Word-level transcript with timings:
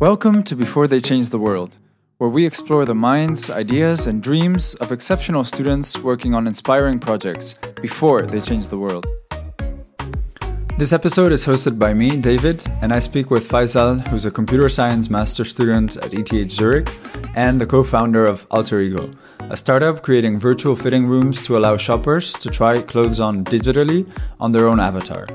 Welcome 0.00 0.42
to 0.44 0.56
Before 0.56 0.88
They 0.88 0.98
Change 0.98 1.30
the 1.30 1.38
World, 1.38 1.78
where 2.18 2.28
we 2.28 2.44
explore 2.44 2.84
the 2.84 2.96
minds, 2.96 3.48
ideas, 3.48 4.08
and 4.08 4.20
dreams 4.20 4.74
of 4.74 4.90
exceptional 4.90 5.44
students 5.44 5.96
working 5.96 6.34
on 6.34 6.48
inspiring 6.48 6.98
projects 6.98 7.54
before 7.80 8.22
they 8.22 8.40
change 8.40 8.66
the 8.66 8.76
world. 8.76 9.06
This 10.76 10.92
episode 10.92 11.30
is 11.30 11.46
hosted 11.46 11.78
by 11.78 11.94
me, 11.94 12.16
David, 12.16 12.66
and 12.82 12.92
I 12.92 12.98
speak 12.98 13.30
with 13.30 13.48
Fayçal, 13.48 14.04
who's 14.08 14.26
a 14.26 14.32
computer 14.32 14.68
science 14.68 15.08
master 15.08 15.44
student 15.44 15.96
at 15.98 16.12
ETH 16.12 16.50
Zurich 16.50 16.90
and 17.36 17.60
the 17.60 17.66
co 17.66 17.84
founder 17.84 18.26
of 18.26 18.48
Alter 18.50 18.80
Ego, 18.80 19.12
a 19.48 19.56
startup 19.56 20.02
creating 20.02 20.40
virtual 20.40 20.74
fitting 20.74 21.06
rooms 21.06 21.40
to 21.42 21.56
allow 21.56 21.76
shoppers 21.76 22.32
to 22.32 22.50
try 22.50 22.82
clothes 22.82 23.20
on 23.20 23.44
digitally 23.44 24.10
on 24.40 24.50
their 24.50 24.66
own 24.66 24.80
avatar. 24.80 25.28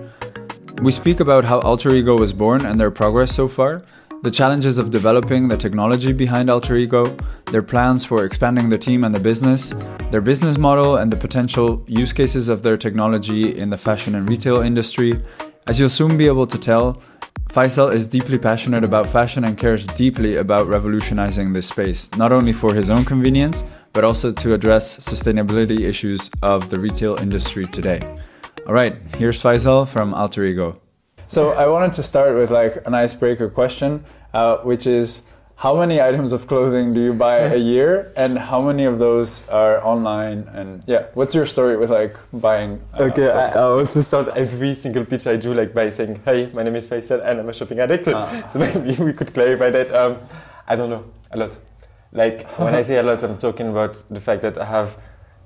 We 0.81 0.91
speak 0.91 1.21
about 1.21 1.45
how 1.45 1.59
Alter 1.61 1.91
Ego 1.91 2.17
was 2.17 2.33
born 2.33 2.65
and 2.65 2.77
their 2.77 2.91
progress 2.91 3.33
so 3.33 3.47
far, 3.47 3.83
the 4.21 4.31
challenges 4.31 4.77
of 4.77 4.91
developing 4.91 5.47
the 5.47 5.55
technology 5.55 6.11
behind 6.11 6.49
Alter 6.49 6.75
Ego, 6.75 7.15
their 7.51 7.63
plans 7.63 8.03
for 8.03 8.25
expanding 8.25 8.67
the 8.67 8.77
team 8.77 9.03
and 9.03 9.15
the 9.15 9.19
business, 9.19 9.73
their 10.11 10.21
business 10.21 10.57
model 10.57 10.97
and 10.97 11.11
the 11.11 11.15
potential 11.15 11.83
use 11.87 12.11
cases 12.11 12.49
of 12.49 12.61
their 12.61 12.75
technology 12.75 13.57
in 13.57 13.69
the 13.69 13.77
fashion 13.77 14.15
and 14.15 14.27
retail 14.27 14.59
industry. 14.59 15.21
As 15.67 15.79
you'll 15.79 15.89
soon 15.89 16.17
be 16.17 16.27
able 16.27 16.47
to 16.47 16.57
tell, 16.57 17.01
Fayçal 17.49 17.93
is 17.93 18.05
deeply 18.05 18.37
passionate 18.37 18.83
about 18.83 19.07
fashion 19.07 19.45
and 19.45 19.57
cares 19.57 19.87
deeply 19.87 20.35
about 20.35 20.67
revolutionizing 20.67 21.53
this 21.53 21.67
space, 21.67 22.13
not 22.15 22.31
only 22.31 22.53
for 22.53 22.73
his 22.73 22.89
own 22.89 23.05
convenience, 23.05 23.63
but 23.93 24.03
also 24.03 24.31
to 24.31 24.53
address 24.53 24.99
sustainability 24.99 25.81
issues 25.81 26.29
of 26.43 26.69
the 26.69 26.79
retail 26.79 27.15
industry 27.15 27.65
today. 27.65 28.01
All 28.67 28.73
right, 28.73 28.97
here's 29.17 29.41
Fayçal 29.41 29.87
from 29.87 30.13
Alter 30.13 30.43
Ego. 30.43 30.79
So 31.29 31.51
I 31.51 31.67
wanted 31.67 31.93
to 31.93 32.01
start 32.01 32.33
with 32.33 32.49
like 32.49 32.81
an 32.87 32.95
icebreaker 32.95 33.49
question, 33.49 34.03
uh, 34.33 34.57
which 34.65 34.87
is 34.87 35.21
how 35.57 35.77
many 35.77 36.01
items 36.01 36.33
of 36.33 36.47
clothing 36.47 36.91
do 36.91 36.99
you 36.99 37.13
buy 37.13 37.37
a 37.37 37.55
year, 37.73 38.11
and 38.17 38.35
how 38.35 38.59
many 38.61 38.85
of 38.85 38.97
those 38.97 39.47
are 39.47 39.77
online? 39.85 40.49
And 40.55 40.83
yeah, 40.87 41.05
what's 41.13 41.35
your 41.35 41.45
story 41.45 41.77
with 41.77 41.91
like 41.91 42.15
buying? 42.33 42.81
Uh, 42.99 43.03
okay, 43.03 43.29
I, 43.29 43.49
I, 43.49 43.61
also 43.61 44.01
start 44.01 44.29
every 44.35 44.73
single 44.73 45.05
pitch 45.05 45.27
I 45.27 45.35
do 45.35 45.53
like 45.53 45.71
by 45.71 45.89
saying, 45.89 46.19
"Hey, 46.25 46.49
my 46.51 46.63
name 46.63 46.75
is 46.75 46.87
Fayçal, 46.87 47.23
and 47.23 47.39
I'm 47.39 47.47
a 47.47 47.53
shopping 47.53 47.79
addict." 47.79 48.07
Ah. 48.07 48.43
So 48.49 48.57
maybe 48.57 48.95
we 49.03 49.13
could 49.13 49.31
clarify 49.31 49.69
that. 49.69 49.93
Um, 49.93 50.17
I 50.67 50.75
don't 50.75 50.89
know 50.89 51.05
a 51.29 51.37
lot. 51.37 51.55
Like 52.11 52.47
when 52.57 52.73
I 52.73 52.81
say 52.89 52.97
a 52.97 53.03
lot, 53.03 53.21
I'm 53.23 53.37
talking 53.37 53.69
about 53.69 54.03
the 54.09 54.19
fact 54.19 54.41
that 54.41 54.57
I 54.57 54.65
have 54.65 54.97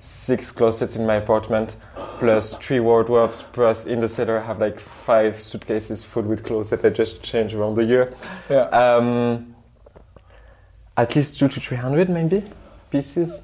six 0.03 0.51
closets 0.51 0.97
in 0.97 1.05
my 1.05 1.15
apartment, 1.15 1.77
plus 2.19 2.57
three 2.57 2.81
wardrobes, 2.81 3.41
plus 3.53 3.85
in 3.85 4.01
the 4.01 4.09
cellar 4.09 4.37
I 4.37 4.45
have 4.45 4.59
like 4.59 4.77
five 4.77 5.41
suitcases 5.41 6.03
full 6.03 6.23
with 6.23 6.43
clothes 6.43 6.71
that 6.71 6.83
I 6.83 6.89
just 6.89 7.23
change 7.23 7.53
around 7.53 7.75
the 7.75 7.85
year. 7.85 8.13
Yeah. 8.49 8.63
Um, 8.63 9.55
at 10.97 11.15
least 11.15 11.39
two 11.39 11.47
to 11.47 11.59
three 11.59 11.77
hundred 11.77 12.09
maybe 12.09 12.43
pieces. 12.91 13.43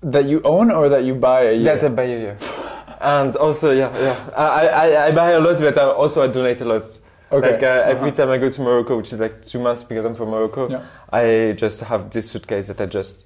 That 0.00 0.24
you 0.24 0.42
own 0.42 0.72
or 0.72 0.88
that 0.88 1.04
you 1.04 1.14
buy 1.14 1.42
a 1.42 1.52
year? 1.52 1.76
That 1.76 1.84
I 1.84 1.88
buy 1.88 2.02
a 2.02 2.18
year. 2.18 2.38
and 3.00 3.36
also, 3.36 3.70
yeah, 3.70 3.96
yeah. 3.96 4.30
I, 4.36 4.66
I, 4.66 5.06
I 5.06 5.10
buy 5.12 5.30
a 5.30 5.40
lot, 5.40 5.58
but 5.60 5.78
I 5.78 5.84
also 5.84 6.24
I 6.24 6.26
donate 6.26 6.60
a 6.62 6.64
lot. 6.64 6.82
Okay. 7.30 7.52
Like 7.52 7.62
uh, 7.62 7.66
every 7.86 8.08
uh-huh. 8.08 8.16
time 8.16 8.30
I 8.30 8.38
go 8.38 8.50
to 8.50 8.60
Morocco, 8.60 8.96
which 8.96 9.12
is 9.12 9.20
like 9.20 9.44
two 9.46 9.60
months 9.60 9.84
because 9.84 10.04
I'm 10.04 10.16
from 10.16 10.30
Morocco, 10.30 10.68
yeah. 10.68 10.84
I 11.12 11.54
just 11.56 11.80
have 11.82 12.10
this 12.10 12.28
suitcase 12.28 12.66
that 12.66 12.80
I 12.80 12.86
just 12.86 13.18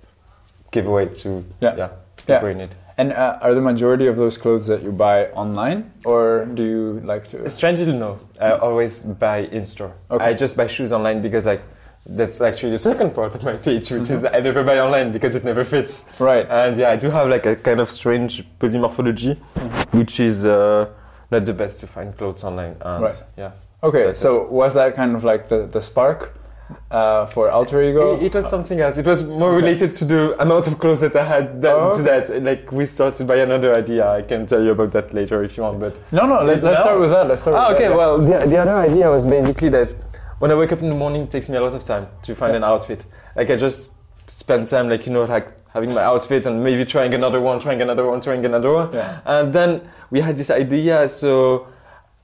give 0.70 0.86
away 0.86 1.06
to 1.06 1.42
yeah. 1.60 1.74
yeah 1.76 1.90
yeah. 2.28 2.44
it. 2.44 2.76
And 2.98 3.12
uh, 3.12 3.38
are 3.42 3.54
the 3.54 3.60
majority 3.60 4.06
of 4.06 4.16
those 4.16 4.38
clothes 4.38 4.66
that 4.68 4.82
you 4.82 4.90
buy 4.90 5.26
online, 5.26 5.92
or 6.04 6.46
do 6.46 6.62
you 6.62 7.00
like 7.04 7.28
to? 7.28 7.48
Strangely, 7.48 7.92
no. 7.92 8.18
I 8.40 8.52
always 8.52 9.02
buy 9.02 9.40
in 9.40 9.66
store. 9.66 9.92
Okay. 10.10 10.24
I 10.24 10.32
just 10.32 10.56
buy 10.56 10.66
shoes 10.66 10.92
online 10.92 11.20
because 11.20 11.44
like 11.44 11.62
that's 12.06 12.40
actually 12.40 12.70
the 12.70 12.78
second 12.78 13.14
part 13.14 13.34
of 13.34 13.42
my 13.42 13.56
pitch, 13.56 13.90
which 13.90 14.04
mm-hmm. 14.04 14.12
is 14.14 14.24
I 14.24 14.40
never 14.40 14.64
buy 14.64 14.78
online 14.78 15.12
because 15.12 15.34
it 15.34 15.44
never 15.44 15.64
fits. 15.64 16.06
Right. 16.18 16.46
And 16.48 16.76
yeah, 16.76 16.90
I 16.90 16.96
do 16.96 17.10
have 17.10 17.28
like 17.28 17.44
a 17.44 17.56
kind 17.56 17.80
of 17.80 17.90
strange 17.90 18.44
body 18.58 18.78
morphology, 18.78 19.34
mm-hmm. 19.34 19.98
which 19.98 20.18
is 20.18 20.46
uh, 20.46 20.88
not 21.30 21.44
the 21.44 21.52
best 21.52 21.80
to 21.80 21.86
find 21.86 22.16
clothes 22.16 22.44
online. 22.44 22.76
And 22.80 23.04
right. 23.04 23.22
Yeah. 23.36 23.52
Okay. 23.82 24.14
So 24.14 24.42
it. 24.42 24.50
was 24.50 24.72
that 24.72 24.94
kind 24.94 25.14
of 25.14 25.22
like 25.24 25.48
the 25.48 25.66
the 25.66 25.82
spark? 25.82 26.38
Uh, 26.90 27.26
for 27.26 27.50
alter 27.50 27.82
ego? 27.82 28.16
It, 28.16 28.24
it, 28.24 28.34
was 28.34 28.48
something 28.48 28.80
else. 28.80 28.98
It 28.98 29.06
was 29.06 29.22
more 29.22 29.54
related 29.54 29.92
to 29.94 30.04
the 30.04 30.40
amount 30.40 30.66
of 30.66 30.78
clothes 30.78 31.00
that 31.00 31.16
I 31.16 31.24
had 31.24 31.62
that, 31.62 31.74
oh, 31.74 31.88
okay. 31.88 31.96
to 31.96 32.02
that. 32.04 32.42
Like 32.42 32.72
we 32.72 32.86
started 32.86 33.26
by 33.26 33.36
another 33.36 33.74
idea. 33.76 34.08
I 34.08 34.22
can 34.22 34.46
tell 34.46 34.62
you 34.62 34.70
about 34.72 34.92
that 34.92 35.14
later 35.14 35.42
if 35.44 35.56
you 35.56 35.62
want. 35.62 35.80
But 35.80 35.96
no, 36.12 36.26
no. 36.26 36.42
Let's, 36.42 36.62
let's 36.62 36.80
start 36.80 37.00
with 37.00 37.10
that. 37.10 37.26
Let's 37.26 37.42
start. 37.42 37.56
Ah, 37.56 37.74
okay. 37.74 37.88
That. 37.88 37.96
Well, 37.96 38.18
the, 38.18 38.46
the 38.46 38.58
other 38.58 38.76
idea 38.76 39.08
was 39.10 39.26
basically 39.26 39.68
that 39.70 39.94
when 40.38 40.50
I 40.50 40.54
wake 40.54 40.72
up 40.72 40.80
in 40.80 40.88
the 40.88 40.94
morning, 40.94 41.22
it 41.22 41.30
takes 41.30 41.48
me 41.48 41.56
a 41.56 41.62
lot 41.62 41.74
of 41.74 41.84
time 41.84 42.08
to 42.22 42.34
find 42.34 42.52
yeah. 42.52 42.58
an 42.58 42.64
outfit. 42.64 43.06
Like 43.34 43.50
I 43.50 43.56
just 43.56 43.90
spend 44.28 44.68
time, 44.68 44.88
like 44.88 45.06
you 45.06 45.12
know, 45.12 45.24
like 45.24 45.52
having 45.70 45.92
my 45.92 46.02
outfits 46.02 46.46
and 46.46 46.62
maybe 46.64 46.84
trying 46.84 47.14
another 47.14 47.40
one, 47.40 47.60
trying 47.60 47.80
another 47.82 48.06
one, 48.06 48.20
trying 48.20 48.44
another 48.44 48.72
one. 48.72 48.92
Yeah. 48.92 49.20
And 49.24 49.52
then 49.52 49.88
we 50.10 50.20
had 50.20 50.36
this 50.36 50.50
idea. 50.50 51.08
So 51.08 51.68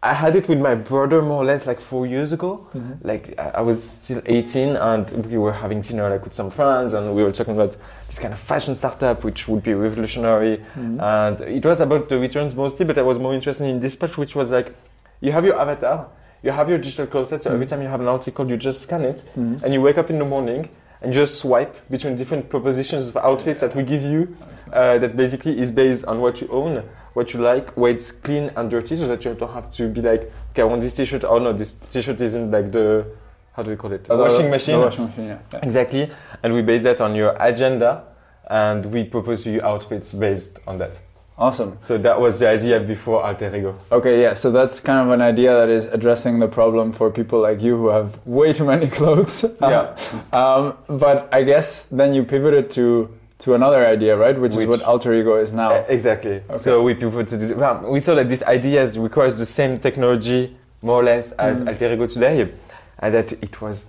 I 0.04 0.14
had 0.14 0.34
it 0.34 0.48
with 0.48 0.58
my 0.58 0.74
brother 0.74 1.22
more 1.22 1.42
or 1.42 1.44
less 1.44 1.66
like 1.68 1.80
four 1.80 2.06
years 2.06 2.32
ago. 2.32 2.66
Mm-hmm. 2.74 3.06
Like 3.06 3.38
I 3.38 3.60
was 3.60 3.82
still 3.82 4.20
18 4.26 4.74
and 4.76 5.26
we 5.26 5.38
were 5.38 5.52
having 5.52 5.80
dinner 5.80 6.10
like 6.10 6.24
with 6.24 6.34
some 6.34 6.50
friends 6.50 6.94
and 6.94 7.14
we 7.14 7.22
were 7.22 7.30
talking 7.30 7.54
about 7.54 7.76
this 8.08 8.18
kind 8.18 8.34
of 8.34 8.40
fashion 8.40 8.74
startup 8.74 9.22
which 9.22 9.46
would 9.46 9.62
be 9.62 9.74
revolutionary. 9.74 10.56
Mm-hmm. 10.56 11.00
And 11.00 11.40
it 11.42 11.64
was 11.64 11.80
about 11.80 12.08
the 12.08 12.18
returns 12.18 12.56
mostly, 12.56 12.84
but 12.84 12.98
I 12.98 13.02
was 13.02 13.18
more 13.18 13.32
interested 13.32 13.64
in 13.64 13.78
dispatch, 13.78 14.18
which 14.18 14.34
was 14.34 14.50
like 14.50 14.74
you 15.20 15.30
have 15.30 15.44
your 15.44 15.60
avatar, 15.60 16.08
you 16.42 16.50
have 16.50 16.68
your 16.68 16.78
digital 16.78 17.06
closet, 17.06 17.44
so 17.44 17.50
mm-hmm. 17.50 17.54
every 17.54 17.66
time 17.66 17.80
you 17.80 17.88
have 17.88 18.00
an 18.00 18.08
article, 18.08 18.50
you 18.50 18.56
just 18.56 18.82
scan 18.82 19.04
it 19.04 19.22
mm-hmm. 19.36 19.64
and 19.64 19.72
you 19.72 19.80
wake 19.80 19.98
up 19.98 20.10
in 20.10 20.18
the 20.18 20.24
morning 20.24 20.68
and 21.02 21.12
just 21.12 21.38
swipe 21.38 21.76
between 21.90 22.16
different 22.16 22.48
propositions 22.48 23.08
of 23.08 23.16
outfits 23.18 23.60
that 23.60 23.74
we 23.74 23.82
give 23.82 24.02
you 24.02 24.36
uh, 24.72 24.98
that 24.98 25.16
basically 25.16 25.58
is 25.58 25.70
based 25.70 26.04
on 26.06 26.20
what 26.20 26.40
you 26.40 26.48
own 26.48 26.82
what 27.14 27.34
you 27.34 27.40
like, 27.40 27.70
where 27.76 27.92
it's 27.92 28.10
clean 28.10 28.50
and 28.56 28.70
dirty, 28.70 28.96
so 28.96 29.06
that 29.06 29.24
you 29.24 29.34
don't 29.34 29.52
have 29.52 29.70
to 29.70 29.88
be 29.88 30.00
like, 30.00 30.32
okay, 30.50 30.62
I 30.62 30.64
want 30.64 30.82
this 30.82 30.96
t-shirt. 30.96 31.24
Oh 31.24 31.38
no, 31.38 31.52
this 31.52 31.74
t-shirt 31.74 32.20
isn't 32.20 32.50
like 32.50 32.72
the 32.72 33.06
how 33.54 33.62
do 33.62 33.70
we 33.70 33.76
call 33.76 33.92
it? 33.92 34.10
Uh, 34.10 34.16
washing 34.16 34.50
machine. 34.50 34.78
washing 34.78 35.06
machine, 35.06 35.26
yeah. 35.26 35.38
yeah. 35.52 35.60
Exactly, 35.62 36.10
and 36.42 36.54
we 36.54 36.62
base 36.62 36.84
that 36.84 37.00
on 37.00 37.14
your 37.14 37.36
agenda, 37.38 38.04
and 38.48 38.86
we 38.86 39.04
propose 39.04 39.46
you 39.46 39.60
outfits 39.62 40.12
based 40.12 40.58
on 40.66 40.78
that. 40.78 41.00
Awesome. 41.38 41.76
So 41.80 41.98
that 41.98 42.20
was 42.20 42.38
the 42.38 42.48
idea 42.48 42.78
before 42.80 43.24
Alter 43.24 43.54
Ego. 43.56 43.78
Okay, 43.90 44.22
yeah. 44.22 44.34
So 44.34 44.50
that's 44.50 44.80
kind 44.80 45.00
of 45.00 45.12
an 45.12 45.20
idea 45.20 45.52
that 45.58 45.68
is 45.68 45.86
addressing 45.86 46.38
the 46.38 46.48
problem 46.48 46.92
for 46.92 47.10
people 47.10 47.40
like 47.40 47.60
you 47.62 47.76
who 47.76 47.88
have 47.88 48.18
way 48.26 48.52
too 48.52 48.64
many 48.64 48.86
clothes. 48.98 49.44
yeah. 49.60 49.96
um, 50.32 50.76
but 50.88 51.32
I 51.32 51.42
guess 51.42 51.82
then 51.90 52.14
you 52.14 52.24
pivoted 52.24 52.70
to 52.72 53.08
to 53.40 53.54
another 53.54 53.84
idea, 53.84 54.16
right? 54.16 54.38
Which, 54.38 54.52
Which, 54.52 54.62
is 54.62 54.66
what 54.68 54.82
alter 54.82 55.12
ego 55.14 55.36
is 55.36 55.52
now. 55.52 55.72
Exactly. 55.88 56.42
Okay. 56.48 56.56
So 56.56 56.80
we 56.80 56.94
pivoted 56.94 57.40
to 57.40 57.54
well, 57.54 57.90
we 57.90 57.98
saw 58.00 58.14
that 58.14 58.28
these 58.28 58.44
ideas 58.44 58.98
requires 58.98 59.36
the 59.36 59.46
same 59.46 59.76
technology 59.76 60.56
more 60.80 61.00
or 61.00 61.04
less 61.04 61.32
as 61.32 61.62
mm. 61.62 61.68
alter 61.68 61.92
ego 61.92 62.06
today, 62.06 62.52
and 63.00 63.14
that 63.14 63.32
it 63.32 63.60
was 63.60 63.86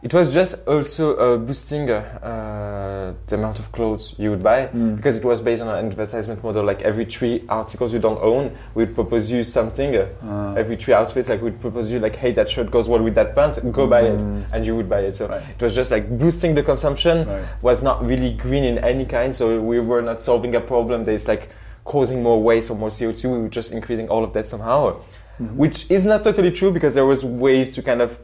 it 0.00 0.14
was 0.14 0.32
just 0.32 0.64
also 0.68 1.16
uh, 1.16 1.36
boosting 1.38 1.90
uh, 1.90 3.14
the 3.26 3.34
amount 3.34 3.58
of 3.58 3.72
clothes 3.72 4.14
you 4.16 4.30
would 4.30 4.44
buy 4.44 4.68
mm. 4.68 4.94
because 4.94 5.18
it 5.18 5.24
was 5.24 5.40
based 5.40 5.60
on 5.60 5.68
an 5.68 5.86
advertisement 5.86 6.42
model. 6.44 6.64
Like 6.64 6.82
every 6.82 7.04
three 7.04 7.44
articles 7.48 7.92
you 7.92 7.98
don't 7.98 8.20
own, 8.22 8.56
we'd 8.74 8.94
propose 8.94 9.28
you 9.28 9.42
something. 9.42 9.96
Uh, 9.96 10.54
every 10.56 10.76
three 10.76 10.94
outfits, 10.94 11.28
like 11.28 11.42
we'd 11.42 11.60
propose 11.60 11.90
you 11.90 11.98
like, 11.98 12.14
hey, 12.14 12.30
that 12.32 12.48
shirt 12.48 12.70
goes 12.70 12.88
well 12.88 13.02
with 13.02 13.16
that 13.16 13.34
pant, 13.34 13.56
go 13.72 13.86
mm. 13.86 13.90
buy 13.90 14.02
it, 14.02 14.20
mm. 14.20 14.52
and 14.52 14.64
you 14.64 14.76
would 14.76 14.88
buy 14.88 15.00
it. 15.00 15.16
So 15.16 15.26
right. 15.26 15.42
it 15.42 15.60
was 15.60 15.74
just 15.74 15.90
like 15.90 16.16
boosting 16.16 16.54
the 16.54 16.62
consumption. 16.62 17.26
Right. 17.26 17.48
Was 17.62 17.82
not 17.82 18.04
really 18.06 18.34
green 18.34 18.62
in 18.62 18.78
any 18.78 19.04
kind. 19.04 19.34
So 19.34 19.60
we 19.60 19.80
were 19.80 20.02
not 20.02 20.22
solving 20.22 20.54
a 20.54 20.60
problem 20.60 21.02
that 21.04 21.12
is 21.12 21.26
like 21.26 21.50
causing 21.84 22.22
more 22.22 22.40
waste 22.40 22.70
or 22.70 22.76
more 22.76 22.90
CO 22.90 23.10
two. 23.10 23.30
We 23.30 23.38
were 23.38 23.48
just 23.48 23.72
increasing 23.72 24.08
all 24.08 24.22
of 24.22 24.32
that 24.34 24.46
somehow. 24.46 25.00
Mm-hmm. 25.40 25.56
Which 25.56 25.90
is 25.90 26.04
not 26.04 26.22
totally 26.24 26.50
true 26.50 26.72
because 26.72 26.94
there 26.94 27.06
was 27.06 27.24
ways 27.24 27.72
to 27.76 27.82
kind 27.82 28.02
of 28.02 28.18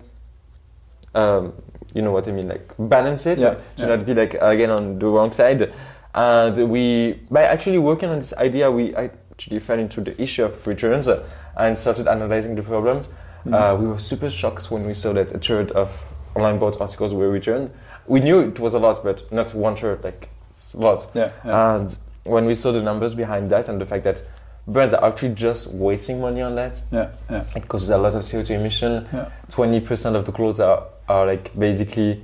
um, 1.15 1.53
you 1.95 2.03
know 2.03 2.11
what 2.11 2.29
I 2.29 2.33
mean, 2.33 2.49
like 2.49 2.73
balance 2.79 3.27
it 3.27 3.39
yeah, 3.39 3.55
to 3.55 3.61
yeah. 3.79 3.87
not 3.87 4.07
be 4.07 4.15
like 4.15 4.35
again 4.35 4.71
on 4.71 4.99
the 4.99 5.07
wrong 5.07 5.33
side. 5.33 5.73
And 6.15 6.71
we, 6.71 7.21
by 7.31 7.43
actually 7.43 7.79
working 7.79 8.09
on 8.09 8.17
this 8.17 8.33
idea, 8.35 8.71
we 8.71 8.95
actually 8.95 9.59
fell 9.59 9.79
into 9.79 10.01
the 10.01 10.21
issue 10.21 10.45
of 10.45 10.65
returns 10.67 11.09
and 11.57 11.77
started 11.77 12.07
analyzing 12.07 12.55
the 12.55 12.63
problems. 12.63 13.09
Mm-hmm. 13.09 13.55
Uh, 13.55 13.75
we 13.77 13.87
were 13.87 13.99
super 13.99 14.31
shocked 14.31 14.71
when 14.71 14.87
we 14.87 14.95
saw 14.95 15.13
that 15.13 15.33
a 15.33 15.39
third 15.39 15.73
of 15.73 15.91
online 16.35 16.59
bought 16.59 16.81
articles 16.81 17.13
were 17.13 17.31
returned. 17.31 17.71
We 18.07 18.21
knew 18.21 18.41
it 18.41 18.61
was 18.61 18.75
a 18.75 18.79
lot, 18.79 19.03
but 19.03 19.31
not 19.33 19.55
one 19.55 19.77
third, 19.77 20.05
like 20.05 20.31
it's 20.51 20.75
a 20.75 20.79
lot. 20.79 21.07
Yeah, 21.15 21.33
yeah. 21.45 21.77
And 21.77 21.99
when 22.25 22.47
we 22.47 22.55
saw 22.55 22.73
the 22.73 22.83
numbers 22.83 23.15
behind 23.15 23.51
that 23.51 23.69
and 23.69 23.81
the 23.81 23.87
fact 23.87 24.05
that 24.05 24.23
brands 24.67 24.95
are 24.95 25.05
actually 25.05 25.35
just 25.35 25.69
wasting 25.69 26.21
money 26.21 26.41
on 26.41 26.55
that. 26.55 26.81
Yeah, 26.91 27.11
yeah. 27.31 27.45
It 27.55 27.69
causes 27.69 27.91
a 27.91 27.99
lot 27.99 28.15
of 28.15 28.23
CO2 28.23 28.51
emission. 28.51 29.07
Twenty 29.51 29.81
percent 29.81 30.17
of 30.17 30.25
the 30.25 30.33
clothes 30.33 30.61
are 30.61 30.87
are 31.09 31.27
like 31.27 31.57
basically 31.59 32.23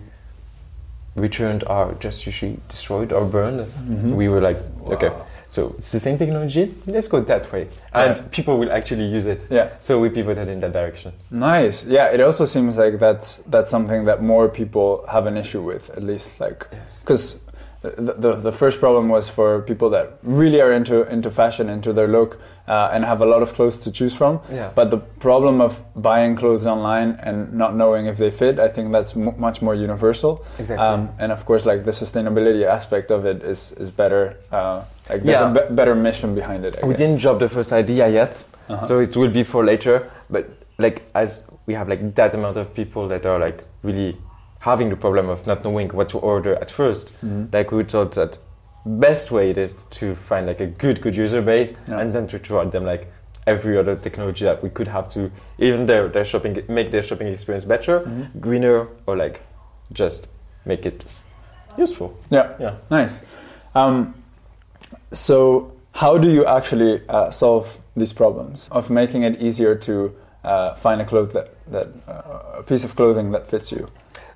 returned 1.16 1.64
are 1.64 1.92
just 1.94 2.24
usually 2.26 2.58
destroyed 2.68 3.12
or 3.12 3.24
burned. 3.24 3.60
Mm-hmm. 3.60 4.14
We 4.14 4.28
were 4.28 4.40
like, 4.40 4.56
wow. 4.80 4.92
okay, 4.92 5.10
So 5.48 5.74
it's 5.78 5.90
the 5.90 5.98
same 5.98 6.16
technology. 6.18 6.72
Let's 6.86 7.08
go 7.08 7.20
that 7.22 7.50
way, 7.52 7.66
and 7.92 8.16
Yeah. 8.16 8.22
people 8.30 8.56
will 8.58 8.70
actually 8.72 9.06
use 9.06 9.26
it. 9.26 9.40
Yeah. 9.50 9.68
So 9.80 9.98
we 10.00 10.08
pivoted 10.08 10.48
in 10.48 10.60
that 10.60 10.72
direction. 10.72 11.12
Nice. 11.30 11.84
Yeah, 11.84 12.12
it 12.14 12.20
also 12.20 12.46
seems 12.46 12.78
like 12.78 12.98
that's 13.00 13.38
that's 13.50 13.70
something 13.70 14.04
that 14.06 14.22
more 14.22 14.48
people 14.48 15.04
have 15.08 15.26
an 15.26 15.36
issue 15.36 15.60
with, 15.62 15.90
at 15.96 16.02
least 16.04 16.30
like 16.40 16.68
Yes. 16.72 17.02
because 17.02 17.40
the, 17.82 18.14
the 18.18 18.36
the 18.36 18.52
first 18.52 18.78
problem 18.78 19.08
was 19.08 19.28
for 19.28 19.62
people 19.62 19.90
that 19.90 20.06
really 20.22 20.60
are 20.60 20.72
into 20.72 21.02
into 21.10 21.30
fashion, 21.30 21.68
into 21.68 21.92
their 21.92 22.08
look, 22.08 22.38
uh, 22.70 22.90
and 22.94 23.04
have 23.04 23.20
a 23.20 23.26
lot 23.26 23.42
of 23.42 23.52
clothes 23.54 23.78
to 23.78 23.90
choose 23.90 24.14
from. 24.14 24.38
Yeah. 24.52 24.70
But 24.74 24.90
the 24.90 24.98
problem 24.98 25.60
of 25.60 25.72
buying 25.96 26.36
clothes 26.36 26.66
online 26.66 27.18
and 27.26 27.52
not 27.52 27.74
knowing 27.74 28.06
if 28.06 28.16
they 28.16 28.30
fit, 28.30 28.58
I 28.60 28.68
think 28.68 28.92
that's 28.92 29.16
m- 29.16 29.34
much 29.46 29.60
more 29.60 29.74
universal. 29.74 30.32
Exactly. 30.58 30.86
Um, 30.86 31.08
and 31.18 31.32
of 31.32 31.44
course, 31.44 31.66
like 31.66 31.84
the 31.84 31.90
sustainability 31.90 32.64
aspect 32.64 33.10
of 33.10 33.26
it 33.26 33.42
is 33.42 33.72
is 33.82 33.90
better. 33.90 34.22
Uh, 34.52 34.82
like 35.10 35.22
there's 35.24 35.40
Yeah. 35.40 35.50
a 35.50 35.54
be- 35.68 35.74
better 35.74 35.94
mission 35.94 36.34
behind 36.34 36.64
it. 36.64 36.72
I 36.82 36.86
we 36.86 36.92
guess. 36.92 36.98
didn't 37.02 37.20
drop 37.20 37.38
the 37.40 37.48
first 37.48 37.72
idea 37.72 38.06
yet, 38.08 38.32
Uh-huh. 38.68 38.80
so 38.88 39.00
it 39.00 39.16
will 39.16 39.32
be 39.32 39.42
for 39.44 39.64
later. 39.64 39.94
But 40.30 40.44
like 40.78 41.02
as 41.14 41.30
we 41.66 41.74
have 41.74 41.88
like 41.92 42.02
that 42.14 42.34
amount 42.34 42.56
of 42.56 42.66
people 42.80 43.08
that 43.08 43.26
are 43.26 43.38
like 43.46 43.58
really 43.82 44.16
having 44.60 44.90
the 44.90 44.96
problem 44.96 45.28
of 45.28 45.46
not 45.46 45.64
knowing 45.64 45.88
what 45.98 46.08
to 46.10 46.18
order 46.18 46.52
at 46.62 46.68
1st 46.70 47.06
Mhm. 47.24 47.52
like 47.52 47.68
we 47.76 47.82
thought 47.84 48.12
that 48.20 48.38
best 48.86 49.30
way 49.30 49.50
it 49.50 49.58
is 49.58 49.84
to 49.90 50.14
find 50.14 50.46
like 50.46 50.60
a 50.60 50.66
good 50.66 51.00
good 51.02 51.16
user 51.16 51.42
base 51.42 51.74
Yeah. 51.88 52.00
and 52.00 52.12
then 52.12 52.26
to 52.28 52.38
try 52.38 52.64
them 52.64 52.84
like 52.84 53.06
every 53.46 53.76
other 53.78 53.96
technology 53.96 54.44
that 54.44 54.62
we 54.62 54.70
could 54.70 54.88
have 54.88 55.08
to 55.10 55.30
even 55.58 55.86
their, 55.86 56.08
their 56.08 56.24
shopping 56.24 56.62
make 56.68 56.90
their 56.90 57.02
shopping 57.02 57.28
experience 57.28 57.64
better 57.64 58.00
Mhm. 58.00 58.40
greener 58.40 58.86
or 59.06 59.16
like 59.16 59.40
just 59.92 60.28
make 60.64 60.86
it 60.86 61.04
useful 61.78 62.14
Yeah. 62.30 62.48
yeah 62.58 62.74
Nice. 62.90 63.22
Um, 63.74 64.14
so, 65.12 65.72
how 65.92 66.18
do 66.18 66.30
you 66.30 66.46
actually 66.46 67.02
uh, 67.08 67.30
solve 67.30 67.78
these 67.96 68.12
problems 68.12 68.68
of 68.72 68.90
making 68.90 69.22
it 69.24 69.40
easier 69.42 69.74
to 69.74 70.12
uh, 70.44 70.74
find 70.74 71.00
a 71.00 71.04
cloth 71.04 71.32
that, 71.32 71.48
that 71.70 71.88
uh, 72.08 72.58
a 72.58 72.62
piece 72.62 72.84
of 72.84 72.94
clothing 72.96 73.30
that 73.32 73.46
fits 73.46 73.70
you? 73.72 73.88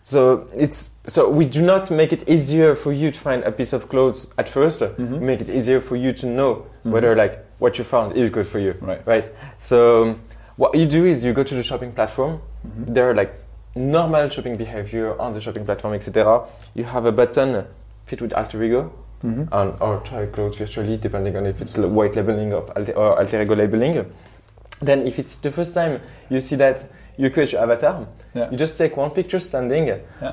So 0.02 0.46
it's 0.54 0.90
so 1.06 1.28
we 1.28 1.44
do 1.46 1.62
not 1.62 1.90
make 1.90 2.12
it 2.12 2.28
easier 2.28 2.74
for 2.74 2.92
you 2.92 3.10
to 3.10 3.18
find 3.18 3.42
a 3.44 3.52
piece 3.52 3.72
of 3.72 3.88
clothes 3.88 4.26
at 4.38 4.48
1st 4.48 4.82
Mhm. 4.96 5.18
We 5.20 5.26
make 5.26 5.40
it 5.40 5.50
easier 5.50 5.80
for 5.80 5.96
you 5.96 6.12
to 6.14 6.26
know 6.26 6.64
Mhm. 6.84 6.92
whether 6.92 7.14
like 7.14 7.38
what 7.58 7.78
you 7.78 7.84
found 7.84 8.16
is 8.16 8.30
good 8.30 8.46
for 8.46 8.58
you. 8.58 8.74
Right. 8.80 9.02
Right. 9.06 9.30
So 9.58 10.14
what 10.56 10.74
you 10.74 10.86
do 10.86 11.04
is 11.06 11.24
you 11.24 11.32
go 11.32 11.42
to 11.42 11.54
the 11.54 11.62
shopping 11.62 11.92
platform. 11.92 12.40
Mhm. 12.66 12.94
There 12.94 13.10
are 13.10 13.14
like 13.14 13.32
normal 13.76 14.28
shopping 14.28 14.56
behavior 14.56 15.14
on 15.20 15.32
the 15.34 15.40
shopping 15.40 15.64
platform, 15.64 15.94
etc. 15.94 16.44
You 16.74 16.84
have 16.84 17.04
a 17.06 17.12
button 17.12 17.64
fit 18.06 18.22
with 18.22 18.32
alter 18.32 18.62
ego 18.62 18.90
and 19.22 19.72
or 19.80 20.00
try 20.04 20.26
clothes 20.26 20.58
virtually, 20.58 20.96
depending 20.98 21.34
on 21.36 21.46
if 21.46 21.60
it's 21.62 21.76
white 21.78 22.14
labeling 22.14 22.52
or 22.52 22.62
alter, 22.76 22.92
or 22.92 23.18
alter 23.18 23.40
ego 23.42 23.54
labeling. 23.56 24.04
Then, 24.82 25.06
if 25.06 25.18
it's 25.18 25.38
the 25.38 25.50
first 25.50 25.74
time 25.74 26.00
you 26.28 26.40
see 26.40 26.56
that 26.56 26.84
you 27.16 27.30
create 27.30 27.52
your 27.52 27.62
avatar, 27.62 28.06
Yeah. 28.34 28.50
you 28.50 28.56
just 28.56 28.76
take 28.76 28.96
one 28.96 29.10
picture 29.10 29.38
standing, 29.38 29.90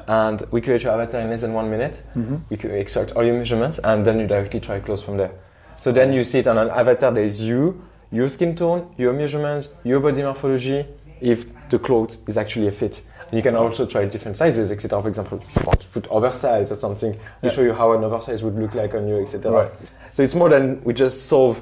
and 0.08 0.44
we 0.52 0.62
create 0.62 0.84
your 0.84 0.94
avatar 0.94 1.22
in 1.22 1.30
less 1.30 1.42
than 1.42 1.54
one 1.54 1.70
minute. 1.70 2.02
Mhm. 2.16 2.42
We 2.50 2.58
can 2.58 2.72
extract 2.72 3.12
all 3.16 3.24
your 3.24 3.36
measurements, 3.38 3.80
and 3.84 4.06
then 4.06 4.20
you 4.20 4.28
directly 4.28 4.60
try 4.60 4.80
clothes 4.80 5.04
from 5.04 5.18
there. 5.18 5.32
So 5.78 5.92
then 5.92 6.14
you 6.14 6.24
see 6.24 6.40
it 6.40 6.48
on 6.48 6.58
an 6.58 6.70
avatar. 6.70 7.12
There 7.12 7.24
is 7.24 7.42
you, 7.42 7.82
your 8.12 8.30
skin 8.30 8.56
tone, 8.56 8.88
your 8.98 9.14
measurements, 9.14 9.70
your 9.84 10.00
body 10.00 10.22
morphology. 10.24 10.86
If 11.22 11.46
the 11.70 11.78
clothes 11.78 12.18
is 12.28 12.36
actually 12.38 12.68
a 12.68 12.72
fit. 12.72 13.02
And 13.30 13.38
you 13.38 13.44
can 13.44 13.56
also 13.56 13.86
try 13.86 14.06
different 14.06 14.38
sizes, 14.38 14.72
etc. 14.72 15.02
For 15.02 15.08
example, 15.08 15.40
if 15.40 15.56
you 15.56 15.64
want 15.68 15.80
to 15.82 15.88
put 15.90 16.08
oversize 16.10 16.72
or 16.72 16.76
something, 16.76 17.12
we 17.42 17.48
Yeah. 17.48 17.50
show 17.56 17.62
you 17.62 17.74
how 17.74 17.94
an 17.94 18.04
oversize 18.04 18.44
would 18.44 18.58
look 18.60 18.74
like 18.74 18.94
on 18.96 19.08
you, 19.08 19.22
etc. 19.22 19.52
Right. 19.52 19.72
So 20.12 20.24
it's 20.24 20.34
more 20.36 20.50
than 20.50 20.82
we 20.84 20.94
just 20.94 21.28
solve 21.28 21.62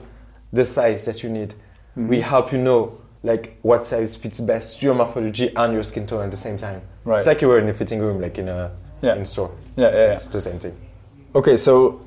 the 0.53 0.63
size 0.63 1.03
that 1.05 1.21
you 1.23 1.29
need. 1.29 1.53
Mhm. 1.97 2.07
We 2.07 2.21
help 2.21 2.51
you 2.53 2.57
know 2.57 2.93
like 3.23 3.57
what 3.61 3.85
size 3.85 4.15
fits 4.15 4.39
best 4.39 4.81
your 4.81 4.95
morphology 4.95 5.53
and 5.55 5.73
your 5.73 5.83
skin 5.83 6.07
tone 6.07 6.23
at 6.23 6.31
the 6.31 6.37
same 6.37 6.57
time. 6.57 6.81
Right. 7.03 7.17
It's 7.17 7.27
like 7.27 7.41
you 7.41 7.47
were 7.49 7.59
in 7.59 7.67
a 7.69 7.73
fitting 7.73 7.99
room, 7.99 8.21
like 8.21 8.37
in 8.37 8.47
a 8.47 8.71
Yeah. 9.01 9.15
in 9.15 9.25
store. 9.25 9.51
Yeah, 9.77 9.89
yeah, 9.89 9.95
yeah. 9.95 10.11
It's 10.13 10.27
the 10.27 10.39
same 10.39 10.59
thing. 10.59 10.75
Okay, 11.35 11.57
so 11.57 12.01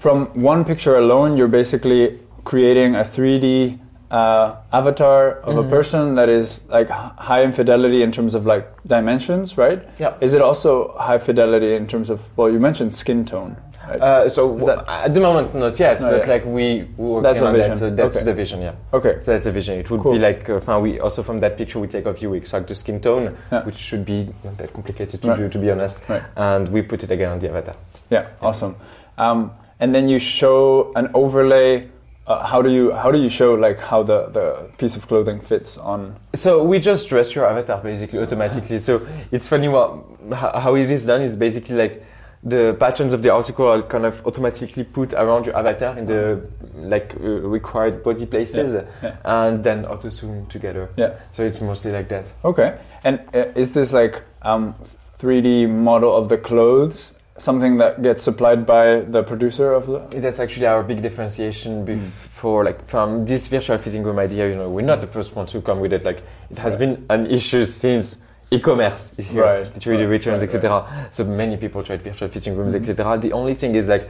from 0.00 0.26
one 0.34 0.64
picture 0.64 0.96
alone, 0.96 1.36
you're 1.36 1.48
basically 1.48 2.18
creating 2.44 2.94
a 2.94 3.04
3D 3.04 3.78
uh, 4.10 4.54
avatar 4.72 5.40
of 5.42 5.56
a 5.56 5.62
Mhm. 5.64 5.70
person 5.70 6.14
that 6.14 6.28
is 6.28 6.60
like 6.68 6.88
high 6.90 7.40
in 7.42 7.50
fidelity 7.52 8.02
in 8.02 8.12
terms 8.12 8.34
of 8.34 8.46
like 8.46 8.66
dimensions, 8.86 9.58
right? 9.58 9.82
Yeah. 9.98 10.12
Is 10.20 10.34
it 10.34 10.42
also 10.42 10.94
high 10.98 11.18
fidelity 11.18 11.74
in 11.74 11.86
terms 11.86 12.10
of 12.10 12.20
well, 12.36 12.48
you 12.50 12.60
mentioned 12.60 12.94
skin 12.94 13.24
tone? 13.24 13.56
Uh, 13.88 14.28
so 14.28 14.56
that- 14.58 14.84
at 14.88 15.14
the 15.14 15.20
moment 15.20 15.54
not 15.54 15.78
yet, 15.78 16.00
Not 16.00 16.10
but 16.10 16.16
yet. 16.26 16.28
like 16.28 16.44
we 16.44 16.88
we 16.96 17.20
That's 17.22 17.40
the 17.40 17.46
on 17.46 17.54
vision. 17.54 17.70
that. 17.72 17.78
So 17.78 17.90
that's 17.90 18.16
Okay. 18.18 18.24
the 18.24 18.34
vision, 18.34 18.60
yeah. 18.62 18.72
okay. 18.92 19.16
So 19.20 19.32
that's 19.32 19.44
the 19.44 19.52
vision. 19.52 19.78
It 19.78 19.90
would 19.90 20.00
Cool. 20.00 20.12
be 20.12 20.18
like 20.18 20.48
uh, 20.48 20.80
we 20.80 21.00
also 21.00 21.22
from 21.22 21.40
that 21.40 21.56
picture 21.56 21.78
we 21.80 21.86
take 21.88 22.06
a 22.06 22.14
few 22.14 22.30
we 22.30 22.38
extract 22.38 22.68
the 22.68 22.74
skin 22.74 23.00
tone, 23.00 23.36
Yeah. 23.52 23.64
which 23.64 23.76
should 23.76 24.04
be 24.04 24.28
not 24.44 24.56
that 24.58 24.72
complicated 24.72 25.20
to 25.22 25.28
Right. 25.28 25.38
do, 25.38 25.48
to 25.48 25.58
be 25.58 25.70
honest. 25.70 26.00
Right. 26.08 26.22
And 26.36 26.68
we 26.70 26.82
put 26.82 27.02
it 27.04 27.10
again 27.10 27.30
on 27.32 27.38
the 27.38 27.48
avatar. 27.50 27.74
Yeah, 28.10 28.26
awesome. 28.42 28.76
Um, 29.18 29.50
and 29.80 29.94
then 29.94 30.08
you 30.08 30.18
show 30.18 30.92
an 30.96 31.10
overlay. 31.14 31.88
Uh, 32.26 32.42
how 32.42 32.62
do 32.62 32.70
you 32.70 32.90
how 32.92 33.10
do 33.12 33.18
you 33.18 33.28
show 33.28 33.52
like 33.52 33.78
how 33.78 34.02
the, 34.02 34.28
the 34.32 34.66
piece 34.78 34.96
of 34.96 35.06
clothing 35.06 35.40
fits 35.40 35.76
on? 35.76 36.16
So 36.34 36.64
we 36.64 36.78
just 36.78 37.06
dress 37.10 37.34
your 37.34 37.44
avatar 37.44 37.82
basically 37.82 38.18
automatically. 38.18 38.78
So 38.78 39.02
it's 39.30 39.46
funny 39.46 39.68
what 39.68 39.98
how 40.32 40.58
how 40.58 40.74
it 40.74 40.90
is 40.90 41.04
done 41.06 41.20
is 41.20 41.36
basically 41.36 41.76
like 41.76 42.02
the 42.44 42.76
patterns 42.78 43.14
of 43.14 43.22
the 43.22 43.30
article 43.30 43.66
are 43.66 43.82
kind 43.82 44.04
of 44.04 44.24
automatically 44.26 44.84
put 44.84 45.14
around 45.14 45.46
your 45.46 45.56
avatar 45.56 45.96
in 45.98 46.06
the 46.06 46.48
like 46.76 47.14
uh, 47.16 47.22
required 47.22 48.02
body 48.02 48.26
places, 48.26 48.76
yeah. 49.02 49.16
and 49.24 49.64
then 49.64 49.84
auto 49.86 50.10
zoom 50.10 50.46
together. 50.46 50.90
Yeah. 50.96 51.18
So 51.30 51.42
it's 51.42 51.60
mostly 51.60 51.92
like 51.92 52.08
that. 52.08 52.32
Okay. 52.44 52.78
And 53.02 53.20
uh, 53.34 53.46
is 53.54 53.72
this 53.72 53.92
like 53.92 54.22
um, 54.42 54.74
3D 55.18 55.68
model 55.70 56.14
of 56.14 56.28
the 56.28 56.38
clothes 56.38 57.14
something 57.36 57.78
that 57.78 58.00
gets 58.00 58.22
supplied 58.22 58.64
by 58.64 59.00
the 59.00 59.22
producer 59.22 59.72
of 59.72 59.86
the? 59.86 60.20
That's 60.20 60.38
actually 60.38 60.66
our 60.66 60.82
big 60.82 61.02
differentiation 61.02 61.84
before 61.84 62.34
for 62.44 62.62
like 62.62 62.86
from 62.86 63.24
this 63.24 63.46
virtual 63.46 63.78
fitting 63.78 64.02
room 64.02 64.18
idea. 64.18 64.48
You 64.48 64.56
know, 64.56 64.68
we're 64.68 64.82
not 64.84 65.00
the 65.00 65.06
first 65.06 65.34
one 65.34 65.46
to 65.46 65.62
come 65.62 65.80
with 65.80 65.94
it. 65.94 66.04
Like 66.04 66.22
it 66.50 66.58
has 66.58 66.76
been 66.76 67.06
an 67.08 67.26
issue 67.26 67.64
since 67.64 68.23
e-commerce 68.50 69.12
is 69.18 69.26
here, 69.26 69.42
Right, 69.42 69.66
it 69.76 69.86
really 69.86 70.04
right, 70.04 70.10
returns, 70.10 70.38
right, 70.40 70.54
etc. 70.54 70.86
So 71.10 71.24
many 71.24 71.56
people 71.56 71.82
tried 71.82 72.02
virtual 72.02 72.28
fitting 72.28 72.56
rooms, 72.56 72.74
Mhm. 72.74 72.80
etc. 72.80 73.18
The 73.18 73.32
only 73.32 73.54
thing 73.54 73.74
is 73.74 73.88
like, 73.88 74.08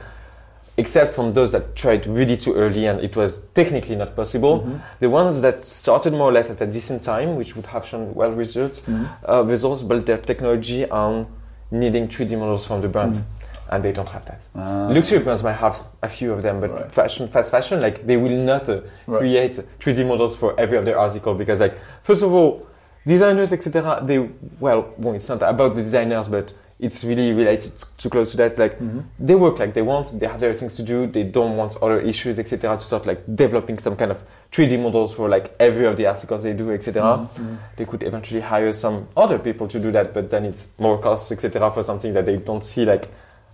except 0.76 1.12
from 1.14 1.32
those 1.32 1.52
that 1.52 1.76
tried 1.76 2.06
really 2.06 2.36
too 2.36 2.52
early 2.54 2.86
and 2.86 3.00
it 3.00 3.16
was 3.16 3.38
technically 3.54 3.94
not 3.96 4.16
possible, 4.16 4.60
Mhm. 4.60 4.80
the 5.00 5.08
ones 5.08 5.40
that 5.42 5.64
started 5.64 6.12
more 6.12 6.28
or 6.30 6.32
less 6.32 6.50
at 6.50 6.60
a 6.60 6.66
decent 6.66 7.02
time, 7.02 7.36
which 7.36 7.54
would 7.56 7.66
have 7.66 7.86
shown 7.86 8.12
well 8.14 8.32
results, 8.32 8.82
Mhm. 8.82 9.06
uh, 9.28 9.44
results 9.44 9.82
built 9.84 10.06
their 10.06 10.18
technology 10.18 10.88
on 10.90 11.26
needing 11.70 12.08
3D 12.08 12.36
models 12.36 12.66
from 12.66 12.80
the 12.82 12.88
brand, 12.88 13.22
and 13.70 13.82
they 13.84 13.92
don't 13.92 14.08
have 14.08 14.24
that. 14.26 14.40
Ah. 14.56 14.88
Luxury 14.90 15.20
brands 15.20 15.42
might 15.44 15.54
have 15.54 15.80
a 16.02 16.08
few 16.08 16.32
of 16.32 16.42
them, 16.42 16.60
but 16.60 16.92
fashion, 16.92 17.28
fast 17.28 17.50
fashion, 17.50 17.80
like 17.80 18.04
they 18.06 18.16
will 18.16 18.36
not 18.36 18.68
uh, 18.68 18.80
create 19.06 19.58
3D 19.78 20.04
models 20.04 20.34
for 20.36 20.54
every 20.58 20.76
other 20.76 20.98
article 20.98 21.34
because, 21.34 21.60
like, 21.60 21.74
first 22.02 22.22
of 22.22 22.32
all, 22.34 22.66
designers, 23.06 23.52
etc. 23.52 24.00
They 24.02 24.18
well, 24.60 24.92
well, 24.98 25.14
it's 25.14 25.28
not 25.28 25.42
about 25.42 25.74
the 25.74 25.82
designers, 25.82 26.28
but 26.28 26.52
it's 26.80 27.04
really 27.04 27.32
related 27.32 27.72
to 27.98 28.10
close 28.10 28.32
to 28.32 28.36
that. 28.36 28.58
Like, 28.58 28.78
Mhm. 28.80 29.04
they 29.18 29.34
work 29.36 29.58
like 29.60 29.74
they 29.74 29.82
want, 29.82 30.18
they 30.18 30.26
have 30.26 30.40
their 30.40 30.54
things 30.54 30.74
to 30.76 30.82
do, 30.82 31.06
they 31.06 31.22
don't 31.22 31.56
want 31.56 31.76
other 31.80 32.00
issues, 32.00 32.38
etc. 32.38 32.76
To 32.76 32.84
start 32.84 33.06
like 33.06 33.22
developing 33.34 33.78
some 33.78 33.94
kind 33.96 34.10
of 34.10 34.22
3D 34.50 34.76
models 34.76 35.12
for 35.14 35.28
like 35.28 35.54
every 35.60 35.86
of 35.86 35.96
the 35.96 36.06
articles 36.06 36.42
they 36.42 36.52
do, 36.52 36.72
etc. 36.72 37.28
Mhm. 37.38 37.56
They 37.76 37.84
could 37.84 38.02
eventually 38.02 38.40
hire 38.40 38.72
some 38.72 39.06
other 39.16 39.38
people 39.38 39.68
to 39.68 39.78
do 39.78 39.92
that, 39.92 40.12
but 40.12 40.30
then 40.30 40.44
it's 40.44 40.68
more 40.78 40.98
costs, 40.98 41.30
etc. 41.30 41.70
For 41.70 41.82
something 41.82 42.12
that 42.12 42.26
they 42.26 42.36
don't 42.38 42.64
see 42.64 42.84
like 42.84 43.08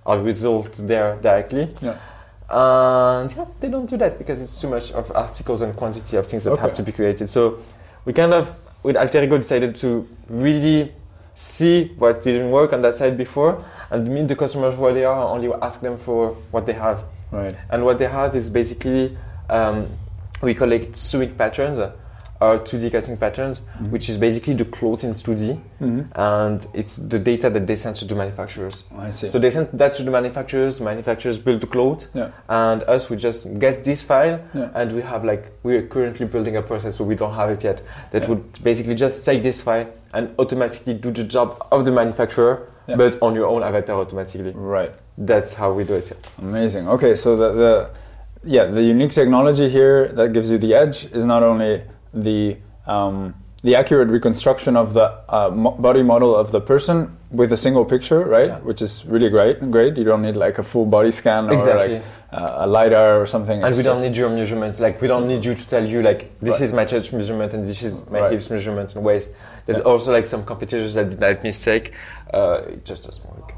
a 0.07 0.19
result 0.19 0.73
there 0.79 1.17
directly. 1.21 1.69
Yeah. 1.83 1.97
And 2.49 3.33
yeah, 3.37 3.45
they 3.61 3.69
don't 3.69 3.89
do 3.89 3.97
that 3.99 4.19
because 4.19 4.43
it's 4.43 4.61
too 4.61 4.69
much 4.71 4.91
of 4.93 5.13
articles 5.15 5.63
and 5.63 5.77
quantity 5.77 6.17
of 6.17 6.27
things 6.27 6.45
that 6.45 6.53
Okay. 6.53 6.63
have 6.63 6.73
to 6.75 6.83
be 6.83 6.91
created. 6.93 7.31
So 7.31 7.59
we 8.05 8.13
kind 8.13 8.33
of, 8.33 8.53
with 8.83 8.97
Alter 8.97 9.23
Ego, 9.23 9.39
decided 9.39 9.75
to 9.77 10.09
really 10.29 10.93
see 11.35 11.87
what 11.99 12.23
didn't 12.23 12.51
work 12.51 12.73
on 12.73 12.83
that 12.83 12.97
side 12.97 13.17
before 13.17 13.65
and 13.91 14.09
meet 14.09 14.29
the 14.29 14.37
customers 14.37 14.77
where 14.77 14.93
they 14.93 15.05
are 15.05 15.21
and 15.21 15.45
only 15.45 15.59
ask 15.63 15.81
them 15.81 15.97
for 15.97 16.31
what 16.51 16.67
they 16.67 16.73
have. 16.73 17.05
Right. 17.31 17.55
And 17.71 17.85
what 17.85 17.99
they 17.99 18.07
have 18.09 18.35
is 18.35 18.51
basically, 18.51 19.17
um, 19.49 19.89
we 20.43 20.55
collect 20.55 20.97
sewing 20.97 21.35
patterns 21.35 21.81
or 22.41 22.59
2D 22.59 22.91
cutting 22.91 23.17
patterns, 23.17 23.61
Mhm. 23.81 23.91
which 23.91 24.09
is 24.09 24.17
basically 24.17 24.55
the 24.55 24.65
clothes 24.65 25.05
in 25.05 25.15
2D. 25.15 25.59
Mhm. 25.81 26.07
And 26.15 26.67
it's 26.73 26.97
the 26.97 27.19
data 27.19 27.51
that 27.51 27.67
they 27.67 27.75
send 27.75 27.97
to 27.97 28.05
the 28.07 28.15
manufacturers. 28.15 28.85
I 28.99 29.11
see. 29.11 29.29
So 29.29 29.39
they 29.39 29.51
send 29.51 29.69
that 29.75 29.95
to 29.95 30.03
the 30.03 30.11
manufacturers, 30.11 30.79
the 30.79 30.85
manufacturers 30.85 31.39
build 31.39 31.61
the 31.61 31.67
clothes, 31.67 32.09
yeah. 32.15 32.29
and 32.49 32.83
us, 32.85 33.11
we 33.11 33.17
just 33.17 33.47
get 33.59 33.85
this 33.85 34.03
file, 34.03 34.41
Yeah. 34.55 34.69
and 34.75 34.93
we 34.93 35.03
have 35.03 35.23
like, 35.25 35.53
we're 35.63 35.83
currently 35.83 36.27
building 36.27 36.57
a 36.57 36.63
process, 36.63 36.95
so 36.97 37.05
we 37.05 37.15
don't 37.15 37.35
have 37.35 37.51
it 37.51 37.63
yet, 37.63 37.83
that 38.13 38.23
Yeah. 38.23 38.29
would 38.31 38.43
basically 38.65 38.95
just 38.95 39.25
take 39.25 39.43
this 39.43 39.61
file 39.61 39.87
and 40.15 40.31
automatically 40.39 40.95
do 40.95 41.11
the 41.11 41.25
job 41.25 41.63
of 41.71 41.85
the 41.85 41.91
manufacturer, 41.91 42.61
but 42.97 43.17
on 43.23 43.35
your 43.35 43.47
own 43.47 43.63
avatar 43.63 43.97
automatically. 44.01 44.53
Right. 44.57 44.91
That's 45.19 45.55
how 45.55 45.73
we 45.73 45.85
do 45.85 45.95
it. 45.95 46.13
Amazing. 46.41 46.89
Okay, 46.89 47.15
so 47.15 47.37
the, 47.37 47.53
the 47.53 47.87
yeah, 48.43 48.65
the 48.65 48.83
unique 48.83 49.13
technology 49.13 49.69
here 49.69 50.09
that 50.15 50.33
gives 50.33 50.51
you 50.51 50.57
the 50.59 50.75
edge 50.75 51.07
is 51.13 51.25
not 51.27 51.43
only 51.43 51.83
the 52.15 52.57
um, 52.87 53.35
the 53.63 53.77
accurate 53.77 54.09
reconstruction 54.09 54.75
of 54.75 54.95
the 54.95 55.13
uh, 55.29 55.51
mo- 55.55 55.73
body 55.73 56.03
model 56.03 56.35
of 56.35 56.51
the 56.51 56.61
person 56.63 57.15
with 57.31 57.53
a 57.53 57.57
single 57.59 57.85
picture, 57.85 58.21
right? 58.21 58.47
Yeah. 58.49 58.59
Which 58.61 58.81
is 58.81 59.05
really 59.05 59.29
great. 59.29 59.61
Great. 59.71 59.99
You 59.99 60.05
don't 60.05 60.23
need 60.23 60.35
like 60.35 60.59
a 60.59 60.63
full 60.63 60.87
body 60.87 61.11
scan 61.11 61.51
or 61.51 61.53
Exactly. 61.53 61.97
like 61.97 62.03
uh, 62.33 62.65
a 62.65 62.67
lidar 62.67 63.21
or 63.21 63.27
something. 63.27 63.59
and 63.59 63.67
It's 63.69 63.77
we 63.77 63.83
don't 63.83 64.01
need 64.01 64.17
your 64.17 64.31
measurements. 64.31 64.81
Like 64.81 65.01
we 65.03 65.09
don't 65.09 65.29
need 65.29 65.45
you 65.45 65.55
to 65.55 65.69
tell 65.69 65.87
you 65.87 66.01
like 66.03 66.39
this 66.41 66.53
Right. 66.53 66.61
is 66.63 66.73
my 66.73 66.85
chest 66.87 67.13
measurement 67.13 67.53
and 67.53 67.67
this 67.67 67.83
is 67.83 68.09
my 68.11 68.21
Right. 68.21 68.33
hips 68.33 68.49
measurement 68.49 68.95
and 68.97 69.05
waist. 69.05 69.35
There's 69.67 69.77
Yeah. 69.79 69.85
also 69.85 70.11
like 70.11 70.27
some 70.27 70.43
competitors 70.45 70.95
that 70.95 71.11
did 71.11 71.21
that 71.21 71.45
mistake. 71.45 71.93
Uh, 72.33 72.63
it 72.67 72.85
just 72.87 73.05
doesn't 73.05 73.29
work. 73.29 73.53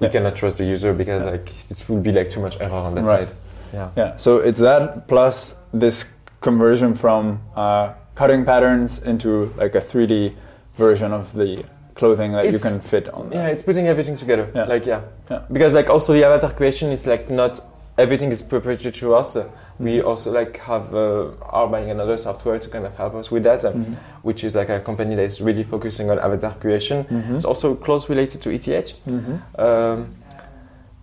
We 0.00 0.06
Yeah. 0.06 0.12
cannot 0.12 0.36
trust 0.36 0.58
the 0.58 0.64
user 0.66 0.92
because 0.92 1.24
like 1.24 1.50
it 1.70 1.82
would 1.88 2.02
be 2.02 2.12
like 2.12 2.28
too 2.28 2.42
much 2.42 2.60
error 2.60 2.74
on 2.74 2.94
that 2.96 3.04
Right. 3.04 3.26
side. 3.28 3.36
Yeah. 3.72 3.88
Yeah. 3.96 4.16
So 4.18 4.36
it's 4.40 4.60
that 4.60 5.08
plus 5.08 5.56
this 5.72 6.04
conversion 6.40 6.94
from 6.94 7.40
uh, 7.56 7.92
cutting 8.14 8.44
patterns 8.44 9.02
into 9.02 9.52
like 9.56 9.74
a 9.74 9.80
3D 9.80 10.34
version 10.76 11.12
of 11.12 11.32
the 11.34 11.64
clothing 11.94 12.32
that 12.32 12.50
you 12.52 12.58
can 12.58 12.78
fit 12.80 13.08
on. 13.14 13.30
Yeah, 13.32 13.46
it's 13.46 13.62
putting 13.62 13.86
everything 13.86 14.16
together. 14.16 14.50
Yeah. 14.54 14.64
Like 14.64 14.84
yeah. 14.86 15.00
Yeah. 15.30 15.42
Because 15.50 15.74
like 15.74 15.88
also 15.90 16.12
the 16.12 16.24
avatar 16.24 16.52
creation 16.52 16.92
is 16.92 17.06
like 17.06 17.30
not 17.30 17.58
everything 17.98 18.30
is 18.30 18.42
proprietary 18.42 18.92
to 18.92 19.14
us. 19.14 19.36
We 19.78 19.98
Mm-hmm. 19.98 20.08
also 20.08 20.32
like 20.32 20.58
have 20.58 20.94
uh, 20.94 21.30
are 21.42 21.66
buying 21.68 21.90
another 21.90 22.16
software 22.18 22.58
to 22.58 22.68
kind 22.68 22.86
of 22.86 22.94
help 22.96 23.14
us 23.14 23.30
with 23.30 23.42
that, 23.44 23.64
um, 23.64 23.84
Mhm. 23.84 23.96
which 24.22 24.44
is 24.44 24.54
like 24.54 24.68
a 24.70 24.80
company 24.80 25.14
that 25.16 25.24
is 25.24 25.40
really 25.40 25.64
focusing 25.64 26.10
on 26.10 26.18
avatar 26.18 26.54
creation. 26.60 27.04
Mhm. 27.04 27.34
It's 27.36 27.44
also 27.44 27.74
close 27.74 28.08
related 28.10 28.40
to 28.42 28.50
ETH. 28.50 28.92
Mhm. 29.06 29.40
Um, 29.58 30.14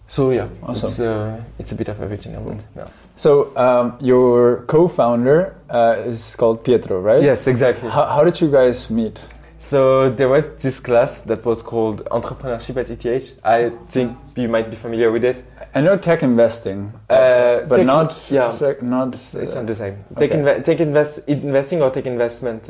so 0.08 0.32
yeah, 0.32 0.48
Awesome. 0.64 0.88
it's 0.88 1.00
uh, 1.00 1.42
it's 1.60 1.72
a 1.72 1.76
bit 1.76 1.88
of 1.90 2.02
everything. 2.02 2.36
I 2.36 2.40
would. 2.40 2.64
Yeah. 2.76 2.88
So 3.16 3.56
um, 3.56 3.96
your 4.00 4.64
co-founder 4.68 5.56
uh, 5.70 5.96
is 6.06 6.36
called 6.36 6.64
Pietro, 6.64 7.00
right? 7.00 7.22
Yes, 7.22 7.48
exactly. 7.48 7.90
How, 7.90 8.06
how 8.08 8.24
did 8.24 8.40
you 8.42 8.50
guys 8.52 8.90
meet? 8.90 9.28
So 9.60 10.10
there 10.10 10.28
was 10.28 10.46
this 10.62 10.80
class 10.82 11.22
that 11.22 11.46
was 11.46 11.62
called 11.62 12.04
entrepreneurship 12.06 12.76
at 12.78 12.90
ETH. 12.92 13.40
I 13.46 13.70
think 13.88 14.18
you 14.36 14.50
might 14.50 14.70
be 14.70 14.76
familiar 14.76 15.10
with 15.12 15.24
it. 15.24 15.44
I 15.74 15.82
know 15.82 15.96
tech 15.98 16.22
investing, 16.22 16.92
Uh, 17.10 17.62
but 17.68 17.78
tech- 17.78 17.86
not 17.86 18.28
yeah. 18.30 18.52
not. 18.82 19.14
It's 19.16 19.36
uh, 19.36 19.60
not 19.60 19.68
the 19.68 19.76
same. 19.76 20.04
Take, 20.20 20.32
okay. 20.32 20.40
inve- 20.42 20.66
take 20.66 20.80
invest 20.82 21.28
investing 21.30 21.82
or 21.82 21.92
tech 21.92 22.06
investment. 22.06 22.70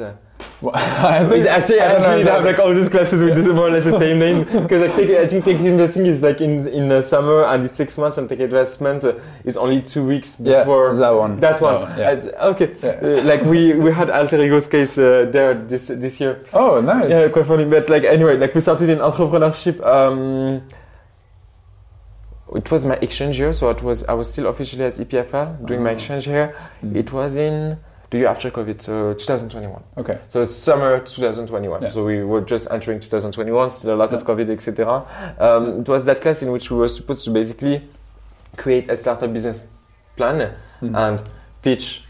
I 0.74 1.28
think 1.30 1.46
actually, 1.48 1.80
I 1.82 1.94
don't 1.94 2.02
know 2.02 2.08
actually, 2.08 2.32
have 2.32 2.44
like 2.46 2.60
all 2.60 2.74
these 2.74 2.90
classes 2.90 3.24
with 3.24 3.38
more 3.48 3.68
or 3.68 3.72
less 3.72 3.86
the 3.86 3.98
same 4.00 4.20
name 4.20 4.44
because 4.64 4.82
I 4.82 4.90
think 4.90 5.12
I 5.12 5.28
think 5.28 5.46
take 5.46 5.60
investing 5.60 6.06
is 6.06 6.22
like 6.24 6.42
in 6.42 6.68
in 6.68 6.90
the 6.90 7.02
summer 7.02 7.44
and 7.46 7.66
it's 7.66 7.78
six 7.78 7.98
months, 7.98 8.18
and 8.18 8.28
take 8.30 8.40
investment 8.40 9.04
uh, 9.04 9.14
is 9.44 9.58
only 9.58 9.82
two 9.82 10.06
weeks 10.06 10.38
yeah, 10.40 10.60
before 10.60 10.96
that 10.96 11.10
one. 11.10 11.40
that 11.40 11.62
one. 11.62 11.76
Oh, 11.76 11.96
yeah. 11.98 12.48
Okay, 12.52 12.76
Yeah. 12.82 12.90
Uh, 13.02 13.24
like 13.24 13.42
we 13.44 13.74
we 13.74 13.92
had 13.92 14.10
Alter 14.10 14.38
Ego's 14.42 14.68
case 14.68 14.98
uh, 14.98 15.30
there 15.32 15.54
this 15.56 15.88
this 15.88 16.20
year. 16.22 16.42
Oh, 16.54 16.82
nice. 16.82 17.10
Yeah, 17.10 17.28
quite 17.30 17.46
funny. 17.46 17.66
But 17.66 17.90
like 17.90 18.04
anyway, 18.04 18.38
like 18.38 18.54
we 18.56 18.62
started 18.62 18.90
in 18.90 19.00
entrepreneurship. 19.00 19.78
Um, 19.86 20.62
it 22.56 22.70
was 22.70 22.86
my 22.86 22.96
exchange 23.02 23.40
year, 23.40 23.52
so 23.54 23.70
it 23.70 23.82
was 23.82 24.04
I 24.06 24.14
was 24.14 24.32
still 24.32 24.48
officially 24.48 24.84
at 24.86 24.94
EPFL 24.94 25.66
doing 25.66 25.82
my 25.84 25.90
Oh. 25.92 25.94
exchange 25.94 26.26
here. 26.26 26.56
Mm. 26.84 26.96
It 26.96 27.12
was 27.12 27.36
in 27.36 27.78
the 28.13 28.20
year 28.20 28.27
after 28.27 28.51
COVID, 28.51 28.79
so 28.79 29.13
2021. 29.13 29.84
Okay. 29.98 30.20
So 30.27 30.43
it's 30.43 30.55
summer 30.55 31.00
2021. 31.00 31.82
Yeah. 31.82 31.89
So 31.89 32.05
we 32.05 32.24
were 32.24 32.41
just 32.41 32.67
entering 32.70 33.00
2021, 33.00 33.72
still 33.72 33.96
a 33.96 33.98
lot 33.98 34.13
of 34.13 34.24
COVID, 34.24 34.50
etc. 34.51 35.03
Um, 35.39 35.79
it 35.82 35.89
was 35.89 36.05
that 36.05 36.22
class 36.22 36.43
in 36.43 36.51
which 36.51 36.70
we 36.70 36.77
were 36.77 36.88
supposed 36.88 37.25
to 37.25 37.32
basically 37.32 37.82
create 38.55 38.88
a 38.89 38.96
startup 38.96 39.34
business 39.34 39.63
plan 40.15 40.53
Mhm. 40.82 40.96
and 40.96 41.24
pitch 41.63 42.03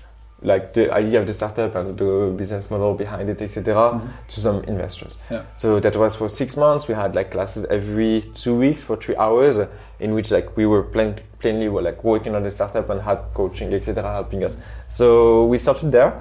like 0.43 0.73
the 0.73 0.91
idea 0.93 1.19
of 1.21 1.25
the 1.27 1.33
startup 1.33 1.73
and 1.75 1.97
the 1.97 2.33
business 2.37 2.69
model 2.69 2.93
behind 2.93 3.29
it, 3.29 3.41
etc. 3.41 3.73
Mhm. 3.75 4.01
to 4.27 4.39
some 4.39 4.63
investors. 4.65 5.17
Yeah. 5.31 5.41
So 5.55 5.79
that 5.79 5.95
was 5.95 6.15
for 6.15 6.27
six 6.29 6.57
months. 6.57 6.87
We 6.87 6.95
had 6.95 7.15
like 7.15 7.31
classes 7.31 7.65
every 7.69 8.21
two 8.33 8.55
weeks 8.55 8.83
for 8.83 8.95
three 8.97 9.15
hours, 9.15 9.59
in 9.99 10.13
which 10.13 10.31
like 10.31 10.55
we 10.57 10.65
were 10.65 10.83
plain, 10.83 11.15
plainly 11.39 11.69
were 11.69 11.81
like 11.81 12.03
working 12.03 12.35
on 12.35 12.43
the 12.43 12.51
startup 12.51 12.89
and 12.89 13.01
had 13.01 13.19
coaching, 13.33 13.73
etc., 13.73 14.03
helping 14.11 14.43
us. 14.43 14.53
So 14.87 15.45
we 15.45 15.57
started 15.57 15.91
there 15.91 16.13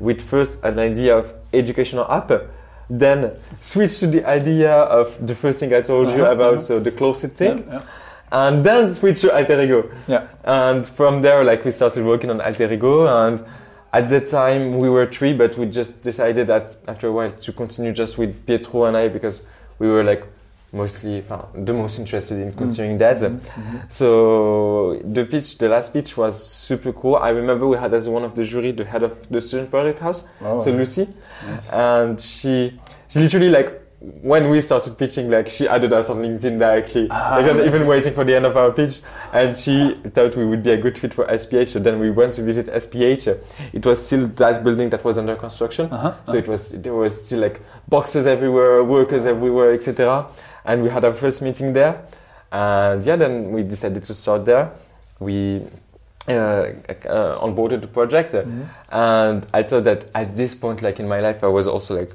with 0.00 0.20
first 0.22 0.58
an 0.64 0.78
idea 0.78 1.16
of 1.16 1.32
educational 1.52 2.06
app, 2.10 2.32
then 2.88 3.30
switched 3.60 4.00
to 4.00 4.06
the 4.08 4.24
idea 4.28 4.72
of 4.72 5.16
the 5.24 5.34
first 5.34 5.58
thing 5.60 5.72
I 5.72 5.82
told 5.82 6.08
you 6.10 6.22
Uh-huh, 6.24 6.32
about, 6.32 6.52
uh-huh. 6.54 6.62
so 6.62 6.80
the 6.80 6.90
closet 6.90 7.36
thing, 7.36 7.64
Yeah, 7.68 7.74
yeah. 7.74 7.82
and 8.48 8.64
then 8.64 8.88
switched 8.90 9.20
to 9.22 9.36
alter 9.36 9.60
ego. 9.60 9.84
Yeah. 10.08 10.22
And 10.42 10.88
from 10.88 11.22
there, 11.22 11.44
like 11.44 11.64
we 11.64 11.70
started 11.70 12.04
working 12.04 12.30
on 12.30 12.40
alter 12.40 12.72
ego, 12.72 13.06
and 13.06 13.44
at 13.92 14.08
that 14.10 14.26
time 14.26 14.78
we 14.78 14.88
were 14.88 15.06
three, 15.06 15.32
but 15.32 15.56
we 15.58 15.66
just 15.66 16.02
decided 16.02 16.46
that 16.46 16.76
after 16.86 17.08
a 17.08 17.12
while 17.12 17.30
to 17.30 17.52
continue 17.52 17.92
just 17.92 18.18
with 18.18 18.46
Pietro 18.46 18.84
and 18.84 18.96
I 18.96 19.08
because 19.08 19.42
we 19.78 19.88
were 19.88 20.04
like 20.04 20.24
mostly 20.72 21.24
the 21.54 21.72
most 21.72 21.98
interested 21.98 22.38
in 22.40 22.52
continuing 22.52 22.96
that. 22.98 23.16
Mhm, 23.16 23.40
mhm. 23.40 23.80
So 23.92 25.00
the 25.04 25.24
pitch, 25.24 25.58
the 25.58 25.68
last 25.68 25.92
pitch 25.92 26.16
was 26.16 26.40
super 26.46 26.92
cool. 26.92 27.16
I 27.16 27.30
remember 27.30 27.66
we 27.66 27.76
had 27.76 27.92
as 27.92 28.08
one 28.08 28.22
of 28.24 28.34
the 28.36 28.44
jury 28.44 28.70
the 28.72 28.84
head 28.84 29.02
of 29.02 29.16
the 29.28 29.40
student 29.40 29.70
project 29.70 29.98
house, 29.98 30.28
Oh, 30.44 30.60
so 30.60 30.70
Lucy, 30.70 31.08
nice. 31.48 31.70
and 31.72 32.20
she 32.20 32.78
she 33.08 33.18
literally 33.18 33.48
like 33.48 33.79
when 34.00 34.48
we 34.48 34.62
started 34.62 34.96
pitching 34.96 35.28
like 35.30 35.46
she 35.48 35.68
added 35.68 35.92
us 35.92 36.08
on 36.08 36.22
linkedin 36.22 36.58
directly. 36.58 37.06
Ah, 37.10 37.36
like 37.36 37.54
not 37.54 37.66
even 37.66 37.86
waiting 37.86 38.14
for 38.14 38.24
the 38.24 38.34
end 38.34 38.46
of 38.46 38.56
our 38.56 38.72
pitch. 38.72 39.00
And 39.32 39.54
she 39.56 39.94
thought 40.14 40.36
we 40.36 40.46
would 40.46 40.62
be 40.62 40.70
a 40.72 40.76
good 40.78 40.98
fit 40.98 41.12
for 41.12 41.26
sph 41.26 41.68
so 41.68 41.78
then 41.78 41.98
we 42.00 42.10
went 42.10 42.32
to 42.34 42.42
visit 42.42 42.66
sph 42.66 43.38
it 43.74 43.84
was 43.84 44.04
still 44.06 44.26
that 44.28 44.64
building 44.64 44.88
that 44.90 45.04
was 45.04 45.18
under 45.18 45.36
construction. 45.36 45.86
Uh-huh. 45.92 46.14
so 46.24 46.34
it 46.34 46.48
was 46.48 46.70
there 46.70 46.94
was 46.94 47.26
still 47.26 47.40
like 47.40 47.60
boxes 47.88 48.26
everywhere 48.26 48.82
workers 48.84 49.26
everywhere 49.26 49.72
etc 49.74 50.26
and 50.64 50.82
we 50.82 50.88
had 50.88 51.04
our 51.04 51.12
first 51.12 51.42
meeting 51.42 51.74
there. 51.74 52.00
And 52.52 53.04
yeah 53.04 53.16
then 53.16 53.52
we 53.52 53.62
decided 53.64 54.02
to 54.04 54.14
start 54.14 54.46
there. 54.46 54.70
We 55.18 55.62
uh, 56.28 56.32
uh, 56.32 57.38
onboarded 57.44 57.80
the 57.82 57.86
project. 57.86 58.34
Uh, 58.34 58.42
Mhm. 58.42 58.66
and 58.92 59.46
I 59.52 59.62
thought 59.62 59.84
that 59.84 60.06
at 60.14 60.36
this 60.36 60.54
point, 60.54 60.80
like 60.82 61.00
in 61.00 61.08
my 61.08 61.20
life, 61.20 61.42
I 61.44 61.48
was 61.48 61.66
also 61.66 61.96
like 61.96 62.12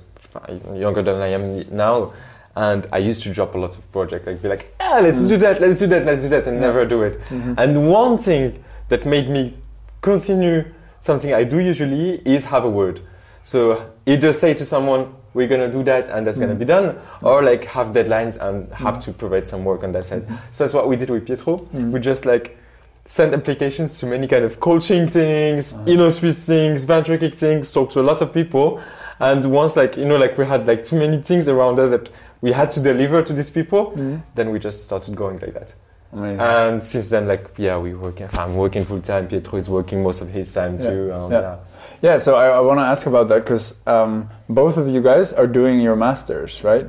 younger 0.73 1.01
than 1.01 1.21
I 1.21 1.27
am 1.27 1.63
now, 1.71 2.13
and 2.55 2.87
I 2.91 2.97
used 2.99 3.23
to 3.23 3.29
drop 3.33 3.55
a 3.55 3.57
lot 3.57 3.75
of 3.77 3.91
projects. 3.91 4.27
Like 4.27 4.41
be 4.41 4.49
like, 4.49 4.73
ah, 4.79 4.99
let's 5.01 5.19
Mm. 5.19 5.29
do 5.29 5.37
that, 5.37 5.59
let's 5.61 5.79
do 5.79 5.87
that, 5.87 6.05
let's 6.05 6.23
do 6.23 6.29
that, 6.29 6.47
and 6.47 6.55
Yeah. 6.55 6.67
never 6.67 6.85
do 6.85 7.03
it. 7.03 7.19
Mhm. 7.29 7.55
And 7.57 7.89
one 7.91 8.17
thing 8.17 8.63
that 8.89 9.05
made 9.05 9.29
me 9.29 9.53
continue 10.01 10.63
something 10.99 11.33
I 11.33 11.43
do 11.43 11.59
usually 11.59 12.21
is 12.25 12.45
have 12.45 12.65
a 12.65 12.69
word. 12.69 12.99
So 13.43 13.81
either 14.05 14.31
say 14.31 14.53
to 14.53 14.65
someone, 14.65 15.07
we're 15.33 15.47
gonna 15.47 15.71
do 15.71 15.83
that 15.83 16.07
and 16.09 16.25
that's 16.25 16.39
gonna 16.39 16.55
Mm. 16.55 16.59
be 16.59 16.65
done, 16.65 16.95
or 17.21 17.41
like 17.43 17.65
have 17.65 17.91
deadlines 17.91 18.39
and 18.39 18.71
have 18.73 18.95
Mm. 18.97 19.01
to 19.05 19.11
provide 19.11 19.45
some 19.47 19.65
work 19.65 19.83
on 19.83 19.91
that 19.91 20.05
side. 20.07 20.25
Mhm. 20.27 20.37
So 20.51 20.63
that's 20.63 20.73
what 20.73 20.87
we 20.87 20.95
did 20.95 21.09
with 21.09 21.25
Pietro. 21.25 21.57
Mm. 21.75 21.91
We 21.91 21.99
just 21.99 22.25
like 22.25 22.57
sent 23.05 23.33
applications 23.33 23.99
to 23.99 24.05
many 24.07 24.27
kind 24.27 24.43
of 24.45 24.59
coaching 24.59 25.07
things, 25.07 25.73
Uh-huh. 25.73 25.83
you 25.85 25.97
know, 25.97 26.09
Swiss 26.09 26.39
things, 26.45 26.85
venture 26.85 27.17
kick 27.17 27.37
things, 27.37 27.71
talked 27.71 27.91
to 27.93 27.99
a 27.99 28.01
lot 28.11 28.21
of 28.21 28.31
people. 28.33 28.79
And 29.19 29.45
once 29.45 29.75
like, 29.75 29.95
you 29.97 30.05
know, 30.05 30.17
like 30.17 30.37
we 30.37 30.45
had 30.45 30.67
like 30.67 30.83
too 30.83 30.97
many 30.97 31.21
things 31.21 31.47
around 31.47 31.79
us 31.79 31.91
that 31.91 32.09
we 32.41 32.51
had 32.51 32.69
to 32.71 32.79
deliver 32.81 33.21
to 33.23 33.33
these 33.33 33.49
people, 33.49 33.91
Mhm. 33.95 34.21
then 34.35 34.49
we 34.51 34.59
just 34.59 34.83
started 34.83 35.15
going 35.15 35.39
like 35.39 35.53
that. 35.53 35.73
Amazing. 36.13 36.39
And 36.39 36.83
since 36.83 37.09
then, 37.09 37.27
like, 37.27 37.49
yeah, 37.57 37.77
we 37.77 37.93
working, 37.93 38.27
I'm 38.37 38.55
working 38.55 38.85
full 38.85 39.01
time. 39.01 39.27
Pietro 39.27 39.57
is 39.59 39.69
working 39.69 40.01
most 40.03 40.21
of 40.21 40.29
his 40.31 40.53
time 40.53 40.73
Yeah. 40.79 40.89
too. 40.89 41.11
And, 41.13 41.31
Yeah. 41.31 41.41
yeah. 41.41 41.55
Yeah, 42.01 42.17
so 42.17 42.35
I, 42.35 42.47
I 42.49 42.59
want 42.59 42.79
to 42.79 42.83
ask 42.85 43.07
about 43.07 43.27
that 43.29 43.43
because 43.45 43.75
um, 43.87 44.29
both 44.49 44.77
of 44.77 44.87
you 44.87 45.01
guys 45.01 45.33
are 45.33 45.47
doing 45.47 45.79
your 45.81 45.95
masters, 45.95 46.63
right? 46.63 46.87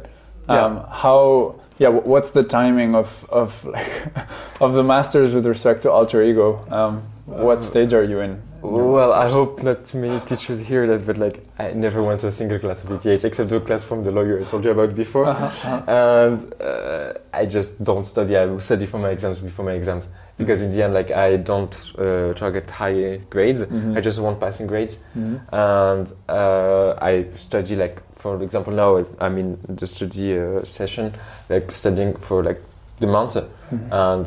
Yeah. 0.48 0.64
Um, 0.64 0.84
how? 0.90 1.54
Yeah, 1.78 1.90
wh- 1.90 2.06
what's 2.06 2.30
the 2.30 2.42
timing 2.42 2.94
of 2.94 3.26
of 3.30 3.64
like, 3.64 3.90
of 4.60 4.74
the 4.74 4.82
masters 4.82 5.34
with 5.34 5.46
respect 5.46 5.82
to 5.82 5.90
alter 5.92 6.22
ego? 6.22 6.60
Um, 6.70 7.02
what 7.26 7.58
Uh, 7.58 7.60
stage 7.60 7.94
are 7.94 8.04
you 8.04 8.20
in? 8.20 8.42
Well, 8.70 9.12
I 9.12 9.28
hope 9.30 9.62
not 9.62 9.86
too 9.86 9.98
many 9.98 10.18
teachers 10.20 10.60
hear 10.60 10.86
that, 10.86 11.06
but 11.06 11.18
like, 11.18 11.42
I 11.58 11.70
never 11.72 12.02
went 12.02 12.20
to 12.22 12.28
a 12.28 12.32
single 12.32 12.58
class 12.58 12.82
of 12.84 12.90
ETH 13.06 13.24
except 13.24 13.50
the 13.50 13.60
class 13.60 13.84
from 13.84 14.02
the 14.02 14.10
lawyer 14.10 14.40
I 14.40 14.44
told 14.44 14.64
you 14.64 14.70
about 14.72 14.94
before. 14.94 15.26
Uh-huh, 15.26 15.44
uh-huh. 15.46 15.82
and 15.88 16.54
uh, 16.60 17.12
I 17.32 17.46
just 17.46 17.82
don't 17.82 18.04
study. 18.04 18.36
I 18.36 18.46
will 18.46 18.60
study 18.60 18.86
for 18.86 18.98
my 18.98 19.10
exams 19.10 19.40
before 19.40 19.64
my 19.64 19.72
exams 19.72 20.08
because 20.38 20.62
in 20.62 20.72
the 20.72 20.82
end, 20.82 20.94
like 20.94 21.10
I 21.10 21.36
don't 21.36 21.74
uh, 21.98 22.34
target 22.34 22.70
high 22.70 23.18
grades. 23.30 23.64
Mhm. 23.64 23.96
I 23.96 24.00
just 24.00 24.18
want 24.18 24.40
passing 24.40 24.66
grades, 24.66 24.98
Mhm. 25.16 25.40
and 25.52 26.12
uh, 26.28 26.94
I 27.00 27.26
study 27.36 27.76
like, 27.76 28.02
for 28.16 28.42
example, 28.42 28.72
now 28.72 29.04
I'm 29.20 29.38
in 29.38 29.58
the 29.68 29.86
study 29.86 30.38
uh, 30.38 30.64
session, 30.64 31.12
like 31.48 31.70
studying 31.70 32.14
for 32.16 32.42
like 32.42 32.60
the 33.00 33.06
month, 33.06 33.36
Mhm. 33.36 33.92
and 33.92 34.26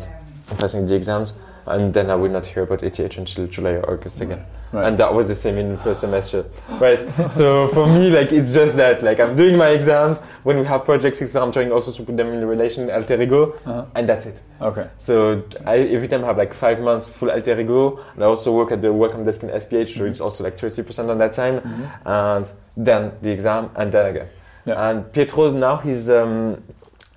passing 0.58 0.88
the 0.88 0.96
exams. 0.96 1.34
And 1.66 1.94
then 1.94 2.10
I 2.10 2.16
will 2.16 2.30
not 2.32 2.46
hear 2.46 2.64
about 2.64 2.84
ETH 2.84 3.00
until 3.18 3.48
July 3.48 3.72
or 3.72 3.92
August 3.94 4.22
again. 4.22 4.46
Right. 4.72 4.88
And 4.88 4.98
that 5.00 5.12
was 5.14 5.28
the 5.28 5.36
same 5.36 5.58
in 5.58 5.72
the 5.72 5.78
first 5.78 6.02
semester, 6.02 6.46
right? 6.80 7.00
so 7.34 7.68
for 7.70 7.88
me, 7.88 8.12
like 8.12 8.32
it's 8.32 8.54
just 8.54 8.76
that, 8.78 9.02
like 9.02 9.20
I'm 9.20 9.36
doing 9.36 9.58
my 9.58 9.70
exams. 9.70 10.20
When 10.44 10.60
we 10.60 10.66
have 10.66 10.86
projects, 10.86 11.22
etc., 11.22 11.42
I'm 11.42 11.52
trying 11.52 11.72
also 11.72 11.92
to 11.92 12.04
put 12.04 12.16
them 12.18 12.28
in 12.32 12.46
relation 12.48 12.90
alter 12.92 13.20
ego, 13.22 13.54
Uh-huh. 13.66 13.86
and 13.96 14.08
that's 14.08 14.26
it. 14.28 14.42
Okay. 14.62 14.88
So 14.98 15.44
I 15.66 15.78
every 15.80 16.08
time 16.08 16.24
I 16.24 16.28
have 16.28 16.38
like 16.38 16.54
five 16.54 16.80
months 16.82 17.08
full 17.08 17.32
alter 17.32 17.60
ego, 17.60 18.00
and 18.14 18.24
I 18.24 18.28
also 18.28 18.52
work 18.56 18.72
at 18.72 18.82
the 18.82 18.94
welcome 18.94 19.24
desk 19.24 19.42
in 19.44 19.50
SPH, 19.50 19.98
so 19.98 20.06
it's 20.06 20.22
also 20.22 20.44
like 20.44 20.56
30% 20.56 21.10
on 21.10 21.18
that 21.18 21.32
time, 21.32 21.62
and 22.06 22.52
then 22.78 23.12
the 23.24 23.32
exam, 23.32 23.72
and 23.76 23.92
then 23.92 24.06
again. 24.06 24.28
Yeah. 24.66 24.90
And 24.90 25.12
Pietro 25.12 25.50
now 25.52 25.78
he's 25.78 26.10
um, 26.12 26.62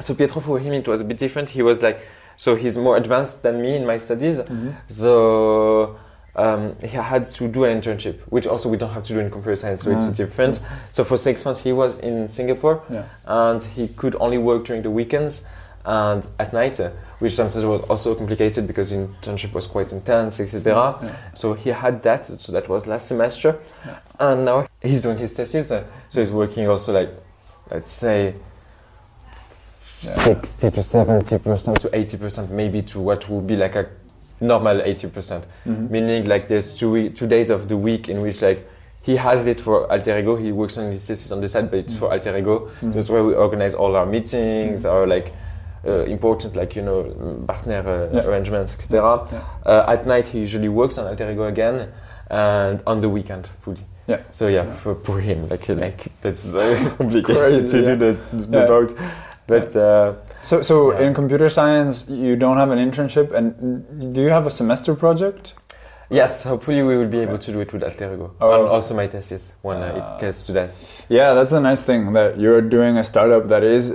so 0.01 0.15
Pietro 0.15 0.41
for 0.41 0.59
him 0.59 0.73
it 0.73 0.89
was 0.89 1.01
a 1.03 1.05
bit 1.05 1.19
different. 1.19 1.51
He 1.51 1.61
was 1.63 1.83
like 1.83 2.01
so 2.43 2.49
he's 2.63 2.77
more 2.87 2.97
advanced 3.03 3.37
than 3.45 3.55
me 3.65 3.71
in 3.81 3.85
my 3.93 3.99
studies, 4.07 4.37
so. 4.89 5.97
Um, 6.35 6.77
he 6.81 6.97
had 7.13 7.31
to 7.33 7.47
do 7.47 7.65
an 7.65 7.79
internship, 7.79 8.17
which 8.35 8.47
also 8.47 8.67
we 8.71 8.79
don't 8.79 8.95
have 8.97 9.03
to 9.09 9.13
do 9.13 9.21
in 9.21 9.31
computer 9.31 9.55
science, 9.55 9.83
so 9.85 9.91
it's 9.97 10.07
a 10.09 10.15
difference. 10.23 10.57
So 10.91 11.05
for 11.05 11.19
six 11.19 11.45
months 11.45 11.61
he 11.63 11.73
was 11.83 11.99
in 11.99 12.31
Singapore, 12.31 12.77
Yeah. 12.89 13.05
and 13.27 13.63
he 13.77 13.85
could 14.01 14.17
only 14.19 14.39
work 14.39 14.65
during 14.65 14.83
the 14.83 14.91
weekends 14.91 15.43
and 15.85 16.27
at 16.39 16.55
night, 16.55 16.81
uh, 16.81 16.89
which 17.19 17.35
sometimes 17.35 17.67
was 17.67 17.83
also 17.91 18.15
complicated 18.15 18.67
because 18.67 18.89
the 18.93 18.97
internship 19.07 19.53
was 19.53 19.67
quite 19.67 19.93
intense, 19.93 20.41
etc. 20.41 20.63
Yeah. 21.03 21.11
So 21.35 21.53
he 21.53 21.69
had 21.69 22.03
that. 22.09 22.25
So 22.25 22.49
that 22.57 22.67
was 22.67 22.87
last 22.87 23.07
semester, 23.09 23.51
and 24.19 24.47
now 24.47 24.67
he's 24.81 25.03
doing 25.03 25.19
his 25.19 25.35
thesis. 25.35 25.71
uh, 25.71 25.85
so 26.09 26.21
he's 26.21 26.33
working 26.33 26.67
also 26.67 26.95
like, 26.95 27.11
let's 27.71 27.93
say. 27.93 28.35
Yeah. 30.05 30.25
60 30.25 30.71
to 30.73 30.83
70 30.83 31.39
percent 31.39 31.81
to 31.81 31.89
80 31.97 32.17
percent 32.19 32.51
maybe 32.51 32.83
to 32.83 33.01
what 33.01 33.29
would 33.29 33.47
be 33.47 33.57
like 33.57 33.77
a 33.77 33.87
normal 34.41 34.83
80 34.83 35.09
percent 35.09 35.47
Mhm. 35.67 35.91
meaning 35.91 36.27
like 36.29 36.49
there's 36.49 36.75
two, 36.77 37.11
two 37.11 37.27
days 37.29 37.51
of 37.51 37.69
the 37.69 37.77
week 37.77 38.09
in 38.09 38.21
which 38.21 38.43
like 38.43 38.67
he 39.03 39.17
has 39.17 39.47
it 39.47 39.61
for 39.61 39.91
alter 39.93 40.19
ego 40.19 40.35
he 40.37 40.51
works 40.53 40.77
on 40.79 40.91
his 40.91 41.05
thesis 41.05 41.31
on 41.31 41.41
the 41.41 41.49
side 41.49 41.71
but 41.71 41.79
it's 41.79 41.95
for 41.95 42.11
alter 42.13 42.37
ego 42.37 42.69
Mhm. 42.81 42.93
that's 42.95 43.11
where 43.11 43.23
we 43.25 43.35
organize 43.35 43.75
all 43.75 43.95
our 43.97 44.07
meetings 44.07 44.85
our 44.87 45.07
like 45.07 45.33
uh, 45.87 46.05
important 46.05 46.57
like 46.57 46.75
you 46.77 46.83
know 46.83 47.03
partner 47.47 47.83
uh, 47.87 48.17
Yeah. 48.17 48.27
arrangements 48.27 48.75
etc 48.75 49.21
Yeah. 49.33 49.41
uh, 49.67 49.85
at 49.93 50.07
night 50.07 50.27
he 50.27 50.39
usually 50.41 50.69
works 50.69 50.99
on 50.99 51.07
alter 51.07 51.31
ego 51.31 51.45
again 51.47 51.89
and 52.31 52.83
on 52.87 53.01
the 53.01 53.09
weekend 53.09 53.49
fully 53.61 53.85
Yeah. 54.09 54.19
so 54.31 54.49
yeah, 54.49 54.65
Yeah. 54.65 54.73
For, 54.73 54.95
for 55.05 55.21
him 55.21 55.49
like 55.49 55.69
like 55.69 56.07
that's 56.23 56.55
uh, 56.55 56.77
complicated 56.99 57.69
to 57.69 57.83
do 57.85 57.97
the, 57.97 58.17
the 58.47 58.59
Yeah. 58.59 58.67
boat 58.67 58.95
but 59.47 59.75
uh, 59.77 60.15
So, 60.41 60.63
so 60.63 60.93
Yeah. 60.93 61.07
in 61.07 61.15
computer 61.15 61.49
science, 61.49 62.07
you 62.09 62.37
don't 62.37 62.57
have 62.57 62.71
an 62.71 62.79
internship, 62.79 63.33
and 63.33 63.55
do 64.15 64.21
you 64.23 64.31
have 64.31 64.47
a 64.47 64.51
semester 64.51 64.95
project? 64.95 65.55
Yes, 66.11 66.43
hopefully 66.45 66.83
we 66.83 66.99
will 66.99 67.09
be 67.09 67.21
able 67.21 67.39
to 67.39 67.53
do 67.53 67.61
it 67.61 67.73
with 67.73 67.83
Alter 67.83 68.13
Ego. 68.13 68.33
Oh. 68.39 68.53
And 68.53 68.69
also 68.69 68.95
my 68.95 69.07
thesis 69.07 69.55
when 69.63 69.79
uh, 69.79 69.93
Ah. 69.97 70.17
it 70.17 70.21
gets 70.21 70.45
to 70.47 70.53
that. 70.53 70.77
Yeah, 71.09 71.33
that's 71.33 71.53
a 71.53 71.61
nice 71.61 71.81
thing 71.83 72.13
that 72.13 72.39
you're 72.39 72.61
doing 72.61 72.99
a 72.99 73.05
startup 73.05 73.49
that 73.49 73.63
is 73.65 73.91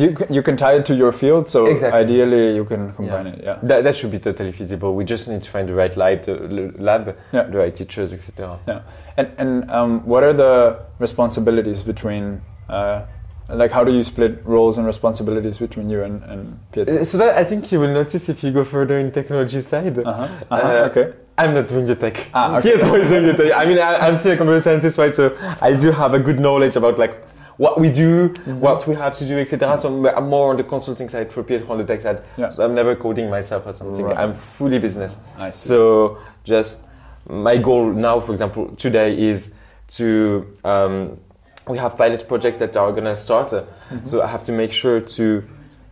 you 0.00 0.12
can, 0.12 0.32
you 0.32 0.42
can 0.42 0.56
tie 0.56 0.76
it 0.76 0.86
to 0.86 0.94
your 0.94 1.12
field. 1.12 1.46
So 1.48 1.66
Exactly. 1.66 2.00
ideally, 2.04 2.54
you 2.56 2.64
can 2.64 2.92
combine 2.94 3.26
it. 3.26 3.40
Yeah. 3.44 3.58
That, 3.64 3.84
that 3.84 3.94
should 3.96 4.12
be 4.12 4.18
totally 4.18 4.52
feasible. 4.52 4.94
We 4.94 5.04
just 5.04 5.28
need 5.28 5.42
to 5.42 5.50
find 5.50 5.68
the 5.68 5.74
right 5.74 5.94
lab, 5.94 6.22
the 6.22 6.72
lab, 6.78 7.14
Yeah. 7.32 7.42
the 7.42 7.58
right 7.58 7.74
teachers, 7.76 8.14
etc. 8.14 8.58
Yeah. 8.66 8.80
And 9.18 9.28
and 9.36 9.70
um, 9.70 10.06
what 10.06 10.22
are 10.22 10.32
the 10.32 10.78
responsibilities 10.98 11.82
between? 11.82 12.40
Uh, 12.68 13.02
like, 13.48 13.70
how 13.70 13.84
do 13.84 13.92
you 13.92 14.02
split 14.02 14.44
roles 14.44 14.78
and 14.78 14.86
responsibilities 14.86 15.58
between 15.58 15.88
you 15.90 16.02
and, 16.02 16.22
and 16.24 16.58
Pietro? 16.72 16.98
Uh, 17.00 17.04
So 17.04 17.18
that 17.18 17.36
I 17.36 17.44
think 17.44 17.70
you 17.72 17.80
will 17.80 17.92
notice 17.92 18.28
if 18.28 18.42
you 18.42 18.50
go 18.52 18.64
further 18.64 18.98
in 18.98 19.10
technology 19.12 19.60
side. 19.60 19.98
Uh-huh. 19.98 20.28
Uh-huh. 20.50 20.54
Uh, 20.56 20.88
okay. 20.90 21.12
I'm 21.38 21.52
not 21.54 21.68
doing 21.68 21.86
the 21.86 21.94
tech. 21.94 22.30
Ah, 22.34 22.56
okay. 22.58 22.72
Pietro 22.72 22.94
is 22.94 23.08
doing 23.08 23.26
the 23.26 23.34
tech. 23.34 23.52
I 23.54 23.66
mean, 23.66 23.78
I, 23.78 24.06
I'm 24.08 24.16
still 24.16 24.32
a 24.32 24.36
computer 24.36 24.60
scientist, 24.60 24.98
right? 24.98 25.14
So 25.14 25.36
I 25.60 25.74
do 25.74 25.92
have 25.92 26.14
a 26.14 26.18
good 26.18 26.40
knowledge 26.40 26.76
about 26.76 26.98
like 26.98 27.24
what 27.58 27.78
we 27.80 27.90
do, 27.90 28.28
Mm-hmm. 28.30 28.60
what 28.60 28.86
we 28.86 28.94
have 28.96 29.14
to 29.16 29.24
do, 29.26 29.38
etc. 29.38 29.76
So 29.78 29.88
I'm- 29.88 30.06
I'm 30.16 30.28
more 30.28 30.50
on 30.50 30.56
the 30.56 30.64
consulting 30.64 31.08
side 31.08 31.32
for 31.32 31.42
Pietro 31.42 31.70
on 31.70 31.78
the 31.78 31.84
tech 31.84 32.02
side. 32.02 32.22
Yeah. 32.36 32.48
So 32.48 32.64
I'm 32.64 32.74
never 32.74 32.96
coding 32.96 33.30
myself 33.30 33.66
or 33.66 33.72
something. 33.72 34.04
Right. 34.06 34.16
I'm 34.18 34.34
fully 34.34 34.78
business. 34.78 35.18
I 35.38 35.50
see. 35.52 35.68
So 35.68 36.18
just 36.44 36.82
my 37.28 37.56
goal 37.58 37.92
now, 37.92 38.18
for 38.20 38.32
example, 38.32 38.74
today 38.76 39.18
is 39.18 39.52
to 39.88 40.46
um, 40.64 41.18
we 41.68 41.78
have 41.78 41.96
pilot 41.96 42.26
projects 42.28 42.58
that 42.58 42.76
are 42.76 42.92
gonna 42.92 43.16
start. 43.16 43.52
uh, 43.52 43.64
So 44.04 44.22
I 44.22 44.26
have 44.26 44.44
to 44.44 44.52
make 44.52 44.72
sure 44.72 45.00
to 45.00 45.42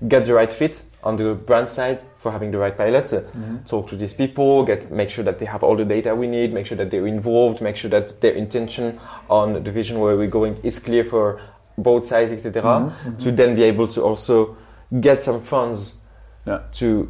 get 0.09 0.25
the 0.25 0.35
right 0.35 0.53
fit 0.53 0.83
on 1.03 1.17
the 1.17 1.35
brand 1.35 1.69
side 1.69 2.03
for 2.19 2.31
having 2.33 2.51
the 2.51 2.59
right 2.59 2.77
pilots. 2.77 3.13
uh, 3.13 3.23
Talk 3.67 3.87
to 3.89 3.97
these 3.97 4.13
people, 4.15 4.65
get 4.65 4.91
make 4.91 5.11
sure 5.11 5.25
that 5.25 5.39
they 5.39 5.47
have 5.47 5.63
all 5.63 5.77
the 5.77 5.85
data 5.85 6.15
we 6.15 6.27
need, 6.27 6.53
make 6.53 6.67
sure 6.67 6.77
that 6.79 6.91
they're 6.91 7.07
involved, 7.07 7.61
make 7.61 7.77
sure 7.77 7.91
that 7.91 8.21
their 8.21 8.33
intention 8.33 8.99
on 9.29 9.63
the 9.65 9.71
vision 9.73 9.99
where 9.99 10.17
we're 10.17 10.31
going 10.31 10.57
is 10.63 10.79
clear 10.79 11.05
for 11.05 11.41
both 11.77 12.07
sides, 12.07 12.33
etc. 12.33 12.63
To 13.19 13.33
then 13.33 13.55
be 13.57 13.65
able 13.65 13.89
to 13.89 14.03
also 14.03 14.57
get 15.01 15.23
some 15.23 15.41
funds 15.41 15.99
Yeah. 16.47 16.61
to 16.73 17.09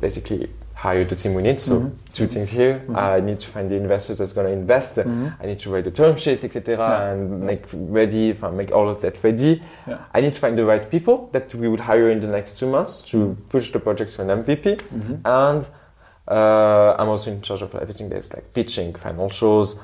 basically 0.00 0.48
hire 0.82 1.04
the 1.04 1.14
team 1.22 1.32
we 1.34 1.42
need. 1.42 1.60
So 1.60 1.74
two 2.12 2.26
things 2.26 2.50
here: 2.50 2.74
I 2.94 3.20
need 3.28 3.38
to 3.44 3.48
find 3.54 3.70
the 3.70 3.76
investors 3.76 4.16
that's 4.18 4.32
going 4.36 4.48
to 4.48 4.52
invest. 4.62 4.98
I 4.98 5.46
need 5.50 5.60
to 5.64 5.70
write 5.70 5.84
the 5.84 5.90
term 6.00 6.16
sheets, 6.16 6.42
etc., 6.44 6.76
Yeah. 6.78 7.08
and 7.12 7.18
make 7.50 7.64
ready, 7.98 8.34
make 8.60 8.70
all 8.76 8.88
of 8.88 8.98
that 9.02 9.14
ready. 9.24 9.52
Yeah. 9.86 9.98
I 10.16 10.20
need 10.20 10.32
to 10.34 10.40
find 10.44 10.54
the 10.58 10.64
right 10.72 10.84
people 10.90 11.16
that 11.32 11.54
we 11.54 11.66
would 11.68 11.80
hire 11.90 12.10
in 12.10 12.18
the 12.20 12.26
next 12.26 12.58
two 12.58 12.68
months 12.76 13.00
to 13.12 13.36
push 13.48 13.70
the 13.74 13.78
project 13.86 14.10
to 14.16 14.22
an 14.22 14.30
MVP. 14.42 14.66
And 15.24 15.62
uh, 16.28 16.96
I'm 16.98 17.08
also 17.08 17.30
in 17.30 17.40
charge 17.42 17.62
of 17.62 17.74
everything 17.74 18.08
that's 18.08 18.32
like 18.34 18.46
pitching, 18.52 18.92
financials. 18.94 19.78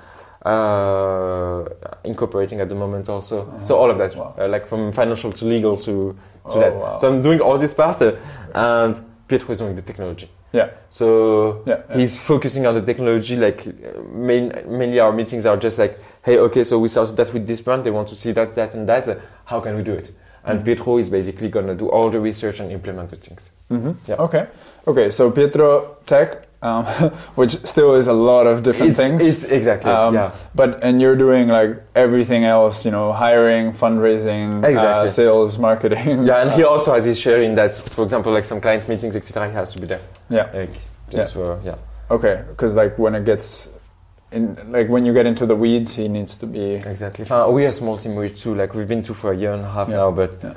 Uh, 0.44 1.64
incorporating 2.04 2.60
at 2.60 2.68
the 2.68 2.74
moment 2.74 3.08
also, 3.08 3.36
so 3.62 3.76
all 3.76 3.90
of 3.90 3.98
that, 3.98 4.14
Wow. 4.16 4.34
uh, 4.38 4.48
like 4.48 4.66
from 4.66 4.92
financial 4.92 5.32
to 5.32 5.44
legal 5.44 5.76
to 5.76 6.14
to 6.50 6.56
Oh, 6.56 6.60
that. 6.60 6.74
wow. 6.74 6.96
So 7.00 7.08
I'm 7.10 7.20
doing 7.20 7.40
all 7.40 7.58
this 7.58 7.74
part, 7.74 8.00
uh, 8.00 8.12
and 8.54 8.94
Pietro 9.28 9.50
is 9.52 9.58
doing 9.58 9.74
the 9.74 9.82
technology. 9.82 10.28
Yeah. 10.52 10.70
So 10.90 11.62
Yeah, 11.66 11.82
yeah. 11.90 11.96
he's 11.98 12.16
focusing 12.16 12.66
on 12.66 12.74
the 12.74 12.82
technology. 12.82 13.36
Like 13.36 13.66
uh, 13.66 14.00
main, 14.12 14.52
mainly 14.66 14.98
our 15.00 15.12
meetings 15.12 15.44
are 15.46 15.56
just 15.56 15.78
like, 15.78 15.98
hey, 16.22 16.38
okay, 16.38 16.64
so 16.64 16.78
we 16.78 16.88
started 16.88 17.16
that 17.16 17.32
with 17.34 17.46
this 17.46 17.60
brand. 17.60 17.84
They 17.84 17.90
want 17.90 18.08
to 18.08 18.16
see 18.16 18.32
that, 18.32 18.54
that, 18.54 18.74
and 18.74 18.88
that. 18.88 19.08
Uh, 19.08 19.16
How 19.44 19.60
can 19.60 19.76
we 19.76 19.82
do 19.82 19.92
it? 19.92 20.10
And 20.44 20.64
Pietro 20.64 20.96
is 20.96 21.10
basically 21.10 21.50
gonna 21.50 21.74
do 21.74 21.90
all 21.90 22.08
the 22.08 22.18
research 22.20 22.60
and 22.60 22.72
implement 22.72 23.10
the 23.10 23.16
things. 23.16 23.50
Mm-hmm. 23.70 23.92
Yeah. 24.06 24.14
Okay. 24.16 24.46
Okay. 24.86 25.10
So 25.10 25.30
Pietro 25.30 25.98
Tech, 26.06 26.48
um, 26.62 26.84
which 27.34 27.50
still 27.66 27.94
is 27.96 28.06
a 28.06 28.14
lot 28.14 28.46
of 28.46 28.62
different 28.62 28.92
It's, 28.92 28.98
things. 28.98 29.22
it's 29.26 29.44
exactly 29.44 29.90
Um, 29.92 30.14
yeah. 30.14 30.32
But 30.54 30.82
and 30.82 31.02
you're 31.02 31.16
doing 31.16 31.48
like 31.48 31.76
everything 31.94 32.44
else, 32.44 32.86
you 32.86 32.90
know, 32.90 33.12
hiring, 33.12 33.72
fundraising, 33.74 34.64
uh, 34.64 34.68
Exactly. 34.68 35.08
sales, 35.08 35.58
marketing. 35.58 36.24
Yeah, 36.26 36.40
and 36.40 36.50
he 36.52 36.62
also 36.72 36.94
has 36.94 37.04
his 37.04 37.20
share 37.20 37.42
in 37.42 37.54
that. 37.56 37.74
For 37.74 38.02
example, 38.02 38.32
like 38.32 38.46
some 38.46 38.60
client 38.62 38.88
meetings, 38.88 39.16
etc. 39.16 39.48
He 39.50 39.54
has 39.54 39.72
to 39.74 39.80
be 39.80 39.86
there. 39.86 40.00
Yeah. 40.28 40.50
Like 40.52 40.70
just 41.10 41.34
for 41.34 41.60
yeah. 41.64 41.76
Okay. 42.10 42.42
Because 42.48 42.74
like 42.74 42.98
when 42.98 43.14
it 43.14 43.24
gets 43.24 43.68
in, 44.32 44.56
like 44.70 44.88
when 44.88 45.06
you 45.06 45.12
get 45.14 45.26
into 45.26 45.46
the 45.46 45.56
weeds, 45.56 45.94
he 45.96 46.08
needs 46.08 46.36
to 46.36 46.46
be. 46.46 46.74
Exactly. 46.74 47.26
Uh, 47.28 47.48
we 47.48 47.64
are 47.64 47.68
a 47.68 47.72
small 47.72 47.96
team. 47.96 48.14
We're 48.14 48.28
two. 48.28 48.54
Like 48.54 48.74
we've 48.74 48.88
been 48.88 49.02
two 49.02 49.14
for 49.14 49.32
a 49.32 49.36
year 49.36 49.52
and 49.52 49.64
a 49.64 49.70
half 49.70 49.88
Yeah. 49.88 49.96
now, 49.96 50.10
but 50.10 50.38
Yeah. 50.42 50.54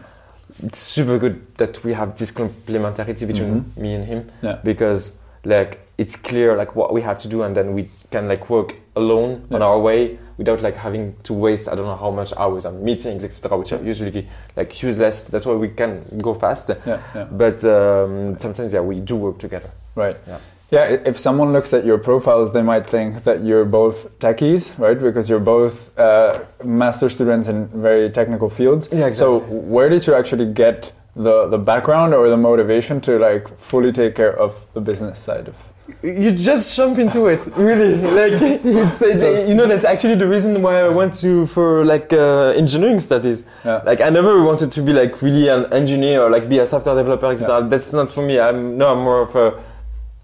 it's 0.64 0.80
super 0.80 1.18
good 1.18 1.42
that 1.58 1.84
we 1.84 1.94
have 1.94 2.18
this 2.18 2.32
complementarity 2.32 3.26
between 3.28 3.62
Mhm. 3.64 3.78
me 3.82 3.94
and 3.94 4.06
him 4.06 4.30
Yeah. 4.42 4.58
because 4.64 5.14
like 5.46 5.80
it's 5.98 6.16
clear 6.16 6.56
like 6.58 6.76
what 6.76 6.94
we 6.94 7.02
have 7.02 7.20
to 7.20 7.28
do, 7.30 7.44
and 7.44 7.56
then 7.56 7.74
we 7.74 7.90
can 8.12 8.28
like 8.28 8.50
work 8.50 8.76
alone 8.96 9.48
on 9.52 9.62
our 9.62 9.80
way 9.80 10.18
without 10.38 10.62
like 10.62 10.76
having 10.76 11.16
to 11.24 11.34
waste 11.34 11.70
I 11.70 11.76
don't 11.76 11.86
know 11.86 11.96
how 11.96 12.12
much 12.12 12.34
hours 12.36 12.66
on 12.66 12.84
meetings, 12.84 13.24
etc., 13.24 13.58
which 13.58 13.72
are 13.74 13.84
usually 13.84 14.28
like 14.56 14.82
useless. 14.82 15.24
That's 15.26 15.46
why 15.46 15.54
we 15.54 15.70
can 15.70 16.04
go 16.20 16.34
fast. 16.34 16.70
Yeah. 16.70 17.02
Yeah. 17.16 17.24
But 17.26 17.64
um, 17.64 18.38
sometimes 18.40 18.74
yeah, 18.74 18.82
we 18.82 19.00
do 19.00 19.16
work 19.16 19.38
together. 19.38 19.70
Right. 19.96 20.18
Yeah. 20.28 20.40
Yeah, 20.72 20.86
if 20.86 21.20
someone 21.20 21.52
looks 21.52 21.74
at 21.74 21.84
your 21.86 21.98
profiles, 21.98 22.54
they 22.54 22.62
might 22.62 22.88
think 22.88 23.26
that 23.26 23.44
you're 23.44 23.66
both 23.66 24.18
techies, 24.20 24.80
right? 24.80 24.98
Because 24.98 25.30
you're 25.30 25.42
both 25.42 25.98
uh, 26.00 26.46
master 26.64 27.10
students 27.10 27.50
in 27.50 27.68
very 27.68 28.10
technical 28.10 28.50
fields. 28.50 28.88
Yeah, 28.90 29.12
So, 29.12 29.40
where 29.40 29.90
did 29.90 30.08
you 30.08 30.16
actually 30.16 30.46
get 30.46 30.94
the, 31.14 31.48
the 31.48 31.58
background 31.58 32.14
or 32.14 32.30
the 32.30 32.38
motivation 32.38 33.02
to 33.02 33.20
like 33.20 33.50
fully 33.60 33.92
take 33.92 34.16
care 34.16 34.32
of 34.40 34.66
the 34.74 34.80
business 34.80 35.20
side 35.20 35.50
of? 35.50 35.58
You 36.04 36.32
just 36.32 36.76
jump 36.76 36.98
into 37.00 37.28
it, 37.28 37.46
really. 37.56 37.96
Like 37.96 38.42
it's, 38.42 39.02
you 39.48 39.54
know 39.54 39.68
that's 39.68 39.86
actually 39.86 40.16
the 40.16 40.28
reason 40.28 40.62
why 40.62 40.80
I 40.82 40.90
went 40.90 41.14
to 41.22 41.46
for 41.48 41.84
like 41.86 42.12
uh, 42.14 42.54
engineering 42.56 43.00
studies. 43.00 43.46
Yeah. 43.66 43.82
Like 43.86 44.02
I 44.02 44.10
never 44.10 44.44
wanted 44.44 44.72
to 44.74 44.82
be 44.82 44.94
like 44.94 45.22
really 45.22 45.48
an 45.50 45.72
engineer 45.74 46.22
or 46.24 46.30
like 46.30 46.50
be 46.50 46.60
a 46.60 46.68
software 46.68 46.96
developer, 46.96 47.28
etc. 47.28 47.68
That's 47.70 47.94
not 47.94 48.12
for 48.12 48.22
me. 48.22 48.40
I'm 48.40 48.78
no, 48.78 48.92
I'm 48.92 49.00
more 49.00 49.22
of 49.22 49.36
a 49.36 49.64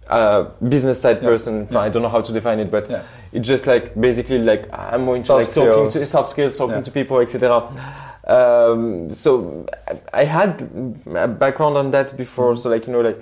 uh, 0.10 0.44
business 0.68 1.02
side 1.02 1.18
Yeah. 1.22 1.30
person. 1.30 1.68
I 1.76 1.90
don't 1.90 2.02
know 2.02 2.10
how 2.10 2.22
to 2.22 2.32
define 2.34 2.60
it, 2.60 2.72
but 2.72 2.90
Yeah. 2.90 3.04
it's 3.32 3.48
just 3.48 3.68
like 3.68 4.00
basically 4.00 4.40
like 4.40 4.68
I'm 4.74 5.02
more 5.06 5.16
into 5.16 5.28
Soft 5.28 5.56
like 5.58 5.68
talking 5.68 5.90
to 5.92 6.06
soft 6.06 6.30
skills, 6.30 6.58
talking 6.58 6.76
Yeah. 6.78 6.82
to 6.82 6.92
people, 6.92 7.20
etc. 7.20 7.68
Um, 8.28 9.14
so 9.14 9.66
I- 9.88 10.22
I 10.22 10.24
had 10.26 10.70
a 11.16 11.28
background 11.28 11.78
on 11.78 11.92
that 11.92 12.16
before. 12.18 12.54
Mm-hmm. 12.54 12.62
So 12.62 12.70
like 12.70 12.88
you 12.88 12.94
know 12.94 13.02
like 13.02 13.20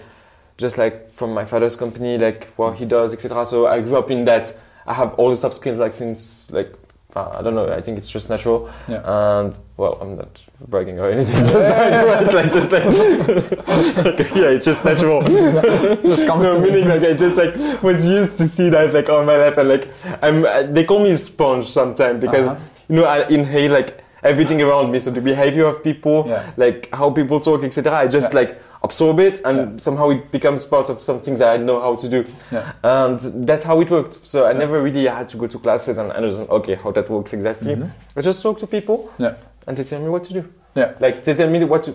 just 0.57 0.77
like 0.77 1.09
from 1.11 1.33
my 1.33 1.45
father's 1.45 1.75
company, 1.75 2.17
like 2.17 2.45
what 2.55 2.75
he 2.75 2.85
does, 2.85 3.13
etc. 3.13 3.45
So 3.45 3.67
I 3.67 3.79
grew 3.81 3.97
up 3.97 4.09
in 4.11 4.25
that. 4.25 4.53
I 4.87 4.93
have 4.93 5.13
all 5.15 5.29
the 5.29 5.35
soft 5.37 5.55
skills 5.55 5.77
like 5.79 5.93
since 5.93 6.51
like 6.51 6.73
uh, 7.15 7.31
I 7.39 7.41
don't 7.41 7.55
know. 7.55 7.71
I 7.73 7.81
think 7.81 7.97
it's 7.97 8.09
just 8.09 8.29
natural. 8.29 8.69
Yeah. 8.89 9.01
And 9.39 9.57
well, 9.77 9.97
I'm 10.01 10.17
not 10.17 10.41
bragging 10.67 10.99
or 10.99 11.09
anything. 11.09 11.45
Just 11.47 11.53
like, 11.55 12.33
like 12.33 12.51
just 12.51 12.71
like, 12.73 12.83
yeah, 14.35 14.49
it's 14.49 14.65
just 14.65 14.83
natural. 14.83 15.21
Just 15.21 16.27
comes 16.27 16.43
no, 16.43 16.55
to 16.55 16.59
me. 16.59 16.69
meaning 16.71 16.89
like 16.89 17.01
I 17.03 17.13
just 17.13 17.37
like 17.37 17.55
was 17.83 18.09
used 18.09 18.37
to 18.37 18.47
see 18.47 18.69
that 18.69 18.93
like 18.93 19.09
all 19.09 19.23
my 19.23 19.37
life 19.37 19.57
and 19.57 19.69
like 19.69 19.87
I'm. 20.21 20.45
uh, 20.45 20.63
They 20.63 20.83
call 20.83 20.99
me 20.99 21.15
sponge 21.15 21.65
sometimes 21.67 22.19
because 22.19 22.47
Uh-huh. 22.47 22.59
you 22.89 22.95
know 22.97 23.05
I 23.05 23.25
inhale 23.27 23.71
like 23.71 24.03
everything 24.23 24.61
around 24.61 24.91
me. 24.91 24.99
So 24.99 25.09
the 25.11 25.21
behavior 25.21 25.65
of 25.67 25.83
people, 25.83 26.25
Yeah. 26.27 26.51
like 26.57 26.89
how 26.93 27.09
people 27.11 27.39
talk, 27.39 27.63
etc. 27.63 27.93
I 27.93 28.07
just 28.07 28.33
Yeah. 28.33 28.39
like 28.39 28.61
absorb 28.85 29.19
it 29.19 29.41
and 29.43 29.57
Yeah. 29.57 29.67
somehow 29.79 30.09
it 30.11 30.31
becomes 30.31 30.65
part 30.65 30.89
of 30.89 31.01
something 31.01 31.35
that 31.37 31.49
I 31.55 31.57
know 31.57 31.81
how 31.81 31.95
to 31.95 32.07
do. 32.07 32.23
Yeah. 32.51 32.71
And 32.83 33.19
that's 33.47 33.65
how 33.65 33.81
it 33.81 33.89
worked. 33.91 34.19
So 34.23 34.45
I 34.45 34.53
never 34.53 34.81
really 34.81 35.05
had 35.07 35.27
to 35.29 35.37
go 35.37 35.47
to 35.47 35.59
classes 35.59 35.97
and 35.97 36.11
understand, 36.11 36.49
okay, 36.49 36.75
how 36.75 36.91
that 36.91 37.09
works 37.09 37.33
exactly. 37.33 37.75
Mhm. 37.75 37.89
I 38.17 38.21
just 38.21 38.41
talk 38.43 38.57
to 38.59 38.67
people 38.67 39.09
Yeah. 39.17 39.33
and 39.67 39.75
they 39.77 39.83
tell 39.83 39.99
me 40.01 40.09
what 40.09 40.23
to 40.25 40.33
do. 40.33 40.43
Yeah. 40.75 40.91
Like 40.99 41.23
they 41.23 41.33
tell 41.33 41.49
me 41.49 41.63
what 41.63 41.83
to 41.83 41.91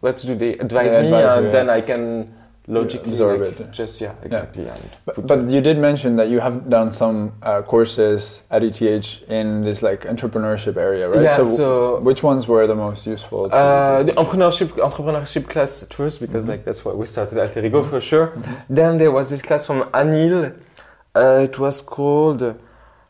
what 0.00 0.16
to 0.18 0.26
do. 0.26 0.34
They 0.34 0.52
advise 0.66 0.96
me 0.96 1.06
advise 1.06 1.36
and 1.36 1.46
you, 1.46 1.52
then 1.52 1.66
yeah. 1.66 1.78
I 1.78 1.80
can 1.80 2.28
logically 2.72 3.12
absorb 3.12 3.40
like, 3.40 3.60
it. 3.60 3.70
Just 3.70 4.00
yeah, 4.00 4.14
exactly. 4.22 4.66
And 4.68 4.90
But, 5.06 5.26
but 5.26 5.48
you 5.48 5.60
did 5.60 5.78
mention 5.78 6.16
that 6.16 6.28
you 6.28 6.40
have 6.40 6.56
done 6.68 6.90
some 6.92 7.32
uh, 7.42 7.62
courses 7.62 8.42
at 8.50 8.62
ETH 8.62 8.80
in 9.28 9.60
this 9.60 9.82
like 9.82 10.00
entrepreneurship 10.14 10.76
area, 10.76 11.08
right? 11.08 11.22
Yeah, 11.22 11.36
so, 11.36 11.44
so- 11.44 12.00
which 12.00 12.22
ones 12.22 12.48
were 12.48 12.66
the 12.66 12.74
most 12.86 13.06
useful? 13.06 13.42
Uh, 13.52 14.02
the 14.02 14.12
entrepreneurship 14.12 14.68
entrepreneurship 14.88 15.48
class 15.48 15.82
at 15.82 15.92
first 15.94 16.20
because 16.20 16.44
Mhm. 16.46 16.52
like 16.52 16.64
that's 16.64 16.82
why 16.84 16.92
we 16.92 17.06
started 17.06 17.38
Alter 17.38 17.64
Ego 17.64 17.82
for 17.82 18.00
sure. 18.00 18.26
Mhm. 18.28 18.56
Then 18.78 18.98
there 18.98 19.12
was 19.18 19.26
this 19.30 19.42
class 19.42 19.62
from 19.66 19.80
Anil. 19.92 20.52
Uh, 21.14 21.40
it 21.48 21.58
was 21.58 21.82
called 21.82 22.42
uh, 22.42 22.54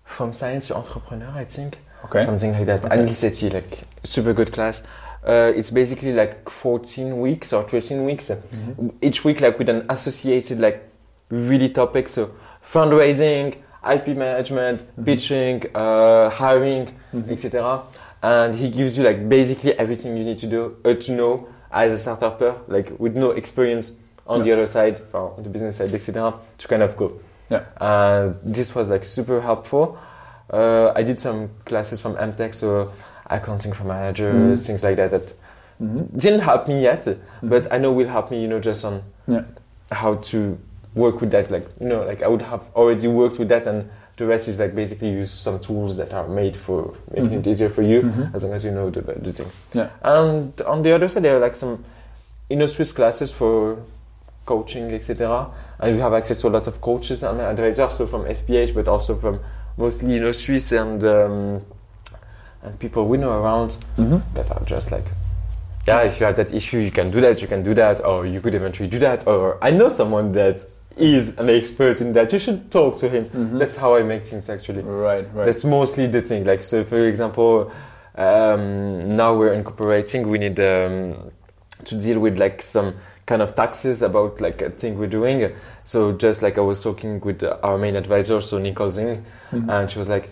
From 0.05 0.33
Science 0.33 0.71
Entrepreneur, 0.71 1.33
I 1.45 1.45
think, 1.45 1.79
okay. 2.07 2.25
something 2.25 2.53
like 2.53 2.67
that. 2.67 2.85
Okay. 2.85 2.97
Anil 2.97 3.15
Sethi, 3.23 3.53
like 3.59 3.73
super 4.03 4.33
good 4.35 4.51
class. 4.53 4.83
Uh, 5.27 5.53
it's 5.55 5.71
basically 5.71 6.13
like 6.13 6.49
14 6.49 7.21
weeks 7.21 7.53
or 7.53 7.63
13 7.63 8.05
weeks. 8.05 8.31
Mhm. 8.31 8.93
Each 9.01 9.25
week, 9.25 9.41
like 9.41 9.59
with 9.59 9.69
an 9.69 9.85
associated 9.89 10.59
like 10.61 10.83
really 11.31 11.69
topic. 11.69 12.09
So 12.09 12.31
fundraising, 12.65 13.55
IP 13.85 14.15
management, 14.15 14.83
Mhm. 14.97 15.05
pitching, 15.05 15.63
uh, 15.75 16.29
hiring, 16.31 16.89
Mhm. 17.15 17.31
etc. 17.31 17.83
And 18.23 18.55
he 18.55 18.71
gives 18.71 18.97
you 18.99 19.05
like 19.05 19.29
basically 19.29 19.79
everything 19.79 20.17
you 20.17 20.25
need 20.25 20.39
to 20.39 20.47
do 20.47 20.77
uh, 20.85 20.95
to 20.95 21.13
know 21.13 21.47
as 21.71 21.93
a 21.93 21.97
startuper, 21.99 22.55
like 22.69 22.93
with 22.99 23.17
no 23.17 23.31
experience 23.31 23.93
on 24.27 24.39
Yeah. 24.39 24.45
the 24.45 24.53
other 24.55 24.67
side, 24.67 25.01
on 25.15 25.43
the 25.43 25.49
business 25.49 25.77
side, 25.77 25.95
etc. 25.95 26.35
To 26.59 26.69
kind 26.69 26.83
of 26.83 26.97
go. 26.97 27.13
Yeah. 27.51 27.63
And 27.81 28.35
this 28.45 28.75
was 28.75 28.89
like 28.89 29.05
super 29.05 29.41
helpful. 29.41 29.97
Uh, 30.53 30.93
I 30.95 31.03
did 31.03 31.19
some 31.19 31.49
classes 31.65 32.01
from 32.01 32.17
MTEC, 32.17 32.55
so 32.55 32.91
accounting 33.27 33.73
for 33.73 33.85
managers, 33.85 34.63
Mm. 34.63 34.67
things 34.67 34.83
like 34.85 34.97
that. 34.97 35.11
That 35.11 35.33
Mhm. 35.81 36.07
didn't 36.19 36.41
help 36.41 36.69
me 36.69 36.83
yet, 36.83 37.05
Mhm. 37.07 37.17
but 37.43 37.73
I 37.73 37.79
know 37.79 37.93
will 37.93 38.09
help 38.09 38.31
me. 38.31 38.41
You 38.43 38.49
know, 38.49 38.61
just 38.61 38.85
on 38.85 39.03
Yeah. 39.27 39.43
how 39.91 40.15
to 40.15 40.59
work 40.95 41.21
with 41.21 41.31
that. 41.31 41.51
Like 41.51 41.67
you 41.81 41.89
know, 41.89 42.03
like 42.05 42.23
I 42.23 42.29
would 42.29 42.43
have 42.43 42.63
already 42.77 43.09
worked 43.09 43.39
with 43.39 43.49
that, 43.49 43.67
and 43.67 43.89
the 44.19 44.27
rest 44.27 44.47
is 44.49 44.59
like 44.61 44.75
basically 44.75 45.09
use 45.09 45.31
some 45.31 45.59
tools 45.59 45.97
that 45.97 46.13
are 46.13 46.29
made 46.29 46.57
for 46.57 46.93
making 47.15 47.41
it 47.41 47.47
easier 47.47 47.69
for 47.71 47.83
you, 47.83 48.03
Mhm. 48.03 48.35
as 48.35 48.45
long 48.45 48.53
as 48.53 48.65
you 48.65 48.71
know 48.71 48.91
the 48.91 49.01
the 49.01 49.33
thing. 49.33 49.47
Yeah. 49.73 49.89
And 50.03 50.53
on 50.67 50.83
the 50.83 50.93
other 50.95 51.09
side, 51.09 51.23
there 51.25 51.37
are 51.37 51.41
like 51.41 51.57
some 51.57 51.85
Innosuisse 52.51 52.93
classes 52.95 53.31
for 53.33 53.77
coaching, 54.45 54.93
etc. 54.93 55.47
And 55.81 55.97
you 55.97 56.03
have 56.03 56.13
access 56.13 56.41
to 56.43 56.49
a 56.49 56.51
lot 56.51 56.67
of 56.67 56.81
coaches 56.81 57.23
and 57.23 57.41
advisors, 57.41 57.95
so 57.95 58.07
from 58.07 58.27
SPH, 58.27 58.73
but 58.75 58.87
also 58.89 59.15
from 59.17 59.41
mostly 59.79 60.17
Innosuisse 60.19 60.73
and 60.79 61.03
um, 61.05 61.61
and 62.63 62.79
people 62.79 63.07
we 63.09 63.19
know 63.19 63.31
around 63.43 63.77
Mhm. 63.99 64.23
that 64.35 64.51
are 64.51 64.63
just 64.65 64.91
like, 64.93 65.05
yeah, 65.87 66.03
if 66.03 66.21
you 66.21 66.27
have 66.27 66.37
that 66.37 66.55
issue, 66.55 66.79
you 66.79 66.91
can 66.93 67.11
do 67.11 67.21
that, 67.21 67.43
you 67.43 67.49
can 67.49 67.63
do 67.63 67.75
that, 67.75 68.05
or 68.05 68.25
you 68.27 68.41
could 68.41 68.55
eventually 68.55 68.89
do 68.89 68.99
that, 69.01 69.27
or 69.27 69.59
I 69.61 69.71
know 69.73 69.89
someone 69.89 70.33
that 70.33 70.65
is 70.97 71.37
an 71.39 71.49
expert 71.51 72.01
in 72.01 72.13
that. 72.13 72.33
You 72.33 72.39
should 72.39 72.71
talk 72.71 72.97
to 72.99 73.09
him. 73.09 73.25
Mhm. 73.25 73.59
That's 73.59 73.77
how 73.77 73.97
I 73.97 74.03
make 74.03 74.27
things 74.27 74.49
actually. 74.51 74.83
right, 74.83 75.27
right. 75.35 75.45
That's 75.47 75.65
mostly 75.65 76.07
the 76.07 76.21
thing. 76.23 76.45
Like, 76.45 76.63
so 76.63 76.85
for 76.85 76.99
example, 77.09 77.71
um, 78.17 79.17
now 79.17 79.35
we're 79.35 79.55
incorporating, 79.55 80.29
we 80.29 80.39
need 80.39 80.61
um, 80.61 81.15
to 81.85 81.95
deal 81.97 82.21
with 82.21 82.39
like 82.39 82.63
some 82.63 82.95
kind 83.27 83.41
of 83.43 83.55
taxes 83.55 84.03
about 84.03 84.41
like 84.41 84.61
a 84.63 84.71
thing 84.71 84.99
we're 84.99 85.07
doing. 85.09 85.51
So 85.85 86.13
just 86.13 86.43
like 86.43 86.59
I 86.59 86.61
was 86.61 86.83
talking 86.83 87.21
with 87.21 87.43
our 87.63 87.79
main 87.79 87.97
advisor, 87.97 88.41
so 88.41 88.59
Nicole 88.59 88.91
Zing, 88.93 89.25
Mhm. 89.53 89.69
and 89.69 89.91
she 89.91 89.99
was 89.99 90.09
like, 90.09 90.29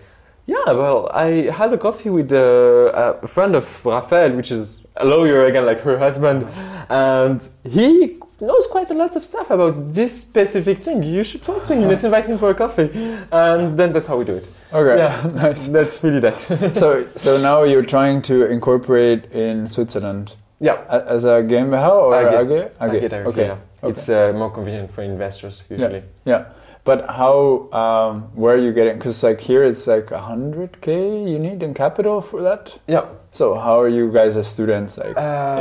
yeah, 0.51 0.73
well, 0.73 1.09
I 1.13 1.29
had 1.59 1.73
a 1.73 1.79
coffee 1.79 2.11
with 2.11 2.33
uh, 2.33 3.17
a 3.23 3.29
friend 3.29 3.55
of 3.55 3.65
Rafael, 3.87 4.33
which 4.37 4.51
is 4.51 4.81
a 4.97 5.05
lawyer 5.05 5.45
again, 5.47 5.65
like 5.65 5.81
her 5.81 5.97
husband, 5.99 6.45
and 6.89 7.39
he 7.77 8.19
knows 8.41 8.67
quite 8.67 8.91
a 8.91 8.95
lot 8.95 9.17
of 9.17 9.25
stuff 9.25 9.49
about 9.51 9.93
this 9.93 10.13
specific 10.21 10.83
thing. 10.83 11.03
You 11.03 11.23
should 11.23 11.43
talk 11.43 11.65
to 11.67 11.75
him. 11.75 11.89
Let's 11.89 12.05
invite 12.05 12.27
him 12.27 12.39
for 12.39 12.51
a 12.51 12.55
coffee, 12.55 12.91
and 13.31 13.79
then 13.79 13.93
that's 13.93 14.07
how 14.07 14.17
we 14.19 14.25
do 14.25 14.37
it. 14.37 14.49
okay, 14.73 14.97
Yeah. 14.99 15.31
nice. 15.47 15.69
That's 15.69 16.03
really 16.03 16.21
that. 16.21 16.39
so, 16.83 17.07
so 17.17 17.41
now 17.41 17.63
you're 17.63 17.89
trying 17.97 18.23
to 18.23 18.47
incorporate 18.47 19.31
in 19.33 19.67
Switzerland 19.69 20.35
yeah. 20.61 20.83
A- 20.89 21.13
as 21.15 21.25
a 21.25 21.43
GmbH 21.43 21.91
or 21.91 22.15
AG. 22.17 22.35
AG? 22.81 23.05
It. 23.07 23.13
Okay. 23.13 23.47
Yeah. 23.47 23.89
It's 23.89 24.09
uh, 24.09 24.33
more 24.35 24.51
convenient 24.51 24.91
for 24.93 25.03
investors 25.03 25.65
usually. 25.71 26.03
Yeah. 26.25 26.33
Yeah, 26.33 26.45
but 26.91 27.01
how? 27.09 27.69
Um, 27.83 28.15
where 28.35 28.55
are 28.57 28.63
you 28.67 28.73
getting? 28.73 28.95
Because 28.99 29.23
like 29.29 29.41
here, 29.41 29.63
it's 29.71 29.87
like 29.87 30.11
hundred 30.11 30.81
k 30.81 30.93
you 31.33 31.39
need 31.39 31.63
in 31.63 31.73
capital 31.75 32.21
for 32.21 32.43
that. 32.43 32.63
Yeah. 32.89 33.05
So 33.33 33.55
how 33.55 33.81
are 33.81 33.89
you 33.99 34.11
guys 34.13 34.37
as 34.37 34.49
students 34.49 34.99
like? 34.99 35.15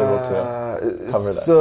able 0.04 0.20
to 0.32 0.36
cover 1.12 1.34
that. 1.34 1.42
Uh, 1.42 1.46
So 1.50 1.58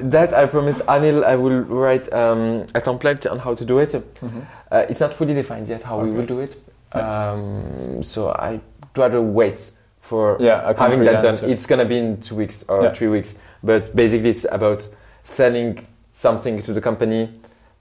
that 0.00 0.34
I 0.34 0.44
promised 0.46 0.80
Anil 0.86 1.24
I 1.24 1.36
will 1.36 1.60
write 1.84 2.12
um, 2.12 2.66
a 2.74 2.80
template 2.88 3.30
on 3.30 3.38
how 3.38 3.54
to 3.54 3.64
do 3.64 3.78
it. 3.78 3.92
Mhm. 3.94 4.42
Uh, 4.70 4.84
it's 4.90 5.00
not 5.00 5.14
fully 5.14 5.34
defined 5.34 5.66
yet 5.68 5.82
how 5.82 5.96
we 6.04 6.10
will 6.16 6.26
do 6.26 6.40
it. 6.40 6.56
Yeah. 6.94 7.32
Um, 7.32 8.02
so 8.02 8.18
I'd 8.38 8.60
rather 8.96 9.20
wait 9.22 9.70
for 10.00 10.36
Yeah, 10.40 10.74
having 10.76 11.04
that 11.04 11.22
done. 11.22 11.32
answer. 11.32 11.46
It's 11.48 11.66
gonna 11.66 11.86
be 11.86 11.96
in 11.96 12.20
two 12.20 12.36
weeks 12.36 12.64
or 12.68 12.82
Yeah. 12.82 12.92
three 12.92 13.08
weeks. 13.08 13.34
But 13.62 13.96
basically, 13.96 14.30
it's 14.30 14.44
about 14.58 14.88
selling 15.22 15.78
something 16.12 16.62
to 16.62 16.72
the 16.74 16.80
company 16.80 17.30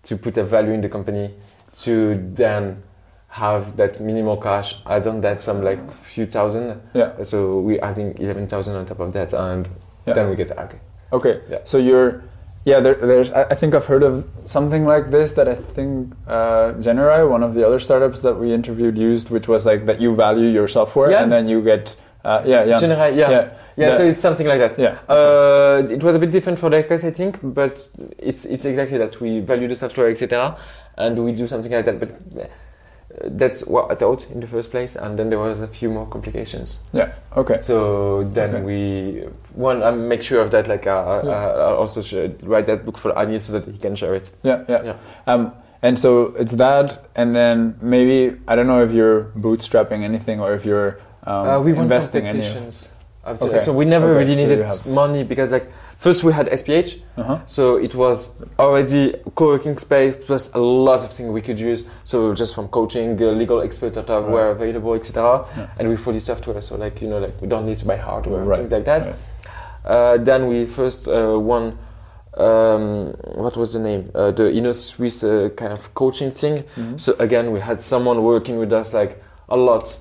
to 0.03 0.17
put 0.17 0.37
a 0.37 0.43
value 0.43 0.71
in 0.73 0.81
the 0.81 0.89
company 0.89 1.33
to 1.77 2.21
then 2.35 2.83
have 3.29 3.77
that 3.77 3.99
minimal 3.99 4.37
cash. 4.37 4.77
I 4.85 4.99
done 4.99 5.21
that 5.21 5.41
some 5.41 5.63
like 5.63 5.79
few 5.91 6.25
thousand. 6.25 6.79
Yeah. 6.93 7.21
So 7.23 7.59
we 7.59 7.79
adding 7.79 8.15
eleven 8.19 8.47
thousand 8.47 8.75
on 8.75 8.85
top 8.85 8.99
of 8.99 9.13
that, 9.13 9.33
and 9.33 9.67
Yeah. 10.05 10.13
then 10.13 10.29
we 10.29 10.35
get 10.35 10.51
okay. 10.51 10.79
Okay. 11.11 11.41
Yeah. 11.49 11.59
So 11.63 11.77
you're, 11.77 12.23
yeah. 12.65 12.79
There, 12.79 12.95
there's. 12.95 13.31
I, 13.31 13.55
think 13.55 13.73
I've 13.75 13.85
heard 13.85 14.03
of 14.03 14.27
something 14.45 14.85
like 14.85 15.09
this 15.11 15.33
that 15.33 15.47
I 15.47 15.55
think 15.55 16.13
uh, 16.27 16.73
Generai, 16.79 17.27
one 17.29 17.43
of 17.43 17.53
the 17.53 17.65
other 17.65 17.79
startups 17.79 18.21
that 18.21 18.35
we 18.35 18.53
interviewed, 18.53 18.97
used, 18.97 19.29
which 19.29 19.47
was 19.47 19.65
like 19.65 19.85
that 19.85 19.99
you 20.01 20.15
value 20.15 20.47
your 20.49 20.67
software 20.67 21.09
Yeah. 21.11 21.23
and 21.23 21.31
then 21.31 21.47
you 21.47 21.61
get. 21.61 21.95
Uh, 22.25 22.41
yeah, 22.45 22.63
yeah, 22.63 22.79
General, 22.79 23.13
yeah. 23.13 23.29
yeah. 23.31 23.49
Yeah. 23.75 23.97
so 23.97 24.03
it's 24.05 24.19
something 24.19 24.47
like 24.47 24.59
that. 24.59 24.77
yeah. 24.79 24.97
Uh, 25.09 25.87
it 25.89 26.03
was 26.03 26.15
a 26.15 26.19
bit 26.19 26.31
different 26.31 26.59
for 26.59 26.69
Decus, 26.69 27.03
I 27.03 27.11
think, 27.11 27.39
but 27.41 27.87
it's 28.17 28.45
it's 28.45 28.65
exactly 28.65 28.97
that. 28.99 29.19
We 29.19 29.39
value 29.39 29.67
the 29.67 29.75
software, 29.75 30.09
etc., 30.09 30.55
and 30.97 31.17
we 31.25 31.31
do 31.31 31.47
something 31.47 31.71
like 31.71 31.85
that. 31.85 31.99
But 31.99 32.09
uh, 32.39 32.47
that's 33.25 33.65
what 33.67 33.91
I 33.91 33.95
thought 33.95 34.29
in 34.31 34.39
the 34.39 34.47
first 34.47 34.71
place, 34.71 34.95
and 34.95 35.17
then 35.17 35.29
there 35.29 35.39
was 35.39 35.61
a 35.61 35.67
few 35.67 35.89
more 35.89 36.05
complications. 36.07 36.79
yeah. 36.93 37.13
Okay. 37.35 37.57
So 37.61 38.23
then 38.33 38.55
Okay. 38.55 38.63
we 38.63 39.27
one 39.55 39.83
I 39.83 39.91
make 39.91 40.21
sure 40.23 40.41
of 40.41 40.49
that. 40.51 40.67
Like 40.67 40.87
uh, 40.87 41.21
Yeah. 41.23 41.31
uh, 41.31 41.69
I 41.69 41.75
also 41.75 42.01
should 42.01 42.45
write 42.45 42.65
that 42.67 42.85
book 42.85 42.97
for 42.97 43.11
Anil 43.13 43.39
so 43.41 43.53
that 43.59 43.65
he 43.65 43.77
can 43.77 43.95
share 43.95 44.15
it. 44.15 44.31
Yeah, 44.43 44.63
yeah. 44.67 44.83
Yeah. 44.83 44.95
Um, 45.27 45.51
and 45.81 45.97
so 45.99 46.33
it's 46.39 46.53
that, 46.55 47.05
and 47.15 47.35
then 47.35 47.75
maybe 47.81 48.37
I 48.47 48.55
don't 48.55 48.67
know 48.67 48.83
if 48.83 48.91
you're 48.93 49.25
bootstrapping 49.37 50.03
anything 50.03 50.39
or 50.39 50.53
if 50.53 50.65
you're 50.65 50.97
um, 51.25 51.47
uh, 51.47 51.59
we 51.59 51.71
investing 51.77 52.25
any. 52.25 52.39
competitions. 52.39 52.93
Okay. 53.25 53.57
So 53.57 53.71
we 53.73 53.85
never 53.85 54.07
Okay, 54.09 54.19
really 54.19 54.35
so 54.35 54.41
needed 54.41 54.85
money 54.93 55.23
because 55.23 55.51
like 55.53 55.71
first 55.99 56.23
we 56.23 56.33
had 56.33 56.47
SPH, 56.49 56.99
Uh-huh. 57.17 57.37
So 57.45 57.77
it 57.77 57.95
was 57.95 58.31
already 58.59 59.15
co-working 59.35 59.77
space 59.77 60.15
plus 60.25 60.51
a 60.53 60.59
lot 60.59 60.99
of 61.05 61.11
things 61.13 61.29
we 61.29 61.41
could 61.41 61.59
use. 61.59 61.85
So 62.03 62.33
just 62.33 62.53
from 62.55 62.67
coaching, 62.67 63.21
uh, 63.21 63.31
legal 63.31 63.61
experts 63.61 63.95
that 63.95 64.09
Right. 64.09 64.29
were 64.29 64.49
available, 64.51 64.93
etc. 64.95 65.45
Yeah. 65.57 65.67
And 65.79 65.87
we 65.89 65.95
fully 65.95 66.19
software. 66.19 66.59
So 66.61 66.75
like 66.75 67.01
you 67.01 67.07
know, 67.09 67.19
like 67.19 67.33
we 67.41 67.47
don't 67.47 67.65
need 67.65 67.77
to 67.79 67.85
buy 67.85 67.95
hardware 67.97 68.41
and 68.43 68.55
things 68.55 68.71
like 68.71 68.85
that. 68.85 69.05
Right. 69.05 69.15
Uh, 69.85 70.17
then 70.17 70.47
we 70.47 70.65
first 70.65 71.07
uh, 71.07 71.39
won. 71.39 71.77
Um, 72.35 73.13
what 73.35 73.55
was 73.57 73.73
the 73.73 73.79
name? 73.79 74.09
Uh, 74.15 74.31
the 74.31 74.43
Innosuisse 74.51 75.23
uh, 75.23 75.49
kind 75.49 75.71
of 75.71 75.93
coaching 75.93 76.31
thing. 76.31 76.63
Mhm. 76.75 76.99
So 76.99 77.13
again, 77.19 77.51
we 77.53 77.59
had 77.59 77.79
someone 77.81 78.23
working 78.23 78.57
with 78.59 78.73
us 78.73 78.93
like 78.93 79.21
a 79.49 79.55
lot, 79.55 79.97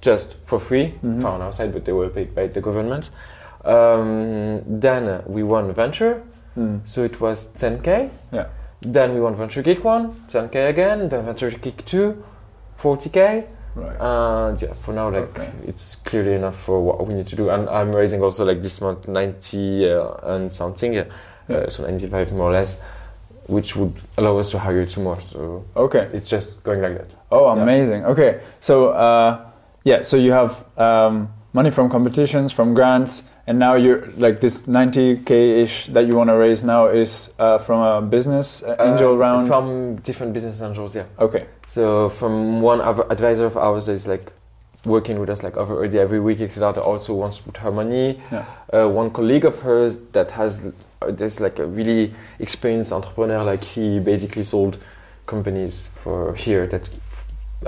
just 0.00 0.36
for 0.44 0.58
free 0.58 0.94
Mhm. 1.02 1.20
from 1.20 1.40
our 1.42 1.52
side, 1.52 1.72
but 1.72 1.84
they 1.84 1.92
were 1.92 2.08
paid 2.08 2.34
by 2.34 2.46
the 2.48 2.60
government. 2.60 3.10
Um, 3.64 4.62
then 4.80 5.08
uh, 5.08 5.22
we 5.26 5.42
won 5.42 5.72
venture. 5.72 6.22
Mm. 6.56 6.80
So 6.84 7.02
it 7.04 7.20
was 7.20 7.48
10k. 7.56 8.08
Yeah. 8.32 8.46
Then 8.80 9.14
we 9.14 9.20
won 9.20 9.34
Venture 9.34 9.62
Kick 9.62 9.84
1, 9.84 10.12
10k 10.28 10.68
again. 10.68 11.08
Then 11.08 11.24
Venture 11.24 11.50
Kick 11.50 11.84
2, 11.84 12.14
40k. 12.78 13.44
Right. 13.74 13.96
And 14.00 14.62
yeah, 14.62 14.72
for 14.74 14.92
now, 14.94 15.10
like 15.10 15.28
Okay. 15.38 15.48
it's 15.66 15.96
clearly 15.96 16.34
enough 16.34 16.56
for 16.56 16.80
what 16.80 17.06
we 17.06 17.14
need 17.14 17.26
to 17.26 17.36
do. 17.36 17.50
And 17.50 17.68
I'm 17.68 17.92
raising 17.94 18.22
also 18.22 18.44
like 18.44 18.62
this 18.62 18.80
month 18.80 19.08
90 19.08 19.90
uh, 19.90 20.08
and 20.34 20.50
something, 20.52 20.96
uh, 20.98 21.68
so 21.68 21.82
95 21.82 22.32
more 22.32 22.50
or 22.50 22.52
less, 22.52 22.80
which 23.48 23.76
would 23.76 23.92
allow 24.16 24.38
us 24.38 24.50
to 24.52 24.58
hire 24.58 24.86
two 24.86 25.02
more. 25.02 25.20
So 25.20 25.64
okay. 25.76 26.08
it's 26.12 26.28
just 26.28 26.62
going 26.64 26.80
like 26.80 26.96
that. 26.98 27.10
Oh, 27.30 27.54
Yeah. 27.54 27.62
amazing. 27.62 28.04
Okay, 28.06 28.40
so 28.60 28.88
uh, 28.90 29.40
yeah, 29.86 30.02
so 30.02 30.16
you 30.16 30.32
have 30.32 30.52
um, 30.76 31.28
money 31.52 31.70
from 31.70 31.88
competitions, 31.88 32.52
from 32.52 32.74
grants, 32.74 33.22
and 33.46 33.58
now 33.58 33.74
you're 33.74 34.06
like 34.16 34.40
this 34.40 34.66
90k 34.66 35.62
ish 35.62 35.86
that 35.94 36.06
you 36.08 36.16
want 36.16 36.28
to 36.30 36.34
raise 36.34 36.64
now 36.64 36.88
is 36.88 37.32
uh, 37.38 37.58
from 37.58 37.78
a 37.80 38.02
business 38.02 38.62
uh, 38.64 38.74
angel 38.80 39.12
Uh, 39.14 39.16
round. 39.24 39.46
from 39.46 39.96
different 40.02 40.32
business 40.32 40.60
angels. 40.60 40.96
Yeah. 40.96 41.04
okay, 41.18 41.46
So 41.64 42.08
from 42.08 42.60
one 42.60 42.80
advisor 42.82 43.46
of 43.46 43.56
ours 43.56 43.86
that 43.86 43.92
is 43.92 44.06
like 44.08 44.32
working 44.84 45.18
with 45.20 45.30
us 45.30 45.42
like 45.42 45.56
over 45.56 45.74
already 45.76 45.98
every 45.98 46.18
week, 46.20 46.40
etc. 46.40 46.72
That 46.72 46.82
also 46.82 47.14
wants 47.14 47.38
to 47.38 47.44
put 47.44 47.56
her 47.58 47.70
money. 47.70 48.20
Yeah. 48.32 48.44
Uh, 48.72 48.88
one 48.88 49.10
colleague 49.10 49.44
of 49.44 49.60
hers 49.62 49.96
that 50.12 50.32
has 50.32 50.66
uh, 51.02 51.10
this 51.12 51.38
like 51.40 51.60
a 51.60 51.66
really 51.66 52.12
experienced 52.40 52.92
entrepreneur. 52.92 53.44
Like 53.44 53.62
he 53.62 54.00
basically 54.00 54.42
sold 54.44 54.78
companies 55.26 55.88
for 56.02 56.34
here 56.34 56.66
that 56.68 56.88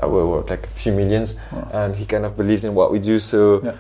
uh, 0.03 0.09
were 0.09 0.27
worth 0.27 0.51
like 0.51 0.65
a 0.67 0.71
few 0.71 0.93
millions, 0.93 1.39
Wow. 1.53 1.69
and 1.73 1.97
he 1.97 2.05
kind 2.07 2.25
of 2.25 2.37
believes 2.37 2.65
in 2.65 2.75
what 2.75 2.93
we 2.93 2.99
do. 2.99 3.19
So. 3.19 3.61
Yeah. 3.65 3.73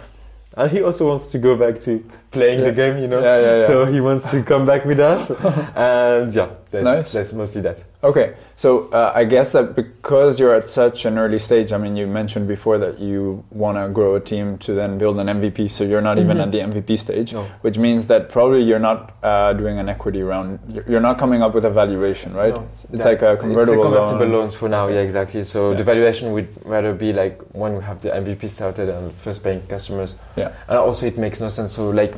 And 0.56 0.72
he 0.72 0.82
also 0.82 1.06
wants 1.06 1.26
to 1.26 1.38
go 1.38 1.54
back 1.56 1.78
to 1.80 2.02
playing 2.32 2.60
Yeah. 2.60 2.64
the 2.64 2.72
game, 2.72 2.98
you 2.98 3.06
know. 3.06 3.20
Yeah, 3.20 3.40
yeah, 3.40 3.58
yeah. 3.58 3.66
So 3.66 3.84
he 3.84 4.00
wants 4.00 4.30
to 4.32 4.42
come 4.42 4.66
back 4.66 4.84
with 4.84 4.98
us, 4.98 5.30
and 5.76 6.34
yeah, 6.34 6.48
that's, 6.70 6.84
Nice. 6.84 7.12
that's 7.12 7.32
mostly 7.32 7.62
that. 7.62 7.82
okay. 8.04 8.34
So 8.56 8.88
uh, 8.90 9.12
I 9.14 9.24
guess 9.24 9.52
that 9.52 9.74
because 9.76 10.40
you're 10.40 10.54
at 10.54 10.68
such 10.68 11.04
an 11.04 11.16
early 11.16 11.38
stage, 11.38 11.72
I 11.72 11.78
mean, 11.78 11.96
you 11.96 12.06
mentioned 12.08 12.48
before 12.48 12.76
that 12.78 12.98
you 12.98 13.44
want 13.50 13.78
to 13.78 13.88
grow 13.88 14.16
a 14.16 14.20
team 14.20 14.58
to 14.58 14.74
then 14.74 14.98
build 14.98 15.18
an 15.20 15.28
MVP. 15.28 15.70
So 15.70 15.84
you're 15.84 16.00
not 16.00 16.18
even 16.18 16.38
Mhm. 16.38 16.42
at 16.42 16.52
the 16.52 16.60
MVP 16.62 16.96
stage. 16.98 17.32
No. 17.32 17.44
which 17.62 17.78
means 17.78 18.08
that 18.08 18.28
probably 18.28 18.62
you're 18.62 18.78
not 18.90 19.14
uh, 19.22 19.52
doing 19.52 19.78
an 19.78 19.88
equity 19.88 20.22
round. 20.22 20.58
You're- 20.72 20.84
You're 20.90 21.00
not 21.00 21.18
coming 21.18 21.40
up 21.42 21.54
with 21.54 21.64
a 21.64 21.70
valuation, 21.70 22.34
right? 22.34 22.54
No, 22.54 22.66
it's 22.92 23.04
like 23.04 23.22
a 23.22 23.36
convertible, 23.36 23.60
It's 23.60 23.70
a 23.70 23.74
convertible 23.82 24.26
loan. 24.26 24.32
loans 24.32 24.54
for 24.54 24.68
now, 24.68 24.88
yeah, 24.88 25.00
exactly. 25.00 25.42
So 25.44 25.70
Yeah. 25.70 25.76
the 25.78 25.84
valuation 25.84 26.32
would 26.32 26.48
rather 26.64 26.92
be 26.94 27.12
like 27.12 27.40
when 27.52 27.76
we 27.76 27.82
have 27.84 28.00
the 28.00 28.10
MVP 28.14 28.48
started 28.48 28.88
and 28.88 29.12
first 29.24 29.42
paying 29.44 29.60
customers. 29.68 30.16
Yeah. 30.36 30.50
And 30.68 30.78
also, 30.78 31.06
it 31.06 31.16
makes 31.18 31.40
no 31.40 31.48
sense. 31.48 31.74
So 31.74 31.90
like, 31.90 32.14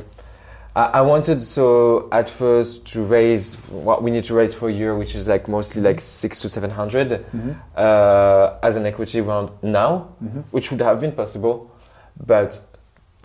I, 0.75 0.83
I 0.83 1.01
wanted 1.01 1.43
so 1.43 2.07
at 2.11 2.29
first 2.29 2.85
to 2.93 3.03
raise 3.03 3.55
what 3.69 4.01
we 4.03 4.11
need 4.11 4.23
to 4.25 4.33
raise 4.33 4.53
for 4.53 4.69
a 4.69 4.71
year, 4.71 4.95
which 4.97 5.15
is 5.15 5.27
like 5.27 5.47
mostly 5.47 5.81
like 5.81 5.99
six 5.99 6.39
to 6.41 6.49
seven 6.49 6.69
hundred 6.71 7.25
Mhm. 7.35 7.55
uh, 7.75 8.53
as 8.63 8.75
an 8.77 8.85
equity 8.85 9.21
round 9.21 9.51
now, 9.61 10.07
Mhm. 10.23 10.43
which 10.51 10.71
would 10.71 10.81
have 10.81 10.99
been 11.01 11.11
possible, 11.11 11.69
but 12.25 12.59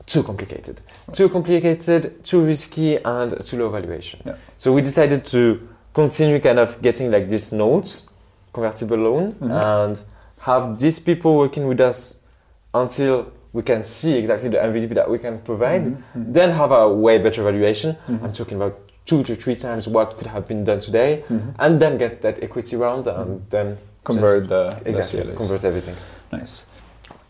too 0.07 0.23
complicated. 0.23 0.81
Too 1.13 1.29
complicated, 1.29 2.25
too 2.25 2.41
risky, 2.43 2.97
and 3.05 3.45
too 3.45 3.59
low 3.59 3.69
valuation. 3.71 4.21
Yeah. 4.25 4.35
So 4.57 4.73
we 4.73 4.83
decided 4.83 5.25
to 5.27 5.61
continue 5.95 6.41
kind 6.41 6.59
of 6.59 6.81
getting 6.83 7.11
like 7.11 7.29
these 7.29 7.53
notes, 7.53 8.09
convertible 8.53 8.99
loan, 8.99 9.33
Mhm. 9.41 9.51
and 9.51 9.99
have 10.41 10.79
these 10.79 10.99
people 11.01 11.37
working 11.37 11.67
with 11.67 11.81
us 11.81 12.17
until 12.75 13.27
we 13.57 13.63
can 13.63 13.83
see 13.85 14.13
exactly 14.23 14.49
the 14.55 14.61
MVP 14.69 14.93
that 15.01 15.09
we 15.15 15.19
can 15.19 15.35
provide, 15.51 15.85
Mhm. 15.87 15.97
Mhm. 16.15 16.33
then 16.39 16.49
have 16.61 16.73
a 16.83 16.85
way 17.05 17.17
better 17.27 17.43
valuation. 17.51 17.91
Mhm. 18.09 18.23
I'm 18.25 18.33
talking 18.41 18.57
about 18.61 18.75
two 19.11 19.23
to 19.29 19.33
three 19.43 19.57
times 19.67 19.83
what 19.97 20.09
could 20.19 20.27
have 20.35 20.45
been 20.51 20.63
done 20.71 20.81
today, 20.89 21.11
Mhm. 21.29 21.41
and 21.65 21.73
then 21.83 21.93
get 22.05 22.13
that 22.25 22.37
equity 22.47 22.77
round 22.77 23.07
and 23.07 23.31
then 23.55 23.67
Convert 24.05 24.43
the, 24.49 24.63
the 24.85 24.89
exactly 24.91 25.21
CLAs. 25.23 25.37
convert 25.41 25.63
everything. 25.71 25.97
Nice. 26.33 26.65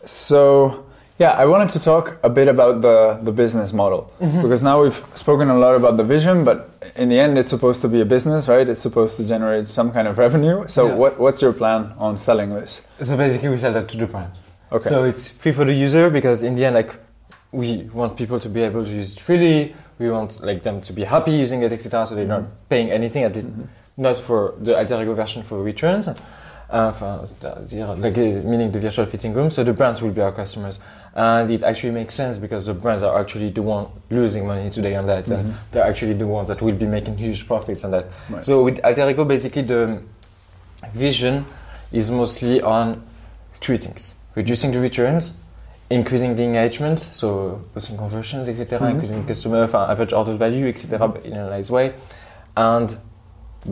So, 0.05 0.83
yeah, 1.17 1.31
I 1.31 1.45
wanted 1.45 1.69
to 1.75 1.79
talk 1.79 2.17
a 2.23 2.29
bit 2.29 2.47
about 2.47 2.81
the, 2.81 2.97
the 3.23 3.31
business 3.31 3.73
model 3.73 4.01
because 4.19 4.61
now 4.63 4.81
we've 4.83 5.01
spoken 5.15 5.49
a 5.49 5.57
lot 5.57 5.75
about 5.75 5.95
the 5.97 6.03
vision, 6.03 6.43
but 6.43 6.57
in 6.95 7.09
the 7.09 7.19
end, 7.19 7.37
it's 7.37 7.49
supposed 7.49 7.81
to 7.81 7.87
be 7.87 7.99
a 8.01 8.05
business, 8.05 8.47
right? 8.47 8.67
It's 8.67 8.79
supposed 8.81 9.17
to 9.17 9.23
generate 9.23 9.69
some 9.69 9.91
kind 9.91 10.07
of 10.07 10.17
revenue. 10.17 10.57
So, 10.67 10.81
Yeah. 10.87 10.95
what, 11.01 11.19
what's 11.19 11.41
your 11.41 11.53
plan 11.53 11.93
on 11.97 12.17
selling 12.17 12.49
this? 12.53 12.81
So 13.01 13.15
basically, 13.17 13.49
we 13.49 13.57
sell 13.57 13.73
that 13.73 13.87
to 13.89 13.97
the 13.97 14.07
brands. 14.07 14.43
Okay. 14.71 14.89
So 14.89 15.03
it's 15.05 15.29
free 15.29 15.51
for 15.51 15.65
the 15.65 15.73
user 15.73 16.09
because 16.09 16.43
in 16.43 16.55
the 16.55 16.65
end, 16.65 16.75
like 16.75 16.95
we 17.51 17.83
want 17.93 18.17
people 18.17 18.39
to 18.39 18.49
be 18.49 18.61
able 18.61 18.83
to 18.85 18.91
use 18.91 19.15
it 19.15 19.19
freely. 19.19 19.75
We 19.99 20.09
want 20.11 20.41
like 20.43 20.63
them 20.63 20.81
to 20.81 20.93
be 20.93 21.03
happy 21.03 21.31
using 21.31 21.63
it, 21.63 21.71
etc. 21.71 22.05
So 22.05 22.15
they're 22.15 22.25
not 22.25 22.41
mm-hmm. 22.41 22.67
paying 22.69 22.91
anything 22.91 23.23
at 23.23 23.35
least, 23.35 23.47
mm-hmm. 23.47 23.63
not 23.97 24.17
for 24.17 24.55
the 24.59 24.77
alter 24.77 25.01
ego 25.01 25.13
version 25.13 25.43
for 25.43 25.63
returns. 25.63 26.09
Uh, 26.69 26.91
c'est-à-dire, 27.25 27.89
uh, 27.89 27.95
like, 27.95 28.17
uh, 28.17 28.41
meaning 28.43 28.69
the 28.71 28.79
virtual 28.79 29.05
fitting 29.05 29.33
room. 29.33 29.49
So 29.49 29.63
the 29.63 29.71
brands 29.71 30.01
will 30.01 30.11
be 30.11 30.19
our 30.19 30.33
customers, 30.33 30.81
and 31.15 31.49
it 31.49 31.63
actually 31.63 31.93
makes 31.93 32.13
sense 32.13 32.39
because 32.39 32.65
the 32.65 32.73
brands 32.73 33.03
are 33.03 33.17
actually 33.17 33.51
the 33.51 33.61
one 33.61 33.87
losing 34.09 34.45
money 34.45 34.69
today 34.69 34.93
on 34.95 35.07
that, 35.07 35.29
and 35.29 35.55
they're 35.71 35.85
actually 35.85 36.15
the 36.15 36.27
ones 36.27 36.49
that 36.49 36.61
will 36.61 36.75
be 36.75 36.85
making 36.85 37.17
huge 37.17 37.47
profits 37.47 37.85
on 37.85 37.91
that. 37.91 38.07
Right. 38.29 38.43
So 38.43 38.63
with 38.65 38.81
alter 38.83 39.09
ego, 39.09 39.23
basically 39.23 39.61
the 39.61 40.01
vision 40.93 41.45
is 41.93 42.11
mostly 42.11 42.61
on 42.61 43.01
three 43.61 43.77
things: 43.77 44.15
reducing 44.37 44.71
the 44.71 44.79
returns, 44.79 45.33
increasing 45.89 46.35
the 46.35 46.43
engagement, 46.43 46.99
so 46.99 47.27
boosting 47.73 47.97
conversions, 47.97 48.47
etc., 48.47 48.79
Mhm. 48.79 48.91
increasing 48.91 49.25
customer 49.25 49.63
average 49.93 50.13
order 50.13 50.35
value, 50.45 50.67
etc., 50.67 51.11
in 51.23 51.33
a 51.33 51.49
nice 51.49 51.69
way, 51.71 51.87
and 52.55 52.97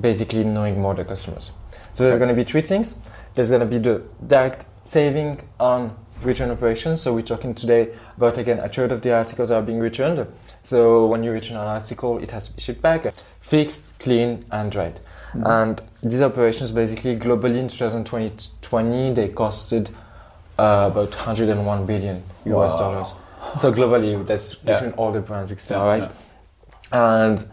basically 0.07 0.43
knowing 0.43 0.75
more 0.81 0.95
the 0.95 1.05
customers. 1.05 1.45
So 1.93 2.03
there's 2.03 2.17
going 2.17 2.33
to 2.35 2.39
be 2.43 2.43
three 2.51 2.61
things. 2.71 2.95
There's 3.35 3.49
going 3.49 3.61
to 3.67 3.71
be 3.75 3.77
the 3.77 4.01
direct 4.33 4.65
saving 4.83 5.29
on 5.59 5.91
return 6.23 6.49
operations. 6.51 7.01
So 7.01 7.13
we're 7.13 7.29
talking 7.33 7.53
today 7.53 7.89
about 8.17 8.37
again 8.37 8.59
a 8.59 8.69
third 8.69 8.91
of 8.91 9.01
the 9.01 9.11
articles 9.13 9.51
are 9.51 9.61
being 9.61 9.79
returned. 9.79 10.25
So 10.63 11.05
when 11.05 11.23
you 11.23 11.31
return 11.31 11.57
an 11.57 11.67
article, 11.67 12.17
it 12.17 12.31
has 12.31 12.47
to 12.47 12.55
be 12.55 12.61
shipped 12.61 12.81
back, 12.81 13.13
fixed, 13.39 13.83
clean, 13.99 14.45
and 14.51 14.71
dried. 14.71 14.99
And 15.33 15.81
these 16.01 16.21
operations 16.21 16.71
basically 16.71 17.17
globally 17.17 17.57
in 17.57 17.67
2020 17.67 19.13
they 19.13 19.27
costed 19.27 19.91
uh, 20.57 20.89
about 20.91 21.09
101 21.15 21.85
billion 21.85 22.23
US 22.45 22.73
Wow. 22.73 22.79
dollars. 22.79 23.13
So 23.55 23.71
globally, 23.71 24.25
that's 24.25 24.55
Yeah. 24.63 24.73
between 24.73 24.93
all 24.93 25.11
the 25.11 25.21
brands, 25.21 25.51
etc. 25.51 25.83
Right? 25.85 26.03
yeah. 26.03 27.19
And 27.25 27.45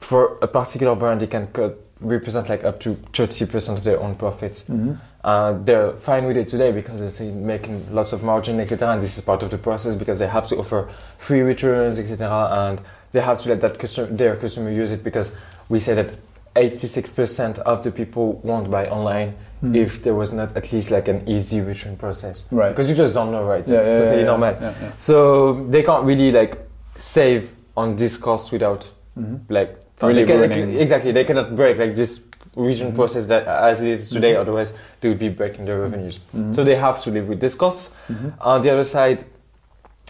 for 0.00 0.38
a 0.42 0.46
particular 0.48 0.94
brand, 0.94 1.22
it 1.22 1.30
can 1.30 1.46
cut, 1.48 1.78
represent 2.00 2.48
like 2.48 2.64
up 2.64 2.80
to 2.80 2.94
30% 3.12 3.78
of 3.78 3.84
their 3.84 4.00
own 4.00 4.14
profits. 4.16 4.64
Mhm. 4.64 4.96
Uh, 5.24 5.54
they're 5.64 5.92
fine 5.92 6.24
with 6.26 6.36
it 6.36 6.48
today 6.48 6.70
because 6.72 7.18
they're 7.18 7.32
making 7.32 7.86
lots 7.92 8.12
of 8.12 8.22
margin, 8.22 8.60
etc. 8.60 8.90
And 8.92 9.02
this 9.02 9.16
is 9.16 9.24
part 9.24 9.42
of 9.42 9.50
the 9.50 9.58
process 9.58 9.94
because 9.94 10.18
they 10.18 10.26
have 10.28 10.46
to 10.48 10.56
offer 10.58 10.88
free 11.18 11.40
returns, 11.40 11.98
etc. 11.98 12.48
And 12.52 12.80
they 13.12 13.20
have 13.20 13.38
to 13.38 13.48
let 13.48 13.60
that 13.62 13.78
customer, 13.78 14.08
their 14.08 14.36
customer 14.36 14.70
use 14.70 14.92
it 14.92 15.02
because 15.02 15.32
we 15.68 15.80
say 15.80 15.94
that 15.94 16.10
86% 16.56 17.58
of 17.60 17.82
the 17.82 17.90
people 17.90 18.40
won't 18.42 18.70
buy 18.70 18.88
online 18.88 19.34
Mhm. 19.62 19.74
if 19.76 20.02
there 20.02 20.14
was 20.14 20.32
not 20.32 20.56
at 20.56 20.72
least 20.72 20.90
like 20.90 21.08
an 21.08 21.22
easy 21.26 21.60
return 21.60 21.96
process. 21.96 22.46
Right. 22.50 22.70
Because 22.70 22.90
you 22.90 22.96
just 22.96 23.14
don't 23.14 23.30
know, 23.30 23.44
right? 23.44 23.60
It's 23.60 23.68
yeah, 23.68 23.92
yeah, 23.92 23.98
totally 23.98 24.20
yeah, 24.22 24.26
normal. 24.26 24.54
So 24.96 25.64
they 25.70 25.82
can't 25.82 26.04
really 26.04 26.30
like 26.32 26.58
save 26.96 27.50
on 27.76 27.96
this 27.96 28.16
cost 28.16 28.52
without 28.52 28.90
Mhm. 29.18 29.40
like 29.48 29.76
Really 30.02 30.24
they 30.24 30.48
can- 30.48 30.76
exactly 30.76 31.12
they 31.12 31.24
cannot 31.24 31.54
break 31.56 31.78
like 31.78 31.94
this 31.96 32.20
region 32.54 32.92
Mhm. 32.92 32.94
process 32.96 33.26
that 33.26 33.46
as 33.46 33.82
it 33.82 33.90
is 33.90 34.10
today 34.10 34.34
Mhm. 34.34 34.40
otherwise 34.40 34.72
they 35.00 35.08
would 35.08 35.18
be 35.18 35.28
breaking 35.30 35.64
their 35.66 35.80
revenues 35.80 36.20
Mhm. 36.34 36.54
so 36.54 36.64
they 36.64 36.74
have 36.76 37.00
to 37.04 37.10
live 37.10 37.26
with 37.28 37.40
this 37.40 37.54
costs 37.54 37.90
Mhm. 38.08 38.32
on 38.40 38.60
the 38.62 38.70
other 38.70 38.84
side 38.84 39.24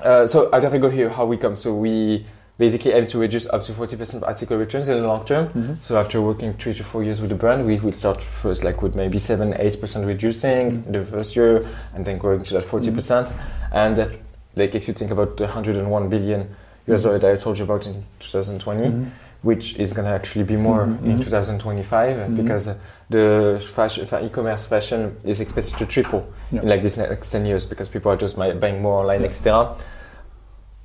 uh, 0.04 0.26
so 0.26 0.48
I 0.52 0.60
gotta 0.60 0.78
go 0.78 0.90
here 0.90 1.08
how 1.08 1.24
we 1.24 1.36
come 1.36 1.56
so 1.56 1.72
we 1.74 2.24
basically 2.58 2.92
aim 2.92 3.06
to 3.06 3.18
reduce 3.18 3.46
up 3.48 3.62
to 3.62 3.72
40% 3.72 4.14
of 4.14 4.24
article 4.24 4.56
returns 4.56 4.88
in 4.88 5.00
the 5.00 5.06
long 5.06 5.24
term 5.24 5.48
Mhm. 5.48 5.76
so 5.80 5.96
after 5.98 6.20
working 6.22 6.54
three 6.54 6.72
to 6.74 6.82
four 6.84 7.02
years 7.02 7.20
with 7.20 7.28
the 7.30 7.36
brand 7.36 7.66
we 7.66 7.76
will 7.78 7.92
start 7.92 8.20
first 8.42 8.64
like 8.64 8.80
with 8.82 8.94
maybe 8.94 9.18
7 9.18 9.52
8% 9.58 10.06
reducing 10.06 10.82
Mhm. 10.84 10.92
the 10.92 11.04
first 11.04 11.36
year 11.36 11.64
and 11.94 12.04
then 12.06 12.18
growing 12.18 12.42
to 12.42 12.54
that 12.54 12.64
40% 12.64 13.30
and 13.72 13.96
that 13.96 14.08
like 14.56 14.74
if 14.74 14.88
you 14.88 14.94
think 14.94 15.10
about 15.10 15.36
the 15.36 15.44
101 15.46 16.08
billion 16.08 16.48
US 16.88 17.02
dollar 17.02 17.18
that 17.18 17.30
I 17.32 17.36
told 17.36 17.58
you 17.58 17.64
about 17.64 17.86
in 17.86 18.04
2020 18.20 18.86
Mhm. 18.88 19.06
which 19.42 19.76
is 19.78 19.92
going 19.92 20.06
to 20.08 20.14
actually 20.14 20.44
be 20.44 20.56
more 20.56 20.86
Mhm, 20.86 21.04
in 21.04 21.16
mhm. 21.18 21.22
2025 21.22 22.16
uh, 22.18 22.26
Mhm. 22.28 22.36
because 22.36 22.68
uh, 22.68 22.74
the 23.10 23.58
fashion, 23.74 24.06
e-commerce 24.24 24.66
fashion 24.66 25.14
is 25.24 25.40
expected 25.40 25.76
to 25.78 25.84
triple 25.86 26.24
Yeah. 26.50 26.62
in 26.62 26.68
like 26.68 26.80
this 26.80 26.96
next 26.96 27.30
10 27.30 27.44
years 27.44 27.66
because 27.66 27.88
people 27.90 28.10
are 28.10 28.16
just 28.16 28.36
buying 28.36 28.80
more 28.82 29.00
online, 29.02 29.24
etc. 29.24 29.76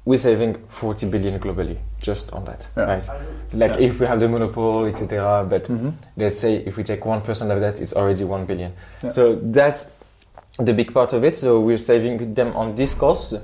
We're 0.04 0.18
saving 0.18 0.58
40 0.70 1.10
billion 1.10 1.40
globally 1.40 1.78
just 2.02 2.34
on 2.34 2.46
that, 2.46 2.68
Yeah. 2.76 2.84
right? 2.84 3.08
Like 3.54 3.72
Yeah. 3.74 3.88
if 3.88 4.00
we 4.00 4.08
have 4.08 4.20
the 4.20 4.28
monopoly, 4.28 4.92
etc. 4.92 5.46
But 5.48 5.68
Mhm. 5.70 5.94
let's 6.18 6.40
say 6.40 6.56
if 6.66 6.76
we 6.78 6.84
take 6.84 7.06
1% 7.06 7.52
of 7.52 7.60
that, 7.60 7.80
it's 7.80 7.94
already 7.94 8.24
1 8.24 8.46
billion. 8.46 8.74
Yeah. 9.04 9.10
So 9.10 9.40
that's 9.42 9.92
the 10.58 10.74
big 10.74 10.94
part 10.94 11.14
of 11.14 11.24
it. 11.24 11.38
So 11.38 11.60
we're 11.60 11.78
saving 11.78 12.34
them 12.34 12.56
on 12.56 12.76
these 12.76 12.96
costs 12.96 13.36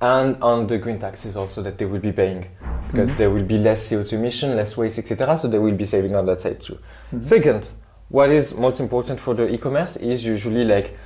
and 0.00 0.36
on 0.42 0.66
the 0.66 0.78
green 0.78 0.98
taxes 0.98 1.36
also 1.36 1.62
that 1.62 1.78
they 1.78 1.84
will 1.86 2.00
be 2.00 2.12
paying 2.12 2.46
because 2.90 3.10
mm-hmm. 3.10 3.18
there 3.18 3.30
will 3.30 3.44
be 3.44 3.58
less 3.58 3.86
CO2 3.86 4.16
emission, 4.16 4.56
less 4.56 4.76
waste, 4.76 4.98
etc. 4.98 5.36
So 5.36 5.48
they 5.48 5.58
will 5.58 5.76
be 5.76 5.84
saving 5.84 6.14
on 6.14 6.26
that 6.26 6.40
side 6.40 6.60
too. 6.60 6.74
Mm-hmm. 6.74 7.20
Second, 7.20 7.68
what 8.08 8.30
is 8.30 8.54
most 8.54 8.80
important 8.80 9.20
for 9.20 9.34
the 9.34 9.52
e-commerce 9.52 9.96
is 9.96 10.24
usually 10.24 10.64
like 10.64 10.96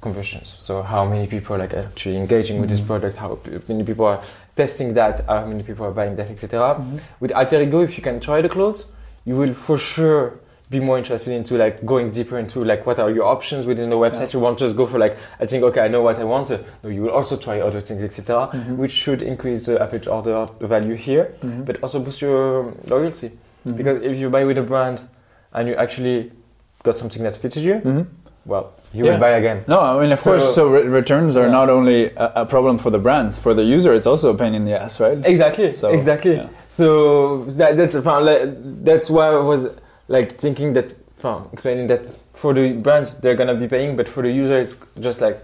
conversions. 0.00 0.48
So 0.48 0.82
how 0.82 1.04
many 1.06 1.26
people 1.26 1.56
are 1.56 1.58
like 1.58 1.74
actually 1.74 2.16
engaging 2.16 2.60
with 2.60 2.70
this 2.70 2.80
mm-hmm. 2.80 2.88
product, 2.88 3.16
how 3.16 3.38
many 3.68 3.84
people 3.84 4.04
are 4.04 4.20
testing 4.56 4.94
that, 4.94 5.24
how 5.26 5.46
many 5.46 5.62
people 5.62 5.86
are 5.86 5.92
buying 5.92 6.16
that, 6.16 6.30
etc. 6.30 6.58
Mm-hmm. 6.58 6.98
With 7.20 7.32
Alter 7.32 7.62
Ego, 7.62 7.82
if 7.82 7.96
you 7.96 8.02
can 8.02 8.20
try 8.20 8.40
the 8.40 8.48
clothes, 8.48 8.86
you 9.24 9.36
will 9.36 9.54
for 9.54 9.78
sure 9.78 10.38
be 10.70 10.80
more 10.80 10.96
interested 10.98 11.32
into 11.34 11.56
like 11.56 11.84
going 11.84 12.10
deeper 12.10 12.38
into 12.38 12.64
like 12.64 12.86
what 12.86 12.98
are 12.98 13.10
your 13.10 13.24
options 13.24 13.66
within 13.66 13.90
the 13.90 13.96
website. 13.96 14.32
You 14.32 14.40
won't 14.40 14.58
just 14.58 14.76
go 14.76 14.86
for 14.86 14.98
like 14.98 15.16
I 15.38 15.46
think 15.46 15.62
okay 15.64 15.80
I 15.82 15.88
know 15.88 16.02
what 16.02 16.18
I 16.18 16.24
want. 16.24 16.50
Uh, 16.50 16.58
No, 16.82 16.88
you 16.90 17.02
will 17.02 17.10
also 17.10 17.36
try 17.36 17.60
other 17.60 17.80
things, 17.80 18.02
etc. 18.02 18.48
Mm-hmm. 18.52 18.76
Which 18.78 18.92
should 18.92 19.22
increase 19.22 19.66
the 19.66 19.80
average 19.80 20.06
order 20.08 20.48
value 20.60 20.94
here, 20.94 21.34
mm-hmm. 21.40 21.64
but 21.64 21.82
also 21.82 22.00
boost 22.00 22.22
your 22.22 22.68
um, 22.68 22.78
loyalty. 22.86 23.30
Because 23.64 24.02
if 24.02 24.18
you 24.18 24.28
buy 24.30 24.44
with 24.44 24.58
a 24.58 24.62
brand 24.62 25.02
and 25.52 25.68
you 25.68 25.74
actually 25.74 26.32
got 26.82 26.98
something 26.98 27.22
that 27.22 27.36
fits 27.36 27.56
you, 27.56 27.74
Mhm. 27.76 28.06
Well, 28.46 28.72
you 28.92 29.04
Yeah. 29.04 29.12
will 29.12 29.20
buy 29.20 29.30
again. 29.30 29.64
No, 29.66 29.80
I 29.80 30.00
mean, 30.00 30.12
of 30.12 30.18
So- 30.20 30.30
course, 30.32 30.54
so 30.54 30.68
re- 30.68 30.82
returns 30.82 31.36
are 31.36 31.46
Yeah. 31.46 31.50
not 31.60 31.70
only 31.70 32.10
a, 32.16 32.32
a 32.42 32.46
problem 32.46 32.78
for 32.78 32.90
the 32.90 32.98
brands, 32.98 33.38
for 33.38 33.54
the 33.54 33.62
user, 33.64 33.92
it's 33.94 34.06
also 34.06 34.30
a 34.30 34.34
pain 34.36 34.54
in 34.54 34.64
the 34.64 34.80
ass, 34.80 35.00
right? 35.00 35.18
Exactly. 35.24 35.72
So, 35.72 35.88
exactly. 35.90 36.36
yeah. 36.36 36.46
So 36.68 37.44
that, 37.58 37.76
that's 37.76 37.94
a- 37.94 38.00
like, 38.02 38.42
that's 38.84 39.08
why 39.10 39.28
I 39.28 39.38
was 39.38 39.68
like 40.08 40.38
thinking 40.38 40.74
that, 40.74 40.94
explaining 41.52 41.86
that 41.88 42.02
for 42.34 42.52
the 42.52 42.72
brands 42.72 43.14
they're 43.14 43.34
gonna 43.34 43.54
be 43.54 43.66
paying, 43.66 43.96
but 43.96 44.08
for 44.08 44.22
the 44.22 44.30
user 44.30 44.58
it's 44.60 44.74
just 45.00 45.20
like, 45.22 45.38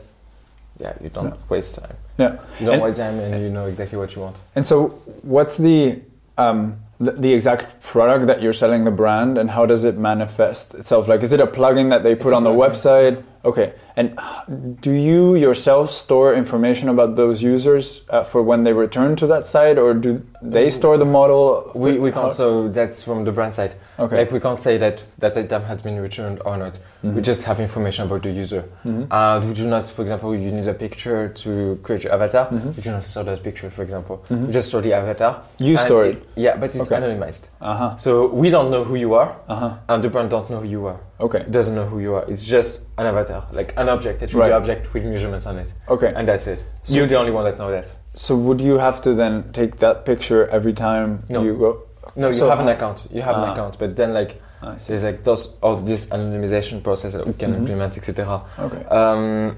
yeah, 0.79 0.93
you 1.03 1.09
don't 1.09 1.35
waste 1.51 1.79
time. 1.81 1.97
Yeah. 2.19 2.33
You 2.59 2.67
don't 2.67 2.75
And- 2.75 2.83
waste 2.83 2.99
time, 2.99 3.19
and 3.19 3.43
you 3.43 3.49
know 3.51 3.67
exactly 3.67 3.99
what 3.99 4.15
you 4.15 4.21
want. 4.23 4.37
And 4.55 4.65
so, 4.67 4.89
what's 5.23 5.57
the 5.57 6.01
um, 6.39 6.77
the, 7.01 7.33
exact 7.33 7.81
product 7.81 8.27
that 8.27 8.43
you're 8.43 8.53
selling 8.53 8.85
the 8.85 8.91
brand, 8.91 9.39
and 9.39 9.51
how 9.51 9.65
does 9.65 9.85
it 9.85 9.97
manifest 9.97 10.75
itself? 10.75 11.09
Like, 11.09 11.23
is 11.23 11.33
it 11.33 11.41
a 11.41 11.47
plugin 11.47 11.91
that 11.91 12.03
they 12.03 12.15
put 12.15 12.29
It's 12.29 12.35
on 12.35 12.45
the 12.45 12.51
website? 12.51 13.23
Okay. 13.45 13.73
And 14.01 14.81
do 14.81 14.93
you 14.93 15.35
yourself 15.35 15.91
store 15.91 16.33
information 16.35 16.89
about 16.89 17.17
those 17.17 17.43
users 17.43 18.01
uh, 18.09 18.23
for 18.23 18.43
when 18.43 18.65
they 18.65 18.73
return 18.73 19.15
to 19.17 19.27
that 19.27 19.47
site, 19.47 19.77
or 19.77 19.93
do 19.93 20.23
they 20.41 20.71
store 20.71 20.97
the 20.97 21.05
model? 21.05 21.71
We, 21.75 21.99
we 21.99 22.11
can't, 22.11 22.33
so 22.33 22.69
that's 22.69 23.05
from 23.05 23.25
the 23.25 23.33
brand 23.33 23.55
side. 23.55 23.75
Okay. 23.99 24.17
Like 24.17 24.33
we 24.33 24.41
can't 24.41 24.61
say 24.61 24.79
that 24.79 25.03
that 25.19 25.37
item 25.37 25.63
has 25.65 25.83
been 25.83 26.01
returned 26.01 26.41
or 26.47 26.57
not. 26.57 26.79
We 27.03 27.11
Mhm. 27.11 27.23
just 27.23 27.45
have 27.45 27.61
information 27.61 28.07
about 28.07 28.23
the 28.23 28.31
user. 28.31 28.63
Mhm. 28.87 29.07
And 29.11 29.45
we 29.49 29.53
do 29.55 29.67
not, 29.75 29.89
for 29.89 30.01
example, 30.03 30.35
you 30.35 30.51
need 30.51 30.69
a 30.69 30.75
picture 30.87 31.29
to 31.43 31.79
create 31.83 32.05
your 32.05 32.15
avatar. 32.15 32.47
Mhm. 32.47 32.77
We 32.77 32.83
do 32.83 32.91
not 32.91 33.07
store 33.07 33.25
that 33.25 33.43
picture, 33.43 33.71
for 33.71 33.83
example. 33.83 34.17
Mhm. 34.31 34.47
We 34.47 34.53
just 34.53 34.69
store 34.69 34.83
the 34.83 34.95
avatar. 34.95 35.33
You 35.59 35.77
store 35.77 36.05
it. 36.13 36.19
Yeah, 36.37 36.57
but 36.61 36.75
it's 36.75 36.81
Okay. 36.91 36.97
anonymized. 37.01 37.45
Uh 37.61 37.75
huh. 37.81 37.97
So 37.97 38.11
we 38.43 38.49
don't 38.51 38.71
know 38.71 38.85
who 38.85 38.97
you 38.97 39.13
are, 39.15 39.31
Uh 39.49 39.55
huh. 39.63 39.71
and 39.91 40.03
the 40.03 40.09
brand 40.09 40.31
don't 40.31 40.49
know 40.51 40.61
who 40.65 40.69
you 40.69 40.87
are. 40.87 41.01
Okay. 41.21 41.43
Doesn't 41.51 41.75
know 41.75 41.85
who 41.93 41.99
you 42.01 42.15
are. 42.17 42.25
It's 42.33 42.45
just 42.45 42.87
an 42.97 43.07
avatar, 43.07 43.43
like 43.53 43.75
an 43.77 43.89
object, 43.91 44.23
a 44.23 44.27
3D 44.27 44.35
Right. 44.41 44.53
object 44.53 44.93
with 44.95 45.05
measurements 45.05 45.47
on 45.47 45.59
it, 45.59 45.73
Okay. 45.89 46.13
and 46.17 46.27
that's 46.27 46.47
it. 46.47 46.63
So- 46.85 46.95
You're 46.95 47.07
the 47.07 47.17
only 47.17 47.31
one 47.33 47.45
that 47.45 47.59
know 47.59 47.71
that. 47.71 47.93
So 48.15 48.35
would 48.37 48.61
you 48.61 48.79
have 48.79 49.01
to 49.03 49.15
then 49.15 49.45
take 49.53 49.79
that 49.79 50.05
picture 50.05 50.49
every 50.51 50.73
time 50.73 51.23
No. 51.29 51.43
you 51.43 51.55
go? 51.57 51.71
No, 52.17 52.29
you 52.29 52.35
So 52.35 52.49
have 52.49 52.61
an 52.61 52.69
account. 52.69 53.07
You 53.13 53.23
have 53.23 53.37
Ah. 53.37 53.45
an 53.45 53.51
account, 53.53 53.79
but 53.79 53.95
then 53.97 54.13
like 54.15 54.41
there's 54.87 55.05
like 55.05 55.23
those 55.25 55.55
all 55.63 55.77
this 55.77 56.07
anonymization 56.09 56.83
process 56.83 57.13
that 57.13 57.27
we 57.27 57.33
can 57.35 57.53
Mhm. 57.53 57.59
implement, 57.61 57.97
etc. 57.99 58.43
Okay. 58.59 58.85
Um, 58.91 59.57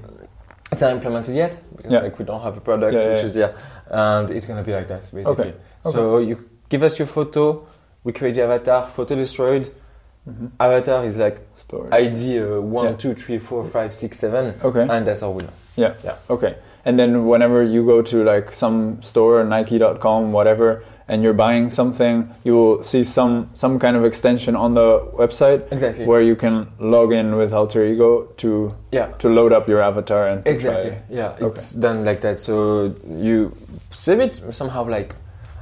it's 0.71 0.81
not 0.81 0.91
implemented 0.91 1.35
yet 1.35 1.57
because 1.75 1.91
Yeah. 1.91 2.01
like 2.01 2.17
we 2.19 2.25
don't 2.25 2.41
have 2.41 2.55
a 2.57 2.61
product 2.61 2.93
Yeah, 2.93 3.09
which 3.09 3.19
yeah. 3.19 3.25
is 3.25 3.35
yeah, 3.35 3.49
and 3.89 4.29
it's 4.31 4.45
gonna 4.45 4.63
be 4.63 4.73
like 4.73 4.87
that 4.87 5.01
basically. 5.13 5.31
Okay. 5.31 5.53
So 5.81 6.19
you 6.19 6.37
give 6.69 6.83
us 6.83 6.97
your 6.99 7.07
photo, 7.07 7.63
we 8.03 8.11
create 8.13 8.35
the 8.35 8.43
avatar, 8.43 8.83
photo 8.87 9.15
destroyed. 9.15 9.67
Mhm. 10.27 10.51
Avatar 10.59 11.03
is 11.05 11.17
like 11.17 11.39
Story. 11.57 11.89
ID 11.91 12.39
uh, 12.39 12.61
one, 12.61 12.85
Yeah. 12.85 12.93
two, 12.93 13.13
three, 13.13 13.39
four, 13.39 13.65
five, 13.65 13.93
six, 13.93 14.19
seven, 14.19 14.53
okay. 14.63 14.87
and 14.89 15.05
that's 15.05 15.21
all 15.21 15.33
we 15.33 15.43
know. 15.43 15.49
Yeah. 15.75 15.93
Yeah. 16.03 16.15
Okay. 16.29 16.55
And 16.85 16.97
then 16.99 17.25
whenever 17.27 17.63
you 17.63 17.85
go 17.85 18.01
to 18.01 18.23
like 18.23 18.53
some 18.53 19.01
store, 19.01 19.43
Nike.com, 19.43 20.31
whatever, 20.31 20.83
and 21.09 21.23
you're 21.23 21.33
buying 21.33 21.69
something, 21.71 22.29
you 22.45 22.53
will 22.55 22.83
see 22.83 23.03
some 23.03 23.49
some 23.53 23.79
kind 23.79 23.97
of 23.97 24.05
extension 24.05 24.55
on 24.55 24.73
the 24.75 24.99
website 25.17 25.61
Exactly. 25.71 26.05
where 26.05 26.21
you 26.21 26.35
can 26.35 26.67
log 26.79 27.11
in 27.11 27.35
with 27.35 27.53
Alter 27.53 27.83
Ego 27.85 28.27
to 28.37 28.73
yeah. 28.91 29.07
to 29.19 29.27
load 29.29 29.51
up 29.51 29.67
your 29.67 29.81
avatar 29.81 30.27
and 30.27 30.47
Exactly. 30.47 30.91
try. 30.91 31.01
Yeah, 31.09 31.31
Okay. 31.35 31.45
it's 31.47 31.73
done 31.73 32.05
like 32.05 32.21
that. 32.21 32.39
So 32.39 32.93
you 33.09 33.51
save 33.91 34.21
it 34.21 34.41
somehow 34.51 34.87
like 34.87 35.15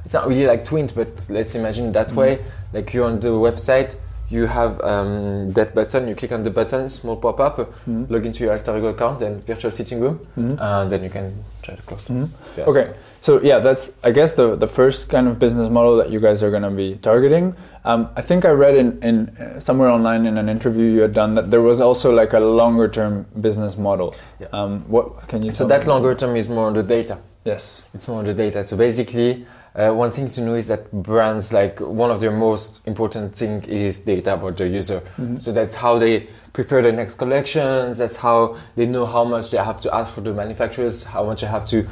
it's 0.04 0.14
not 0.14 0.28
really 0.28 0.46
like 0.46 0.64
Twint, 0.64 0.94
but 0.94 1.08
let's 1.28 1.54
imagine 1.56 1.92
that 1.92 2.10
Mhm. 2.10 2.16
way. 2.16 2.38
Like 2.72 2.94
you're 2.94 3.06
on 3.06 3.18
the 3.20 3.28
website, 3.30 3.96
you 4.32 4.46
have 4.46 4.80
um, 4.80 5.50
that 5.52 5.74
button. 5.74 6.08
You 6.08 6.14
click 6.14 6.32
on 6.32 6.42
the 6.42 6.50
button, 6.50 6.88
small 6.88 7.16
pop 7.16 7.38
up, 7.40 7.58
Mhm. 7.86 8.10
log 8.10 8.26
into 8.26 8.44
your 8.44 8.52
alter 8.54 8.76
ego 8.78 8.88
account, 8.88 9.18
then 9.20 9.42
virtual 9.46 9.70
fitting 9.70 10.00
room, 10.00 10.18
Mhm. 10.38 10.56
and 10.60 10.90
then 10.90 11.02
you 11.04 11.10
can 11.10 11.32
try 11.62 11.74
the 11.74 11.82
clothes. 11.82 12.04
Mhm. 12.08 12.28
Yeah, 12.56 12.64
Okay, 12.66 12.86
so 13.20 13.40
yeah, 13.42 13.58
that's 13.60 13.92
I 14.02 14.10
guess 14.10 14.32
the 14.32 14.56
the 14.56 14.66
first 14.66 15.08
kind 15.10 15.28
of 15.28 15.38
business 15.38 15.68
model 15.68 15.96
that 15.98 16.10
you 16.10 16.20
guys 16.20 16.42
are 16.42 16.50
going 16.50 16.62
to 16.64 16.70
be 16.70 16.96
targeting. 17.02 17.54
Um, 17.84 18.08
I 18.16 18.22
think 18.22 18.44
I 18.44 18.50
read 18.50 18.76
in 18.76 18.98
in 19.02 19.16
uh, 19.40 19.60
somewhere 19.60 19.90
online 19.90 20.26
in 20.26 20.38
an 20.38 20.48
interview 20.48 20.86
you 20.96 21.02
had 21.02 21.12
done 21.14 21.34
that 21.34 21.50
there 21.50 21.62
was 21.62 21.80
also 21.80 22.10
like 22.12 22.32
a 22.32 22.40
longer 22.40 22.88
term 22.88 23.26
business 23.40 23.76
model. 23.76 24.14
Yeah. 24.40 24.46
Um, 24.52 24.84
what 24.88 25.06
can 25.28 25.42
you? 25.44 25.50
So 25.52 25.66
that 25.66 25.86
longer 25.86 26.14
term 26.14 26.36
is 26.36 26.48
more 26.48 26.66
on 26.66 26.74
the 26.74 26.82
data. 26.82 27.16
Yes. 27.44 27.84
It's 27.94 28.06
more 28.08 28.18
on 28.20 28.26
the 28.26 28.34
data. 28.34 28.62
So 28.64 28.76
basically, 28.76 29.44
uh, 29.74 29.90
one 29.90 30.10
thing 30.10 30.28
to 30.28 30.40
know 30.42 30.54
is 30.54 30.68
that 30.68 30.90
brands 30.92 31.52
like 31.52 31.80
one 31.80 32.10
of 32.10 32.20
their 32.20 32.30
most 32.30 32.80
important 32.86 33.34
thing 33.34 33.62
is 33.64 34.00
data 34.00 34.34
about 34.34 34.56
the 34.58 34.66
user. 34.68 35.00
Mhm. 35.18 35.40
So 35.40 35.52
that's 35.52 35.74
how 35.74 35.98
they 35.98 36.26
prepare 36.52 36.82
the 36.82 36.92
next 36.92 37.14
collections. 37.14 37.98
That's 37.98 38.16
how 38.16 38.56
they 38.76 38.86
know 38.86 39.06
how 39.06 39.24
much 39.24 39.50
they 39.50 39.58
have 39.58 39.80
to 39.80 39.94
ask 39.94 40.12
for 40.12 40.20
the 40.20 40.32
manufacturers, 40.34 41.04
how 41.04 41.24
much 41.24 41.40
they 41.40 41.46
have 41.46 41.66
to 41.68 41.86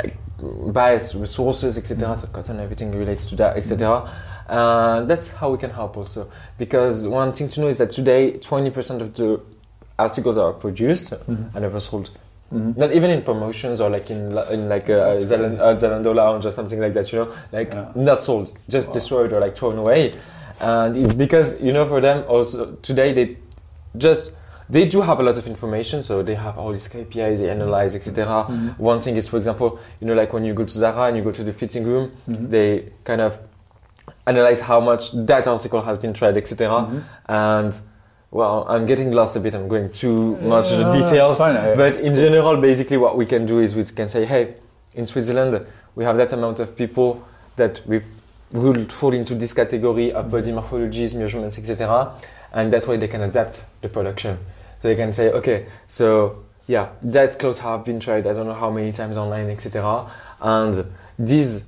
like 0.00 0.16
buy 0.72 0.92
as 0.94 1.14
resources, 1.14 1.78
etc. 1.78 2.14
So 2.16 2.26
cotton, 2.28 2.60
everything 2.60 2.92
relates 2.96 3.26
to 3.26 3.36
that, 3.36 3.56
etc. 3.56 4.08
Uh, 4.48 5.02
that's 5.04 5.30
how 5.30 5.50
we 5.50 5.58
can 5.58 5.70
help 5.70 5.96
also. 5.96 6.28
Because 6.58 7.06
one 7.08 7.32
thing 7.32 7.48
to 7.50 7.60
know 7.60 7.68
is 7.68 7.78
that 7.78 7.90
today, 7.90 8.32
20% 8.38 9.00
of 9.00 9.14
the 9.14 9.40
articles 9.98 10.38
are 10.38 10.52
produced 10.52 11.10
Mhm. 11.10 11.54
are 11.56 11.60
never 11.60 11.80
sold. 11.80 12.10
Mhm. 12.52 12.76
Not 12.78 12.92
even 12.92 13.10
in 13.10 13.22
promotions 13.22 13.80
or 13.80 13.90
like 13.90 14.10
in 14.10 14.36
in 14.50 14.68
like 14.68 14.88
a, 14.88 15.12
That's 15.14 15.24
Zalando, 15.24 15.60
uh, 15.60 15.74
Zalando 15.76 16.14
lounge 16.14 16.46
or 16.46 16.50
something 16.50 16.80
like 16.80 16.94
that. 16.94 17.12
You 17.12 17.18
know, 17.20 17.28
like 17.52 17.72
Yeah. 17.74 17.88
not 17.94 18.22
sold, 18.22 18.52
just 18.68 18.86
Wow. 18.88 18.92
destroyed 18.94 19.32
or 19.32 19.40
like 19.40 19.54
thrown 19.56 19.76
away. 19.78 20.12
And 20.60 20.96
it's 20.96 21.12
because 21.14 21.60
you 21.60 21.72
know 21.72 21.86
for 21.86 22.00
them 22.00 22.24
also 22.26 22.76
today 22.82 23.12
they 23.12 23.36
just 23.96 24.32
they 24.70 24.86
do 24.86 25.00
have 25.00 25.18
a 25.18 25.22
lot 25.22 25.36
of 25.38 25.46
information, 25.46 26.02
so 26.02 26.22
they 26.22 26.34
have 26.34 26.58
all 26.58 26.70
these 26.70 26.88
KPIs, 26.88 27.38
they 27.38 27.48
analyze, 27.50 27.94
etc. 27.94 28.44
Mhm. 28.48 28.78
One 28.78 29.00
thing 29.00 29.16
is, 29.16 29.26
for 29.28 29.36
example, 29.38 29.78
you 30.00 30.06
know, 30.06 30.12
like 30.14 30.32
when 30.34 30.44
you 30.44 30.52
go 30.52 30.64
to 30.64 30.70
Zara 30.70 31.04
and 31.08 31.16
you 31.16 31.22
go 31.22 31.30
to 31.32 31.42
the 31.42 31.52
fitting 31.54 31.84
room, 31.86 32.10
Mhm. 32.28 32.50
they 32.50 32.84
kind 33.04 33.22
of 33.22 33.38
analyze 34.26 34.60
how 34.60 34.78
much 34.80 35.12
that 35.26 35.46
article 35.46 35.80
has 35.80 35.96
been 35.98 36.12
tried, 36.12 36.36
etc. 36.36 36.68
Mhm. 36.68 37.02
And 37.28 37.78
well, 38.30 38.66
I'm 38.68 38.86
getting 38.86 39.12
lost 39.12 39.36
a 39.36 39.40
bit. 39.40 39.54
I'm 39.54 39.68
going 39.68 39.90
too 39.90 40.36
much 40.36 40.70
no, 40.70 40.92
details. 40.92 41.32
it's 41.32 41.38
fine. 41.38 41.56
I- 41.56 41.74
But 41.74 41.96
in 41.96 42.14
general, 42.14 42.56
basically, 42.56 42.96
what 42.96 43.16
we 43.16 43.26
can 43.26 43.46
do 43.46 43.60
is 43.60 43.74
we 43.74 43.84
can 43.84 44.08
say, 44.08 44.24
hey, 44.24 44.56
in 44.94 45.06
Switzerland, 45.06 45.66
we 45.94 46.04
have 46.04 46.16
that 46.18 46.32
amount 46.32 46.60
of 46.60 46.76
people 46.76 47.24
that 47.56 47.80
we 47.86 48.02
will 48.52 48.84
fall 48.86 49.12
into 49.14 49.34
this 49.34 49.52
category 49.52 50.12
of 50.12 50.26
mm-hmm. 50.26 50.30
body 50.30 50.52
morphologies, 50.52 51.14
measurements, 51.14 51.58
etc. 51.58 52.12
And 52.52 52.72
that 52.72 52.86
way 52.86 52.96
they 52.96 53.08
can 53.08 53.22
adapt 53.22 53.64
the 53.82 53.88
production. 53.88 54.38
So 54.80 54.88
they 54.88 54.96
can 54.96 55.12
say, 55.12 55.30
okay, 55.32 55.66
so 55.86 56.44
yeah, 56.66 56.90
that 57.02 57.38
clothes 57.38 57.58
have 57.60 57.84
been 57.84 57.98
tried, 57.98 58.26
I 58.26 58.32
don't 58.32 58.46
know 58.46 58.54
how 58.54 58.70
many 58.70 58.92
times 58.92 59.16
online, 59.16 59.50
etc. 59.50 60.06
And 60.40 60.86
this 61.18 61.64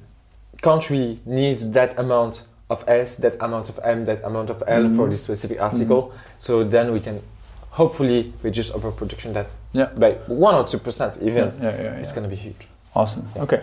country 0.62 1.18
needs 1.24 1.70
that 1.70 1.98
amount 1.98 2.44
of 2.70 2.84
S, 2.88 3.16
that 3.16 3.34
amount 3.40 3.68
of 3.68 3.78
M, 3.84 4.04
that 4.06 4.24
amount 4.24 4.48
of 4.50 4.62
L 4.66 4.84
Mhm. 4.84 4.96
for 4.96 5.08
this 5.10 5.22
specific 5.22 5.60
article. 5.60 6.12
So 6.38 6.64
then 6.64 6.92
we 6.92 7.00
can 7.00 7.20
hopefully 7.70 8.32
reduce 8.42 8.72
overproduction 8.74 9.32
that 9.34 9.46
Yeah. 9.72 9.88
by 9.98 10.12
one 10.28 10.54
or 10.54 10.64
two 10.64 10.78
percent 10.78 11.18
even. 11.22 11.52
Yeah, 11.62 11.70
yeah, 11.70 11.82
yeah, 11.82 12.00
It's 12.00 12.12
gonna 12.12 12.28
be 12.28 12.36
huge. 12.36 12.68
Awesome. 12.94 13.22
Okay. 13.36 13.60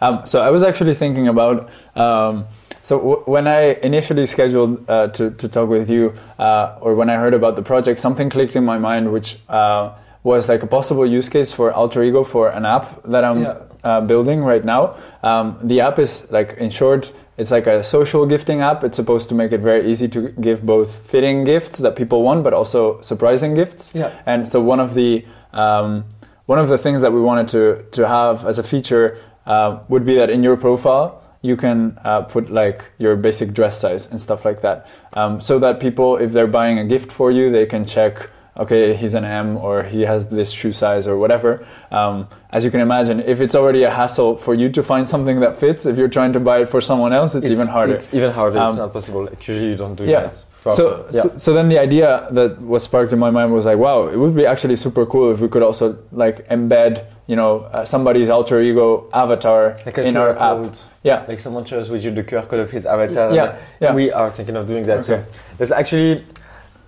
Um, 0.00 0.20
so 0.24 0.40
I 0.40 0.50
was 0.50 0.62
actually 0.62 0.94
thinking 0.94 1.28
about. 1.28 1.68
Um, 1.94 2.44
so 2.82 2.98
w- 2.98 3.22
when 3.26 3.46
I 3.46 3.76
initially 3.82 4.26
scheduled 4.26 4.78
uh, 4.88 5.06
to 5.16 5.30
to 5.30 5.48
talk 5.48 5.68
with 5.70 5.88
you, 5.90 6.12
uh, 6.38 6.80
or 6.80 6.94
when 6.94 7.08
I 7.10 7.16
heard 7.16 7.34
about 7.34 7.56
the 7.56 7.62
project, 7.62 7.98
something 7.98 8.30
clicked 8.30 8.56
in 8.56 8.64
my 8.64 8.78
mind, 8.78 9.10
which 9.12 9.38
uh, 9.48 9.90
was 10.22 10.48
like 10.48 10.62
a 10.62 10.66
possible 10.66 11.06
use 11.06 11.28
case 11.30 11.52
for 11.54 11.72
Alter 11.72 12.02
Ego 12.02 12.24
for 12.24 12.48
an 12.50 12.64
app 12.66 12.84
that 13.04 13.24
I'm 13.24 13.46
uh, 13.84 14.00
building 14.06 14.44
right 14.44 14.64
now. 14.64 14.94
Um, 15.22 15.56
the 15.62 15.80
app 15.80 15.98
is 15.98 16.26
like, 16.30 16.54
in 16.58 16.70
short, 16.70 17.12
it's 17.36 17.50
like 17.50 17.66
a 17.66 17.82
social 17.82 18.26
gifting 18.26 18.60
app. 18.60 18.84
It's 18.84 18.96
supposed 18.96 19.28
to 19.28 19.34
make 19.34 19.52
it 19.52 19.60
very 19.60 19.90
easy 19.90 20.08
to 20.08 20.28
give 20.40 20.64
both 20.64 21.08
fitting 21.08 21.44
gifts 21.44 21.78
that 21.78 21.96
people 21.96 22.22
want, 22.22 22.44
but 22.44 22.52
also 22.52 23.00
surprising 23.00 23.54
gifts. 23.54 23.94
Yeah. 23.94 24.12
And 24.26 24.48
so 24.48 24.60
one 24.60 24.80
of 24.80 24.94
the 24.94 25.24
um, 25.52 26.04
one 26.46 26.58
of 26.58 26.68
the 26.68 26.78
things 26.78 27.02
that 27.02 27.12
we 27.12 27.20
wanted 27.20 27.48
to 27.48 27.84
to 27.92 28.08
have 28.08 28.46
as 28.46 28.58
a 28.58 28.62
feature 28.62 29.18
uh, 29.46 29.80
would 29.88 30.04
be 30.04 30.14
that 30.16 30.30
in 30.30 30.42
your 30.42 30.56
profile 30.56 31.22
you 31.42 31.56
can 31.56 31.98
uh, 32.04 32.22
put 32.22 32.50
like 32.50 32.90
your 32.98 33.14
basic 33.16 33.52
dress 33.52 33.78
size 33.78 34.10
and 34.10 34.20
stuff 34.20 34.44
like 34.44 34.62
that, 34.62 34.86
um, 35.12 35.40
so 35.40 35.58
that 35.58 35.78
people, 35.78 36.16
if 36.16 36.32
they're 36.32 36.46
buying 36.46 36.78
a 36.78 36.84
gift 36.84 37.12
for 37.12 37.30
you, 37.30 37.52
they 37.52 37.66
can 37.66 37.84
check. 37.84 38.30
Okay, 38.58 38.94
he's 38.94 39.14
an 39.14 39.24
M, 39.24 39.56
or 39.58 39.82
he 39.82 40.02
has 40.02 40.28
this 40.28 40.50
shoe 40.50 40.72
size, 40.72 41.06
or 41.06 41.18
whatever. 41.18 41.66
Um, 41.90 42.26
as 42.50 42.64
you 42.64 42.70
can 42.70 42.80
imagine, 42.80 43.20
if 43.20 43.40
it's 43.42 43.54
already 43.54 43.82
a 43.82 43.90
hassle 43.90 44.36
for 44.38 44.54
you 44.54 44.70
to 44.70 44.82
find 44.82 45.06
something 45.06 45.40
that 45.40 45.58
fits, 45.58 45.84
if 45.84 45.98
you're 45.98 46.08
trying 46.08 46.32
to 46.32 46.40
buy 46.40 46.62
it 46.62 46.68
for 46.70 46.80
someone 46.80 47.12
else, 47.12 47.34
it's, 47.34 47.50
even 47.50 47.66
harder. 47.66 47.94
It's 47.94 48.14
even 48.14 48.32
harder. 48.32 48.58
it's 48.64 48.72
Um, 48.72 48.78
not 48.78 48.92
possible. 48.94 49.24
Like, 49.24 49.46
usually 49.46 49.68
you 49.68 49.76
don't 49.76 49.94
do 49.94 50.04
yeah. 50.04 50.22
that. 50.22 50.44
So, 50.72 51.06
yeah. 51.12 51.20
so, 51.20 51.36
so 51.36 51.52
then 51.52 51.68
the 51.68 51.78
idea 51.78 52.26
that 52.32 52.60
was 52.60 52.82
sparked 52.82 53.12
in 53.12 53.18
my 53.20 53.30
mind 53.30 53.52
was 53.52 53.66
like, 53.66 53.78
wow, 53.78 54.08
it 54.08 54.16
would 54.16 54.34
be 54.34 54.46
actually 54.46 54.76
super 54.76 55.06
cool 55.06 55.30
if 55.32 55.38
we 55.40 55.48
could 55.48 55.62
also 55.62 55.96
like 56.10 56.48
embed, 56.48 57.04
you 57.28 57.36
know, 57.36 57.60
uh, 57.60 57.84
somebody's 57.84 58.28
alter 58.28 58.60
ego 58.60 59.08
avatar 59.12 59.76
like 59.86 59.96
a 59.98 60.02
in 60.04 60.14
QR 60.14 60.20
our 60.20 60.30
app. 60.30 60.38
code. 60.62 60.78
Yeah. 61.04 61.24
Like 61.28 61.38
someone 61.38 61.64
shares 61.66 61.88
with 61.88 62.02
you 62.04 62.10
the 62.10 62.24
QR 62.24 62.48
code 62.48 62.58
of 62.60 62.70
his 62.72 62.84
avatar. 62.84 63.32
Yeah, 63.32 63.58
yeah. 63.80 63.94
We 63.94 64.10
are 64.10 64.28
thinking 64.30 64.56
of 64.56 64.66
doing 64.66 64.84
that. 64.86 65.08
Okay. 65.08 65.22
So 65.22 65.24
there's 65.56 65.70
actually 65.70 66.24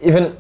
even 0.01 0.37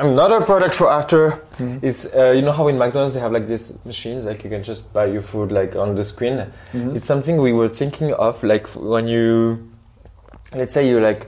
another 0.00 0.40
product 0.40 0.74
for 0.74 0.90
after 0.90 1.30
Mhm. 1.58 1.82
is 1.84 2.08
uh, 2.16 2.30
you 2.36 2.42
know 2.42 2.52
how 2.52 2.68
in 2.68 2.78
McDonald's 2.78 3.14
they 3.14 3.20
have 3.20 3.32
like 3.32 3.46
these 3.46 3.72
machines 3.84 4.26
like 4.26 4.42
you 4.44 4.50
can 4.50 4.62
just 4.62 4.92
buy 4.92 5.04
your 5.06 5.22
food 5.22 5.52
like 5.52 5.76
on 5.76 5.94
the 5.94 6.04
screen. 6.04 6.46
Mhm. 6.72 6.96
It's 6.96 7.06
something 7.06 7.40
we 7.40 7.52
were 7.52 7.68
thinking 7.68 8.12
of 8.14 8.42
like 8.42 8.66
when 8.74 9.06
you 9.08 9.68
let's 10.54 10.74
say 10.74 10.88
you're 10.88 11.02
like 11.02 11.26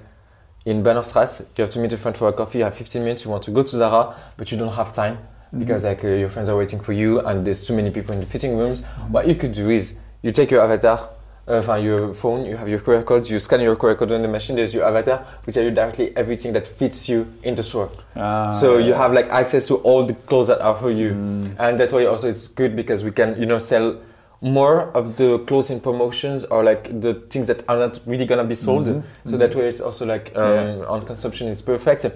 in 0.65 0.83
Bahnhofstrasse, 0.83 1.41
you 1.57 1.63
have 1.65 1.71
to 1.71 1.79
meet 1.81 1.93
a 1.93 1.99
friend 1.99 2.17
for 2.17 2.29
a 2.29 2.33
coffee, 2.33 2.59
you 2.59 2.65
have 2.65 2.75
15 2.75 3.03
minutes, 3.03 3.25
you 3.25 3.31
want 3.31 3.43
to 3.45 3.51
go 3.51 3.63
to 3.63 3.77
Zara, 3.77 4.15
but 4.37 4.51
you 4.53 4.59
don't 4.59 4.73
have 4.75 4.93
time 4.93 5.19
because 5.59 5.85
like 5.85 6.03
uh, 6.05 6.09
your 6.09 6.29
friends 6.29 6.49
are 6.49 6.57
waiting 6.57 6.81
for 6.81 6.93
you 6.93 7.21
and 7.21 7.45
there's 7.45 7.67
too 7.67 7.75
many 7.77 7.91
people 7.91 8.15
in 8.15 8.21
the 8.21 8.27
fitting 8.27 8.57
rooms. 8.57 8.83
What 9.11 9.27
you 9.29 9.35
could 9.35 9.53
do 9.53 9.71
is 9.71 9.95
you 10.23 10.31
take 10.33 10.51
your 10.51 10.63
avatar, 10.63 11.09
enfin, 11.47 11.79
your 11.83 12.15
phone, 12.15 12.45
you 12.47 12.57
have 12.57 12.69
your 12.69 12.79
QR 12.81 13.05
code, 13.05 13.29
you 13.29 13.39
scan 13.39 13.61
your 13.61 13.77
QR 13.77 13.97
code 13.97 14.13
on 14.13 14.23
the 14.23 14.29
machine, 14.29 14.57
there's 14.57 14.73
your 14.75 14.85
avatar, 14.85 15.25
which 15.45 15.55
tell 15.55 15.65
you 15.65 15.71
directly 15.71 16.17
everything 16.17 16.53
that 16.53 16.69
fits 16.69 17.09
you 17.09 17.27
in 17.43 17.55
the 17.55 17.63
store. 17.63 17.91
Ah, 18.17 18.49
so 18.51 18.79
you 18.79 18.93
have 18.95 19.13
like 19.13 19.29
access 19.31 19.67
to 19.69 19.77
all 19.79 20.05
the 20.05 20.15
clothes 20.15 20.49
that 20.49 20.61
are 20.61 20.75
for 20.77 20.91
you. 20.91 21.11
Mm. 21.13 21.57
And 21.59 21.81
that 21.81 21.93
way 21.93 22.07
also 22.07 22.29
it's 22.29 22.47
good 22.47 22.77
because 22.77 23.03
we 23.05 23.11
can, 23.11 23.39
you 23.39 23.47
know, 23.47 23.59
sell 23.59 23.97
more 24.41 24.91
of 24.97 25.17
the 25.17 25.39
clothes 25.47 25.71
in 25.71 25.81
promotions 25.81 26.45
or 26.47 26.65
like 26.65 27.01
the 27.01 27.15
things 27.31 27.47
that 27.47 27.63
are 27.69 27.77
not 27.77 28.01
really 28.07 28.27
gonna 28.27 28.45
be 28.45 28.55
sold. 28.57 28.87
Mhm. 28.87 29.03
So 29.25 29.33
Mhm. 29.37 29.39
that 29.39 29.55
way 29.55 29.69
it's 29.69 29.81
also 29.81 30.05
like 30.07 30.33
um, 30.37 30.43
Yeah. 30.81 30.85
on 30.89 31.03
consumption 31.07 31.49
it's 31.49 31.63
perfect. 31.63 32.07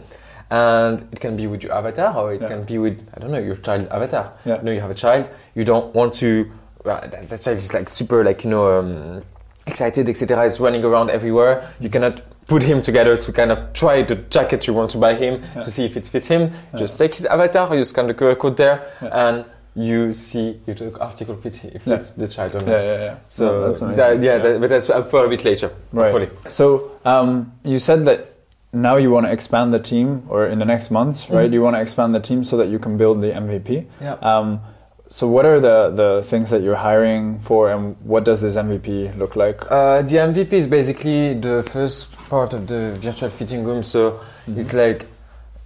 And 0.51 1.03
it 1.12 1.18
can 1.20 1.37
be 1.37 1.47
with 1.49 1.62
your 1.64 1.72
avatar 1.72 2.16
or 2.16 2.33
it 2.33 2.41
Yeah. 2.43 2.49
can 2.49 2.62
be 2.64 2.79
with 2.79 2.99
I 3.16 3.20
don't 3.20 3.31
know 3.33 3.39
your 3.39 3.57
child 3.57 3.89
avatar. 3.91 4.33
Yeah. 4.45 4.59
You 4.59 4.62
know 4.62 4.72
you 4.72 4.81
have 4.81 4.91
a 4.91 4.95
child, 4.95 5.29
you 5.55 5.64
don't 5.64 5.95
want 5.95 6.14
to 6.14 6.47
well, 6.87 7.01
that, 7.11 7.41
child 7.43 7.59
is 7.59 7.74
like 7.74 7.89
super 7.89 8.24
like 8.24 8.45
you 8.45 8.51
know 8.51 8.78
um, 8.78 9.22
excited 9.66 10.09
etc. 10.09 10.45
Is 10.45 10.61
running 10.61 10.84
around 10.84 11.11
everywhere. 11.11 11.68
You 11.80 11.91
cannot 11.91 12.22
put 12.47 12.62
him 12.62 12.80
together 12.80 13.16
to 13.16 13.32
kind 13.32 13.51
of 13.51 13.72
try 13.72 14.03
the 14.05 14.14
jacket 14.30 14.66
you 14.66 14.72
want 14.74 14.91
to 14.93 14.99
buy 14.99 15.14
him 15.14 15.43
Yeah. 15.57 15.62
to 15.62 15.70
see 15.70 15.84
if 15.84 15.97
it 15.97 16.07
fits 16.09 16.28
him. 16.28 16.43
Yeah. 16.72 16.78
Just 16.78 16.97
take 16.99 17.14
his 17.14 17.26
avatar, 17.26 17.74
you 17.76 17.82
scan 17.84 18.07
the 18.07 18.14
QR 18.14 18.37
code 18.39 18.57
there, 18.57 18.82
Yeah. 19.03 19.28
and 19.28 19.45
you 19.74 20.12
see 20.12 20.59
if 20.66 20.78
the 20.78 20.97
article 21.01 21.34
fits 21.37 21.59
if 21.64 21.87
it's 21.87 22.12
the 22.12 22.28
child 22.28 22.55
or 22.55 22.61
not. 22.61 22.80
yeah, 22.80 22.99
yeah. 23.05 23.14
So 23.28 23.74
No, 23.80 23.95
that, 23.97 24.22
yeah, 24.22 24.39
That, 24.39 24.61
but 24.61 24.70
that's 24.70 24.87
for 24.87 25.24
a 25.24 25.28
bit 25.28 25.45
later. 25.45 25.70
Right. 25.93 26.12
Hopefully. 26.12 26.30
So 26.49 26.93
um, 27.05 27.53
you 27.64 27.78
said 27.80 28.05
that 28.07 28.32
now 28.72 28.97
you 28.97 29.11
want 29.11 29.26
to 29.26 29.32
expand 29.32 29.74
the 29.74 29.80
team, 29.80 30.22
or 30.28 30.47
in 30.47 30.59
the 30.59 30.64
next 30.64 30.91
months, 30.91 31.28
right? 31.30 31.51
Mhm. 31.51 31.55
You 31.55 31.62
want 31.62 31.76
to 31.76 31.80
expand 31.82 32.14
the 32.14 32.20
team 32.20 32.45
so 32.45 32.57
that 32.59 32.68
you 32.68 32.78
can 32.78 32.97
build 32.97 33.20
the 33.22 33.32
MVP. 33.32 33.87
Yeah. 34.01 34.14
Um, 34.22 34.61
so 35.09 35.28
what 35.28 35.44
are 35.46 35.61
the 35.61 35.90
the 35.90 36.22
things 36.24 36.50
that 36.50 36.62
you're 36.62 36.76
hiring 36.76 37.38
for, 37.40 37.70
and 37.70 37.96
what 38.02 38.24
does 38.24 38.40
this 38.40 38.57
MVP 38.57 39.16
look 39.18 39.36
like? 39.36 39.70
Uh, 39.70 40.02
the 40.02 40.16
MVP 40.18 40.52
is 40.52 40.66
basically 40.66 41.34
the 41.34 41.62
first 41.72 42.11
part 42.28 42.52
of 42.52 42.66
the 42.66 42.96
virtual 43.00 43.30
fitting 43.30 43.64
room. 43.64 43.82
So 43.82 44.20
Mhm. 44.48 44.59
it's 44.59 44.74
like 44.74 45.07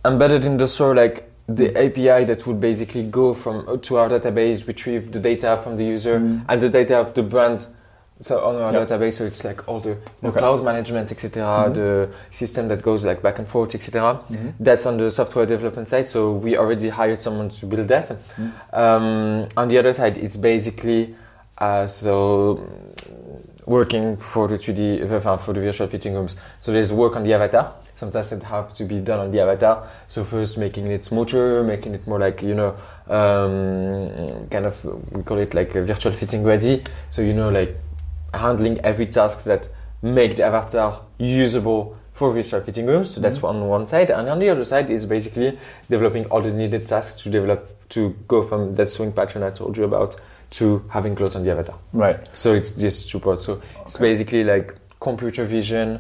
embedded 0.05 0.45
in 0.45 0.57
the 0.59 0.67
store, 0.69 0.95
like 0.95 1.25
the 1.49 1.75
API 1.77 2.25
that 2.25 2.47
would 2.47 2.61
basically 2.61 3.03
go 3.11 3.35
from 3.35 3.79
to 3.81 3.97
our 3.99 4.09
database, 4.09 4.67
retrieve 4.69 5.11
the 5.13 5.19
data 5.19 5.57
from 5.63 5.77
the 5.77 5.85
user 5.85 6.19
Mhm. 6.21 6.43
and 6.49 6.61
the 6.61 6.69
data 6.69 6.97
of 6.99 7.15
the 7.15 7.23
brand. 7.23 7.67
So 8.23 8.39
on 8.45 8.57
our 8.57 8.73
Yeah. 8.73 8.85
database, 8.85 9.15
so 9.15 9.25
it's 9.25 9.45
like 9.45 9.67
all 9.67 9.81
the, 9.81 9.97
Okay. 10.23 10.39
cloud 10.39 10.63
management, 10.63 11.11
etc., 11.11 11.43
Mhm. 11.71 11.75
the 11.75 12.09
system 12.31 12.69
that 12.69 12.83
goes 12.83 13.05
like 13.05 13.23
back 13.23 13.39
and 13.39 13.49
forth, 13.49 13.75
etc. 13.75 14.21
Mhm. 14.31 14.53
That's 14.61 14.85
on 14.85 14.99
the 14.99 15.11
software 15.11 15.47
development 15.47 15.89
side. 15.89 16.07
So 16.07 16.33
we 16.33 16.57
already 16.59 16.91
hired 16.91 17.23
someone 17.23 17.49
to 17.49 17.67
build 17.67 17.89
that. 17.89 18.11
Mhm. 18.39 18.51
Um, 18.73 19.49
on 19.57 19.69
the 19.69 19.79
other 19.79 19.93
side, 19.95 20.19
it's 20.19 20.37
basically 20.37 21.15
uh, 21.59 21.87
so 21.87 22.59
working 23.67 24.17
for 24.17 24.49
the 24.49 24.57
3D 24.57 25.03
uh, 25.03 25.37
for 25.37 25.53
the 25.53 25.61
virtual 25.61 25.87
fitting 25.89 26.15
rooms. 26.15 26.35
So 26.61 26.73
there's 26.73 26.91
work 26.93 27.17
on 27.17 27.23
the 27.25 27.35
avatar. 27.35 27.73
Sometimes 27.97 28.33
it 28.33 28.41
that 28.41 28.47
have 28.47 28.73
to 28.75 28.85
be 28.85 29.01
done 29.01 29.21
on 29.21 29.31
the 29.31 29.41
avatar. 29.41 29.83
So 30.09 30.25
first, 30.25 30.57
making 30.57 30.87
it 30.87 31.05
smoother, 31.05 31.63
making 31.63 31.95
it 31.95 32.07
more 32.07 32.19
like 32.19 32.43
you 32.43 32.55
know, 32.55 32.75
um, 33.09 34.47
kind 34.51 34.65
of 34.67 34.83
we 35.13 35.23
call 35.23 35.39
it 35.39 35.53
like 35.55 35.75
a 35.75 35.83
virtual 35.83 36.13
fitting 36.13 36.43
ready. 36.45 36.83
So 37.11 37.21
you 37.23 37.35
know, 37.35 37.51
like 37.51 37.77
handling 38.35 38.79
every 38.81 39.07
task 39.07 39.45
that 39.45 39.69
make 40.03 40.37
the 40.37 40.45
avatar 40.45 41.01
usable 41.19 41.97
for 42.15 42.33
virtual 42.33 42.61
fitting 42.61 42.87
rooms. 42.87 43.11
So 43.15 43.21
that's 43.21 43.39
Mhm. 43.39 43.49
on 43.49 43.69
one 43.69 43.87
side, 43.87 44.11
and 44.11 44.29
on 44.29 44.39
the 44.39 44.49
other 44.51 44.65
side 44.65 44.91
is 44.91 45.07
basically 45.07 45.59
developing 45.89 46.27
all 46.27 46.41
the 46.43 46.51
needed 46.51 46.87
tasks 46.87 47.23
to 47.23 47.31
develop 47.31 47.69
to 47.91 48.15
go 48.29 48.43
from 48.43 48.75
that 48.77 48.89
sewing 48.89 49.13
pattern 49.13 49.43
I 49.43 49.51
told 49.51 49.77
you 49.77 49.85
about 49.85 50.17
to 50.51 50.83
having 50.89 51.15
clothes 51.15 51.37
on 51.37 51.45
the 51.45 51.51
avatar. 51.53 51.77
Right. 51.93 52.19
So 52.35 52.55
it's 52.55 52.73
this 52.73 53.07
two 53.07 53.21
parts. 53.21 53.45
So 53.45 53.61
it's 53.87 53.97
basically 53.99 54.45
like 54.45 54.75
computer 55.01 55.45
vision, 55.45 55.99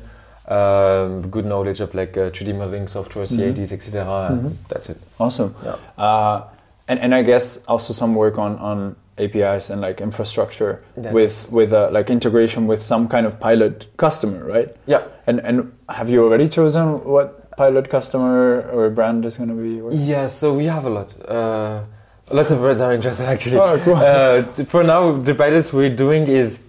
um, 0.49 1.22
good 1.31 1.47
knowledge 1.47 1.81
of 1.81 1.95
like 1.95 2.16
uh, 2.16 2.31
3D 2.31 2.53
modeling 2.57 2.89
software. 2.89 3.26
CADs, 3.26 3.72
etc. 3.72 4.26
and 4.31 4.43
Mhm. 4.43 4.53
That's 4.68 4.91
it. 4.91 4.99
Awesome. 5.18 5.55
Yeah. 5.64 5.76
Uh, 6.05 6.43
and 6.89 6.99
and 7.01 7.14
I 7.14 7.22
guess 7.22 7.61
also 7.68 7.93
some 7.93 8.14
work 8.14 8.39
on 8.39 8.59
on 8.59 8.97
APIs 9.19 9.71
and 9.71 9.81
like 9.81 10.01
infrastructure 10.01 10.83
with 10.97 11.51
with 11.53 11.73
uh, 11.73 11.89
like 11.93 12.11
integration 12.11 12.67
with 12.67 12.83
some 12.83 13.09
kind 13.09 13.27
of 13.27 13.39
pilot 13.39 13.87
customer, 13.97 14.45
right? 14.45 14.75
Yeah. 14.87 15.03
And 15.27 15.41
and 15.41 15.73
have 15.89 16.09
you 16.09 16.25
already 16.25 16.49
chosen 16.49 17.05
what 17.05 17.51
pilot 17.57 17.91
customer 17.91 18.63
or 18.73 18.91
brand 18.91 19.25
is 19.25 19.37
going 19.37 19.51
to 19.51 19.55
be? 19.55 19.81
working? 19.81 20.01
Yeah. 20.01 20.27
So 20.27 20.55
we 20.55 20.65
have 20.65 20.85
a 20.87 20.91
lot. 20.91 21.15
Uh, 21.29 21.85
a 22.29 22.35
lot 22.35 22.51
of 22.51 22.59
brands 22.59 22.81
are 22.81 22.93
interested 22.93 23.27
actually. 23.27 23.59
Oh, 23.59 23.79
cool. 23.85 23.97
uh, 23.97 24.43
for 24.65 24.85
now, 24.85 25.21
the 25.21 25.35
pilots 25.35 25.73
we're 25.73 25.95
doing 25.95 26.29
is 26.29 26.63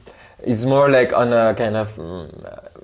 is 0.44 0.66
more 0.66 0.90
like 0.90 1.14
on 1.14 1.32
a 1.34 1.54
kind 1.54 1.76
of 1.76 1.98
um, 2.00 2.32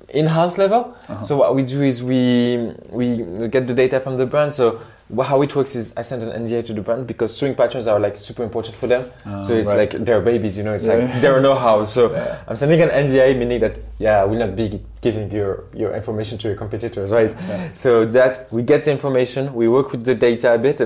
in-house 0.10 0.58
level. 0.58 0.96
Uh-huh. 1.10 1.24
So 1.24 1.38
what 1.38 1.56
we 1.56 1.64
do 1.64 1.82
is 1.82 2.04
we 2.04 2.72
we 2.90 3.18
get 3.50 3.68
the 3.68 3.74
data 3.74 4.00
from 4.00 4.18
the 4.18 4.26
brand. 4.26 4.54
So 4.54 4.80
how 5.24 5.42
it 5.42 5.56
works 5.56 5.74
is 5.76 5.94
I 5.96 6.02
send 6.02 6.22
an 6.24 6.46
NDA 6.46 6.66
to 6.68 6.74
the 6.74 6.82
brand 6.82 7.08
because 7.08 7.36
sewing 7.36 7.56
patterns 7.56 7.88
are 7.88 8.00
like 8.00 8.18
super 8.18 8.44
important 8.44 8.76
for 8.76 8.88
them. 8.88 9.10
Uh, 9.26 9.42
so 9.42 9.56
it's 9.56 9.70
right. 9.70 9.94
like 9.94 10.06
their 10.06 10.20
babies, 10.20 10.58
you 10.58 10.64
know. 10.64 10.74
It's 10.74 10.86
Yeah. 10.86 10.96
like 11.14 11.22
their 11.22 11.40
know-how. 11.40 11.86
So 11.86 12.12
Yeah. 12.12 12.40
I'm 12.48 12.58
sending 12.58 12.82
an 12.82 12.90
NDA, 12.90 13.38
meaning 13.38 13.60
that 13.62 13.78
yeah, 14.00 14.22
I 14.22 14.26
will 14.26 14.38
not 14.38 14.56
be 14.56 14.84
giving 15.02 15.32
your 15.32 15.64
your 15.74 15.94
information 15.96 16.38
to 16.40 16.48
your 16.50 16.58
competitors, 16.58 17.12
right? 17.12 17.34
Yeah. 17.48 17.70
So 17.74 18.06
that 18.06 18.48
we 18.52 18.64
get 18.64 18.84
the 18.84 18.92
information, 18.92 19.54
we 19.54 19.68
work 19.70 19.92
with 19.92 20.04
the 20.04 20.16
data 20.16 20.54
a 20.54 20.58
bit, 20.58 20.82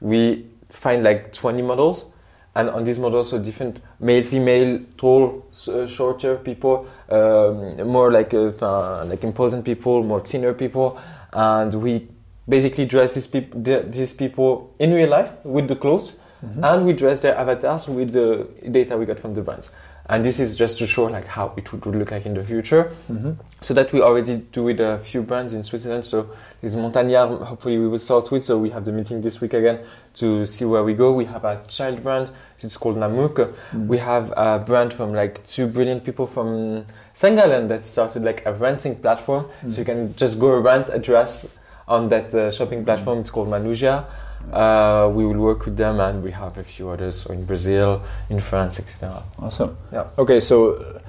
we 0.00 0.46
find 0.70 1.02
like 1.02 1.32
20 1.32 1.62
models, 1.62 2.06
and 2.54 2.70
on 2.70 2.84
these 2.84 3.00
models, 3.00 3.30
so 3.30 3.38
different 3.38 3.80
male, 3.98 4.22
female, 4.22 4.78
tall, 4.96 5.44
uh, 5.68 5.86
shorter 5.86 6.36
people, 6.36 6.86
um, 7.10 7.76
more 7.88 8.12
like 8.12 8.32
uh, 8.34 9.04
like 9.04 9.24
imposing 9.24 9.62
people, 9.64 10.04
more 10.04 10.20
thinner 10.20 10.54
people, 10.54 10.96
and 11.32 11.74
we 11.74 12.06
basically 12.48 12.86
dress 12.86 13.14
these 13.14 13.26
people 13.26 13.60
these 13.62 14.12
people 14.12 14.70
in 14.78 14.92
real 14.92 15.08
life 15.10 15.30
with 15.44 15.68
the 15.68 15.76
clothes, 15.76 16.18
Mhm. 16.42 16.62
and 16.62 16.86
we 16.86 16.92
dress 16.92 17.20
their 17.20 17.34
avatars 17.36 17.88
with 17.88 18.12
the 18.12 18.46
data 18.70 18.96
we 18.98 19.06
got 19.06 19.18
from 19.18 19.34
the 19.34 19.40
brands. 19.40 19.70
And 20.06 20.22
this 20.22 20.38
is 20.38 20.54
just 20.54 20.76
to 20.80 20.86
show 20.86 21.04
like 21.04 21.26
how 21.26 21.52
it 21.56 21.72
would 21.72 21.86
look 21.96 22.10
like 22.10 22.26
in 22.26 22.34
the 22.34 22.42
future. 22.42 22.90
Mhm. 23.10 23.36
So 23.62 23.72
that 23.72 23.90
we 23.94 24.02
already 24.02 24.36
do 24.52 24.62
with 24.64 24.78
a 24.78 24.98
few 24.98 25.22
brands 25.22 25.54
in 25.54 25.64
Switzerland. 25.64 26.04
So 26.04 26.26
there's 26.60 26.76
Montagnard, 26.76 27.40
hopefully 27.44 27.78
we 27.78 27.88
will 27.88 27.98
start 27.98 28.30
with. 28.30 28.44
So 28.44 28.58
we 28.58 28.68
have 28.68 28.84
the 28.84 28.92
meeting 28.92 29.22
this 29.22 29.40
week 29.40 29.54
again 29.54 29.78
to 30.16 30.44
see 30.44 30.66
where 30.66 30.84
we 30.84 30.92
go. 30.92 31.10
We 31.12 31.24
have 31.24 31.46
a 31.46 31.62
child 31.68 32.02
brand, 32.02 32.28
it's 32.62 32.76
called 32.76 32.98
Namuk. 32.98 33.48
Mhm. 33.72 33.86
We 33.88 33.96
have 33.96 34.30
a 34.36 34.58
brand 34.58 34.92
from 34.92 35.14
like 35.14 35.40
two 35.46 35.66
brilliant 35.66 36.04
people 36.04 36.26
from 36.26 36.84
St. 37.14 37.34
Gallen 37.36 37.68
that 37.68 37.86
started 37.86 38.22
like 38.24 38.42
a 38.44 38.52
renting 38.52 38.96
platform. 38.96 39.46
So 39.70 39.78
you 39.78 39.86
can 39.86 40.14
just 40.16 40.38
go 40.38 40.50
rent 40.60 40.90
a 40.92 40.98
dress 40.98 41.48
on 41.88 42.08
that 42.08 42.34
uh, 42.34 42.50
shopping 42.50 42.84
platform. 42.84 43.20
It's 43.20 43.30
called 43.30 43.48
Manuja. 43.48 44.04
Uh, 44.52 45.10
we 45.12 45.24
will 45.24 45.38
work 45.38 45.64
with 45.64 45.76
them 45.76 46.00
and 46.00 46.22
we 46.22 46.30
have 46.30 46.58
a 46.58 46.62
few 46.62 46.90
others 46.90 47.22
so 47.22 47.32
in 47.32 47.44
Brazil, 47.44 48.02
in 48.28 48.40
France, 48.40 48.78
etc. 48.78 49.22
Awesome. 49.38 49.76
Yeah. 49.90 50.06
Okay, 50.18 50.40
so 50.40 51.00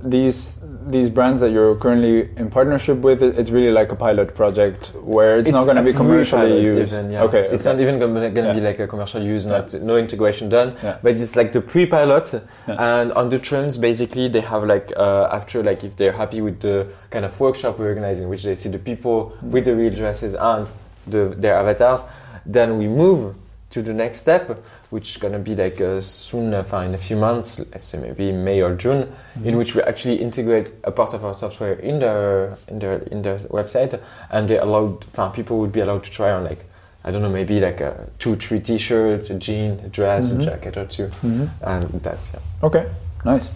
these 0.00 0.58
these 0.86 1.10
brands 1.10 1.40
that 1.40 1.50
you're 1.50 1.74
currently 1.76 2.30
in 2.36 2.50
partnership 2.50 2.98
with, 2.98 3.22
it's 3.22 3.50
really 3.50 3.70
like 3.72 3.90
a 3.90 3.96
pilot 3.96 4.34
project 4.34 4.92
where 5.02 5.38
it's, 5.38 5.50
not 5.50 5.64
going 5.64 5.76
to 5.76 5.82
be 5.82 5.92
commercially 5.92 6.62
used. 6.62 6.92
Even, 6.92 7.10
yeah. 7.10 7.22
Okay, 7.22 7.48
it's 7.50 7.66
okay. 7.66 7.76
not 7.76 7.82
even 7.82 7.98
going 7.98 8.14
to 8.14 8.40
Yeah. 8.42 8.52
be 8.52 8.60
like 8.60 8.78
a 8.78 8.86
commercial 8.86 9.22
use, 9.22 9.44
not 9.44 9.74
no 9.74 9.96
integration 9.96 10.48
done. 10.48 10.76
Yeah. 10.82 10.98
But 11.02 11.12
it's 11.12 11.34
like 11.34 11.52
the 11.52 11.60
pre-pilot, 11.60 12.32
Yeah. 12.68 13.00
and 13.00 13.12
on 13.12 13.28
the 13.28 13.38
trams, 13.38 13.76
basically, 13.76 14.28
they 14.28 14.40
have 14.40 14.64
like 14.64 14.92
uh, 14.96 15.28
after 15.32 15.62
like 15.62 15.82
if 15.82 15.96
they're 15.96 16.12
happy 16.12 16.40
with 16.40 16.60
the 16.60 16.86
kind 17.10 17.24
of 17.24 17.38
workshop 17.40 17.78
we're 17.78 17.88
organizing, 17.88 18.28
which 18.28 18.44
they 18.44 18.54
see 18.54 18.68
the 18.68 18.78
people 18.78 19.36
with 19.42 19.64
the 19.64 19.74
real 19.74 19.92
dresses 19.94 20.34
and 20.34 20.66
the, 21.08 21.34
their 21.38 21.54
avatars, 21.54 22.04
then 22.46 22.78
we 22.78 22.86
move 22.86 23.34
to 23.72 23.82
the 23.82 23.92
next 23.92 24.20
step, 24.20 24.62
which 24.90 25.10
is 25.10 25.16
gonna 25.16 25.38
be 25.38 25.54
like 25.56 25.80
uh, 25.80 26.00
soon, 26.00 26.54
uh, 26.54 26.64
in 26.86 26.94
a 26.94 26.98
few 26.98 27.16
months, 27.16 27.58
let's 27.72 27.88
say 27.88 27.98
maybe 27.98 28.30
May 28.32 28.60
or 28.62 28.74
June, 28.76 29.08
in 29.44 29.56
which 29.56 29.74
we 29.74 29.82
actually 29.82 30.16
integrate 30.20 30.72
a 30.84 30.90
part 30.92 31.14
of 31.14 31.24
our 31.24 31.34
software 31.34 31.74
in 31.74 31.98
the 32.00 32.56
in 32.68 32.78
the 32.78 33.08
in 33.10 33.22
the 33.22 33.34
website, 33.50 33.98
and 34.30 34.48
they 34.48 34.58
allowed, 34.58 35.04
people 35.34 35.58
would 35.58 35.72
be 35.72 35.80
allowed 35.80 36.04
to 36.04 36.10
try 36.10 36.30
on 36.30 36.44
like 36.44 36.64
I 37.04 37.10
don't 37.10 37.22
know, 37.22 37.30
maybe 37.30 37.58
like 37.58 37.80
uh, 37.80 37.94
two, 38.20 38.36
three 38.36 38.60
t-shirts, 38.60 39.28
a 39.30 39.34
jean, 39.34 39.80
a 39.84 39.88
dress, 39.88 40.32
Mhm. 40.32 40.40
a 40.40 40.44
jacket 40.44 40.76
or 40.76 40.84
two, 40.86 41.08
Mhm. 41.24 41.48
and 41.62 41.82
that. 42.04 42.18
Yeah. 42.32 42.40
Okay, 42.66 42.86
nice. 43.24 43.54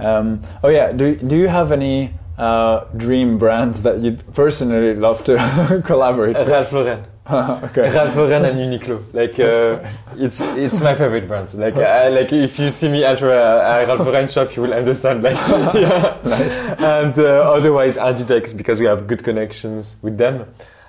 Um, 0.00 0.40
oh 0.64 0.70
yeah, 0.70 0.90
do 0.92 1.14
do 1.16 1.36
you 1.36 1.48
have 1.48 1.70
any 1.70 2.10
uh, 2.38 2.84
dream 2.96 3.36
brands 3.38 3.82
that 3.82 3.98
you'd 4.00 4.22
personally 4.34 4.94
love 4.94 5.22
to 5.24 5.36
collaborate? 5.84 6.36
with? 6.38 6.48
Ralph 6.48 6.72
Lauren, 6.72 7.04
okay. 7.64 7.90
Ralph 7.94 8.16
Lauren 8.16 8.44
and 8.44 8.58
Uniqlo. 8.58 9.02
Like 9.12 9.38
uh, 9.38 9.78
it's 10.16 10.40
it's 10.40 10.80
my 10.80 10.94
favorite 10.94 11.26
brand. 11.28 11.52
Like 11.54 11.76
I, 11.76 12.08
like 12.08 12.32
if 12.32 12.58
you 12.58 12.68
see 12.70 12.88
me 12.88 13.04
enter 13.04 13.30
a, 13.30 13.82
a 13.82 13.86
Ralph 13.86 14.00
Lauren 14.06 14.28
shop, 14.28 14.54
you 14.56 14.62
will 14.62 14.74
understand. 14.74 15.22
Like 15.22 15.36
yeah. 15.74 16.16
Nice. 16.24 16.58
And 16.80 17.18
uh, 17.18 17.52
otherwise 17.56 17.96
Inditex 17.96 18.56
because 18.56 18.80
we 18.80 18.86
have 18.86 19.06
good 19.06 19.22
connections 19.24 19.96
with 20.02 20.18
them. 20.18 20.46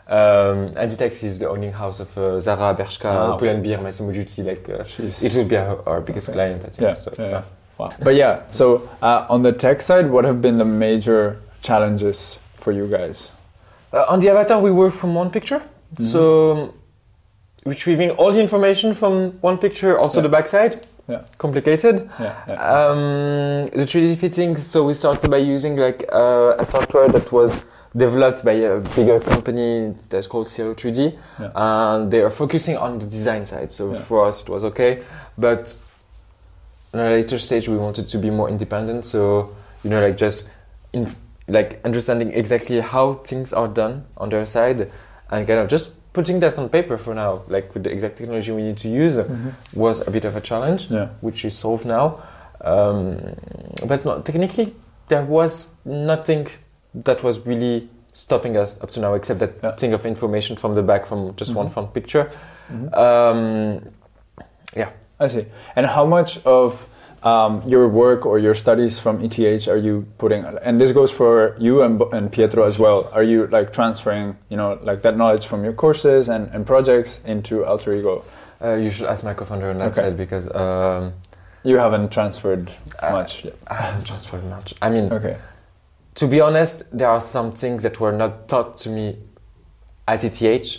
Um, 0.08 0.72
Inditex 0.76 1.24
is 1.24 1.40
the 1.40 1.48
owning 1.50 1.72
house 1.72 2.00
of 2.02 2.18
uh, 2.18 2.40
Zara, 2.40 2.76
Bershka, 2.76 3.06
Ah, 3.06 3.38
Pull&Bear, 3.38 3.80
Massimo 3.82 4.12
Dutti. 4.12 4.44
Like 4.46 4.68
uh, 4.70 4.84
it 5.26 5.36
will 5.36 5.46
be 5.46 5.56
our, 5.58 5.88
our 5.88 6.02
biggest 6.02 6.30
Okay. 6.30 6.36
client. 6.36 6.66
I 6.66 6.70
think. 6.70 6.82
Yeah, 6.82 6.94
So, 6.96 7.14
yeah. 7.18 7.44
Wow. 7.78 7.90
But 8.04 8.16
yeah, 8.16 8.42
so 8.50 8.90
uh, 9.02 9.26
on 9.30 9.42
the 9.42 9.54
tech 9.54 9.82
side, 9.82 10.10
what 10.12 10.26
have 10.26 10.42
been 10.42 10.58
the 10.58 10.66
major 10.66 11.40
challenges 11.62 12.40
for 12.56 12.72
you 12.72 12.88
guys? 12.88 13.32
Uh, 13.94 14.06
on 14.08 14.20
the 14.20 14.30
avatar, 14.30 14.60
we 14.62 14.72
work 14.72 14.94
from 14.94 15.16
one 15.16 15.32
picture. 15.32 15.62
Mm-hmm. 15.96 16.04
So 16.04 16.74
retrieving 17.66 18.12
all 18.12 18.32
the 18.32 18.40
information 18.42 18.94
from 18.94 19.32
one 19.42 19.58
picture, 19.58 19.98
also 19.98 20.20
Yeah. 20.20 20.24
the 20.24 20.30
backside. 20.30 20.86
Yeah. 21.08 21.22
Complicated. 21.38 22.10
Yeah, 22.20 22.36
yeah. 22.48 22.54
Um, 22.88 23.66
the 23.74 23.86
3D 23.86 24.16
fitting. 24.18 24.56
So 24.58 24.84
we 24.86 24.94
started 24.94 25.30
by 25.30 25.38
using 25.38 25.76
like 25.76 26.06
uh, 26.12 26.56
a 26.58 26.64
software 26.66 27.10
that 27.10 27.32
was 27.32 27.64
developed 27.98 28.46
by 28.46 28.54
a 28.54 28.80
bigger 28.96 29.20
company 29.20 29.94
that's 30.10 30.28
called 30.28 30.48
Zero 30.48 30.74
3D, 30.74 31.14
Yeah. 31.40 31.52
and 31.56 32.10
they 32.12 32.22
are 32.22 32.30
focusing 32.30 32.78
on 32.78 33.00
the 33.00 33.06
design 33.06 33.44
side. 33.46 33.72
So 33.72 33.92
Yeah. 33.94 34.00
for 34.00 34.26
us, 34.28 34.42
it 34.44 34.50
was 34.50 34.64
okay, 34.64 35.02
but 35.38 35.76
in 36.94 37.00
a 37.00 37.10
later 37.10 37.38
stage, 37.38 37.68
we 37.68 37.76
wanted 37.78 38.08
to 38.08 38.18
be 38.18 38.30
more 38.30 38.48
independent. 38.50 39.06
So 39.06 39.50
you 39.84 39.90
know, 39.90 40.00
like 40.02 40.16
just 40.16 40.50
in 40.94 41.14
like 41.48 41.82
understanding 41.84 42.32
exactly 42.32 42.80
how 42.80 43.16
things 43.26 43.52
are 43.52 43.68
done 43.68 44.06
on 44.16 44.30
their 44.30 44.46
side, 44.46 44.90
and 45.32 45.48
kind 45.48 45.60
of 45.60 45.68
just 45.68 45.92
putting 46.14 46.40
that 46.42 46.58
on 46.58 46.68
paper 46.70 46.98
for 46.98 47.14
now, 47.14 47.42
like 47.48 47.74
with 47.74 47.84
the 47.84 47.92
exact 47.92 48.18
technology 48.18 48.52
we 48.52 48.62
need 48.64 48.78
to 48.78 48.90
use, 48.90 49.18
Mhm. 49.18 49.54
was 49.74 50.06
a 50.08 50.12
bit 50.12 50.26
of 50.26 50.36
a 50.36 50.42
challenge 50.42 50.90
Yeah. 50.92 51.08
which 51.22 51.46
is 51.46 51.58
solved 51.58 51.86
now. 51.86 52.18
Um, 52.64 53.18
but 53.88 54.04
no, 54.06 54.20
technically, 54.22 54.76
there 55.08 55.24
was 55.24 55.68
nothing 55.86 56.48
that 56.94 57.24
was 57.24 57.40
really 57.46 57.90
stopping 58.14 58.58
us 58.58 58.78
up 58.84 58.92
to 58.92 59.00
now, 59.00 59.14
except 59.14 59.40
that 59.40 59.54
Yeah. 59.64 59.72
thing 59.78 59.94
of 59.94 60.06
information 60.06 60.58
from 60.58 60.76
the 60.76 60.84
back 60.84 61.06
from 61.06 61.34
just 61.38 61.56
one 61.56 61.68
Mhm. 61.68 61.72
front 61.74 61.94
picture. 61.94 62.30
Mhm. 62.70 62.98
Um, 62.98 63.82
yeah. 64.76 64.90
I 65.20 65.28
see. 65.28 65.46
And 65.76 65.86
how 65.86 66.06
much 66.06 66.40
of 66.46 66.88
um, 67.24 67.62
your 67.68 67.88
work 67.88 68.26
or 68.26 68.40
your 68.40 68.54
studies 68.56 68.98
from 69.00 69.22
ETH 69.24 69.68
are 69.68 69.78
you 69.78 70.08
putting? 70.18 70.44
And 70.64 70.80
this 70.80 70.92
goes 70.92 71.12
for 71.12 71.56
you 71.60 71.82
and, 71.84 72.02
and 72.14 72.32
Pietro 72.32 72.64
as 72.66 72.80
well. 72.80 73.10
Are 73.14 73.24
you 73.24 73.48
like 73.48 73.72
transferring, 73.74 74.38
you 74.50 74.58
know, 74.58 74.80
like 74.82 75.02
that 75.04 75.18
knowledge 75.18 75.46
from 75.46 75.64
your 75.64 75.74
courses 75.74 76.30
and, 76.30 76.50
and 76.54 76.66
projects 76.66 77.20
into 77.26 77.64
Alter 77.66 77.94
Ego? 77.94 78.24
uh, 78.64 78.74
you 78.74 78.90
should 78.92 79.08
ask 79.08 79.24
my 79.24 79.34
co-founder 79.34 79.70
on 79.72 79.78
that 79.80 79.88
Okay. 79.98 80.02
side 80.02 80.18
because 80.18 80.54
um, 80.56 81.14
You 81.64 81.78
haven't 81.78 82.12
transferred 82.12 82.72
Uh, 83.00 83.12
much 83.12 83.46
yet. 83.46 83.56
I 83.68 83.76
haven't 83.76 84.06
transferred 84.06 84.44
much. 84.50 84.74
I 84.82 84.90
mean, 84.90 85.12
Okay. 85.12 85.38
to 86.16 86.28
be 86.28 86.42
honest, 86.42 86.84
there 86.98 87.10
are 87.10 87.22
some 87.22 87.52
things 87.52 87.84
that 87.84 88.00
were 88.00 88.12
not 88.12 88.48
taught 88.48 88.78
to 88.80 88.90
me 88.90 89.18
at 90.08 90.24
ETH, 90.24 90.78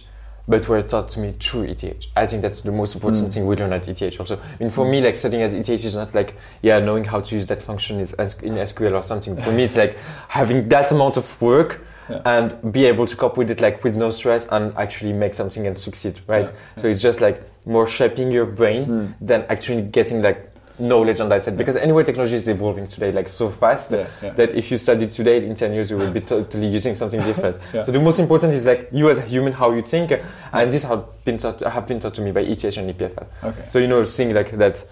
but 0.53 0.68
were 0.68 0.82
taught 0.82 1.09
to 1.09 1.18
me 1.20 1.34
through 1.40 1.62
ETH. 1.64 2.07
I 2.14 2.26
think 2.26 2.42
that's 2.42 2.61
the 2.61 2.70
most 2.72 2.94
important 2.94 3.24
Mm. 3.28 3.32
thing 3.34 3.46
we 3.46 3.57
learn 3.57 3.72
at 3.72 3.88
ETH 3.88 4.20
also. 4.20 4.36
I 4.36 4.40
mean, 4.62 4.70
for 4.70 4.84
me, 4.84 5.00
like 5.00 5.16
studying 5.16 5.42
at 5.42 5.55
ETH 5.55 5.68
is 5.70 5.96
not 5.96 6.14
like, 6.14 6.34
yeah, 6.61 6.78
knowing 6.78 7.05
how 7.05 7.20
to 7.20 7.34
use 7.34 7.46
that 7.46 7.62
function 7.62 7.98
is 8.00 8.12
in 8.42 8.59
SQL 8.59 8.94
or 8.94 9.03
something. 9.03 9.34
For 9.36 9.50
me, 9.50 9.64
it's 9.64 9.76
like 9.78 9.96
having 10.28 10.68
that 10.68 10.92
amount 10.92 11.16
of 11.16 11.40
work 11.40 11.80
Yeah. 12.11 12.20
and 12.26 12.72
be 12.72 12.84
able 12.86 13.07
to 13.07 13.16
cope 13.16 13.36
with 13.38 13.50
it 13.50 13.61
like 13.61 13.82
with 13.84 13.96
no 13.96 14.11
stress 14.11 14.46
and 14.50 14.72
actually 14.76 15.12
make 15.14 15.34
something 15.34 15.66
and 15.66 15.78
succeed, 15.78 16.20
right? 16.26 16.46
Yeah, 16.48 16.82
So 16.82 16.88
it's 16.88 17.00
just 17.00 17.20
like 17.20 17.40
more 17.64 17.86
shaping 17.86 18.30
your 18.32 18.44
brain 18.46 18.86
Mm. 18.86 19.14
than 19.26 19.44
actually 19.48 19.82
getting 19.82 20.20
like 20.20 20.51
knowledge 20.78 21.20
on 21.20 21.28
that 21.28 21.44
side. 21.44 21.56
Because 21.56 21.76
anyway, 21.76 22.04
technology 22.04 22.36
is 22.36 22.48
evolving 22.48 22.86
today 22.86 23.12
like 23.12 23.28
so 23.28 23.48
fast 23.48 23.90
that 23.90 24.54
if 24.54 24.70
you 24.70 24.78
study 24.78 25.06
today, 25.06 25.44
in 25.44 25.54
10 25.54 25.72
years, 25.72 25.90
you 25.90 25.96
will 25.96 26.10
be 26.10 26.20
totally 26.20 26.66
using 26.66 26.94
something 26.94 27.22
different. 27.22 27.58
So 27.82 27.90
the 27.90 28.00
most 28.00 28.18
important 28.18 28.54
is 28.54 28.66
like 28.66 28.88
you 28.92 29.10
as 29.10 29.18
a 29.18 29.22
human, 29.22 29.52
how 29.52 29.72
you 29.72 29.82
think. 29.82 30.12
And 30.52 30.72
this 30.72 30.84
have 30.84 31.04
been 31.24 31.38
taught, 31.38 31.60
have 31.60 31.86
been 31.86 32.00
taught 32.00 32.14
to 32.14 32.20
me 32.20 32.30
by 32.30 32.42
ETH 32.42 32.64
and 32.76 32.94
EPFL. 32.94 33.26
Okay. 33.42 33.66
So, 33.68 33.78
you 33.78 33.88
know, 33.88 34.04
seeing 34.04 34.34
like 34.34 34.56
that, 34.58 34.84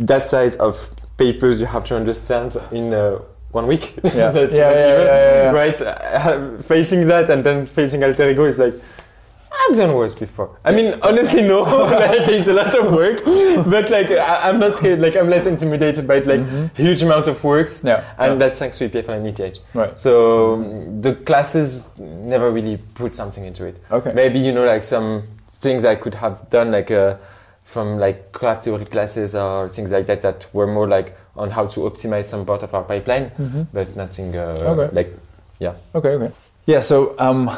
that 0.00 0.26
size 0.26 0.56
of 0.56 0.90
papers 1.16 1.60
you 1.60 1.66
have 1.66 1.84
to 1.84 1.96
understand 1.96 2.56
in 2.72 2.94
uh, 2.94 3.18
one 3.50 3.66
week. 3.66 3.96
Yeah, 4.02 4.10
yeah, 4.32 4.32
yeah, 4.32 4.50
yeah, 4.50 5.42
yeah. 5.42 5.50
Right? 5.50 5.80
Uh, 5.80 6.58
facing 6.62 7.06
that 7.08 7.28
and 7.28 7.44
then 7.44 7.66
facing 7.66 8.02
alter 8.04 8.30
ego 8.30 8.44
is 8.44 8.58
like, 8.58 8.74
I've 9.68 9.76
done 9.76 9.92
worse 9.94 10.14
before. 10.14 10.58
I 10.64 10.72
mean, 10.72 10.98
honestly, 11.02 11.42
no. 11.42 11.62
like, 12.02 12.28
it's 12.28 12.48
a 12.48 12.52
lot 12.52 12.74
of 12.74 12.92
work, 12.92 13.22
but 13.70 13.90
like, 13.90 14.10
I, 14.10 14.48
I'm 14.48 14.58
not 14.58 14.76
scared. 14.76 15.00
Like, 15.00 15.16
I'm 15.16 15.28
less 15.28 15.46
intimidated 15.46 16.06
by 16.08 16.18
like 16.20 16.40
Mhm. 16.40 16.74
huge 16.76 17.02
amount 17.02 17.26
of 17.28 17.42
works, 17.44 17.82
Yeah. 17.84 18.02
and 18.18 18.32
yeah. 18.32 18.38
that's 18.38 18.58
thanks 18.58 18.78
to 18.78 18.88
EPFL 18.88 19.16
and 19.16 19.26
ETH. 19.26 19.58
right. 19.74 19.98
So 19.98 20.62
the 21.00 21.14
classes 21.14 21.92
never 21.98 22.50
really 22.50 22.78
put 22.94 23.14
something 23.14 23.44
into 23.44 23.66
it. 23.66 23.76
Okay. 23.90 24.12
Maybe 24.14 24.38
you 24.38 24.52
know, 24.52 24.64
like 24.64 24.84
some 24.84 25.24
things 25.50 25.84
I 25.84 25.94
could 25.96 26.14
have 26.14 26.48
done, 26.50 26.70
like 26.72 26.90
uh, 26.90 27.16
from 27.64 27.98
like 27.98 28.32
graph 28.32 28.64
theory 28.64 28.84
classes 28.86 29.34
or 29.34 29.68
things 29.68 29.92
like 29.92 30.06
that, 30.06 30.22
that 30.22 30.46
were 30.52 30.66
more 30.66 30.88
like 30.88 31.16
on 31.36 31.50
how 31.50 31.66
to 31.66 31.80
optimize 31.80 32.24
some 32.24 32.44
part 32.46 32.62
of 32.62 32.72
our 32.74 32.82
pipeline, 32.82 33.30
Mhm. 33.38 33.66
but 33.72 33.94
nothing 33.96 34.34
uh, 34.36 34.56
Okay. 34.60 34.88
like 34.94 35.16
yeah. 35.58 35.74
Okay, 35.94 36.08
okay. 36.10 36.32
Yeah, 36.66 36.80
so 36.80 37.14
um, 37.18 37.50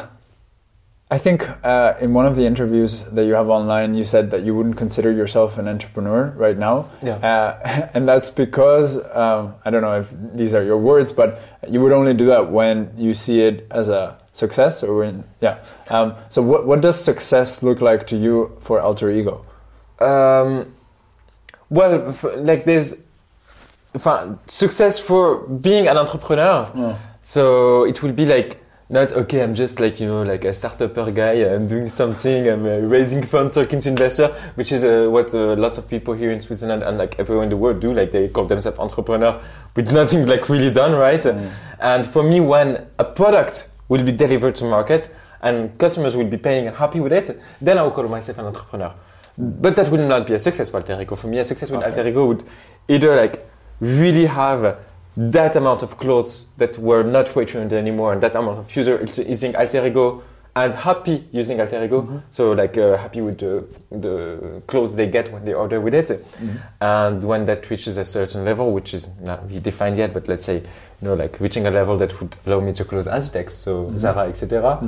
I 1.13 1.19
think 1.19 1.47
uh, 1.63 1.93
in 2.01 2.15
one 2.15 2.25
of 2.25 2.35
the 2.35 2.43
interviews 2.47 3.03
that 3.03 3.25
you 3.25 3.35
have 3.35 3.47
online, 3.47 3.93
you 3.93 4.03
said 4.03 4.31
that 4.31 4.41
you 4.41 4.55
wouldn't 4.55 4.77
consider 4.77 5.11
yourself 5.11 5.59
an 5.59 5.67
entrepreneur 5.67 6.33
right 6.35 6.57
now. 6.57 6.89
yeah. 7.03 7.17
Uh, 7.17 7.89
and 7.93 8.07
that's 8.09 8.31
because, 8.31 8.97
um, 9.15 9.53
I 9.63 9.69
don't 9.69 9.83
know 9.83 9.99
if 9.99 10.11
these 10.33 10.55
are 10.55 10.63
your 10.63 10.79
words, 10.79 11.11
but 11.11 11.39
you 11.69 11.81
would 11.81 11.91
only 11.91 12.15
do 12.15 12.25
that 12.33 12.49
when 12.49 12.95
you 12.97 13.13
see 13.13 13.41
it 13.41 13.67
as 13.69 13.89
a 13.89 14.17
success 14.31 14.81
or 14.81 14.97
when, 14.97 15.23
yeah. 15.39 15.59
Um, 15.87 16.15
so 16.29 16.41
what, 16.41 16.65
what 16.65 16.81
does 16.81 16.99
success 16.99 17.61
look 17.61 17.79
like 17.79 18.07
to 18.07 18.17
you 18.17 18.57
for 18.61 18.81
Alter 18.81 19.11
Ego? 19.11 19.45
Um, 19.99 20.73
well, 21.69 22.17
like 22.37 22.65
there's 22.65 23.03
success 24.47 24.97
for 24.97 25.47
being 25.47 25.87
an 25.87 25.95
entrepreneur. 25.95 26.71
Oh. 26.73 26.99
So 27.21 27.83
it 27.83 28.01
will 28.01 28.13
be 28.13 28.25
like 28.25 28.62
not 28.89 29.11
okay. 29.13 29.41
I'm 29.41 29.53
just 29.53 29.79
like 29.79 29.99
you 29.99 30.07
know 30.07 30.23
like 30.23 30.45
a 30.45 30.49
startupper 30.49 31.13
guy. 31.13 31.33
I'm 31.33 31.67
doing 31.67 31.87
something. 31.87 32.47
I'm 32.47 32.65
uh, 32.65 32.79
raising 32.79 33.23
funds, 33.23 33.55
talking 33.55 33.79
to 33.79 33.89
investor, 33.89 34.27
which 34.55 34.71
is 34.71 34.83
uh, 34.83 35.07
what 35.09 35.33
uh, 35.33 35.55
lots 35.55 35.77
of 35.77 35.87
people 35.87 36.13
here 36.13 36.31
in 36.31 36.41
Switzerland 36.41 36.83
and 36.83 36.97
like 36.97 37.19
everywhere 37.19 37.43
in 37.43 37.49
the 37.49 37.57
world 37.57 37.79
do. 37.79 37.93
Like 37.93 38.11
they 38.11 38.27
call 38.27 38.45
themselves 38.45 38.79
entrepreneur 38.79 39.41
with 39.75 39.91
nothing 39.91 40.27
like 40.27 40.49
really 40.49 40.71
done 40.71 40.93
right. 40.93 41.21
Mm. 41.21 41.51
And 41.79 42.05
for 42.05 42.23
me, 42.23 42.39
when 42.39 42.85
a 42.99 43.03
product 43.03 43.69
will 43.89 44.03
be 44.03 44.11
delivered 44.11 44.55
to 44.55 44.65
market 44.65 45.13
and 45.41 45.77
customers 45.77 46.15
will 46.15 46.27
be 46.27 46.37
paying 46.37 46.67
and 46.67 46.75
happy 46.75 46.99
with 46.99 47.13
it, 47.13 47.39
then 47.61 47.77
I 47.77 47.83
will 47.83 47.91
call 47.91 48.07
myself 48.07 48.37
an 48.37 48.45
entrepreneur. 48.45 48.93
But 49.37 49.75
that 49.75 49.89
will 49.91 50.07
not 50.07 50.27
be 50.27 50.33
a 50.33 50.39
success 50.39 50.69
for 50.69 50.77
Alter 50.77 51.01
Ego. 51.01 51.15
For 51.15 51.27
me, 51.27 51.39
a 51.39 51.45
success 51.45 51.69
with 51.69 51.81
Okay. 51.81 51.89
Alter 51.89 52.07
Ego 52.07 52.27
would 52.27 52.43
either 52.87 53.15
like 53.15 53.45
really 53.79 54.25
have 54.25 54.77
that 55.15 55.55
amount 55.55 55.83
of 55.83 55.97
clothes 55.97 56.47
that 56.57 56.77
were 56.79 57.03
not 57.03 57.35
returned 57.35 57.73
anymore 57.73 58.13
and 58.13 58.21
that 58.21 58.35
amount 58.35 58.59
of 58.59 58.75
user 58.75 59.03
using 59.27 59.55
Alter 59.55 59.85
Ego 59.85 60.23
and 60.55 60.73
happy 60.73 61.27
using 61.31 61.59
alter 61.59 61.83
ego. 61.83 62.01
Mm-hmm. 62.01 62.17
So 62.29 62.51
like 62.51 62.77
uh, 62.77 62.97
happy 62.97 63.21
with 63.21 63.39
the, 63.39 63.65
the 63.91 64.61
clothes 64.67 64.95
they 64.95 65.07
get 65.07 65.31
when 65.31 65.45
they 65.45 65.53
order 65.53 65.81
with 65.81 65.93
it. 65.93 66.07
Mm-hmm. 66.09 66.57
And 66.81 67.23
when 67.23 67.45
that 67.45 67.69
reaches 67.69 67.97
a 67.97 68.05
certain 68.05 68.45
level, 68.45 68.71
which 68.71 68.93
is 68.93 69.15
not 69.19 69.45
really 69.47 69.59
defined 69.59 69.97
yet, 69.97 70.13
but 70.13 70.27
let's 70.27 70.45
say, 70.45 70.57
you 70.57 70.63
know, 71.01 71.15
like 71.15 71.39
reaching 71.39 71.65
a 71.65 71.71
level 71.71 71.97
that 71.97 72.19
would 72.19 72.35
allow 72.45 72.59
me 72.59 72.73
to 72.73 72.85
close 72.85 73.07
Inditex, 73.07 73.51
so 73.51 73.91
Zara, 73.97 74.29
etc. 74.29 74.79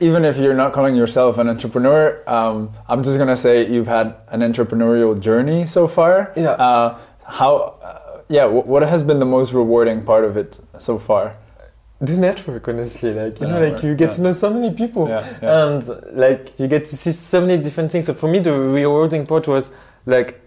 even 0.00 0.24
if 0.24 0.36
you're 0.36 0.54
not 0.54 0.72
calling 0.72 0.94
yourself 0.94 1.38
an 1.38 1.48
entrepreneur, 1.48 2.22
um, 2.26 2.70
I'm 2.88 3.02
just 3.02 3.16
gonna 3.18 3.36
say 3.36 3.70
you've 3.70 3.86
had 3.86 4.14
an 4.28 4.40
entrepreneurial 4.40 5.18
journey 5.18 5.66
so 5.66 5.86
far. 5.88 6.32
Yeah. 6.36 6.50
Uh, 6.50 6.98
how? 7.26 7.56
Uh, 7.82 8.20
yeah. 8.28 8.42
W- 8.42 8.62
what 8.64 8.82
has 8.82 9.02
been 9.02 9.18
the 9.18 9.26
most 9.26 9.52
rewarding 9.52 10.02
part 10.04 10.24
of 10.24 10.36
it 10.36 10.60
so 10.78 10.98
far? 10.98 11.36
the 12.00 12.18
network 12.18 12.66
honestly 12.68 13.14
like 13.14 13.34
you 13.40 13.46
The 13.46 13.52
know 13.52 13.60
network, 13.60 13.74
like 13.74 13.84
you 13.84 13.94
get 13.94 14.06
yeah. 14.06 14.10
to 14.16 14.22
know 14.22 14.32
so 14.32 14.50
many 14.52 14.74
people 14.74 15.08
Yeah, 15.08 15.24
yeah. 15.40 15.64
and 15.68 15.88
like 16.12 16.58
you 16.60 16.66
get 16.66 16.84
to 16.86 16.96
see 16.96 17.12
so 17.12 17.40
many 17.40 17.56
different 17.62 17.92
things 17.92 18.06
so 18.06 18.12
for 18.12 18.28
me 18.28 18.40
the 18.40 18.52
rewarding 18.52 19.24
part 19.26 19.46
was 19.48 19.70
like 20.04 20.38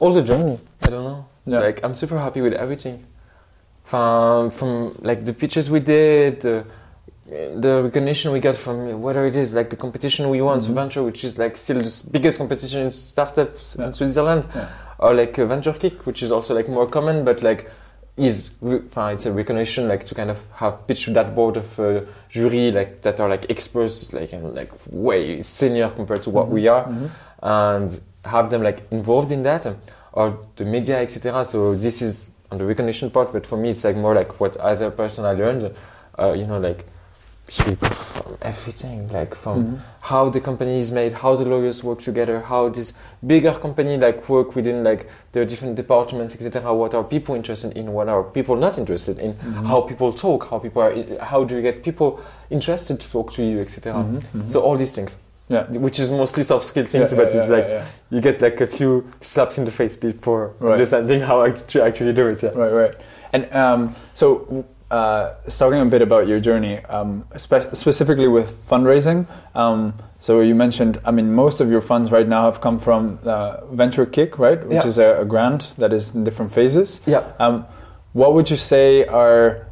all 0.00 0.12
the 0.12 0.22
journey 0.22 0.58
i 0.82 0.88
don't 0.88 1.04
know 1.04 1.26
Yeah. 1.44 1.60
like 1.60 1.80
i'm 1.84 1.94
super 1.94 2.18
happy 2.18 2.40
with 2.40 2.54
everything 2.54 3.04
from 3.84 4.50
from 4.50 4.96
like 5.02 5.24
the 5.24 5.32
pitches 5.32 5.70
we 5.70 5.80
did 5.80 6.40
the, 6.40 6.64
the 7.28 7.82
recognition 7.82 8.32
we 8.32 8.38
got 8.40 8.54
from 8.54 9.02
whether 9.02 9.26
it 9.26 9.34
is 9.34 9.54
like 9.54 9.68
the 9.70 9.76
competition 9.76 10.30
we 10.30 10.40
won 10.40 10.60
so 10.60 10.70
Mhm. 10.70 10.74
venture 10.74 11.02
which 11.02 11.24
is 11.24 11.38
like 11.38 11.56
still 11.56 11.78
the 11.78 12.08
biggest 12.12 12.38
competition 12.38 12.82
in 12.82 12.90
startups 12.92 13.76
Yeah. 13.78 13.86
in 13.86 13.92
switzerland 13.92 14.46
Yeah. 14.54 14.68
or 14.98 15.12
like 15.14 15.34
venture 15.36 15.72
kick 15.72 16.06
which 16.06 16.22
is 16.22 16.30
also 16.30 16.54
like 16.54 16.68
more 16.68 16.86
common 16.86 17.24
but 17.24 17.42
like 17.42 17.70
is 18.16 18.50
uh, 18.64 19.10
it's 19.12 19.26
a 19.26 19.32
recognition 19.32 19.88
like 19.88 20.04
to 20.06 20.14
kind 20.14 20.30
of 20.30 20.38
have 20.54 20.86
pitched 20.86 21.04
to 21.06 21.10
that 21.14 21.34
board 21.34 21.56
of 21.56 21.78
uh, 21.80 22.00
jury 22.30 22.70
like 22.70 23.02
that 23.02 23.18
are 23.20 23.28
like 23.28 23.50
experts 23.50 24.12
like 24.12 24.32
and 24.32 24.54
like 24.54 24.70
way 24.90 25.42
senior 25.42 25.88
compared 25.90 26.22
to 26.22 26.30
what 26.30 26.48
we 26.48 26.68
are 26.68 26.84
Mhm. 26.86 27.10
and 27.42 28.00
have 28.24 28.50
them 28.50 28.62
like 28.62 28.82
involved 28.90 29.32
in 29.32 29.42
that 29.42 29.66
or 30.12 30.38
the 30.56 30.64
media 30.64 31.00
etc 31.02 31.44
so 31.44 31.74
this 31.74 32.00
is 32.00 32.30
on 32.52 32.58
the 32.58 32.64
recognition 32.64 33.10
part 33.10 33.32
but 33.32 33.44
for 33.44 33.56
me 33.58 33.70
it's 33.70 33.82
like 33.84 33.96
more 33.96 34.14
like 34.14 34.40
what 34.40 34.56
as 34.58 34.80
a 34.80 34.90
person 34.90 35.24
i 35.24 35.32
learned 35.32 35.70
uh, 36.18 36.32
you 36.32 36.46
know 36.46 36.58
like 36.58 36.86
people 37.46 37.88
from 37.88 38.36
everything 38.42 39.08
like 39.08 39.34
from 39.34 39.64
Mhm. 39.64 39.78
how 40.00 40.28
the 40.30 40.40
company 40.40 40.78
is 40.78 40.90
made 40.90 41.12
how 41.12 41.36
the 41.36 41.44
lawyers 41.44 41.84
work 41.84 42.00
together 42.00 42.40
how 42.40 42.68
this 42.68 42.92
bigger 43.24 43.52
company 43.52 43.96
like 43.96 44.28
work 44.28 44.56
within 44.56 44.82
like 44.82 45.06
their 45.32 45.44
different 45.44 45.76
departments 45.76 46.34
etc 46.34 46.74
what 46.74 46.92
are 46.94 47.04
people 47.04 47.34
interested 47.36 47.72
in 47.76 47.92
what 47.92 48.08
are 48.08 48.24
people 48.24 48.56
not 48.56 48.78
interested 48.78 49.18
in 49.18 49.34
Mhm. 49.34 49.64
how 49.66 49.80
people 49.80 50.12
talk 50.12 50.48
how 50.50 50.58
people 50.58 50.82
are 50.82 50.92
how 51.20 51.44
do 51.44 51.54
you 51.54 51.62
get 51.62 51.82
people 51.84 52.18
interested 52.50 52.98
to 53.00 53.10
talk 53.10 53.32
to 53.32 53.42
you 53.42 53.60
etc 53.60 53.92
Mhm, 53.94 54.20
mhm. 54.34 54.50
so 54.50 54.60
all 54.60 54.76
these 54.76 54.94
things 54.94 55.16
Yeah. 55.48 55.64
which 55.78 56.00
is 56.00 56.10
mostly 56.10 56.42
soft 56.42 56.64
skill 56.66 56.84
things 56.86 57.12
Yeah, 57.12 57.18
but 57.18 57.30
yeah, 57.30 57.38
it's 57.38 57.48
yeah, 57.48 57.56
like 57.56 57.68
you 58.10 58.20
get 58.20 58.42
like 58.42 58.60
a 58.60 58.66
few 58.66 59.04
slaps 59.20 59.56
in 59.58 59.64
the 59.64 59.70
face 59.70 59.94
before 59.94 60.50
Right. 60.58 60.72
understanding 60.72 61.20
how 61.20 61.46
to 61.48 61.82
actually 61.84 62.12
do 62.12 62.26
it 62.28 62.42
yeah 62.42 62.50
Right, 62.54 62.72
right. 62.72 62.94
And 63.32 63.46
um, 63.54 63.94
so, 64.14 64.64
uh, 64.90 65.34
talking 65.48 65.80
a 65.80 65.84
bit 65.86 66.02
about 66.02 66.26
your 66.28 66.38
journey, 66.40 66.78
um, 66.84 67.24
spe- 67.36 67.74
specifically 67.74 68.28
with 68.28 68.68
fundraising. 68.68 69.26
Um, 69.54 69.94
so 70.18 70.40
you 70.40 70.54
mentioned, 70.54 71.00
I 71.04 71.10
mean, 71.10 71.34
most 71.34 71.60
of 71.60 71.70
your 71.70 71.80
funds 71.80 72.10
right 72.12 72.28
now 72.28 72.44
have 72.44 72.60
come 72.60 72.78
from 72.78 73.18
uh, 73.24 73.64
Venture 73.72 74.06
Kick, 74.06 74.38
right? 74.38 74.62
Which 74.64 74.82
Yeah. 74.82 74.86
is 74.86 74.98
a, 74.98 75.20
a 75.20 75.24
grant 75.24 75.74
that 75.78 75.92
is 75.92 76.14
in 76.14 76.24
different 76.24 76.52
phases. 76.52 77.00
yeah 77.06 77.22
Um, 77.40 77.66
what 78.12 78.32
would 78.34 78.48
you 78.50 78.56
say 78.56 79.04
are 79.06 79.66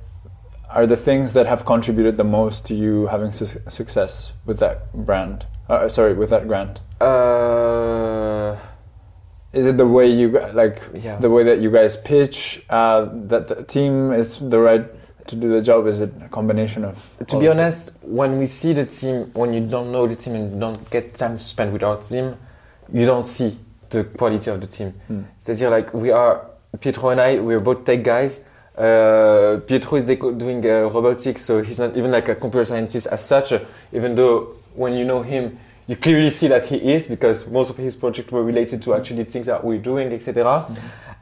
are 0.71 0.87
the 0.87 0.97
things 0.97 1.33
that 1.35 1.47
have 1.47 1.65
contributed 1.65 2.17
the 2.17 2.25
most 2.25 2.67
to 2.67 2.75
you 2.75 3.07
having 3.07 3.31
su- 3.33 3.61
success 3.69 4.33
with 4.45 4.59
that 4.59 4.93
brand? 4.93 5.47
Uh, 5.69 5.89
sorry, 5.89 6.13
with 6.15 6.31
that 6.31 6.49
grant. 6.49 6.81
uh, 7.01 8.57
Is 9.53 9.67
it 9.67 9.77
the 9.77 9.87
way 9.87 10.11
you 10.11 10.29
like 10.53 10.83
yeah 10.93 11.17
the 11.21 11.31
way 11.31 11.45
that 11.45 11.61
you 11.61 11.71
guys 11.71 11.97
pitch 11.97 12.65
uh, 12.69 13.07
that 13.31 13.47
the 13.47 13.63
team 13.63 14.11
is 14.13 14.39
the 14.41 14.59
right 14.59 14.85
to 15.27 15.37
do 15.37 15.49
the 15.51 15.63
job 15.63 15.87
is 15.87 16.01
it 16.01 16.13
a 16.25 16.29
combination 16.29 16.85
of 16.85 16.97
To 17.27 17.39
be 17.39 17.47
of 17.47 17.57
it? 17.57 17.61
honest, 17.61 17.93
when 18.03 18.39
we 18.39 18.47
see 18.47 18.73
the 18.75 18.85
team, 18.85 19.31
when 19.35 19.53
you 19.55 19.61
don't 19.67 19.91
know 19.93 20.07
the 20.07 20.17
team 20.17 20.35
and 20.35 20.61
don't 20.61 20.91
get 20.91 21.15
time 21.15 21.37
to 21.37 21.43
spend 21.43 21.73
with 21.73 21.83
our 21.83 21.97
team, 21.97 22.37
you 22.93 23.07
don't 23.07 23.27
see 23.27 23.59
the 23.91 24.05
quality 24.05 24.51
of 24.51 24.61
the 24.61 24.67
team. 24.67 24.93
C'est-à-dire, 25.39 25.71
like, 25.71 25.95
we 25.95 26.11
are, 26.11 26.43
Pietro 26.81 27.11
and 27.11 27.21
I, 27.21 27.39
we 27.41 27.55
are 27.55 27.61
both 27.61 27.85
tech 27.85 28.03
guys. 28.03 28.41
Uh, 28.77 29.61
Pietro 29.67 29.97
is 29.99 30.05
doing 30.07 30.65
uh, 30.67 30.89
robotics, 30.93 31.43
so 31.43 31.63
he's 31.63 31.79
not 31.79 31.97
even 31.97 32.11
like 32.11 32.29
a 32.29 32.35
computer 32.35 32.65
scientist 32.65 33.07
as 33.07 33.25
such, 33.25 33.53
even 33.93 34.15
though 34.17 34.55
when 34.75 34.95
you 34.95 35.05
know 35.05 35.23
him, 35.23 35.57
you 35.87 35.97
clearly 35.97 36.31
see 36.31 36.49
that 36.49 36.65
he 36.65 36.77
is 36.77 37.07
because 37.07 37.47
most 37.49 37.71
of 37.71 37.77
his 37.77 37.95
projects 37.95 38.33
were 38.33 38.43
related 38.43 38.83
to 38.83 38.95
actually 38.95 39.23
things 39.25 39.47
that 39.47 39.63
we're 39.63 39.79
doing, 39.79 40.13
etc. 40.13 40.67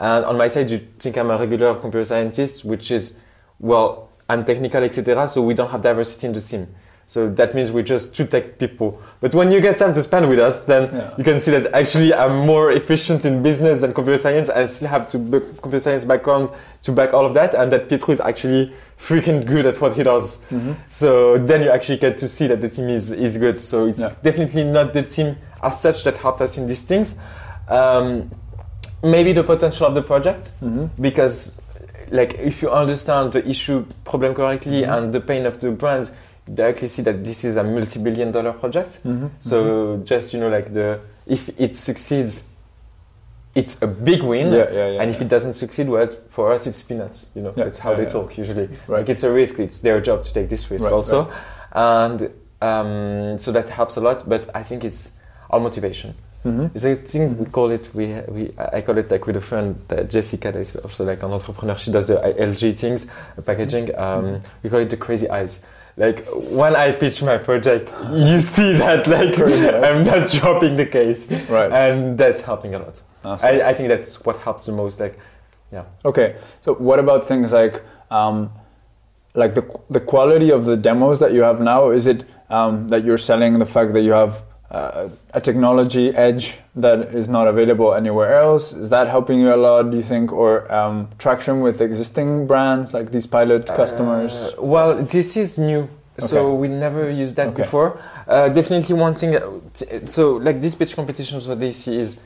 And 0.00 0.24
on 0.24 0.38
my 0.38 0.48
side, 0.48 0.70
you 0.70 0.80
think 0.98 1.16
I'm 1.18 1.30
a 1.30 1.36
regular 1.36 1.74
computer 1.74 2.04
scientist, 2.04 2.64
which 2.64 2.90
is, 2.90 3.18
well, 3.62 4.10
I'm 4.28 4.44
technical, 4.44 4.82
etc. 4.82 5.26
So 5.28 5.40
we 5.42 5.54
don't 5.54 5.70
have 5.70 5.80
diversity 5.82 6.26
in 6.26 6.32
the 6.34 6.40
team. 6.40 6.68
So 7.06 7.28
that 7.28 7.54
means 7.54 7.70
we're 7.70 7.82
just 7.82 8.14
two 8.16 8.24
tech 8.26 8.58
people. 8.58 8.98
But 9.20 9.34
when 9.34 9.52
you 9.52 9.60
get 9.60 9.76
time 9.76 9.92
to 9.92 10.02
spend 10.02 10.28
with 10.30 10.38
us, 10.38 10.60
then 10.62 10.84
Yeah. 10.84 11.10
you 11.18 11.24
can 11.24 11.40
see 11.40 11.50
that 11.50 11.74
actually 11.74 12.14
I'm 12.14 12.46
more 12.46 12.72
efficient 12.72 13.24
in 13.26 13.42
business 13.42 13.80
than 13.82 13.92
computer 13.92 14.16
science. 14.18 14.48
I 14.48 14.64
still 14.66 14.88
have 14.88 15.06
to 15.08 15.18
b- 15.18 15.40
computer 15.60 15.80
science 15.80 16.04
background 16.06 16.50
to 16.82 16.92
back 16.92 17.12
all 17.12 17.26
of 17.26 17.34
that, 17.34 17.54
and 17.54 17.70
that 17.72 17.88
Pietro 17.88 18.12
is 18.14 18.20
actually 18.20 18.72
freaking 18.98 19.44
good 19.44 19.66
at 19.66 19.78
what 19.80 19.92
he 19.94 20.02
does. 20.04 20.40
Mhm. 20.50 20.76
So 20.88 21.36
then 21.38 21.62
you 21.62 21.70
actually 21.70 21.98
get 21.98 22.16
to 22.18 22.28
see 22.28 22.46
that 22.46 22.60
the 22.62 22.68
team 22.68 22.88
is, 22.88 23.12
is 23.12 23.36
good. 23.36 23.60
So 23.60 23.86
it's 23.86 23.98
Yeah. 24.00 24.12
definitely 24.22 24.64
not 24.64 24.92
the 24.94 25.02
team 25.02 25.36
as 25.62 25.80
such 25.80 26.04
that 26.04 26.16
helped 26.16 26.40
us 26.40 26.56
in 26.56 26.66
these 26.66 26.82
things. 26.82 27.16
Um, 27.68 28.30
maybe 29.02 29.32
the 29.34 29.42
potential 29.42 29.86
of 29.86 29.94
the 29.94 30.02
project 30.02 30.50
Mhm. 30.64 30.88
because 31.00 31.52
like 32.12 32.34
if 32.38 32.62
you 32.62 32.70
understand 32.70 33.32
the 33.32 33.42
issue 33.48 33.84
problem 34.04 34.34
correctly 34.34 34.82
Mhm. 34.82 34.92
and 34.98 35.12
the 35.12 35.20
pain 35.20 35.46
of 35.46 35.58
the 35.60 35.70
brands 35.70 36.12
you 36.46 36.54
directly 36.54 36.88
see 36.88 37.02
that 37.02 37.24
this 37.24 37.44
is 37.44 37.56
a 37.56 37.64
multi-billion 37.64 38.30
dollar 38.32 38.52
project. 38.52 39.00
Mhm. 39.04 39.30
so 39.40 39.96
just 40.04 40.32
you 40.34 40.40
know 40.40 40.48
like 40.48 40.72
the 40.74 40.98
if 41.26 41.48
it 41.58 41.74
succeeds 41.76 42.44
it's 43.54 43.76
a 43.82 43.86
big 43.86 44.22
win. 44.22 44.48
Yeah, 44.52 44.70
yeah, 44.72 44.88
yeah, 44.92 45.00
and 45.02 45.10
if 45.10 45.20
it 45.20 45.28
doesn't 45.28 45.52
succeed 45.54 45.86
well 45.88 46.08
for 46.30 46.52
us 46.52 46.66
it's 46.66 46.82
peanuts 46.82 47.26
you 47.34 47.42
know 47.42 47.52
that's 47.56 47.78
how 47.78 47.94
they 47.94 48.06
talk 48.06 48.38
usually. 48.38 48.68
Right. 48.88 49.00
like 49.00 49.08
it's 49.12 49.24
a 49.24 49.30
risk. 49.32 49.58
It's 49.58 49.80
their 49.80 50.00
job 50.00 50.24
to 50.24 50.32
take 50.32 50.48
this 50.48 50.70
risk 50.70 50.84
Right, 50.84 50.92
also. 50.92 51.28
and 51.72 52.30
um, 52.62 53.38
so 53.38 53.52
that 53.52 53.68
helps 53.70 53.96
a 53.96 54.00
lot 54.00 54.28
but 54.28 54.48
i 54.54 54.62
think 54.62 54.84
it's 54.84 55.12
our 55.50 55.60
motivation 55.60 56.14
Mhm. 56.44 56.70
it's 56.74 56.84
a 56.84 56.94
thing 56.96 57.38
we 57.38 57.46
call 57.46 57.70
it. 57.70 57.88
We 57.94 58.06
we 58.28 58.52
I 58.58 58.80
call 58.80 58.98
it 58.98 59.10
like 59.10 59.26
with 59.26 59.36
a 59.36 59.40
friend 59.40 59.76
uh, 59.90 60.02
Jessica, 60.02 60.50
that 60.50 60.58
is 60.60 60.74
also 60.76 61.04
like 61.04 61.22
an 61.22 61.30
entrepreneur. 61.32 61.76
She 61.76 61.92
does 61.92 62.08
the 62.08 62.16
LG 62.16 62.78
things, 62.78 63.06
packaging. 63.46 63.96
Um, 63.96 64.40
we 64.62 64.70
call 64.70 64.80
it 64.80 64.90
the 64.90 64.96
crazy 64.96 65.28
eyes. 65.30 65.60
Like 65.96 66.26
when 66.50 66.74
I 66.74 66.92
pitch 66.92 67.22
my 67.22 67.38
project, 67.38 67.94
you 68.12 68.38
see 68.40 68.72
that 68.74 69.06
like 69.16 69.38
I'm 69.38 70.04
not 70.04 70.30
dropping 70.30 70.76
the 70.76 70.86
case, 70.86 71.30
right 71.48 71.70
and 71.70 72.18
that's 72.18 72.42
helping 72.42 72.74
a 72.74 72.78
lot. 72.78 73.00
Awesome. 73.24 73.48
I, 73.48 73.68
I 73.68 73.74
think 73.74 73.88
that's 73.88 74.24
what 74.24 74.36
helps 74.38 74.66
the 74.66 74.72
most. 74.72 74.98
Like 74.98 75.18
yeah. 75.70 75.84
Okay, 76.04 76.36
so 76.60 76.74
what 76.74 76.98
about 76.98 77.28
things 77.28 77.52
like 77.52 77.82
um, 78.10 78.50
like 79.34 79.54
the 79.54 79.62
the 79.90 80.00
quality 80.00 80.50
of 80.50 80.64
the 80.64 80.76
demos 80.76 81.20
that 81.20 81.32
you 81.32 81.42
have 81.42 81.60
now? 81.60 81.90
Is 81.90 82.06
it 82.08 82.24
um, 82.50 82.88
that 82.88 83.04
you're 83.04 83.18
selling 83.18 83.58
the 83.58 83.66
fact 83.66 83.92
that 83.92 84.02
you 84.02 84.12
have 84.12 84.42
uh, 84.72 85.08
a 85.34 85.40
technology 85.40 86.08
edge 86.16 86.56
that 86.74 87.14
is 87.14 87.28
not 87.28 87.46
available 87.46 87.94
anywhere 87.94 88.34
else? 88.40 88.72
Is 88.72 88.88
that 88.90 89.06
helping 89.08 89.38
you 89.38 89.54
a 89.54 89.56
lot? 89.56 89.90
Do 89.90 89.96
you 89.98 90.02
think, 90.02 90.32
or 90.32 90.70
um, 90.72 91.08
traction 91.18 91.60
with 91.60 91.80
existing 91.82 92.46
brands 92.46 92.94
like 92.94 93.12
these 93.12 93.26
pilot 93.26 93.66
customers? 93.66 94.32
Uh, 94.32 94.62
well, 94.62 94.90
this 95.04 95.36
is 95.36 95.58
new. 95.58 95.88
So 96.18 96.26
Okay. 96.26 96.56
we 96.62 96.68
never 96.68 97.10
used 97.10 97.36
that 97.36 97.48
Okay. 97.48 97.62
before. 97.62 97.98
Uh, 98.28 98.48
definitely 98.48 98.94
one 98.94 99.14
thing. 99.14 99.36
uh, 99.36 99.42
So 100.06 100.22
like 100.36 100.60
this 100.60 100.74
pitch 100.74 100.94
competitions, 100.96 101.46
what 101.48 101.58
they 101.60 101.72
see 101.72 101.98
is 101.98 102.20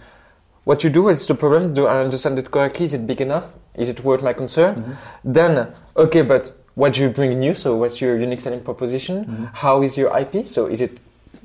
what 0.65 0.83
you 0.85 0.91
do. 0.91 1.09
It's 1.09 1.27
the 1.27 1.35
problem. 1.35 1.73
Do 1.75 1.87
I 1.87 2.01
understand 2.01 2.39
it 2.39 2.51
correctly? 2.51 2.85
Is 2.85 2.95
it 2.95 3.07
big 3.07 3.21
enough? 3.21 3.47
Is 3.75 3.89
it 3.91 3.99
worth 4.05 4.23
my 4.23 4.33
concern? 4.33 4.75
Mhm. 4.75 4.97
Then 5.37 5.53
okay, 5.97 6.23
but 6.23 6.53
what 6.75 6.95
do 6.95 7.03
you 7.03 7.11
bring 7.11 7.31
new? 7.39 7.55
So 7.55 7.69
what's 7.77 8.01
your 8.01 8.15
unique 8.27 8.41
selling 8.41 8.61
proposition? 8.61 9.17
Mhm. 9.25 9.49
How 9.65 9.83
is 9.83 9.97
your 10.01 10.11
IP? 10.21 10.45
So 10.45 10.67
is 10.67 10.81
it 10.81 10.99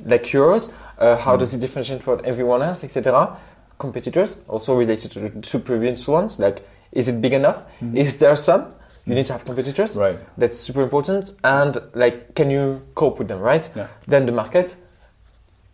like 0.06 0.34
yours? 0.34 0.72
Uh, 1.02 1.16
how 1.18 1.36
Mhm. 1.36 1.40
does 1.40 1.54
it 1.56 1.60
differentiate 1.62 2.04
from 2.04 2.22
everyone 2.24 2.62
else, 2.62 2.84
etc. 2.84 3.36
Competitors 3.80 4.38
also 4.48 4.76
related 4.76 5.12
to 5.14 5.20
the 5.20 5.30
two 5.42 5.60
previous 5.60 6.08
ones. 6.08 6.40
Like 6.40 6.58
is 6.92 7.08
it 7.08 7.22
big 7.22 7.34
enough? 7.34 7.60
Mhm. 7.82 7.96
Is 7.98 8.18
there 8.18 8.36
some? 8.36 8.64
You 9.06 9.16
need 9.16 9.26
to 9.26 9.34
have 9.34 9.44
competitors. 9.46 9.98
Right. 9.98 10.20
That's 10.38 10.58
super 10.58 10.84
important. 10.84 11.34
And 11.44 11.76
like, 11.96 12.36
can 12.36 12.52
you 12.52 12.82
cope 12.94 13.18
with 13.18 13.28
them, 13.30 13.40
right? 13.42 13.68
Yeah. 13.76 13.88
Then 14.08 14.26
the 14.26 14.32
market. 14.32 14.76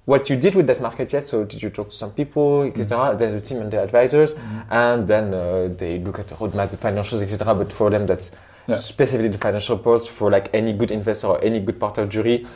what 0.05 0.29
you 0.29 0.37
did 0.37 0.55
with 0.55 0.67
that 0.67 0.79
market 0.79 1.11
yet. 1.11 1.27
So 1.27 1.43
did 1.43 1.61
you 1.61 1.69
talk 1.69 1.89
to 1.89 1.95
some 2.03 2.11
people, 2.11 2.63
etc. 2.63 3.13
Then 3.17 3.33
the 3.33 3.41
team 3.41 3.59
and 3.59 3.69
the 3.69 3.81
advisors, 3.83 4.35
and 4.71 5.05
then 5.05 5.33
uh, 5.33 5.67
they 5.77 5.99
look 5.99 6.17
at 6.19 6.27
the 6.29 6.35
roadmap, 6.35 6.69
the 6.71 6.77
financials, 6.77 7.21
etc. 7.21 7.53
But 7.53 7.73
for 7.73 7.89
them, 7.89 8.05
that's 8.05 8.31
Yeah. 8.67 8.75
specifically 8.75 9.27
the 9.29 9.37
financial 9.37 9.75
reports 9.75 10.07
for 10.07 10.31
like 10.31 10.49
any 10.53 10.71
good 10.71 10.91
investor 10.91 11.27
or 11.27 11.37
any 11.43 11.59
good 11.59 11.77
part 11.77 11.97
of 11.97 12.07
jury. 12.07 12.47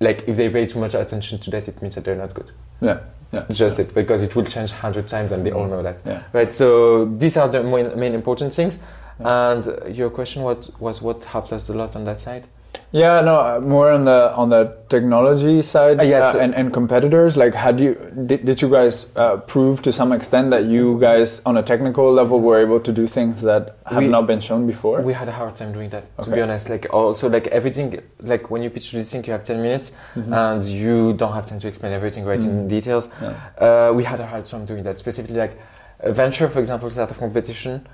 Like 0.00 0.24
if 0.28 0.36
they 0.36 0.48
pay 0.48 0.66
too 0.66 0.78
much 0.78 0.94
attention 0.94 1.38
to 1.40 1.50
that, 1.50 1.68
it 1.68 1.82
means 1.82 1.94
that 1.96 2.04
they're 2.04 2.16
not 2.16 2.34
good. 2.34 2.50
Yeah. 2.80 3.00
Yeah. 3.32 3.44
Just 3.50 3.78
it 3.78 3.94
because 3.94 4.24
it 4.24 4.34
will 4.34 4.44
change 4.44 4.70
hundred 4.70 5.06
times, 5.06 5.32
and 5.32 5.44
they 5.44 5.50
all 5.52 5.66
know 5.66 5.82
that. 5.82 6.02
Yeah. 6.06 6.22
Right. 6.32 6.50
So 6.50 7.04
these 7.04 7.36
are 7.36 7.48
the 7.48 7.62
main, 7.62 7.98
main 7.98 8.14
important 8.14 8.54
things. 8.54 8.80
And 9.18 9.66
uh, 9.66 9.86
your 9.88 10.10
question 10.10 10.42
what 10.42 10.70
was 10.80 11.02
what 11.02 11.24
helped 11.24 11.52
us 11.52 11.68
a 11.68 11.74
lot 11.74 11.96
on 11.96 12.04
that 12.04 12.20
side? 12.20 12.46
Yeah, 12.90 13.20
no, 13.20 13.60
more 13.60 13.90
on 13.92 14.04
the 14.06 14.32
on 14.34 14.48
the 14.48 14.72
technology 14.88 15.60
side 15.60 16.00
Uh, 16.00 16.04
yes, 16.04 16.34
uh, 16.34 16.38
and, 16.38 16.54
and 16.54 16.72
competitors. 16.72 17.36
Like, 17.36 17.52
had 17.52 17.78
you 17.80 17.94
did, 18.24 18.46
did 18.46 18.62
you 18.62 18.70
guys 18.70 18.94
uh, 19.14 19.36
prove 19.52 19.82
to 19.82 19.92
some 19.92 20.10
extent 20.10 20.48
that 20.50 20.64
you 20.64 20.98
guys 20.98 21.42
on 21.44 21.58
a 21.58 21.62
technical 21.62 22.10
level 22.10 22.40
were 22.40 22.58
able 22.62 22.80
to 22.80 22.90
do 22.90 23.06
things 23.06 23.42
that 23.42 23.76
have 23.84 23.98
We- 24.04 24.08
not 24.08 24.26
been 24.26 24.40
shown 24.40 24.66
before? 24.66 25.02
We 25.02 25.12
had 25.12 25.28
a 25.28 25.32
hard 25.32 25.54
time 25.54 25.72
doing 25.74 25.90
that, 25.90 26.04
to 26.24 26.30
be 26.30 26.40
honest. 26.40 26.70
Like 26.70 26.86
also 26.90 27.28
like 27.28 27.46
everything, 27.48 28.00
like 28.22 28.50
when 28.50 28.62
you 28.62 28.70
pitch 28.70 28.88
to 28.92 28.96
this 28.96 29.12
thing, 29.12 29.22
you 29.26 29.32
have 29.36 29.44
ten 29.44 29.60
minutes, 29.60 29.92
Mhm. 30.16 30.32
and 30.32 30.64
you 30.64 31.12
don't 31.12 31.34
have 31.34 31.44
time 31.44 31.60
to 31.60 31.68
explain 31.68 31.92
everything 31.92 32.24
right 32.24 32.42
in 32.42 32.52
Mm. 32.64 32.68
details. 32.68 33.10
Yeah. 33.20 33.32
Uh, 33.90 33.92
we 33.92 34.02
had 34.04 34.18
a 34.20 34.26
hard 34.26 34.46
time 34.46 34.64
doing 34.64 34.82
that. 34.84 34.98
Specifically, 34.98 35.36
like 35.36 35.54
a 36.00 36.10
venture, 36.12 36.48
for 36.48 36.60
example, 36.60 36.90
startup 36.90 37.18
competition. 37.18 37.84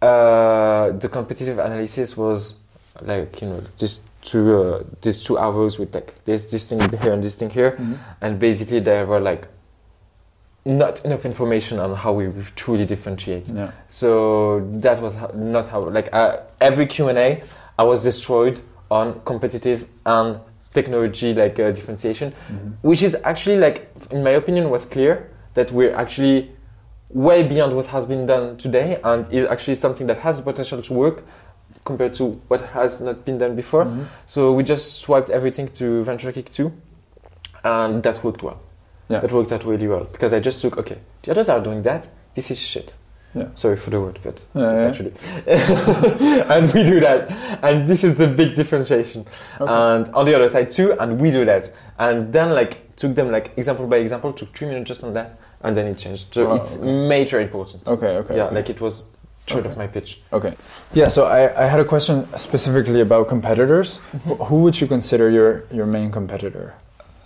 Uh, 0.00 0.92
the 1.02 1.08
competitive 1.08 1.58
analysis 1.58 2.16
was 2.16 2.54
like 3.02 3.40
you 3.42 3.48
know 3.48 3.60
just 3.76 4.00
two 4.24 4.62
uh, 4.62 4.82
these 5.02 5.20
two 5.20 5.38
hours 5.38 5.78
with 5.78 5.94
like 5.94 6.14
this 6.24 6.44
this 6.50 6.68
thing 6.68 6.80
here 7.02 7.12
and 7.12 7.22
this 7.22 7.36
thing 7.36 7.50
here, 7.50 7.72
Mhm. 7.78 7.96
and 8.20 8.38
basically 8.38 8.80
there 8.80 9.06
were 9.06 9.20
like 9.20 9.46
not 10.64 11.04
enough 11.04 11.26
information 11.26 11.78
on 11.78 11.94
how 11.94 12.12
we 12.12 12.30
truly 12.56 12.86
differentiate. 12.86 13.50
Yeah. 13.50 13.70
So 13.88 14.60
that 14.80 15.00
was 15.02 15.16
not 15.34 15.66
how 15.66 15.80
like 15.90 16.08
uh, 16.12 16.38
every 16.60 16.86
Q 16.86 17.08
and 17.08 17.18
A, 17.18 17.42
I 17.78 17.82
was 17.84 18.02
destroyed 18.02 18.60
on 18.90 19.20
competitive 19.24 19.86
and 20.06 20.38
technology 20.72 21.34
like 21.34 21.58
uh, 21.60 21.70
differentiation, 21.70 22.32
Mhm. 22.50 22.72
which 22.82 23.02
is 23.02 23.16
actually 23.24 23.58
like 23.58 23.88
in 24.10 24.22
my 24.24 24.30
opinion 24.30 24.70
was 24.70 24.86
clear 24.86 25.28
that 25.54 25.70
we're 25.70 25.94
actually 25.94 26.50
way 27.10 27.42
beyond 27.46 27.72
what 27.74 27.86
has 27.86 28.06
been 28.06 28.26
done 28.26 28.56
today 28.56 28.98
and 29.04 29.28
is 29.32 29.44
actually 29.44 29.74
something 29.76 30.06
that 30.08 30.16
has 30.18 30.36
the 30.38 30.42
potential 30.42 30.80
to 30.82 30.92
work 30.94 31.22
compared 31.84 32.14
to 32.14 32.40
what 32.48 32.60
has 32.60 33.00
not 33.00 33.24
been 33.24 33.38
done 33.38 33.54
before. 33.56 33.84
Mhm. 33.84 34.06
So 34.26 34.52
we 34.52 34.62
just 34.62 35.00
swiped 35.00 35.30
everything 35.30 35.68
to 35.74 36.02
VentureKick 36.04 36.50
2 36.50 36.72
and 37.64 38.02
that 38.02 38.22
worked 38.24 38.42
well. 38.42 38.58
Yeah. 39.08 39.20
That 39.20 39.32
worked 39.32 39.52
out 39.52 39.64
really 39.64 39.86
well 39.88 40.04
because 40.10 40.32
I 40.32 40.40
just 40.40 40.60
took 40.62 40.78
okay, 40.78 40.96
the 41.22 41.30
others 41.32 41.48
are 41.48 41.60
doing 41.60 41.82
that. 41.82 42.08
This 42.34 42.50
is 42.50 42.58
shit. 42.58 42.96
Yeah. 43.34 43.46
Sorry 43.54 43.76
for 43.76 43.90
the 43.90 44.00
word, 44.00 44.18
but 44.22 44.40
Yeah, 44.54 44.74
it's 44.74 44.84
actually. 44.84 45.12
and 46.48 46.72
we 46.72 46.84
do 46.84 47.00
that. 47.00 47.28
And 47.62 47.86
this 47.86 48.04
is 48.04 48.16
the 48.16 48.28
big 48.28 48.54
differentiation. 48.54 49.26
Okay. 49.60 49.72
And 49.72 50.08
on 50.14 50.24
the 50.24 50.34
other 50.34 50.48
side 50.48 50.70
too, 50.70 50.92
and 50.92 51.20
we 51.20 51.30
do 51.30 51.44
that. 51.44 51.70
And 51.98 52.32
then 52.32 52.54
like 52.54 52.94
took 52.96 53.14
them 53.14 53.30
like 53.32 53.50
example 53.56 53.86
by 53.86 53.96
example, 53.96 54.32
took 54.32 54.56
three 54.56 54.68
minutes 54.68 54.88
just 54.88 55.02
on 55.04 55.14
that, 55.14 55.36
and 55.62 55.76
then 55.76 55.86
it 55.86 55.98
changed. 55.98 56.32
So 56.32 56.52
Oh, 56.52 56.54
it's 56.54 56.76
okay. 56.78 57.08
major 57.08 57.40
important. 57.40 57.86
Okay. 57.86 58.16
Okay. 58.18 58.36
yeah, 58.36 58.44
okay. 58.44 58.54
like 58.54 58.70
it 58.70 58.80
was 58.80 59.02
third 59.46 59.60
Okay. 59.60 59.68
of 59.68 59.76
my 59.76 59.86
pitch. 59.86 60.20
Okay. 60.32 60.54
Yeah, 60.94 61.08
so 61.08 61.26
I, 61.26 61.64
I 61.64 61.66
had 61.66 61.80
a 61.80 61.84
question 61.84 62.26
specifically 62.38 63.00
about 63.00 63.28
competitors. 63.28 64.00
Mm-hmm. 64.12 64.44
Who 64.44 64.56
would 64.62 64.80
you 64.80 64.86
consider 64.86 65.28
your, 65.30 65.64
your 65.70 65.86
main 65.86 66.10
competitor? 66.10 66.74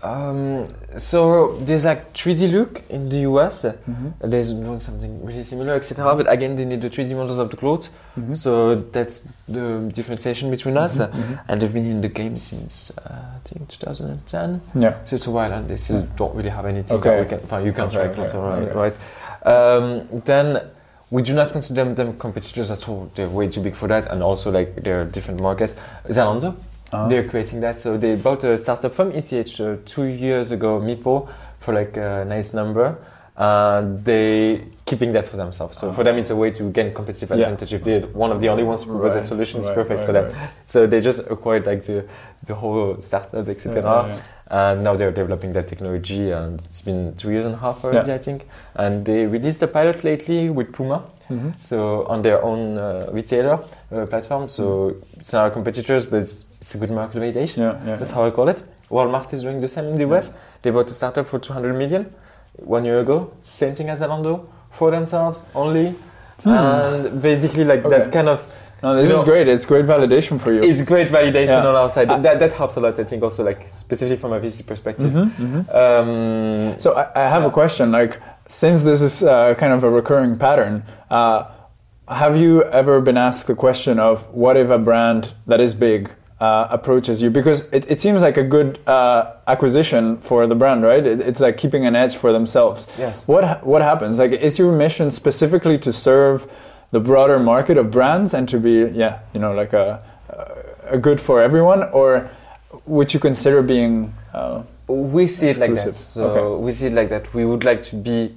Um, 0.00 0.68
so 0.96 1.56
there's 1.62 1.84
like 1.84 2.14
3D 2.14 2.52
Look 2.52 2.82
in 2.88 3.08
the 3.08 3.18
US. 3.30 3.64
Mm-hmm. 3.64 4.30
There's 4.30 4.52
doing 4.54 4.78
something 4.80 5.24
really 5.24 5.42
similar, 5.42 5.74
etc. 5.74 6.14
But 6.14 6.30
again, 6.30 6.54
they 6.54 6.64
need 6.64 6.80
the 6.80 6.88
3D 6.88 7.16
models 7.16 7.38
of 7.40 7.50
the 7.50 7.56
clothes. 7.56 7.90
Mm-hmm. 8.16 8.34
So 8.34 8.76
that's 8.76 9.26
the 9.48 9.90
differentiation 9.92 10.50
between 10.52 10.76
us. 10.76 10.98
Mhm. 10.98 11.40
And 11.48 11.60
they've 11.60 11.72
been 11.72 11.86
in 11.86 12.00
the 12.00 12.08
game 12.08 12.36
since 12.36 12.92
uh, 12.98 13.10
I 13.36 13.38
think 13.44 13.66
2010. 13.68 14.60
Yeah. 14.76 14.94
So 15.04 15.16
it's 15.16 15.26
a 15.26 15.32
while, 15.32 15.52
and 15.52 15.68
they 15.68 15.76
still 15.76 16.06
don't 16.16 16.34
really 16.34 16.50
have 16.50 16.66
anything. 16.66 16.96
Okay. 16.98 17.24
that 17.24 17.42
We 17.42 17.48
can, 17.48 17.64
you 17.66 17.72
can 17.72 17.84
Okay, 17.86 17.96
try 17.96 18.08
clothes, 18.14 18.34
alright, 18.34 18.72
right? 18.74 18.96
Um, 19.44 20.06
then 20.24 20.62
we 21.10 21.22
do 21.22 21.34
not 21.34 21.52
consider 21.52 21.84
them, 21.84 21.94
them 21.94 22.18
competitors 22.18 22.70
at 22.70 22.88
all. 22.88 23.10
They're 23.14 23.28
way 23.28 23.48
too 23.48 23.60
big 23.62 23.74
for 23.74 23.88
that, 23.88 24.06
and 24.10 24.22
also 24.22 24.50
like 24.50 24.76
they're 24.82 25.02
a 25.02 25.06
different 25.06 25.40
market. 25.40 25.74
Zalando, 26.08 26.54
Uh, 26.90 27.06
they're 27.08 27.28
creating 27.28 27.60
that. 27.60 27.78
So 27.78 27.98
they 27.98 28.16
bought 28.16 28.44
a 28.44 28.56
startup 28.56 28.94
from 28.94 29.12
ETH 29.12 29.32
uh, 29.60 29.76
two 29.84 30.04
years 30.04 30.52
ago, 30.52 30.80
Mipo, 30.80 31.28
for 31.60 31.74
like 31.74 31.96
a 31.98 32.24
nice 32.24 32.54
number. 32.54 32.96
And 33.40 34.04
they 34.04 34.64
keeping 34.84 35.12
that 35.12 35.24
for 35.24 35.36
themselves. 35.36 35.78
So 35.78 35.92
for 35.92 36.02
them, 36.02 36.16
it's 36.18 36.30
a 36.30 36.34
way 36.34 36.50
to 36.50 36.62
gain 36.72 36.92
competitive 36.92 37.30
Yeah. 37.30 37.44
advantage. 37.44 37.72
If 37.72 37.84
they're 37.84 38.00
one 38.00 38.32
of 38.32 38.40
the 38.40 38.48
only 38.48 38.64
ones 38.64 38.82
who 38.82 38.90
propose 38.92 39.14
Right, 39.14 39.24
solution, 39.24 39.60
it's 39.60 39.68
right, 39.68 39.76
perfect 39.76 39.98
right, 40.00 40.06
for 40.06 40.12
them. 40.12 40.26
So 40.66 40.86
they 40.88 41.00
just 41.00 41.20
acquired 41.30 41.64
like 41.66 41.82
the 41.84 42.04
the 42.46 42.54
whole 42.54 42.96
startup, 43.00 43.48
etc. 43.48 43.74
Yeah, 43.82 44.06
yeah, 44.08 44.20
And 44.50 44.82
now 44.82 44.96
they're 44.96 45.10
developing 45.12 45.52
that 45.52 45.68
technology, 45.68 46.30
and 46.30 46.60
it's 46.62 46.80
been 46.80 47.14
two 47.16 47.30
years 47.30 47.44
and 47.44 47.54
a 47.54 47.58
half 47.58 47.84
already, 47.84 48.08
Yeah. 48.08 48.14
I 48.14 48.18
think. 48.18 48.46
And 48.74 49.04
they 49.04 49.26
released 49.26 49.62
a 49.62 49.66
pilot 49.68 50.04
lately 50.04 50.48
with 50.48 50.72
Puma, 50.72 51.02
yeah. 51.30 51.36
Mhm. 51.36 51.52
so 51.60 52.06
on 52.06 52.22
their 52.22 52.42
own 52.42 52.78
uh, 52.78 53.10
retailer 53.12 53.58
uh, 53.94 54.06
platform. 54.06 54.48
So 54.48 54.94
it's 55.20 55.32
not 55.34 55.44
our 55.44 55.50
competitors, 55.50 56.06
but 56.06 56.22
it's, 56.22 56.46
it's 56.60 56.74
a 56.74 56.78
good 56.78 56.90
market 56.90 57.20
validation. 57.20 57.58
Yeah, 57.58 57.76
yeah. 57.86 57.96
That's 57.96 58.10
how 58.10 58.24
I 58.24 58.30
call 58.30 58.48
it. 58.48 58.62
Walmart 58.90 59.32
is 59.34 59.42
doing 59.42 59.60
the 59.60 59.68
same 59.68 59.84
in 59.88 59.98
the 59.98 60.04
US. 60.14 60.32
They 60.62 60.70
bought 60.70 60.90
a 60.90 60.94
startup 60.94 61.26
for 61.26 61.38
200 61.38 61.74
million 61.76 62.06
one 62.56 62.86
year 62.86 63.00
ago. 63.00 63.30
Same 63.42 63.74
thing 63.74 63.90
as 63.90 64.00
Zalando 64.00 64.46
for 64.70 64.90
themselves 64.90 65.44
only. 65.54 65.94
And 66.44 67.20
basically, 67.20 67.64
like 67.64 67.80
Hmm. 67.82 67.86
Okay. 67.88 67.98
that 67.98 68.12
kind 68.12 68.28
of 68.28 68.40
No, 68.82 68.94
this 68.96 69.08
You 69.08 69.14
is 69.14 69.20
know- 69.20 69.24
great. 69.24 69.48
It's 69.48 69.64
great 69.66 69.86
validation 69.86 70.40
for 70.40 70.52
you. 70.52 70.62
it's 70.62 70.82
great 70.82 71.08
validation 71.08 71.48
Yeah. 71.48 71.66
on 71.66 71.74
our 71.74 71.88
side. 71.88 72.10
I- 72.10 72.20
that, 72.20 72.38
that 72.38 72.52
helps 72.52 72.76
a 72.76 72.80
lot, 72.80 72.98
I 72.98 73.04
think, 73.04 73.22
also 73.22 73.42
like 73.44 73.60
specifically 73.68 74.16
from 74.18 74.32
a 74.32 74.40
VC 74.40 74.62
perspective. 74.66 75.12
Mhm, 75.12 75.30
mhm. 75.46 75.74
Um, 75.74 76.80
So 76.80 76.88
I, 76.94 77.06
I 77.24 77.28
have 77.28 77.44
a 77.44 77.50
question. 77.50 77.90
Like, 77.92 78.18
since 78.48 78.82
this 78.82 79.02
is 79.02 79.22
uh, 79.22 79.54
kind 79.58 79.72
of 79.72 79.84
a 79.84 79.90
recurring 79.90 80.36
pattern, 80.36 80.82
uh, 81.10 81.44
have 82.08 82.36
you 82.36 82.62
ever 82.64 83.00
been 83.00 83.16
asked 83.18 83.46
the 83.48 83.54
question 83.54 83.98
of 83.98 84.26
what 84.32 84.56
if 84.56 84.70
a 84.70 84.78
brand 84.78 85.32
that 85.46 85.60
is 85.60 85.74
big 85.74 86.10
uh, 86.40 86.68
approaches 86.70 87.20
you? 87.20 87.30
Because 87.30 87.58
it, 87.72 87.84
it 87.90 88.00
seems 88.00 88.22
like 88.22 88.36
a 88.38 88.44
good 88.44 88.78
uh, 88.86 89.32
acquisition 89.48 90.18
for 90.18 90.46
the 90.46 90.54
brand, 90.54 90.82
right? 90.84 91.04
It, 91.04 91.20
it's 91.20 91.40
like 91.40 91.56
keeping 91.58 91.84
an 91.84 91.94
edge 91.96 92.14
for 92.16 92.32
themselves. 92.32 92.86
yes. 92.98 93.26
What 93.26 93.66
what 93.66 93.82
happens? 93.82 94.18
Like, 94.18 94.32
is 94.32 94.56
your 94.58 94.72
mission 94.72 95.10
specifically 95.10 95.78
to 95.78 95.92
serve 95.92 96.46
the 96.90 97.00
broader 97.00 97.38
market 97.38 97.76
of 97.78 97.90
brands 97.90 98.34
and 98.34 98.48
to 98.48 98.58
be, 98.58 98.86
yeah, 98.94 99.20
you 99.34 99.40
know, 99.40 99.52
like 99.52 99.72
a 99.72 100.00
a 100.90 100.96
good 100.98 101.20
for 101.20 101.42
everyone, 101.42 101.82
or 101.92 102.30
would 102.86 103.12
you 103.12 103.20
consider 103.20 103.62
being? 103.62 104.12
Uh, 104.32 104.62
We 104.88 105.26
see 105.26 105.50
it 105.50 105.58
like 105.58 105.74
that. 105.74 105.94
So 105.94 106.24
Okay. 106.24 106.64
we 106.64 106.72
see 106.72 106.86
it 106.86 106.94
like 106.94 107.08
that. 107.10 107.34
We 107.34 107.44
would 107.44 107.62
like 107.62 107.82
to 107.90 107.96
be 107.96 108.34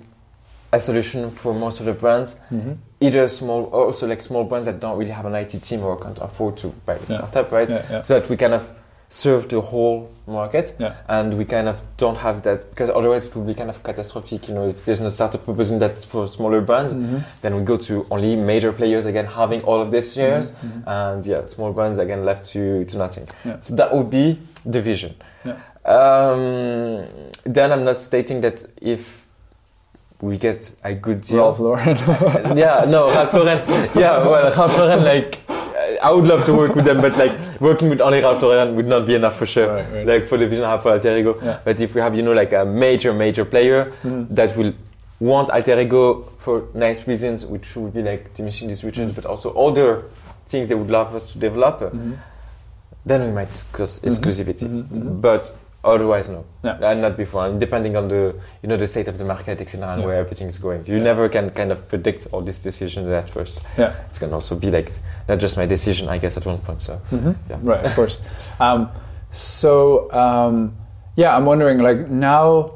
a 0.74 0.80
solution 0.80 1.32
for 1.32 1.54
most 1.54 1.80
of 1.80 1.86
the 1.86 1.94
brands, 1.94 2.36
mhm. 2.52 2.76
either 3.00 3.28
small, 3.30 3.70
or 3.72 3.86
also 3.86 4.06
like 4.08 4.22
small 4.22 4.44
brands 4.44 4.66
that 4.68 4.80
don't 4.82 4.98
really 4.98 5.12
have 5.12 5.26
an 5.26 5.36
IT 5.36 5.60
team 5.62 5.82
or 5.84 5.98
can't 5.98 6.20
afford 6.20 6.58
to 6.58 6.68
buy 6.86 6.96
a 6.96 7.00
Yeah. 7.08 7.18
startup, 7.18 7.52
right? 7.54 7.70
Yeah, 7.70 7.84
yeah. 7.90 8.02
So 8.04 8.20
that 8.20 8.30
we 8.30 8.36
kind 8.36 8.54
of 8.54 8.68
serve 9.14 9.50
the 9.50 9.60
whole 9.60 10.10
market. 10.26 10.74
Yeah. 10.80 10.94
And 11.10 11.38
we 11.38 11.44
kind 11.44 11.68
of 11.68 11.82
don't 11.98 12.16
have 12.16 12.44
that 12.44 12.70
because 12.70 12.90
otherwise 12.90 13.28
it 13.28 13.36
would 13.36 13.46
be 13.46 13.54
kind 13.54 13.70
of 13.70 13.84
catastrophic. 13.84 14.48
You 14.48 14.54
know, 14.56 14.70
if 14.70 14.86
there's 14.86 15.02
no 15.02 15.10
startup 15.10 15.44
proposing 15.44 15.80
that 15.80 16.06
for 16.06 16.26
smaller 16.28 16.62
brands, 16.62 16.94
Mhm. 16.94 17.22
then 17.42 17.56
we 17.58 17.64
go 17.64 17.76
to 17.78 18.06
only 18.10 18.38
major 18.38 18.72
players 18.72 19.06
again 19.06 19.26
having 19.26 19.64
all 19.64 19.82
of 19.82 19.92
these 19.92 20.14
shares. 20.14 20.54
Mhm. 20.54 20.84
and 20.88 21.26
yeah, 21.28 21.44
small 21.46 21.74
brands 21.74 22.00
again 22.00 22.24
left 22.26 22.46
to, 22.54 22.86
to 22.86 22.98
nothing. 22.98 23.28
Yeah. 23.44 23.60
So 23.60 23.76
that 23.76 23.94
would 23.94 24.10
be 24.10 24.40
the 24.66 24.82
vision. 24.82 25.14
Yeah. 25.44 25.58
Um, 25.86 27.06
then 27.44 27.72
I'm 27.74 27.84
not 27.84 28.00
stating 28.00 28.42
that 28.42 28.64
if 28.82 29.26
we 30.22 30.38
get 30.38 30.72
a 30.84 30.94
good 30.94 31.22
deal. 31.22 31.40
Ralph 31.40 31.60
Lauren. 31.60 31.98
yeah, 32.58 32.86
no, 32.88 33.10
Ralph 33.10 33.34
Lauren. 33.34 33.60
Yeah, 33.96 34.26
well, 34.26 34.54
Ralph 34.56 34.78
Lauren, 34.78 35.04
like, 35.04 35.40
I 36.02 36.12
would 36.12 36.28
love 36.28 36.44
to 36.46 36.54
work 36.54 36.76
with 36.76 36.86
them, 36.86 37.00
but 37.02 37.16
like 37.18 37.32
working 37.62 37.90
with 37.90 38.02
only 38.02 38.22
Ralph 38.22 38.42
Lauren 38.42 38.76
would 38.76 38.88
not 38.88 39.06
be 39.06 39.16
enough 39.16 39.38
for 39.38 39.46
sure. 39.46 39.68
Right, 39.68 39.94
right. 39.94 40.08
Like 40.08 40.28
for 40.28 40.38
the 40.38 40.48
vision 40.48 40.66
for 40.82 40.92
Alter 40.94 41.18
Ego. 41.18 41.38
Yeah. 41.42 41.60
But 41.64 41.80
if 41.80 41.94
we 41.94 42.02
have, 42.02 42.16
you 42.16 42.24
know, 42.24 42.34
like 42.34 42.54
a 42.54 42.66
major, 42.66 43.14
major 43.14 43.46
player 43.46 43.92
Mhm. 44.04 44.28
that 44.36 44.56
will 44.58 44.74
want 45.20 45.50
Alter 45.52 45.80
Ego 45.80 46.24
for 46.40 46.64
nice 46.74 47.08
reasons, 47.08 47.46
which 47.46 47.76
would 47.76 47.94
be 47.94 48.02
like 48.02 48.34
diminishing 48.34 48.68
distributions, 48.68 49.14
but 49.14 49.26
also 49.26 49.52
other 49.54 50.04
things 50.48 50.68
they 50.70 50.76
would 50.76 50.90
love 50.92 51.14
us 51.16 51.32
to 51.34 51.40
develop, 51.40 51.80
Mhm. 51.94 52.14
then 53.06 53.22
we 53.26 53.32
might 53.32 53.50
discuss 53.52 54.00
exclusivity. 54.00 54.68
Mhm, 54.68 54.88
mhm. 54.88 55.22
But 55.22 55.52
otherwise, 55.84 56.30
no. 56.30 56.46
Yeah. 56.64 56.78
And 56.82 57.02
not 57.02 57.18
before. 57.18 57.46
And 57.48 57.60
depending 57.60 57.96
on 57.96 58.08
the, 58.08 58.36
you 58.62 58.70
know, 58.70 58.78
the 58.78 58.88
state 58.88 59.08
of 59.08 59.18
the 59.18 59.26
market, 59.26 59.62
etc., 59.62 59.88
and 59.94 60.02
Yeah. 60.02 60.08
where 60.08 60.16
everything 60.18 60.48
is 60.48 60.58
going. 60.60 60.86
You 60.86 60.98
Yeah. 60.98 61.04
never 61.04 61.30
can 61.30 61.50
kind 61.50 61.72
of 61.72 61.88
predict 61.88 62.28
all 62.32 62.42
these 62.42 62.60
decisions 62.60 63.10
at 63.10 63.30
first. 63.30 63.62
Yeah. 63.78 63.94
It's 64.10 64.20
gonna 64.20 64.36
also 64.36 64.56
be 64.56 64.70
like 64.72 64.92
not 65.28 65.40
just 65.40 65.58
my 65.58 65.66
decision, 65.66 66.08
I 66.10 66.18
guess, 66.20 66.38
at 66.38 66.46
one 66.46 66.60
point. 66.60 66.82
So 66.82 66.94
mm-hmm. 67.12 67.32
Yeah. 67.50 67.58
Right, 67.64 67.84
of 67.84 67.96
course. 67.96 68.22
Um, 68.60 68.90
so, 69.32 70.12
um, 70.14 70.74
yeah, 71.16 71.36
I'm 71.36 71.46
wondering 71.46 71.80
like 71.80 72.10
now 72.10 72.74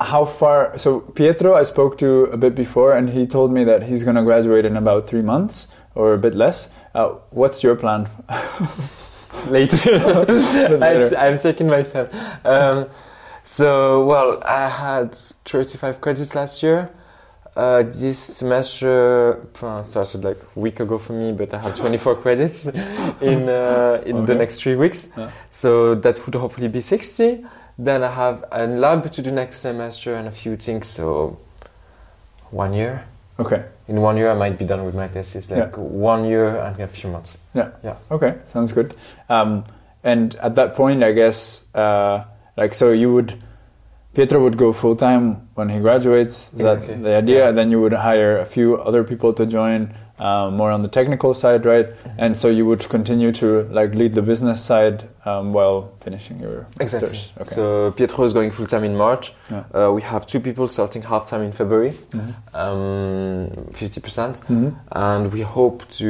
how 0.00 0.24
far 0.24 0.78
so 0.78 1.00
Pietro 1.00 1.56
I 1.56 1.64
spoke 1.64 1.98
to 1.98 2.24
a 2.32 2.36
bit 2.36 2.54
before 2.54 2.92
and 2.96 3.10
he 3.10 3.26
told 3.26 3.52
me 3.52 3.64
that 3.64 3.82
he's 3.84 4.04
going 4.04 4.16
to 4.16 4.22
graduate 4.22 4.64
in 4.64 4.76
about 4.76 5.08
3 5.08 5.22
months 5.22 5.66
or 5.94 6.14
a 6.14 6.18
bit 6.18 6.34
less. 6.34 6.68
Uh, 6.94 7.08
what's 7.30 7.62
your 7.64 7.74
plan? 7.74 8.06
later. 9.48 9.98
later. 10.78 11.16
I, 11.18 11.26
am 11.26 11.38
taking 11.38 11.66
my 11.66 11.82
time. 11.82 12.08
Um, 12.44 12.86
so, 13.44 14.04
well, 14.04 14.42
I 14.44 14.68
had 14.68 15.14
35 15.44 16.00
credits 16.00 16.34
last 16.34 16.62
year. 16.62 16.90
Uh, 17.56 17.82
this 17.82 18.18
semester 18.18 19.44
uh, 19.62 19.82
started 19.82 20.22
like 20.22 20.38
a 20.54 20.60
week 20.60 20.78
ago 20.80 20.96
for 20.96 21.12
me, 21.12 21.32
but 21.32 21.52
I 21.52 21.58
have 21.60 21.74
24 21.74 22.14
credits 22.22 22.66
in 22.66 23.48
uh, 23.48 24.00
in 24.06 24.16
Okay. 24.18 24.26
the 24.26 24.34
next 24.36 24.60
three 24.62 24.76
weeks. 24.76 25.10
Yeah. 25.16 25.30
So 25.50 25.94
that 25.96 26.24
would 26.24 26.36
hopefully 26.36 26.68
be 26.68 26.80
60. 26.80 27.44
Then 27.76 28.04
I 28.04 28.12
have 28.12 28.44
a 28.52 28.66
lab 28.66 29.10
to 29.10 29.22
do 29.22 29.30
next 29.32 29.58
semester 29.58 30.14
and 30.14 30.28
a 30.28 30.30
few 30.30 30.56
things. 30.56 30.86
So 30.86 31.38
one 32.50 32.74
year. 32.74 33.04
Okay. 33.38 33.64
In 33.86 34.00
one 34.00 34.16
year, 34.16 34.30
I 34.30 34.34
might 34.34 34.58
be 34.58 34.64
done 34.64 34.84
with 34.84 34.94
my 34.94 35.08
thesis. 35.08 35.50
Like 35.50 35.76
one 35.76 36.24
year 36.24 36.56
and 36.56 36.78
a 36.80 36.88
few 36.88 37.10
months. 37.10 37.38
Yeah. 37.54 37.70
Yeah. 37.84 37.96
Okay, 38.10 38.38
sounds 38.48 38.72
good. 38.72 38.96
Um, 39.28 39.64
and 40.02 40.34
at 40.36 40.54
that 40.56 40.74
point, 40.74 41.02
I 41.02 41.12
guess, 41.12 41.64
uh, 41.74 42.24
like, 42.56 42.74
so 42.74 42.92
you 42.92 43.12
would, 43.14 43.40
Pietro 44.14 44.42
would 44.42 44.56
go 44.56 44.72
full 44.72 44.96
time 44.96 45.48
when 45.54 45.68
he 45.68 45.78
graduates. 45.78 46.50
Is 46.52 46.58
that 46.58 47.02
the 47.02 47.16
idea? 47.16 47.38
Yeah. 47.42 47.48
And 47.48 47.58
then 47.58 47.70
you 47.70 47.80
would 47.80 47.92
hire 47.92 48.38
a 48.38 48.46
few 48.46 48.76
other 48.76 49.04
people 49.04 49.32
to 49.34 49.46
join, 49.46 49.94
um, 50.20 50.56
more 50.56 50.70
on 50.70 50.82
the 50.82 50.88
technical 50.88 51.32
side, 51.34 51.64
right? 51.64 51.86
Mm-hmm. 51.90 52.08
And 52.24 52.36
so 52.36 52.48
you 52.48 52.66
would 52.66 52.88
continue 52.88 53.30
to 53.32 53.62
like 53.70 53.94
lead 53.94 54.14
the 54.14 54.22
business 54.22 54.60
side 54.64 55.04
um, 55.24 55.52
while 55.52 55.92
finishing 56.00 56.40
your 56.40 56.66
Exactly. 56.80 57.08
masters. 57.10 57.32
Okay. 57.40 57.54
So 57.54 57.92
Pietro 57.92 58.24
is 58.24 58.32
going 58.32 58.50
full 58.50 58.66
time 58.66 58.84
in 58.84 58.96
March. 58.96 59.32
Yeah. 59.50 59.64
Uh, 59.74 59.92
we 59.92 60.02
have 60.02 60.26
two 60.26 60.40
people 60.40 60.66
starting 60.68 61.02
half 61.02 61.28
time 61.28 61.42
in 61.42 61.52
February, 61.52 61.92
Mhm. 62.10 62.34
um, 62.54 63.50
50%. 63.72 64.40
Mhm. 64.48 64.74
And 64.92 65.32
we 65.32 65.42
hope 65.42 65.88
to 65.98 66.08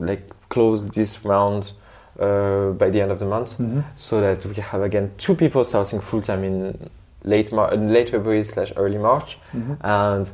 like 0.00 0.22
close 0.48 0.84
this 0.90 1.24
round 1.24 1.72
uh, 2.20 2.70
by 2.72 2.90
the 2.90 3.00
end 3.00 3.12
of 3.12 3.18
the 3.20 3.24
month 3.26 3.58
Mhm. 3.58 3.84
so 3.96 4.20
that 4.20 4.44
we 4.44 4.54
have 4.60 4.82
again 4.82 5.10
two 5.18 5.34
people 5.36 5.62
starting 5.62 6.00
full 6.00 6.20
time 6.20 6.42
in 6.42 6.76
late 7.24 7.52
Mar- 7.52 7.76
late 7.76 8.10
February 8.10 8.42
slash 8.44 8.72
early 8.76 8.98
March. 8.98 9.38
Mhm. 9.54 9.76
And 9.82 10.30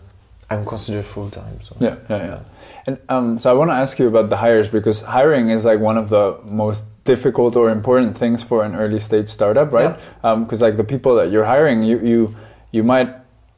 I'm 0.50 0.64
considered 0.64 1.04
full 1.04 1.30
time. 1.30 1.60
So. 1.62 1.76
Yeah, 1.80 1.96
yeah, 2.08 2.16
yeah. 2.26 2.40
And 2.86 2.98
um, 3.08 3.38
so 3.38 3.50
I 3.50 3.54
want 3.54 3.70
to 3.70 3.74
ask 3.74 3.98
you 3.98 4.08
about 4.08 4.28
the 4.28 4.36
hires 4.36 4.68
because 4.68 5.00
hiring 5.00 5.48
is 5.48 5.64
like 5.64 5.80
one 5.80 5.96
of 5.96 6.10
the 6.10 6.38
most 6.44 6.84
difficult 7.04 7.56
or 7.56 7.70
important 7.70 8.16
things 8.16 8.42
for 8.42 8.64
an 8.64 8.74
early 8.74 9.00
stage 9.00 9.28
startup, 9.28 9.72
right? 9.72 9.98
Because 10.22 10.60
like 10.60 10.76
the 10.76 10.84
people 10.84 11.16
that 11.16 11.30
you're 11.30 11.46
hiring, 11.46 11.82
you 11.82 11.98
you 12.00 12.36
you 12.72 12.82
might 12.82 13.10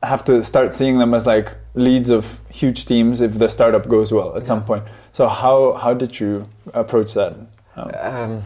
have 0.02 0.24
to 0.26 0.44
start 0.44 0.74
seeing 0.74 0.98
them 0.98 1.12
as 1.14 1.26
like 1.26 1.56
leads 1.74 2.10
of 2.10 2.40
huge 2.50 2.86
teams 2.86 3.20
if 3.20 3.38
the 3.38 3.48
startup 3.48 3.88
goes 3.88 4.12
well 4.12 4.36
at 4.36 4.46
some 4.46 4.64
point. 4.64 4.84
So 5.12 5.26
how 5.26 5.72
how 5.74 5.92
did 5.94 6.20
you 6.20 6.48
approach 6.72 7.14
that? 7.14 7.32
Um, 7.76 7.90
Um, 8.00 8.42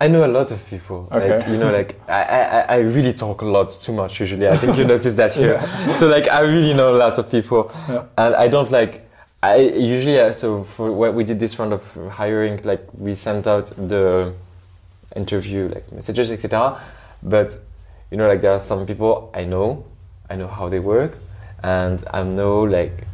I 0.00 0.06
know 0.08 0.24
a 0.24 0.28
lot 0.30 0.50
of 0.52 0.64
people. 0.70 1.08
Okay. 1.10 1.38
Like, 1.38 1.48
you 1.48 1.56
know, 1.56 1.72
like 1.72 2.00
I, 2.08 2.22
I, 2.22 2.60
I 2.60 2.76
really 2.78 3.12
talk 3.12 3.42
a 3.42 3.44
lot 3.46 3.68
too 3.70 3.92
much 3.92 4.20
usually. 4.20 4.46
I 4.48 4.56
think 4.56 4.76
you 4.78 4.84
notice 4.94 5.14
that 5.14 5.34
here. 5.34 5.60
So 5.96 6.06
like 6.06 6.28
I 6.28 6.40
really 6.40 6.72
know 6.74 6.94
a 6.94 6.98
lot 6.98 7.18
of 7.18 7.28
people, 7.30 7.70
Yeah. 7.88 8.04
and 8.16 8.34
I 8.36 8.48
don't 8.48 8.70
like. 8.70 9.08
I 9.42 9.56
usually 9.56 10.18
uh, 10.20 10.32
so 10.32 10.64
for 10.64 10.92
what 10.92 11.14
we 11.14 11.24
did 11.24 11.38
this 11.40 11.58
round 11.58 11.72
of 11.72 11.82
hiring, 12.10 12.60
like 12.64 12.86
we 12.96 13.14
sent 13.14 13.46
out 13.46 13.66
the 13.88 14.32
interview 15.16 15.68
like 15.68 15.90
messages, 15.92 16.30
etc. 16.30 16.80
But 17.22 17.56
you 18.10 18.16
know, 18.16 18.28
like 18.28 18.40
there 18.40 18.52
are 18.52 18.58
some 18.58 18.86
people 18.86 19.30
I 19.34 19.44
know, 19.44 19.84
I 20.30 20.36
know 20.36 20.46
how 20.48 20.68
they 20.68 20.78
work, 20.80 21.18
and 21.62 22.02
I 22.12 22.22
know 22.22 22.62
like 22.62 23.04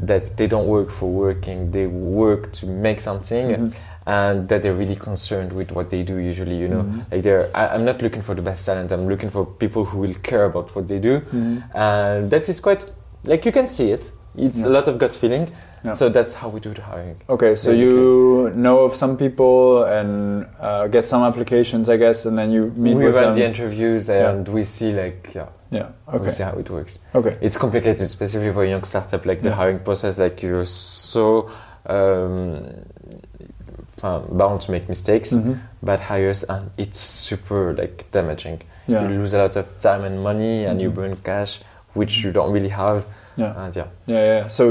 that 0.00 0.36
they 0.36 0.46
don't 0.46 0.66
work 0.66 0.90
for 0.90 1.10
working. 1.10 1.70
They 1.70 1.86
work 1.86 2.52
to 2.54 2.66
make 2.66 3.00
something 3.00 3.48
Mhm. 3.48 3.74
And 4.06 4.48
that 4.48 4.62
they're 4.62 4.74
really 4.74 4.94
concerned 4.96 5.52
with 5.52 5.72
what 5.72 5.90
they 5.90 6.02
do 6.02 6.16
usually 6.18 6.56
you 6.56 6.68
know 6.68 6.82
Mhm. 6.82 7.10
like 7.10 7.22
they're 7.22 7.48
I, 7.54 7.68
i'm 7.74 7.84
not 7.84 8.00
looking 8.02 8.22
for 8.22 8.34
the 8.34 8.42
best 8.42 8.64
talent 8.66 8.92
i'm 8.92 9.08
looking 9.08 9.30
for 9.30 9.44
people 9.44 9.84
who 9.84 9.98
will 9.98 10.14
care 10.22 10.44
about 10.44 10.74
what 10.76 10.86
they 10.88 10.98
do 11.00 11.20
Mhm. 11.20 11.62
and 11.74 12.30
that 12.30 12.48
is 12.48 12.60
quite 12.60 12.86
like 13.24 13.44
you 13.44 13.52
can 13.52 13.68
see 13.68 13.90
it 13.90 14.12
it's 14.36 14.60
Yeah. 14.60 14.68
a 14.68 14.70
lot 14.70 14.86
of 14.88 14.98
gut 14.98 15.12
feeling 15.12 15.48
Yeah. 15.84 15.92
so 15.94 16.08
that's 16.08 16.34
how 16.34 16.48
we 16.48 16.60
do 16.60 16.72
the 16.74 16.82
hiring 16.82 17.16
Okay, 17.28 17.54
so 17.56 17.70
you 17.70 18.50
know 18.54 18.78
of 18.86 18.94
some 18.94 19.16
people 19.16 19.84
and 19.84 20.46
uh, 20.60 20.86
get 20.88 21.06
some 21.06 21.22
applications, 21.22 21.88
I 21.88 21.96
guess, 21.96 22.26
and 22.26 22.36
then 22.38 22.50
you 22.50 22.62
meet 22.76 22.96
we 22.96 23.04
with 23.06 23.14
run 23.14 23.24
them. 23.24 23.34
the 23.34 23.44
interviews 23.44 24.08
Yeah. 24.08 24.30
and 24.30 24.48
we 24.48 24.62
see 24.64 24.92
like 24.92 25.30
yeah 25.34 25.46
yeah. 25.70 25.86
we 26.12 26.18
Okay. 26.18 26.30
see 26.30 26.42
how 26.44 26.58
it 26.58 26.70
works 26.70 26.98
Okay. 27.14 27.36
it's 27.40 27.56
complicated 27.58 28.02
especially 28.06 28.50
for 28.52 28.62
a 28.64 28.68
young 28.68 28.84
startup 28.84 29.26
like 29.26 29.42
the 29.42 29.52
hiring 29.52 29.78
process 29.80 30.18
like 30.18 30.42
you're 30.42 30.64
so 30.66 31.48
um, 31.88 32.66
uh, 34.06 34.18
bound 34.40 34.58
to 34.64 34.70
make 34.74 34.84
mistakes 34.88 35.30
Mhm. 35.32 35.54
bad 35.82 36.00
hires 36.10 36.40
and 36.52 36.62
it's 36.82 37.00
super 37.28 37.62
like 37.80 37.96
damaging 38.12 38.58
Yeah. 38.86 39.02
you 39.02 39.08
lose 39.18 39.32
a 39.36 39.38
lot 39.44 39.56
of 39.56 39.66
time 39.88 40.02
and 40.08 40.16
money 40.30 40.66
and 40.68 40.80
you 40.82 40.90
Mhm. 40.90 40.94
burn 40.98 41.16
cash 41.30 41.52
which 41.98 42.12
you 42.24 42.30
don't 42.36 42.52
really 42.56 42.72
have 42.82 42.98
Yeah. 43.36 43.64
and 43.64 43.74
yeah 43.76 43.88
Yeah, 44.06 44.24
yeah. 44.32 44.48
So, 44.48 44.64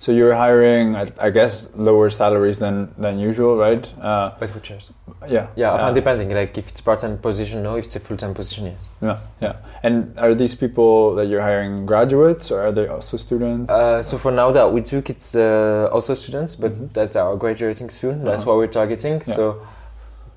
so 0.00 0.12
you're 0.12 0.34
hiring, 0.34 0.94
I, 0.94 1.06
I 1.20 1.30
guess, 1.30 1.66
lower 1.76 2.08
salaries 2.10 2.58
than 2.58 2.88
than 2.98 3.18
usual, 3.18 3.56
right? 3.56 3.84
Uh, 4.00 4.30
but 4.38 4.50
who 4.50 4.60
cares 4.60 4.90
yeah. 5.28 5.46
yeah 5.56 5.72
Uh, 5.72 5.92
depending 5.92 6.30
like 6.30 6.56
if 6.56 6.68
it's 6.70 6.80
part-time 6.80 7.18
position 7.18 7.62
no 7.62 7.76
if 7.76 7.86
it's 7.86 7.96
a 7.96 8.00
full-time 8.00 8.34
position 8.34 8.66
yes 8.66 8.90
yeah, 9.02 9.18
yeah. 9.42 9.54
And 9.82 10.14
are 10.18 10.34
these 10.34 10.54
people 10.54 11.14
that 11.16 11.26
you're 11.26 11.42
hiring 11.42 11.86
graduates, 11.86 12.50
or 12.52 12.62
are 12.66 12.72
they 12.72 12.86
also 12.86 13.16
students? 13.16 13.72
uh, 13.74 14.02
so 14.02 14.16
for 14.18 14.30
now 14.30 14.52
that 14.52 14.72
we 14.72 14.80
took 14.82 15.10
it's 15.10 15.34
uh, 15.34 15.88
also 15.92 16.14
students 16.14 16.54
but 16.56 16.70
Mhm. 16.72 16.92
that 16.94 17.16
are 17.16 17.36
graduating 17.36 17.90
soon 17.90 18.22
that's 18.24 18.42
Uh-huh. 18.42 18.50
what 18.54 18.58
we're 18.58 18.72
targeting 18.80 19.20
Yeah. 19.26 19.34
so 19.34 19.44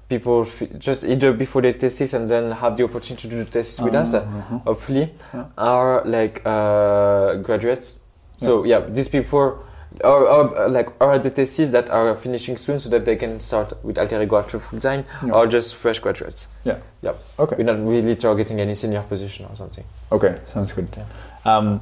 people 0.10 0.42
f- 0.42 0.68
just 0.80 1.04
either 1.06 1.32
before 1.34 1.62
their 1.62 1.74
thesis 1.74 2.14
and 2.14 2.28
then 2.30 2.52
have 2.52 2.76
the 2.78 2.84
opportunity 2.84 3.30
to 3.30 3.36
do 3.36 3.44
the 3.46 3.52
thesis 3.52 3.80
with 3.80 3.94
us 3.96 4.14
uh, 4.14 4.18
Uh-huh. 4.18 4.58
hopefully 4.66 5.14
Yeah. 5.34 5.46
are 5.58 6.02
like 6.06 6.42
uh, 6.46 7.36
graduates 7.46 8.01
so 8.42 8.64
yeah. 8.66 8.80
these 8.82 9.08
people 9.08 9.40
are, 10.04 10.28
are 10.28 10.66
uh, 10.66 10.70
like 10.70 10.90
are 11.00 11.20
the 11.20 11.30
thesis 11.30 11.72
that 11.72 11.90
are 11.90 12.16
finishing 12.16 12.58
soon 12.58 12.80
so 12.80 12.90
that 12.90 13.06
they 13.06 13.16
can 13.16 13.40
start 13.40 13.74
with 13.84 13.98
alter 13.98 14.22
ego 14.22 14.38
after 14.38 14.60
full 14.60 14.80
time 14.80 15.06
Yeah. 15.24 15.34
or 15.34 15.48
just 15.48 15.76
fresh 15.76 16.00
graduates. 16.00 16.48
Yeah. 16.64 16.78
Yeah. 17.02 17.14
Okay. 17.40 17.56
we're 17.58 17.64
not 17.74 17.80
really 17.88 18.16
targeting 18.16 18.60
any 18.60 18.76
senior 18.76 19.04
position 19.04 19.46
or 19.50 19.56
something. 19.56 19.84
Okay, 20.12 20.40
sounds 20.46 20.74
good. 20.74 20.88
Um, 21.46 21.82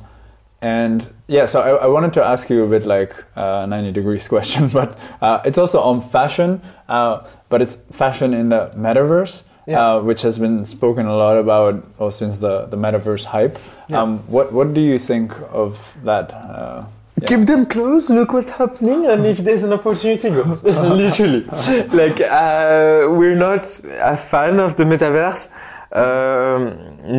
and 0.61 1.07
yeah, 1.27 1.45
so 1.45 1.61
I, 1.61 1.85
I 1.85 1.87
wanted 1.87 2.11
to 2.13 2.23
ask 2.23 2.49
you 2.49 2.63
a 2.63 2.67
bit 2.67 2.85
like 2.85 3.15
a 3.35 3.65
90 3.67 3.91
degrees 3.93 4.27
question, 4.33 4.67
but 4.67 4.97
uh, 5.21 5.39
it's 5.45 5.57
also 5.57 5.79
on 5.81 6.01
fashion, 6.01 6.61
uh, 6.89 7.25
but 7.49 7.61
it's 7.61 7.75
fashion 7.93 8.33
in 8.33 8.49
the 8.49 8.71
metaverse, 8.75 9.43
Yeah. 9.69 9.79
uh, 9.97 10.01
which 10.09 10.21
has 10.23 10.39
been 10.39 10.65
spoken 10.65 11.05
a 11.05 11.15
lot 11.15 11.37
about 11.37 11.73
well, 11.99 12.11
since 12.11 12.39
the, 12.39 12.65
the 12.71 12.77
metaverse 12.77 13.25
hype. 13.25 13.57
Yeah. 13.87 14.01
Um, 14.01 14.19
what, 14.35 14.51
what 14.51 14.73
do 14.73 14.81
you 14.81 14.97
think 14.99 15.31
of 15.51 15.95
that? 16.03 16.33
Uh, 16.33 16.85
yeah. 17.21 17.27
keep 17.27 17.45
them 17.51 17.65
close 17.65 18.09
look 18.09 18.31
what's 18.33 18.49
happening 18.49 19.05
and 19.11 19.25
if 19.25 19.37
there's 19.45 19.63
an 19.63 19.73
opportunity 19.73 20.29
go 20.29 20.43
literally 20.63 21.43
like 22.01 22.21
uh, 22.21 23.07
we're 23.19 23.35
not 23.49 23.63
a 24.13 24.15
fan 24.15 24.59
of 24.65 24.77
the 24.77 24.85
metaverse 24.85 25.43
um, 26.03 26.61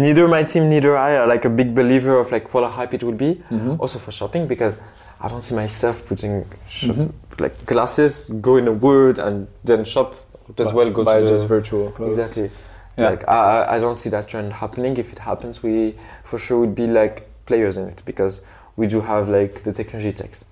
neither 0.00 0.26
my 0.28 0.42
team 0.42 0.64
neither 0.70 0.96
i 0.96 1.10
are 1.16 1.26
like 1.26 1.44
a 1.44 1.50
big 1.50 1.74
believer 1.74 2.14
of 2.18 2.30
like 2.32 2.46
what 2.54 2.64
a 2.64 2.68
hype 2.68 2.94
it 2.94 3.02
will 3.04 3.18
be 3.26 3.32
Mhm. 3.50 3.78
also 3.78 3.98
for 3.98 4.10
shopping 4.12 4.46
because 4.46 4.78
I 5.22 5.28
don't 5.28 5.42
see 5.44 5.54
myself 5.54 5.96
putting 6.08 6.46
shop, 6.66 6.96
Mhm. 6.96 7.12
like 7.38 7.54
glasses, 7.66 8.30
go 8.40 8.56
in 8.56 8.66
a 8.68 8.72
word 8.72 9.18
and 9.18 9.48
then 9.64 9.84
shop 9.84 10.14
as 10.58 10.70
Bu- 10.70 10.76
well. 10.76 10.90
Go 10.90 11.04
buy 11.04 11.20
to 11.20 11.26
just 11.26 11.42
the, 11.42 11.48
virtual 11.48 11.90
clothes. 11.90 12.18
exactly. 12.18 12.50
Yeah. 12.96 13.10
Like 13.10 13.28
I, 13.28 13.76
I- 13.76 13.78
don't 13.78 13.96
see 13.96 14.10
that 14.10 14.28
trend 14.28 14.52
happening. 14.52 14.96
If 14.96 15.12
it 15.12 15.18
happens, 15.18 15.62
we 15.62 15.94
for 16.24 16.38
sure 16.38 16.60
would 16.60 16.74
be 16.74 16.86
like 16.86 17.28
players 17.46 17.76
in 17.76 17.88
it 17.88 18.02
because 18.04 18.42
we 18.76 18.86
do 18.86 19.00
have 19.00 19.28
like 19.28 19.62
the 19.62 19.72
technology 19.72 20.12
takes. 20.12 20.44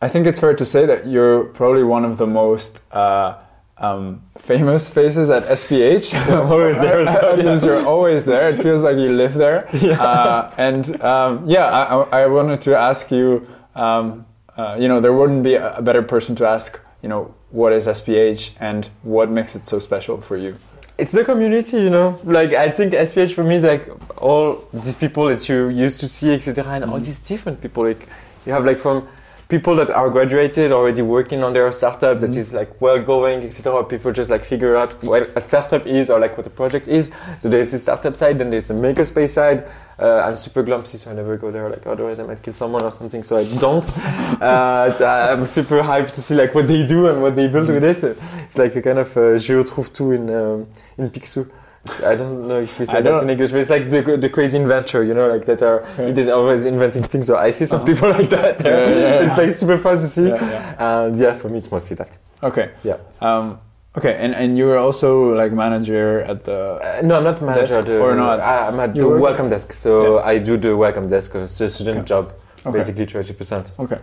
I 0.00 0.08
think 0.08 0.26
it's 0.26 0.40
fair 0.40 0.54
to 0.54 0.64
say 0.64 0.84
that 0.86 1.06
you're 1.06 1.44
probably 1.44 1.84
one 1.84 2.04
of 2.04 2.18
the 2.18 2.26
most 2.26 2.80
uh, 2.90 3.34
um, 3.78 4.22
famous 4.36 4.90
faces 4.90 5.30
at 5.30 5.44
SPH. 5.44 6.12
I'm 6.28 6.50
always 6.52 6.76
there, 6.78 7.04
so, 7.04 7.34
yeah. 7.36 7.60
you're 7.64 7.86
always 7.86 8.24
there. 8.24 8.50
It 8.50 8.60
feels 8.62 8.82
like 8.82 8.96
you 8.96 9.10
live 9.12 9.34
there. 9.34 9.68
Uh, 10.00 10.50
and 10.56 11.00
um, 11.02 11.48
yeah, 11.48 11.66
I, 11.66 12.22
I 12.22 12.26
wanted 12.26 12.62
to 12.62 12.76
ask 12.76 13.10
you. 13.12 13.46
Um, 13.76 14.26
uh, 14.56 14.76
you 14.78 14.86
know, 14.88 15.00
there 15.00 15.12
wouldn't 15.14 15.42
be 15.44 15.54
a 15.54 15.80
better 15.80 16.02
person 16.02 16.34
to 16.36 16.46
ask. 16.46 16.78
You 17.02 17.08
know, 17.08 17.34
what 17.50 17.72
is 17.72 17.86
SPH 17.86 18.50
and 18.60 18.88
what 19.02 19.28
makes 19.30 19.56
it 19.56 19.66
so 19.66 19.78
special 19.80 20.20
for 20.20 20.36
you? 20.36 20.56
It's 20.98 21.12
the 21.12 21.24
community, 21.24 21.78
you 21.78 21.90
know. 21.90 22.20
Like 22.24 22.52
I 22.52 22.70
think 22.70 22.92
SPH 22.92 23.32
for 23.34 23.42
me, 23.42 23.58
like 23.58 23.82
all 24.18 24.64
these 24.72 24.94
people 24.94 25.26
that 25.26 25.48
you 25.48 25.68
used 25.68 25.98
to 26.00 26.08
see, 26.08 26.32
etc., 26.32 26.64
and 26.74 26.84
all 26.84 27.00
Mhm. 27.00 27.04
these 27.04 27.18
different 27.28 27.60
people. 27.60 27.84
Like 27.84 28.06
you 28.46 28.52
have 28.52 28.64
like 28.64 28.78
from 28.78 29.08
people 29.52 29.76
that 29.76 29.90
are 29.90 30.08
graduated 30.08 30.72
already 30.72 31.02
working 31.02 31.42
on 31.44 31.52
their 31.52 31.70
startup 31.70 32.18
that 32.20 32.34
is 32.34 32.54
like 32.54 32.70
well 32.80 32.98
going, 32.98 33.44
etc. 33.44 33.84
People 33.84 34.10
just 34.10 34.30
like 34.30 34.44
figure 34.46 34.74
out 34.80 34.90
what 35.04 35.28
a 35.36 35.42
startup 35.42 35.84
is 35.86 36.08
or 36.08 36.18
like 36.18 36.38
what 36.38 36.46
a 36.46 36.54
project 36.62 36.88
is. 36.88 37.12
So 37.38 37.50
there's 37.50 37.70
the 37.70 37.78
startup 37.78 38.16
side, 38.16 38.38
then 38.38 38.48
there's 38.48 38.68
the 38.72 38.72
makerspace 38.72 39.34
side. 39.40 39.68
Uh, 39.98 40.26
I'm 40.26 40.36
super 40.36 40.62
glumpsy, 40.64 40.96
so 40.96 41.10
I 41.10 41.14
never 41.14 41.36
go 41.36 41.50
there. 41.50 41.68
Like 41.68 41.86
otherwise, 41.86 42.18
I 42.18 42.24
might 42.24 42.42
kill 42.42 42.54
someone 42.54 42.82
or 42.82 42.90
something. 42.90 43.22
So 43.22 43.36
I 43.36 43.44
don't. 43.58 43.86
uh, 44.40 45.32
I'm 45.32 45.44
super 45.44 45.82
hyped 45.82 46.14
to 46.14 46.22
see 46.22 46.34
like 46.34 46.54
what 46.54 46.66
they 46.66 46.86
do 46.86 47.08
and 47.10 47.20
what 47.20 47.36
they 47.36 47.46
build 47.46 47.68
with 47.68 47.84
it. 47.84 48.02
It's 48.46 48.56
like 48.56 48.74
a 48.74 48.80
kind 48.80 49.00
of 49.00 49.14
uh, 49.14 49.36
Géo 49.44 49.62
Trouvetou 49.68 50.14
in 50.16 50.24
um, 50.30 50.66
in 50.96 51.10
Picsou. 51.10 51.46
It's- 51.84 52.02
I 52.02 52.14
don't 52.14 52.46
know 52.46 52.60
if 52.60 52.78
we 52.78 52.84
say 52.86 52.98
I 52.98 53.00
that 53.02 53.22
in 53.22 53.30
English, 53.30 53.50
but 53.50 53.58
it's 53.60 53.70
like 53.70 53.90
the, 53.90 54.16
the 54.16 54.28
crazy 54.28 54.56
inventor, 54.56 55.02
you 55.02 55.14
know, 55.14 55.28
like 55.28 55.44
that 55.46 55.62
are 55.62 55.84
Yeah. 55.98 56.06
it 56.10 56.18
is 56.18 56.28
always 56.28 56.64
inventing 56.64 57.02
things. 57.02 57.26
So 57.26 57.36
I 57.36 57.50
see 57.50 57.66
some 57.66 57.84
people 57.84 58.08
like 58.08 58.28
that. 58.30 58.62
Yeah, 58.64 58.88
yeah. 58.88 59.22
It's 59.24 59.36
like 59.36 59.50
super 59.52 59.78
fun 59.78 59.96
to 59.98 60.06
see. 60.06 60.30
And 60.30 61.18
yeah, 61.18 61.34
for 61.34 61.48
me, 61.48 61.58
it's 61.58 61.70
mostly 61.72 61.96
that. 61.96 62.10
Okay. 62.42 62.70
Yeah. 62.84 62.98
Um, 63.20 63.58
okay, 63.98 64.14
and, 64.14 64.32
and 64.34 64.56
you 64.56 64.66
were 64.66 64.78
also 64.78 65.34
like 65.34 65.52
manager 65.52 66.20
at 66.20 66.44
the. 66.44 66.58
Uh, 66.80 67.00
no, 67.04 67.16
I'm 67.16 67.24
not 67.24 67.42
manager. 67.42 67.82
The, 67.82 67.98
or 67.98 68.14
not? 68.14 68.38
I'm 68.40 68.78
at 68.78 68.94
You 68.94 69.02
the 69.02 69.08
welcome 69.20 69.48
desk. 69.48 69.72
So 69.72 70.18
Yeah. 70.18 70.24
I 70.32 70.38
do 70.38 70.56
the 70.56 70.76
welcome 70.76 71.08
desk. 71.08 71.34
It's 71.34 71.60
a 71.60 71.68
student 71.68 71.98
Okay. 71.98 72.06
job, 72.06 72.32
Okay. 72.64 72.78
basically 72.78 73.06
30%. 73.06 73.72
Okay. 73.80 73.98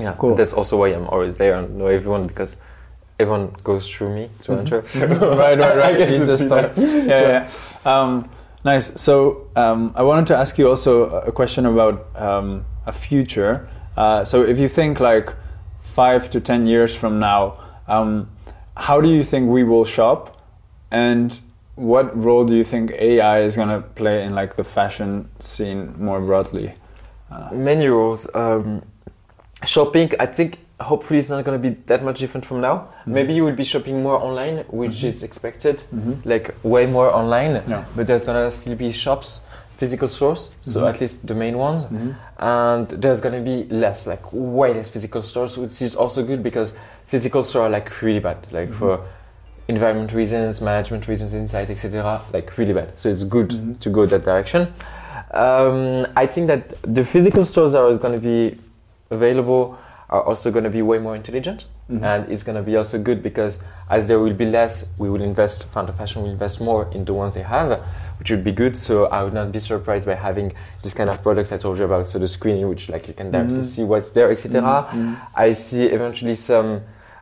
Yeah, 0.00 0.14
Cool. 0.18 0.36
That's 0.36 0.52
also 0.52 0.76
why 0.76 0.88
I'm 0.94 1.08
always 1.08 1.36
there 1.36 1.54
and 1.56 1.76
know 1.78 1.88
everyone 1.88 2.28
because 2.28 2.56
everyone 3.18 3.54
goes 3.64 3.88
through 3.88 4.14
me 4.14 4.30
to 4.42 4.52
enter. 4.54 4.82
So 4.86 5.06
right, 5.06 5.58
right, 5.58 5.60
I 5.60 5.76
right. 5.76 5.98
get 5.98 6.14
to 6.14 6.26
just 6.26 6.44
start- 6.46 6.76
yeah, 6.76 6.86
yeah. 6.86 7.20
yeah. 7.28 7.50
Um, 7.84 8.28
nice. 8.64 9.00
So 9.00 9.48
um, 9.56 9.92
I 9.96 10.02
wanted 10.02 10.26
to 10.28 10.36
ask 10.36 10.58
you 10.58 10.68
also 10.68 11.04
a 11.20 11.32
question 11.32 11.64
about 11.66 12.06
um, 12.16 12.64
a 12.86 12.92
future. 12.92 13.68
Uh, 13.96 14.24
so 14.24 14.42
if 14.42 14.58
you 14.58 14.68
think 14.68 15.00
like 15.00 15.34
five 15.80 16.28
to 16.30 16.40
ten 16.40 16.66
years 16.66 16.94
from 16.94 17.18
now, 17.18 17.58
um, 17.86 18.28
how 18.76 19.00
do 19.00 19.08
you 19.08 19.24
think 19.24 19.48
we 19.50 19.64
will 19.64 19.84
shop, 19.84 20.40
and 20.90 21.40
what 21.76 22.16
role 22.16 22.44
do 22.44 22.54
you 22.54 22.64
think 22.64 22.90
AI 22.92 23.40
is 23.40 23.56
going 23.56 23.68
to 23.68 23.80
play 23.80 24.24
in 24.24 24.34
like 24.34 24.56
the 24.56 24.64
fashion 24.64 25.28
scene 25.40 25.94
more 25.98 26.20
broadly? 26.20 26.74
Uh, 27.30 27.50
Many 27.52 27.86
roles. 27.86 28.28
Um, 28.34 28.82
shopping, 29.64 30.10
I 30.20 30.26
think 30.26 30.58
hopefully 30.80 31.18
it's 31.18 31.30
not 31.30 31.44
going 31.44 31.60
to 31.60 31.68
be 31.70 31.74
that 31.86 32.04
much 32.04 32.20
different 32.20 32.44
from 32.46 32.60
now. 32.60 32.74
Mm-hmm. 32.76 33.12
Maybe 33.14 33.32
you 33.34 33.44
will 33.44 33.54
be 33.56 33.64
shopping 33.64 34.02
more 34.02 34.16
online, 34.22 34.58
which 34.68 35.02
is 35.02 35.22
expected, 35.22 35.82
Mhm. 35.94 36.24
like 36.24 36.54
way 36.62 36.86
more 36.86 37.12
online. 37.12 37.62
Yeah. 37.68 37.84
But 37.96 38.06
there's 38.06 38.24
going 38.24 38.42
to 38.44 38.50
still 38.50 38.76
be 38.76 38.90
shops, 38.92 39.40
physical 39.76 40.08
stores, 40.08 40.50
so 40.62 40.82
Mhm. 40.82 40.88
at 40.88 41.00
least 41.00 41.26
the 41.26 41.34
main 41.34 41.56
ones. 41.58 41.84
Mhm. 41.86 42.14
And 42.38 42.88
there's 42.88 43.20
going 43.20 43.34
to 43.34 43.40
be 43.40 43.64
less, 43.74 44.06
like 44.06 44.22
way 44.32 44.72
less 44.74 44.88
physical 44.88 45.22
stores, 45.22 45.58
which 45.58 45.82
is 45.82 45.96
also 45.96 46.22
good 46.22 46.42
because 46.42 46.72
physical 47.06 47.42
stores 47.42 47.66
are 47.66 47.70
like 47.70 47.90
really 48.02 48.20
bad, 48.20 48.36
like 48.52 48.68
Mhm. 48.70 48.74
for 48.78 49.00
environment 49.68 50.12
reasons, 50.14 50.60
management 50.60 51.08
reasons, 51.08 51.34
inside, 51.34 51.70
etc. 51.70 52.20
Like 52.32 52.56
really 52.56 52.72
bad. 52.72 52.92
So 52.96 53.08
it's 53.08 53.24
good 53.24 53.80
to 53.80 53.90
go 53.90 54.06
that 54.06 54.24
direction. 54.24 54.68
Um, 55.32 56.06
I 56.16 56.26
think 56.26 56.46
that 56.46 56.72
the 56.82 57.04
physical 57.04 57.44
stores 57.44 57.74
are 57.74 57.92
going 57.98 58.14
to 58.14 58.20
be 58.20 58.56
available 59.10 59.76
are 60.10 60.22
also 60.22 60.50
going 60.50 60.64
to 60.64 60.70
be 60.70 60.80
way 60.80 60.98
more 60.98 61.14
intelligent, 61.14 61.66
Mhm. 61.90 62.02
and 62.02 62.32
it's 62.32 62.42
going 62.42 62.56
to 62.56 62.62
be 62.62 62.76
also 62.76 62.98
good 62.98 63.22
because 63.22 63.58
as 63.90 64.06
there 64.08 64.18
will 64.18 64.32
be 64.32 64.46
less, 64.46 64.86
we 64.98 65.10
will 65.10 65.20
invest. 65.22 65.64
Founder 65.64 65.92
Fashion 65.92 66.22
will 66.22 66.30
invest 66.30 66.60
more 66.60 66.86
in 66.92 67.04
the 67.04 67.12
ones 67.12 67.34
they 67.34 67.42
have, 67.42 67.78
which 68.18 68.30
would 68.30 68.42
be 68.42 68.52
good. 68.52 68.74
So 68.76 69.04
I 69.06 69.22
would 69.22 69.34
not 69.34 69.52
be 69.52 69.58
surprised 69.58 70.06
by 70.06 70.14
having 70.14 70.52
this 70.82 70.94
kind 70.94 71.10
of 71.10 71.22
products 71.22 71.52
I 71.52 71.58
told 71.58 71.78
you 71.78 71.84
about. 71.84 72.08
So 72.08 72.18
the 72.18 72.28
screen, 72.28 72.66
which 72.68 72.88
like 72.88 73.06
you 73.06 73.14
can 73.14 73.30
directly 73.30 73.58
Mhm. 73.58 73.64
see 73.64 73.84
what's 73.84 74.10
there, 74.10 74.30
etc. 74.30 74.86
Mhm. 74.92 75.16
I 75.34 75.52
see 75.52 75.84
eventually 75.86 76.34
some 76.36 76.80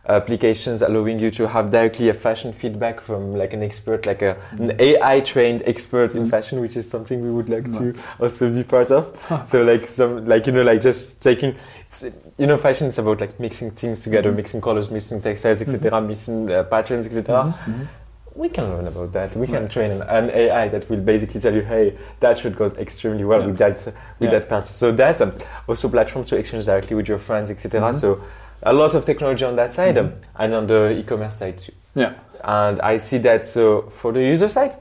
applications 0.09 0.83
allowing 0.83 1.19
you 1.19 1.31
to 1.33 1.49
have 1.49 1.71
directly 1.73 2.09
a 2.09 2.15
fashion 2.15 2.53
feedback 2.53 3.01
from 3.01 3.35
like 3.35 3.53
an 3.53 3.63
expert, 3.63 4.07
like 4.07 4.23
a, 4.23 4.37
an 4.53 4.73
AI 4.79 5.19
trained 5.21 5.63
expert 5.67 6.15
in 6.15 6.27
Mhm. 6.27 6.31
fashion, 6.31 6.61
which 6.61 6.77
is 6.77 6.89
something 6.89 7.21
we 7.23 7.31
would 7.31 7.49
like 7.49 7.71
to 7.73 7.93
also 8.21 8.49
be 8.49 8.63
part 8.63 8.93
of. 8.93 9.11
So 9.45 9.63
like 9.65 9.89
some 9.89 10.25
like 10.27 10.47
you 10.47 10.53
know 10.53 10.63
like 10.63 10.81
just 10.81 11.21
taking 11.21 11.57
it's, 11.87 12.05
you 12.39 12.47
know 12.47 12.57
fashion 12.59 12.89
is 12.89 12.99
about 12.99 13.21
like 13.21 13.39
mixing 13.41 13.71
things 13.71 14.03
together, 14.03 14.31
Mhm. 14.33 14.37
mixing 14.37 14.61
colors, 14.61 14.91
mixing 14.91 15.21
textiles, 15.21 15.63
etc., 15.63 16.01
mixing 16.01 16.51
uh, 16.51 16.65
patterns, 16.65 17.07
etc. 17.07 17.55
Mhm. 17.67 17.87
We 18.35 18.49
can 18.51 18.65
learn 18.65 18.87
about 18.87 19.13
that. 19.13 19.35
We 19.35 19.47
can 19.47 19.67
train 19.69 19.91
an, 19.93 20.03
an 20.03 20.31
AI 20.31 20.69
that 20.69 20.91
will 20.91 21.01
basically 21.01 21.41
tell 21.41 21.55
you, 21.55 21.63
hey, 21.63 21.95
that 22.21 22.37
should 22.39 22.55
goes 22.57 22.75
extremely 22.75 23.25
well 23.25 23.41
Yeah. 23.41 23.47
with 23.47 23.59
that 23.59 23.77
with 23.87 23.95
Yeah. 24.21 24.31
that 24.31 24.49
part. 24.49 24.67
So 24.69 24.93
that's 24.93 25.21
um, 25.21 25.33
also 25.69 25.89
platforms 25.89 26.29
to 26.31 26.37
exchange 26.37 26.67
directly 26.67 26.97
with 26.97 27.09
your 27.09 27.19
friends, 27.19 27.51
etc. 27.51 27.81
Mhm. 27.81 27.95
So 27.95 28.21
a 28.63 28.73
lot 28.73 28.95
of 28.95 29.05
technology 29.05 29.45
on 29.45 29.57
that 29.57 29.73
side 29.73 29.97
um, 29.97 30.13
and 30.39 30.55
on 30.55 30.67
the 30.67 30.91
e-commerce 30.99 31.37
side 31.37 31.59
too. 31.59 31.73
Yeah. 31.95 32.13
And 32.45 32.81
I 32.83 32.99
see 32.99 33.19
that 33.19 33.45
so 33.45 33.83
for 33.91 34.13
the 34.13 34.21
user 34.21 34.49
side 34.49 34.77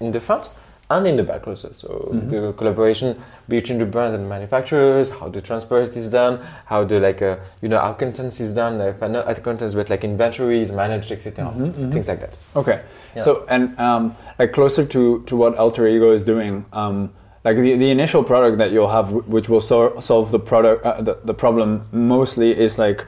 in 0.00 0.12
the 0.12 0.20
front 0.20 0.50
and 0.90 1.06
in 1.06 1.16
the 1.16 1.22
back 1.22 1.46
also. 1.46 1.70
So 1.72 1.88
Mhm. 2.12 2.30
the 2.30 2.52
collaboration 2.54 3.16
between 3.48 3.78
the 3.78 3.84
brand 3.84 4.14
and 4.14 4.28
manufacturers, 4.28 5.10
how 5.10 5.28
the 5.28 5.40
transport 5.40 5.96
is 5.96 6.10
done, 6.10 6.40
how 6.66 6.84
the 6.84 6.98
like 6.98 7.20
uh, 7.22 7.36
you 7.62 7.68
know 7.68 7.78
how 7.78 7.92
content 7.92 8.40
is 8.40 8.52
done, 8.54 8.78
like, 8.78 9.00
not 9.10 9.26
at 9.28 9.42
contents 9.42 9.74
but 9.74 9.90
like 9.90 10.04
inventory 10.04 10.62
is 10.62 10.72
managed, 10.72 11.12
etc. 11.12 11.44
Mhm, 11.44 11.72
mhm. 11.72 11.92
Things 11.92 12.08
like 12.08 12.20
that. 12.20 12.34
Okay. 12.56 12.80
Yeah. 13.14 13.22
So 13.22 13.44
and 13.48 13.78
um, 13.78 14.16
like 14.38 14.52
closer 14.52 14.84
to 14.86 15.22
to 15.26 15.36
what 15.36 15.56
Alter 15.56 15.86
Ego 15.86 16.12
is 16.12 16.24
doing, 16.24 16.64
um, 16.72 17.10
like 17.44 17.56
the, 17.56 17.76
the 17.76 17.90
initial 17.90 18.24
product 18.24 18.58
that 18.58 18.70
you'll 18.72 18.88
have, 18.98 19.10
which 19.28 19.48
will 19.48 19.60
sol- 19.60 20.00
solve 20.00 20.30
the 20.30 20.38
product 20.40 20.84
uh, 20.86 21.00
the, 21.02 21.18
the 21.24 21.34
problem 21.34 21.82
mostly 21.92 22.50
is 22.58 22.78
like 22.78 23.04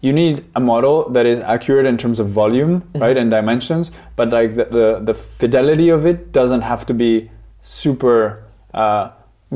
you 0.00 0.12
need 0.12 0.44
a 0.54 0.60
model 0.60 1.08
that 1.10 1.26
is 1.26 1.40
accurate 1.40 1.86
in 1.86 1.96
terms 1.96 2.20
of 2.20 2.28
volume, 2.28 2.82
right, 2.94 3.16
and 3.16 3.30
dimensions, 3.30 3.90
but 4.16 4.30
like 4.30 4.56
the, 4.56 4.64
the 4.66 5.00
the 5.02 5.14
fidelity 5.14 5.88
of 5.88 6.06
it 6.06 6.32
doesn't 6.32 6.62
have 6.62 6.86
to 6.86 6.94
be 6.94 7.30
super. 7.62 8.42
Uh, 8.72 9.10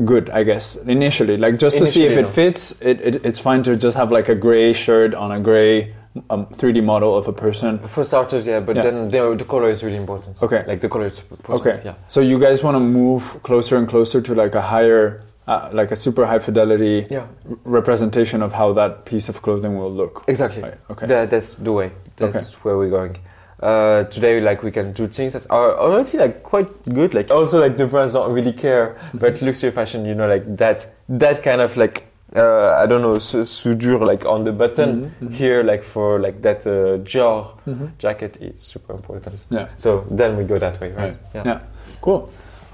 good 0.05 0.29
i 0.29 0.43
guess 0.43 0.77
initially 0.87 1.35
like 1.35 1.59
just 1.59 1.77
to 1.77 1.85
see 1.85 2.05
if 2.05 2.15
it 2.15 2.25
fits 2.25 2.71
it, 2.79 3.01
it, 3.01 3.25
it's 3.25 3.37
fine 3.37 3.61
to 3.61 3.75
just 3.75 3.97
have 3.97 4.13
like 4.13 4.29
a 4.29 4.35
gray 4.35 4.71
shirt 4.71 5.13
on 5.13 5.29
a 5.33 5.39
gray 5.41 5.93
um, 6.29 6.45
3d 6.45 6.81
model 6.83 7.17
of 7.17 7.27
a 7.27 7.33
person 7.33 7.79
For 7.79 8.03
starters, 8.03 8.47
yeah, 8.47 8.59
but 8.61 8.75
Yeah. 8.77 8.83
then 8.83 9.11
the, 9.11 9.35
the 9.35 9.43
color 9.45 9.69
is 9.69 9.83
really 9.83 9.97
important. 9.97 10.41
Okay. 10.41 10.63
Like 10.65 10.81
the 10.81 10.89
color 10.89 11.05
is 11.07 11.19
important. 11.19 11.59
Okay. 11.67 11.81
Yeah. 11.85 11.93
So 12.07 12.21
you 12.21 12.39
guys 12.39 12.63
want 12.63 12.75
to 12.75 12.79
move 12.79 13.39
closer 13.43 13.77
and 13.77 13.87
closer 13.87 14.21
to 14.21 14.33
like 14.33 14.55
a 14.55 14.61
higher, 14.61 15.21
uh, 15.47 15.69
like 15.73 15.91
a 15.91 15.95
super 15.95 16.25
high 16.25 16.39
fidelity 16.39 17.07
Yeah. 17.09 17.25
representation 17.63 18.41
of 18.41 18.53
how 18.53 18.73
that 18.73 19.05
piece 19.05 19.29
of 19.29 19.41
clothing 19.41 19.77
will 19.77 19.91
look. 19.91 20.23
Exactly. 20.27 20.63
Right, 20.63 20.77
okay. 20.89 21.07
That, 21.07 21.29
that's 21.29 21.55
the 21.55 21.71
way. 21.71 21.91
That's 22.17 22.53
where 22.63 22.77
we're 22.77 22.89
going. 22.89 23.17
Uh, 23.61 24.03
today, 24.05 24.39
like 24.39 24.63
we 24.63 24.71
can 24.71 24.93
do 24.93 25.05
things 25.07 25.33
that 25.33 25.45
are 25.49 25.77
already 25.77 26.17
like 26.17 26.43
quite 26.43 26.67
good. 26.93 27.13
Like 27.13 27.29
also, 27.29 27.59
like 27.59 27.75
the 27.75 27.87
brands 27.87 28.13
don't 28.13 28.31
really 28.31 28.53
care, 28.53 28.95
but 29.13 29.41
luxury 29.41 29.71
fashion, 29.71 30.05
you 30.05 30.15
know, 30.15 30.27
like 30.27 30.45
that 30.57 30.87
that 31.09 31.43
kind 31.43 31.59
of 31.59 31.75
like 31.75 32.05
uh, 32.35 32.77
I 32.81 32.85
don't 32.85 33.01
know 33.01 33.17
soudure 33.17 33.99
like 34.05 34.23
on 34.25 34.45
the 34.45 34.53
button 34.53 35.11
Mhm, 35.21 35.27
mhm. 35.29 35.33
here, 35.33 35.63
like 35.63 35.83
for 35.83 36.19
like 36.19 36.41
that 36.41 36.65
uh, 36.67 36.99
Dior 37.03 37.57
Mhm. 37.67 37.89
jacket 37.97 38.37
is 38.39 38.61
super 38.61 38.93
important. 38.93 39.45
Yeah. 39.49 39.67
So 39.75 40.05
then 40.09 40.37
we 40.37 40.45
go 40.45 40.57
that 40.57 40.79
way, 40.79 40.91
right? 40.93 41.17
Right. 41.33 41.45
Yeah. 41.45 41.59
Cool. 42.01 42.29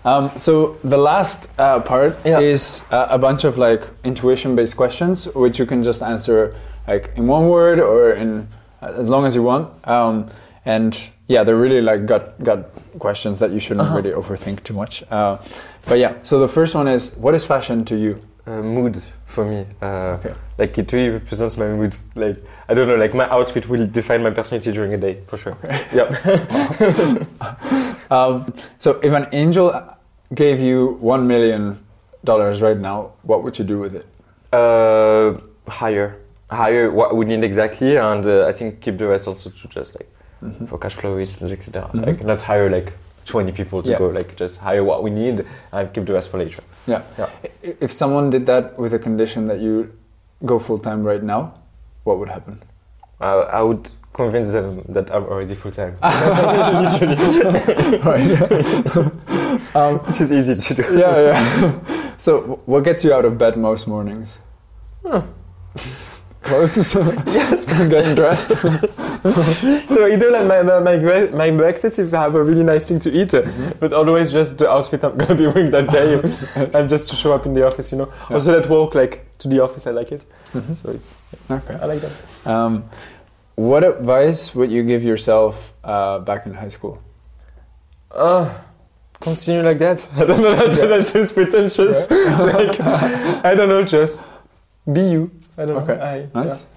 Um, 0.06 0.30
so 0.38 0.78
the 0.84 0.98
last 0.98 1.50
uh, 1.58 1.80
part 1.82 2.16
Yeah. 2.26 2.40
is 2.40 2.84
uh, 2.92 3.08
a 3.10 3.18
bunch 3.18 3.44
of 3.44 3.58
like 3.58 3.90
intuition-based 4.04 4.78
questions, 4.78 5.26
which 5.34 5.58
you 5.60 5.66
can 5.66 5.84
just 5.84 6.02
answer 6.04 6.56
like 6.88 7.12
in 7.18 7.28
one 7.28 7.48
word 7.50 7.80
or 7.80 8.12
in 8.14 8.48
as 8.82 9.10
long 9.10 9.26
as 9.26 9.36
you 9.36 9.42
want. 9.44 9.68
Um, 9.88 10.30
and 10.66 10.94
yeah, 11.28 11.44
they're 11.44 11.56
really 11.62 11.82
like 11.82 12.06
gut 12.06 12.36
gut 12.44 12.70
questions 13.00 13.40
that 13.40 13.52
you 13.52 13.60
shouldn't 13.60 13.88
Uh-huh. 13.88 13.98
really 13.98 14.12
overthink 14.12 14.62
too 14.64 14.74
much. 14.76 15.04
Uh, 15.12 15.38
but 15.88 15.98
yeah, 15.98 16.14
so 16.22 16.40
the 16.40 16.48
first 16.48 16.76
one 16.76 16.88
is, 16.88 17.16
what 17.18 17.34
is 17.36 17.44
fashion 17.46 17.84
to 17.86 17.96
you? 17.96 18.20
Uh, 18.48 18.62
mood 18.62 19.02
for 19.26 19.44
me. 19.44 19.66
Uh, 19.82 20.18
Okay. 20.20 20.34
Like 20.60 20.78
it 20.78 20.94
really 20.94 21.10
represents 21.10 21.58
my 21.58 21.66
mood. 21.68 21.98
Like 22.16 22.38
I 22.70 22.74
don't 22.76 22.88
know, 22.88 22.96
like 22.96 23.16
my 23.18 23.28
outfit 23.30 23.68
will 23.68 23.88
define 23.88 24.22
my 24.24 24.30
personality 24.32 24.72
during 24.72 24.94
a 24.94 24.98
day 24.98 25.18
for 25.28 25.38
sure. 25.38 25.58
Yeah. 25.94 27.26
Um, 28.12 28.46
so 28.78 29.00
if 29.02 29.12
an 29.14 29.26
angel 29.32 29.74
gave 30.36 30.60
you 30.60 30.98
one 31.02 31.28
million 31.28 31.80
dollars 32.24 32.62
right 32.62 32.78
now, 32.78 33.12
what 33.24 33.44
would 33.44 33.58
you 33.60 33.66
do 33.66 33.80
with 33.80 33.96
it? 33.96 34.06
Uh, 34.54 35.38
higher, 35.68 36.16
higher 36.50 36.92
what 36.92 37.16
we 37.16 37.26
need 37.26 37.44
exactly, 37.44 37.98
and 37.98 38.26
uh, 38.28 38.46
I 38.48 38.54
think 38.54 38.80
keep 38.82 38.98
the 38.98 39.08
rest 39.08 39.28
also 39.28 39.50
to 39.50 39.68
just 39.68 39.96
like 39.96 40.10
Mhm. 40.44 40.68
for 40.68 40.78
cash 40.78 40.96
flow 40.96 41.14
reasons, 41.16 41.52
etc. 41.52 41.90
Mhm. 41.94 42.06
Like 42.06 42.24
not 42.26 42.42
hire 42.42 42.70
like 42.70 42.92
20 43.26 43.52
people 43.52 43.82
to 43.84 43.92
Yeah. 43.92 43.98
go, 43.98 44.08
like 44.10 44.36
just 44.36 44.60
hire 44.60 44.84
what 44.84 45.02
we 45.04 45.10
need 45.10 45.46
and 45.72 45.94
keep 45.94 46.06
the 46.06 46.14
rest 46.14 46.30
for 46.30 46.38
later. 46.38 46.62
Yeah. 46.88 47.02
Yeah. 47.18 47.30
If 47.80 47.92
someone 47.92 48.30
did 48.30 48.46
that 48.46 48.78
with 48.78 48.94
a 48.94 49.00
condition 49.00 49.46
that 49.46 49.60
you 49.60 49.90
go 50.46 50.60
full 50.60 50.78
time 50.80 51.04
right 51.04 51.24
now, 51.24 51.54
what 52.04 52.18
would 52.20 52.30
happen? 52.30 52.62
Uh, 53.22 53.46
I 53.60 53.62
would 53.62 53.90
convince 54.14 54.52
them 54.52 54.82
that 54.90 55.10
I'm 55.12 55.24
already 55.26 55.56
full 55.56 55.72
time, 55.72 55.96
right. 58.12 58.30
um, 59.76 60.00
which 60.08 60.22
is 60.22 60.32
easy 60.32 60.56
to 60.56 60.82
do. 60.82 60.98
yeah, 60.98 61.20
yeah. 61.22 62.16
so, 62.18 62.62
what 62.66 62.84
gets 62.84 63.04
you 63.04 63.14
out 63.14 63.26
of 63.26 63.38
bed 63.38 63.58
most 63.58 63.88
mornings? 63.88 64.40
clothes, 66.46 66.96
yes. 67.28 67.74
getting 67.74 68.16
dressed. 68.16 68.52
so 68.52 70.06
either 70.08 70.32
like 70.32 70.46
my, 70.48 70.62
my, 70.62 70.98
my, 70.98 71.26
my 71.26 71.52
breakfast 71.52 72.00
if 72.00 72.14
I 72.14 72.22
have 72.24 72.36
a 72.36 72.44
really 72.44 72.64
nice 72.64 72.88
thing 72.88 73.00
to 73.00 73.12
eat, 73.12 73.34
uh, 73.34 73.42
but 73.80 73.92
always 73.94 74.32
just 74.32 74.58
the 74.60 74.70
outfit 74.70 75.04
I'm 75.04 75.18
gonna 75.18 75.36
be 75.36 75.48
wearing 75.48 75.72
that 75.72 75.90
day, 75.92 76.22
and 76.78 76.90
just 76.90 77.10
to 77.10 77.16
show 77.16 77.34
up 77.34 77.46
in 77.46 77.54
the 77.54 77.66
office, 77.66 77.92
you 77.92 77.98
know. 77.98 78.10
Yeah. 78.30 78.36
Also 78.36 78.60
that 78.60 78.70
walk 78.70 78.96
like 78.96 79.26
to 79.40 79.48
the 79.48 79.60
office, 79.62 79.88
I 79.88 79.92
like 79.92 80.12
it. 80.12 80.24
Mhm. 80.54 80.76
So 80.76 80.92
it's 80.92 81.16
Okay. 81.50 81.76
I 81.82 81.86
like 81.86 82.02
that. 82.02 82.12
Um, 82.46 82.86
what 83.56 83.84
advice 83.84 84.54
would 84.56 84.72
you 84.72 84.84
give 84.84 85.04
yourself 85.04 85.74
uh, 85.84 86.20
back 86.20 86.46
in 86.46 86.54
high 86.54 86.70
school? 86.70 87.02
Uh, 88.12 88.50
continue 89.26 89.64
like 89.64 89.80
that. 89.80 89.98
I 90.16 90.24
don't 90.26 90.42
know 90.42 90.56
that 90.56 90.78
Yeah. 90.78 90.88
that 90.94 91.04
seems 91.08 91.32
pretentious. 91.34 92.10
like 92.54 92.80
I 93.50 93.54
don't 93.58 93.70
know, 93.70 93.84
just 93.84 94.20
be 94.92 95.02
you. 95.14 95.32
I 95.58 95.66
don't 95.66 95.82
Okay. 95.84 95.96
know. 95.98 96.04
I, 96.04 96.44
Nice. 96.46 96.68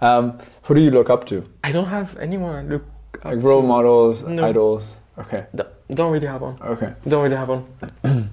Um, 0.00 0.38
who 0.64 0.74
do 0.74 0.80
you 0.80 0.90
look 0.90 1.08
up 1.10 1.24
to? 1.26 1.42
I 1.64 1.72
don't 1.72 1.86
have 1.96 2.16
anyone 2.18 2.54
I 2.54 2.62
look 2.62 2.84
up 3.24 3.24
Like 3.24 3.42
role 3.42 3.62
to. 3.62 3.66
models, 3.74 4.22
No. 4.24 4.44
idols. 4.44 4.96
Okay. 5.18 5.46
Don't- 5.54 5.72
Don't 5.98 6.12
really 6.12 6.26
have 6.26 6.42
one. 6.42 6.56
Okay. 6.74 6.92
Don't 7.08 7.22
really 7.24 7.36
have 7.36 7.48
one. 7.48 7.64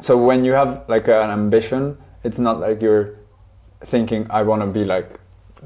So 0.00 0.16
when 0.16 0.44
you 0.44 0.52
have 0.54 0.84
like 0.88 1.08
an 1.08 1.30
ambition, 1.30 1.98
it's 2.22 2.38
not 2.38 2.60
like 2.60 2.80
you're 2.80 3.14
thinking 3.82 4.26
I 4.30 4.42
want 4.42 4.62
to 4.62 4.66
be 4.68 4.84
like 4.84 5.08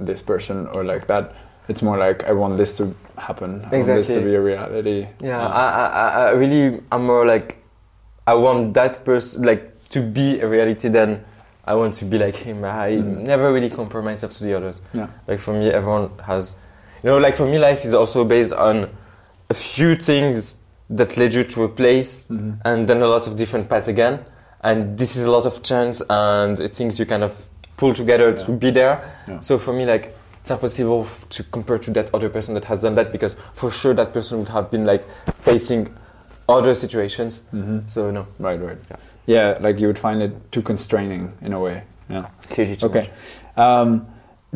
this 0.09 0.23
person 0.23 0.67
or 0.73 0.85
like 0.85 1.07
that. 1.09 1.35
It's 1.69 1.83
more 1.83 1.97
like 1.99 2.25
I 2.25 2.33
want 2.33 2.57
this 2.57 2.77
to 2.79 2.95
happen. 3.17 3.63
I 3.71 3.77
want 3.77 3.87
this 3.87 4.09
to 4.09 4.21
be 4.21 4.35
a 4.35 4.41
reality. 4.41 5.07
Yeah, 5.23 5.41
Uh, 5.41 5.49
I, 5.49 5.87
I, 5.87 6.09
I- 6.27 6.31
really, 6.31 6.81
I'm 6.91 7.05
more 7.07 7.25
like, 7.25 7.59
I 8.27 8.35
want 8.35 8.75
that 8.75 9.05
person, 9.05 9.43
like, 9.43 9.89
to 9.91 10.01
be 10.01 10.41
a 10.41 10.49
reality 10.49 10.89
than 10.89 11.25
I 11.65 11.75
want 11.75 11.95
to 11.95 12.05
be 12.05 12.19
like 12.19 12.35
him. 12.37 12.65
I 12.65 12.93
Mm. 12.93 13.23
never 13.25 13.53
really 13.53 13.69
compare 13.71 14.03
myself 14.03 14.33
to 14.35 14.45
the 14.45 14.55
others. 14.57 14.81
Yeah. 14.93 15.07
Like, 15.29 15.39
for 15.39 15.53
me, 15.55 15.71
everyone 15.71 16.11
has, 16.27 16.57
you 17.03 17.11
know, 17.11 17.19
like, 17.19 17.37
for 17.37 17.47
me, 17.47 17.59
life 17.59 17.85
is 17.85 17.95
also 17.95 18.25
based 18.25 18.53
on 18.53 18.89
a 19.51 19.55
few 19.55 19.95
things 19.97 20.57
that 20.91 21.17
led 21.17 21.33
you 21.35 21.45
to 21.45 21.65
a 21.65 21.69
place 21.69 22.25
mhm. 22.29 22.59
and 22.65 22.89
then 22.89 23.03
a 23.03 23.07
lot 23.07 23.27
of 23.29 23.37
different 23.37 23.69
paths 23.69 23.89
again. 23.89 24.19
And 24.63 24.99
this 24.99 25.17
is 25.17 25.25
a 25.25 25.31
lot 25.31 25.47
of 25.47 25.63
chance 25.63 26.03
and 26.11 26.59
things 26.71 26.99
you 26.99 27.07
kind 27.07 27.23
of 27.23 27.41
pull 27.77 27.93
together 27.95 28.33
to 28.33 28.53
be 28.53 28.71
there. 28.71 29.01
Yeah. 29.29 29.41
So 29.41 29.59
for 29.59 29.73
me, 29.73 29.87
like, 29.87 30.15
it's 30.43 30.51
impossible 30.51 31.07
to 31.31 31.43
compare 31.45 31.79
to 31.79 31.91
that 31.93 32.13
other 32.13 32.29
person 32.29 32.55
that 32.55 32.65
has 32.65 32.83
done 32.83 32.97
that 32.97 33.13
because 33.13 33.37
for 33.55 33.71
sure 33.71 33.95
that 33.95 34.13
person 34.13 34.41
would 34.41 34.49
have 34.49 34.71
been 34.73 34.85
like 34.85 35.05
facing 35.43 35.89
other 36.49 36.75
situations. 36.75 37.45
Mhm. 37.55 37.89
So 37.89 38.11
no, 38.11 38.27
Right, 38.41 38.61
right. 38.61 38.77
Yeah. 38.91 38.97
Yeah, 39.25 39.59
like 39.61 39.79
you 39.79 39.87
would 39.87 40.01
find 40.01 40.21
it 40.21 40.33
too 40.51 40.63
constraining 40.63 41.33
in 41.43 41.53
a 41.53 41.61
way. 41.61 41.85
Yeah. 42.11 42.27
clearly 42.51 42.75
too 42.77 42.87
Okay. 42.87 43.09
Um, 43.57 44.05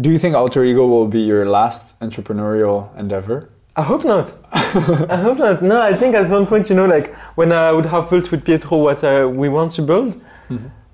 do 0.00 0.10
you 0.10 0.18
think 0.18 0.34
alter 0.34 0.64
ego 0.64 0.84
will 0.86 1.06
be 1.06 1.20
your 1.20 1.46
last 1.48 1.98
entrepreneurial 2.00 2.88
endeavor? 2.98 3.48
I 3.76 3.82
hope 3.82 4.04
not. 4.04 4.32
I 4.52 5.16
hope 5.18 5.38
not. 5.38 5.62
No, 5.62 5.80
I 5.80 5.94
think 5.94 6.16
at 6.16 6.28
one 6.28 6.46
point, 6.46 6.68
you 6.68 6.74
know, 6.74 6.86
like 6.86 7.14
when 7.36 7.52
I 7.52 7.70
would 7.72 7.86
have 7.86 8.10
built 8.10 8.30
with 8.32 8.44
Pietro 8.44 8.78
what 8.78 9.04
uh, 9.04 9.28
we 9.32 9.48
want 9.48 9.70
to 9.72 9.82
build, 9.82 10.20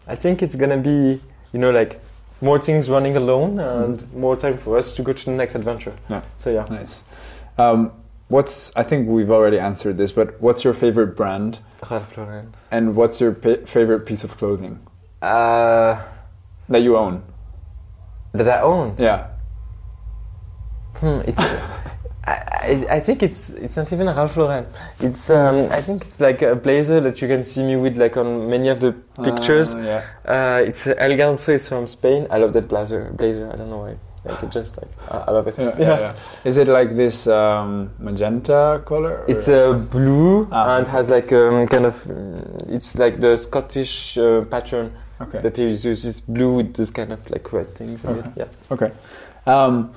I 0.07 0.17
think 0.17 0.43
it's 0.43 0.55
gonna 0.57 0.77
be, 0.77 1.19
you 1.53 1.59
know, 1.59 1.71
like 1.71 1.99
more 2.43 2.59
things 2.59 2.91
running 2.91 3.17
alone 3.17 3.59
and 3.61 4.13
more 4.13 4.37
time 4.37 4.59
for 4.59 4.77
us 4.77 4.93
to 4.97 5.03
go 5.03 5.13
to 5.15 5.25
the 5.25 5.31
next 5.31 5.55
adventure. 5.55 5.95
Yeah. 6.11 6.21
So 6.37 6.51
yeah. 6.51 6.67
Nice. 6.69 7.03
Um, 7.57 7.93
what's 8.29 8.71
I 8.77 8.83
think 8.83 9.09
we've 9.09 9.31
already 9.31 9.59
answered 9.59 9.97
this, 9.97 10.13
but 10.13 10.41
what's 10.43 10.65
your 10.65 10.75
favorite 10.75 11.17
brand 11.17 11.61
Ralph 11.91 12.17
Lauren. 12.17 12.55
and 12.71 12.95
what's 12.97 13.21
your 13.21 13.33
pa- 13.33 13.65
favorite 13.67 14.01
piece 14.07 14.25
of 14.25 14.37
clothing 14.39 14.79
Uh, 15.23 16.03
that 16.69 16.83
you 16.83 16.97
own? 16.97 17.23
that 18.35 18.49
I 18.49 18.61
own. 18.63 18.97
Yeah. 18.99 19.27
Hmm, 20.97 21.21
it's. 21.27 21.55
I, 22.25 22.87
I, 22.89 23.01
think 23.01 23.23
it's 23.23 23.51
it's 23.51 23.77
not 23.77 23.93
even 23.93 24.07
a 24.07 24.15
Ralph 24.15 24.37
Lauren. 24.37 24.67
It's 25.01 25.29
um, 25.31 25.69
I 25.73 25.83
think 25.83 26.03
it's 26.03 26.21
like 26.21 26.41
a 26.43 26.55
blazer 26.55 27.01
that 27.01 27.21
you 27.21 27.27
can 27.27 27.43
see 27.43 27.65
me 27.65 27.75
with 27.77 27.97
like 27.97 28.17
on 28.17 28.49
many 28.49 28.69
of 28.69 28.79
the 28.79 28.93
pictures. 29.25 29.75
Uh, 29.75 29.79
yeah. 29.79 30.03
Uh, 30.25 30.63
it's 30.63 30.87
El 30.87 31.11
Ganso 31.11 31.53
is 31.53 31.69
from 31.69 31.87
Spain. 31.89 32.29
I 32.31 32.39
love 32.39 32.53
that 32.53 32.69
blazer. 32.69 33.11
Blazer. 33.17 33.51
I 33.53 33.57
don't 33.57 33.71
know 33.71 33.79
why. 33.79 33.97
Like 34.25 34.41
it 34.45 34.53
just 34.53 34.77
like 34.77 34.89
I, 35.11 35.19
I 35.19 35.31
love 35.33 35.49
it. 35.49 35.59
Yeah, 35.59 35.75
yeah, 35.79 35.99
yeah. 35.99 36.15
Is 36.45 36.57
it 36.59 36.69
like 36.69 36.95
this 36.95 37.27
um, 37.27 37.91
magenta 37.99 38.81
color? 38.87 39.19
or- 39.19 39.25
It's 39.27 39.49
uh, 39.49 39.73
blue 39.73 40.47
Ah. 40.53 40.77
and 40.77 40.87
has 40.87 41.11
like 41.11 41.33
um, 41.33 41.67
kind 41.67 41.87
of 41.87 42.07
it's 42.69 42.97
like 42.97 43.19
the 43.19 43.37
Scottish 43.37 44.17
uh, 44.17 44.43
pattern 44.45 44.93
okay. 45.21 45.41
that 45.41 45.57
he 45.57 45.65
uses 45.65 46.21
blue 46.21 46.55
with 46.55 46.75
this 46.75 46.91
kind 46.91 47.13
of 47.13 47.29
like 47.31 47.53
red 47.53 47.75
things. 47.75 48.05
Okay. 48.05 48.31
Yeah. 48.37 48.47
Okay. 48.71 48.93
Um, 49.45 49.93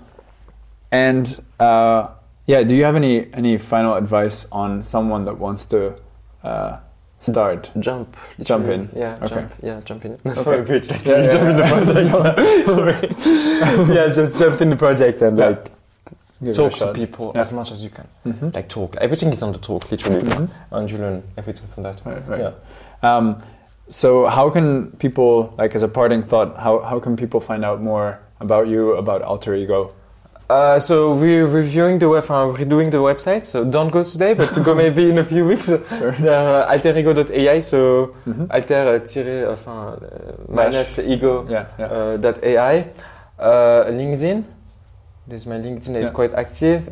and 0.95 1.25
uh, 1.59 2.07
yeah, 2.47 2.63
do 2.63 2.73
you 2.75 2.83
have 2.85 2.95
any 2.95 3.15
any 3.33 3.57
final 3.57 3.93
advice 3.95 4.47
on 4.51 4.83
someone 4.83 5.25
that 5.25 5.37
wants 5.45 5.65
to 5.65 5.79
uh, 6.43 6.77
start? 7.19 7.71
Jump. 7.79 8.15
Jump 8.49 8.65
in. 8.75 8.89
Yeah. 8.95 9.17
Okay. 9.23 9.35
Jump. 9.35 9.51
Yeah. 9.63 9.81
Jump 9.89 10.05
in. 10.05 10.11
Okay. 10.25 10.51
A 10.51 10.99
Yeah, 11.09 11.21
yeah, 11.21 11.29
jump 11.33 11.47
in 11.51 11.55
the 11.57 11.65
project. 11.73 12.69
Sorry. 12.77 13.95
yeah. 13.95 14.07
Just 14.19 14.39
jump 14.39 14.61
in 14.61 14.69
the 14.69 14.75
project 14.85 15.21
and 15.21 15.37
Yeah. 15.37 15.49
like 15.49 15.71
Give 16.43 16.55
talk 16.55 16.73
to 16.73 16.93
people 16.93 17.31
Yeah. 17.35 17.41
as 17.41 17.51
much 17.51 17.71
as 17.71 17.79
you 17.83 17.89
can. 17.97 18.07
Mhm. 18.25 18.55
Like 18.55 18.67
talk. 18.69 18.95
Everything 19.05 19.29
is 19.33 19.41
on 19.43 19.51
the 19.53 19.59
talk, 19.59 19.91
literally, 19.91 20.21
Mhm. 20.21 20.49
and 20.71 20.91
you 20.91 20.97
learn 20.97 21.23
everything 21.37 21.67
from 21.73 21.83
that. 21.83 22.01
Right, 22.05 22.23
right. 22.29 22.39
Yeah. 22.41 22.53
Um, 23.09 23.25
so 23.87 24.25
how 24.37 24.49
can 24.55 24.91
people, 24.99 25.53
like 25.57 25.75
as 25.75 25.83
a 25.83 25.87
parting 25.87 26.21
thought, 26.29 26.49
how, 26.65 26.79
how 26.89 26.99
can 26.99 27.15
people 27.15 27.39
find 27.39 27.63
out 27.65 27.81
more 27.81 28.19
about 28.39 28.67
you, 28.67 28.81
about 29.03 29.21
Alter 29.21 29.55
Ego? 29.55 29.91
Uh, 30.49 30.77
so 30.79 31.13
we're 31.15 31.45
reviewing 31.47 31.97
the 31.97 32.07
web, 32.07 32.23
uh, 32.25 32.53
redoing 32.53 32.91
the 32.91 32.97
website. 32.97 33.43
So 33.45 33.63
don't 33.65 33.89
go 33.91 34.03
today, 34.03 34.33
but 34.35 34.53
to 34.53 34.59
go 34.61 34.75
maybe 34.83 35.09
in 35.09 35.17
a 35.17 35.23
few 35.23 35.45
weeks. 35.45 35.65
Sure. 35.65 36.13
Uh, 36.21 36.67
alter-ego.ai. 36.69 37.59
So 37.61 38.13
Mhm. 38.27 38.47
alter 38.51 39.01
uh, 39.47 39.51
enfin, 39.51 39.71
uh, 39.71 39.97
minus 40.49 40.99
ego 40.99 41.45
Yeah, 41.49 41.65
yeah. 41.79 41.85
uh, 41.85 42.17
dot 42.17 42.43
AI. 42.43 42.85
LinkedIn. 43.89 44.43
There's 45.27 45.47
my 45.47 45.57
LinkedIn 45.57 45.95
is 45.97 46.09
Yeah. 46.09 46.13
quite 46.13 46.33
active. 46.33 46.87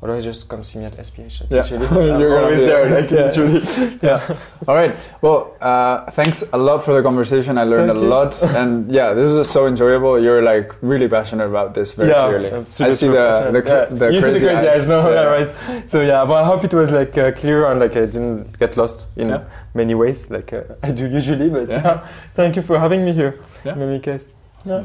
Uh, 0.00 0.04
otherwise, 0.06 0.24
just 0.24 0.48
come 0.48 0.62
see 0.62 0.78
me 0.78 0.86
at 0.86 0.96
SPH. 0.96 1.42
Yeah. 1.50 2.18
You're 2.18 2.42
always 2.42 2.60
be 2.60 2.66
there. 2.66 2.88
there. 2.88 3.00
Like, 3.02 3.10
Yeah. 4.02 4.18
yeah. 4.28 4.36
All 4.66 4.74
right. 4.74 4.96
Well, 5.22 5.56
uh, 5.60 6.10
thanks 6.12 6.42
a 6.52 6.56
lot 6.58 6.84
for 6.84 6.94
the 6.94 7.02
conversation. 7.02 7.58
I 7.58 7.64
learned 7.64 7.90
Thank 7.90 7.98
a 7.98 8.02
you. 8.02 8.08
lot, 8.08 8.42
and 8.42 8.90
yeah, 8.90 9.12
this 9.14 9.30
is 9.30 9.50
so 9.50 9.66
enjoyable. 9.66 10.18
You're 10.22 10.42
like 10.42 10.72
really 10.82 11.08
passionate 11.08 11.46
about 11.48 11.74
this 11.74 11.92
very 11.92 12.08
yeah, 12.10 12.28
clearly. 12.28 12.50
I 12.52 12.64
see 12.64 13.08
the 13.08 13.50
the, 13.52 13.62
Yeah. 13.66 13.84
the 13.90 14.12
you 14.12 14.20
crazy, 14.20 14.38
see 14.38 14.46
the 14.46 14.52
crazy 14.52 14.68
eyes, 14.68 14.86
no? 14.86 15.10
Yeah. 15.10 15.24
Right. 15.24 15.54
So 15.86 16.00
yeah, 16.00 16.24
but 16.24 16.42
I 16.42 16.44
hope 16.46 16.64
it 16.64 16.72
was 16.74 16.90
like 16.90 17.16
uh, 17.18 17.32
clear 17.32 17.66
and 17.70 17.78
like 17.80 17.92
I 17.96 18.06
didn't 18.06 18.58
get 18.58 18.76
lost 18.76 19.06
in 19.16 19.28
Yeah. 19.28 19.44
many 19.74 19.94
ways, 19.94 20.30
like 20.30 20.52
uh, 20.52 20.62
I 20.82 20.92
do 20.92 21.06
usually. 21.08 21.50
But 21.50 21.68
Yeah. 21.70 21.82
yeah. 21.84 22.08
thank 22.34 22.56
you 22.56 22.62
for 22.62 22.78
having 22.78 23.04
me 23.04 23.12
here. 23.12 23.34
In 23.64 23.82
any 23.82 24.00
case. 24.00 24.28
Yeah. 24.64 24.84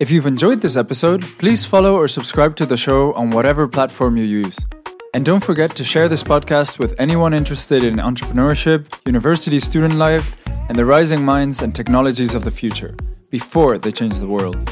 If 0.00 0.12
you've 0.12 0.26
enjoyed 0.26 0.60
this 0.60 0.76
episode, 0.76 1.22
please 1.38 1.64
follow 1.64 1.96
or 1.96 2.06
subscribe 2.06 2.54
to 2.56 2.66
the 2.66 2.76
show 2.76 3.12
on 3.14 3.30
whatever 3.30 3.66
platform 3.66 4.16
you 4.16 4.22
use. 4.22 4.56
And 5.12 5.24
don't 5.24 5.42
forget 5.42 5.74
to 5.74 5.82
share 5.82 6.08
this 6.08 6.22
podcast 6.22 6.78
with 6.78 6.94
anyone 7.00 7.34
interested 7.34 7.82
in 7.82 7.96
entrepreneurship, 7.96 8.86
university 9.06 9.58
student 9.58 9.94
life, 9.94 10.36
and 10.68 10.78
the 10.78 10.84
rising 10.84 11.24
minds 11.24 11.62
and 11.62 11.74
technologies 11.74 12.36
of 12.36 12.44
the 12.44 12.50
future 12.52 12.94
before 13.30 13.76
they 13.76 13.90
change 13.90 14.20
the 14.20 14.28
world. 14.28 14.70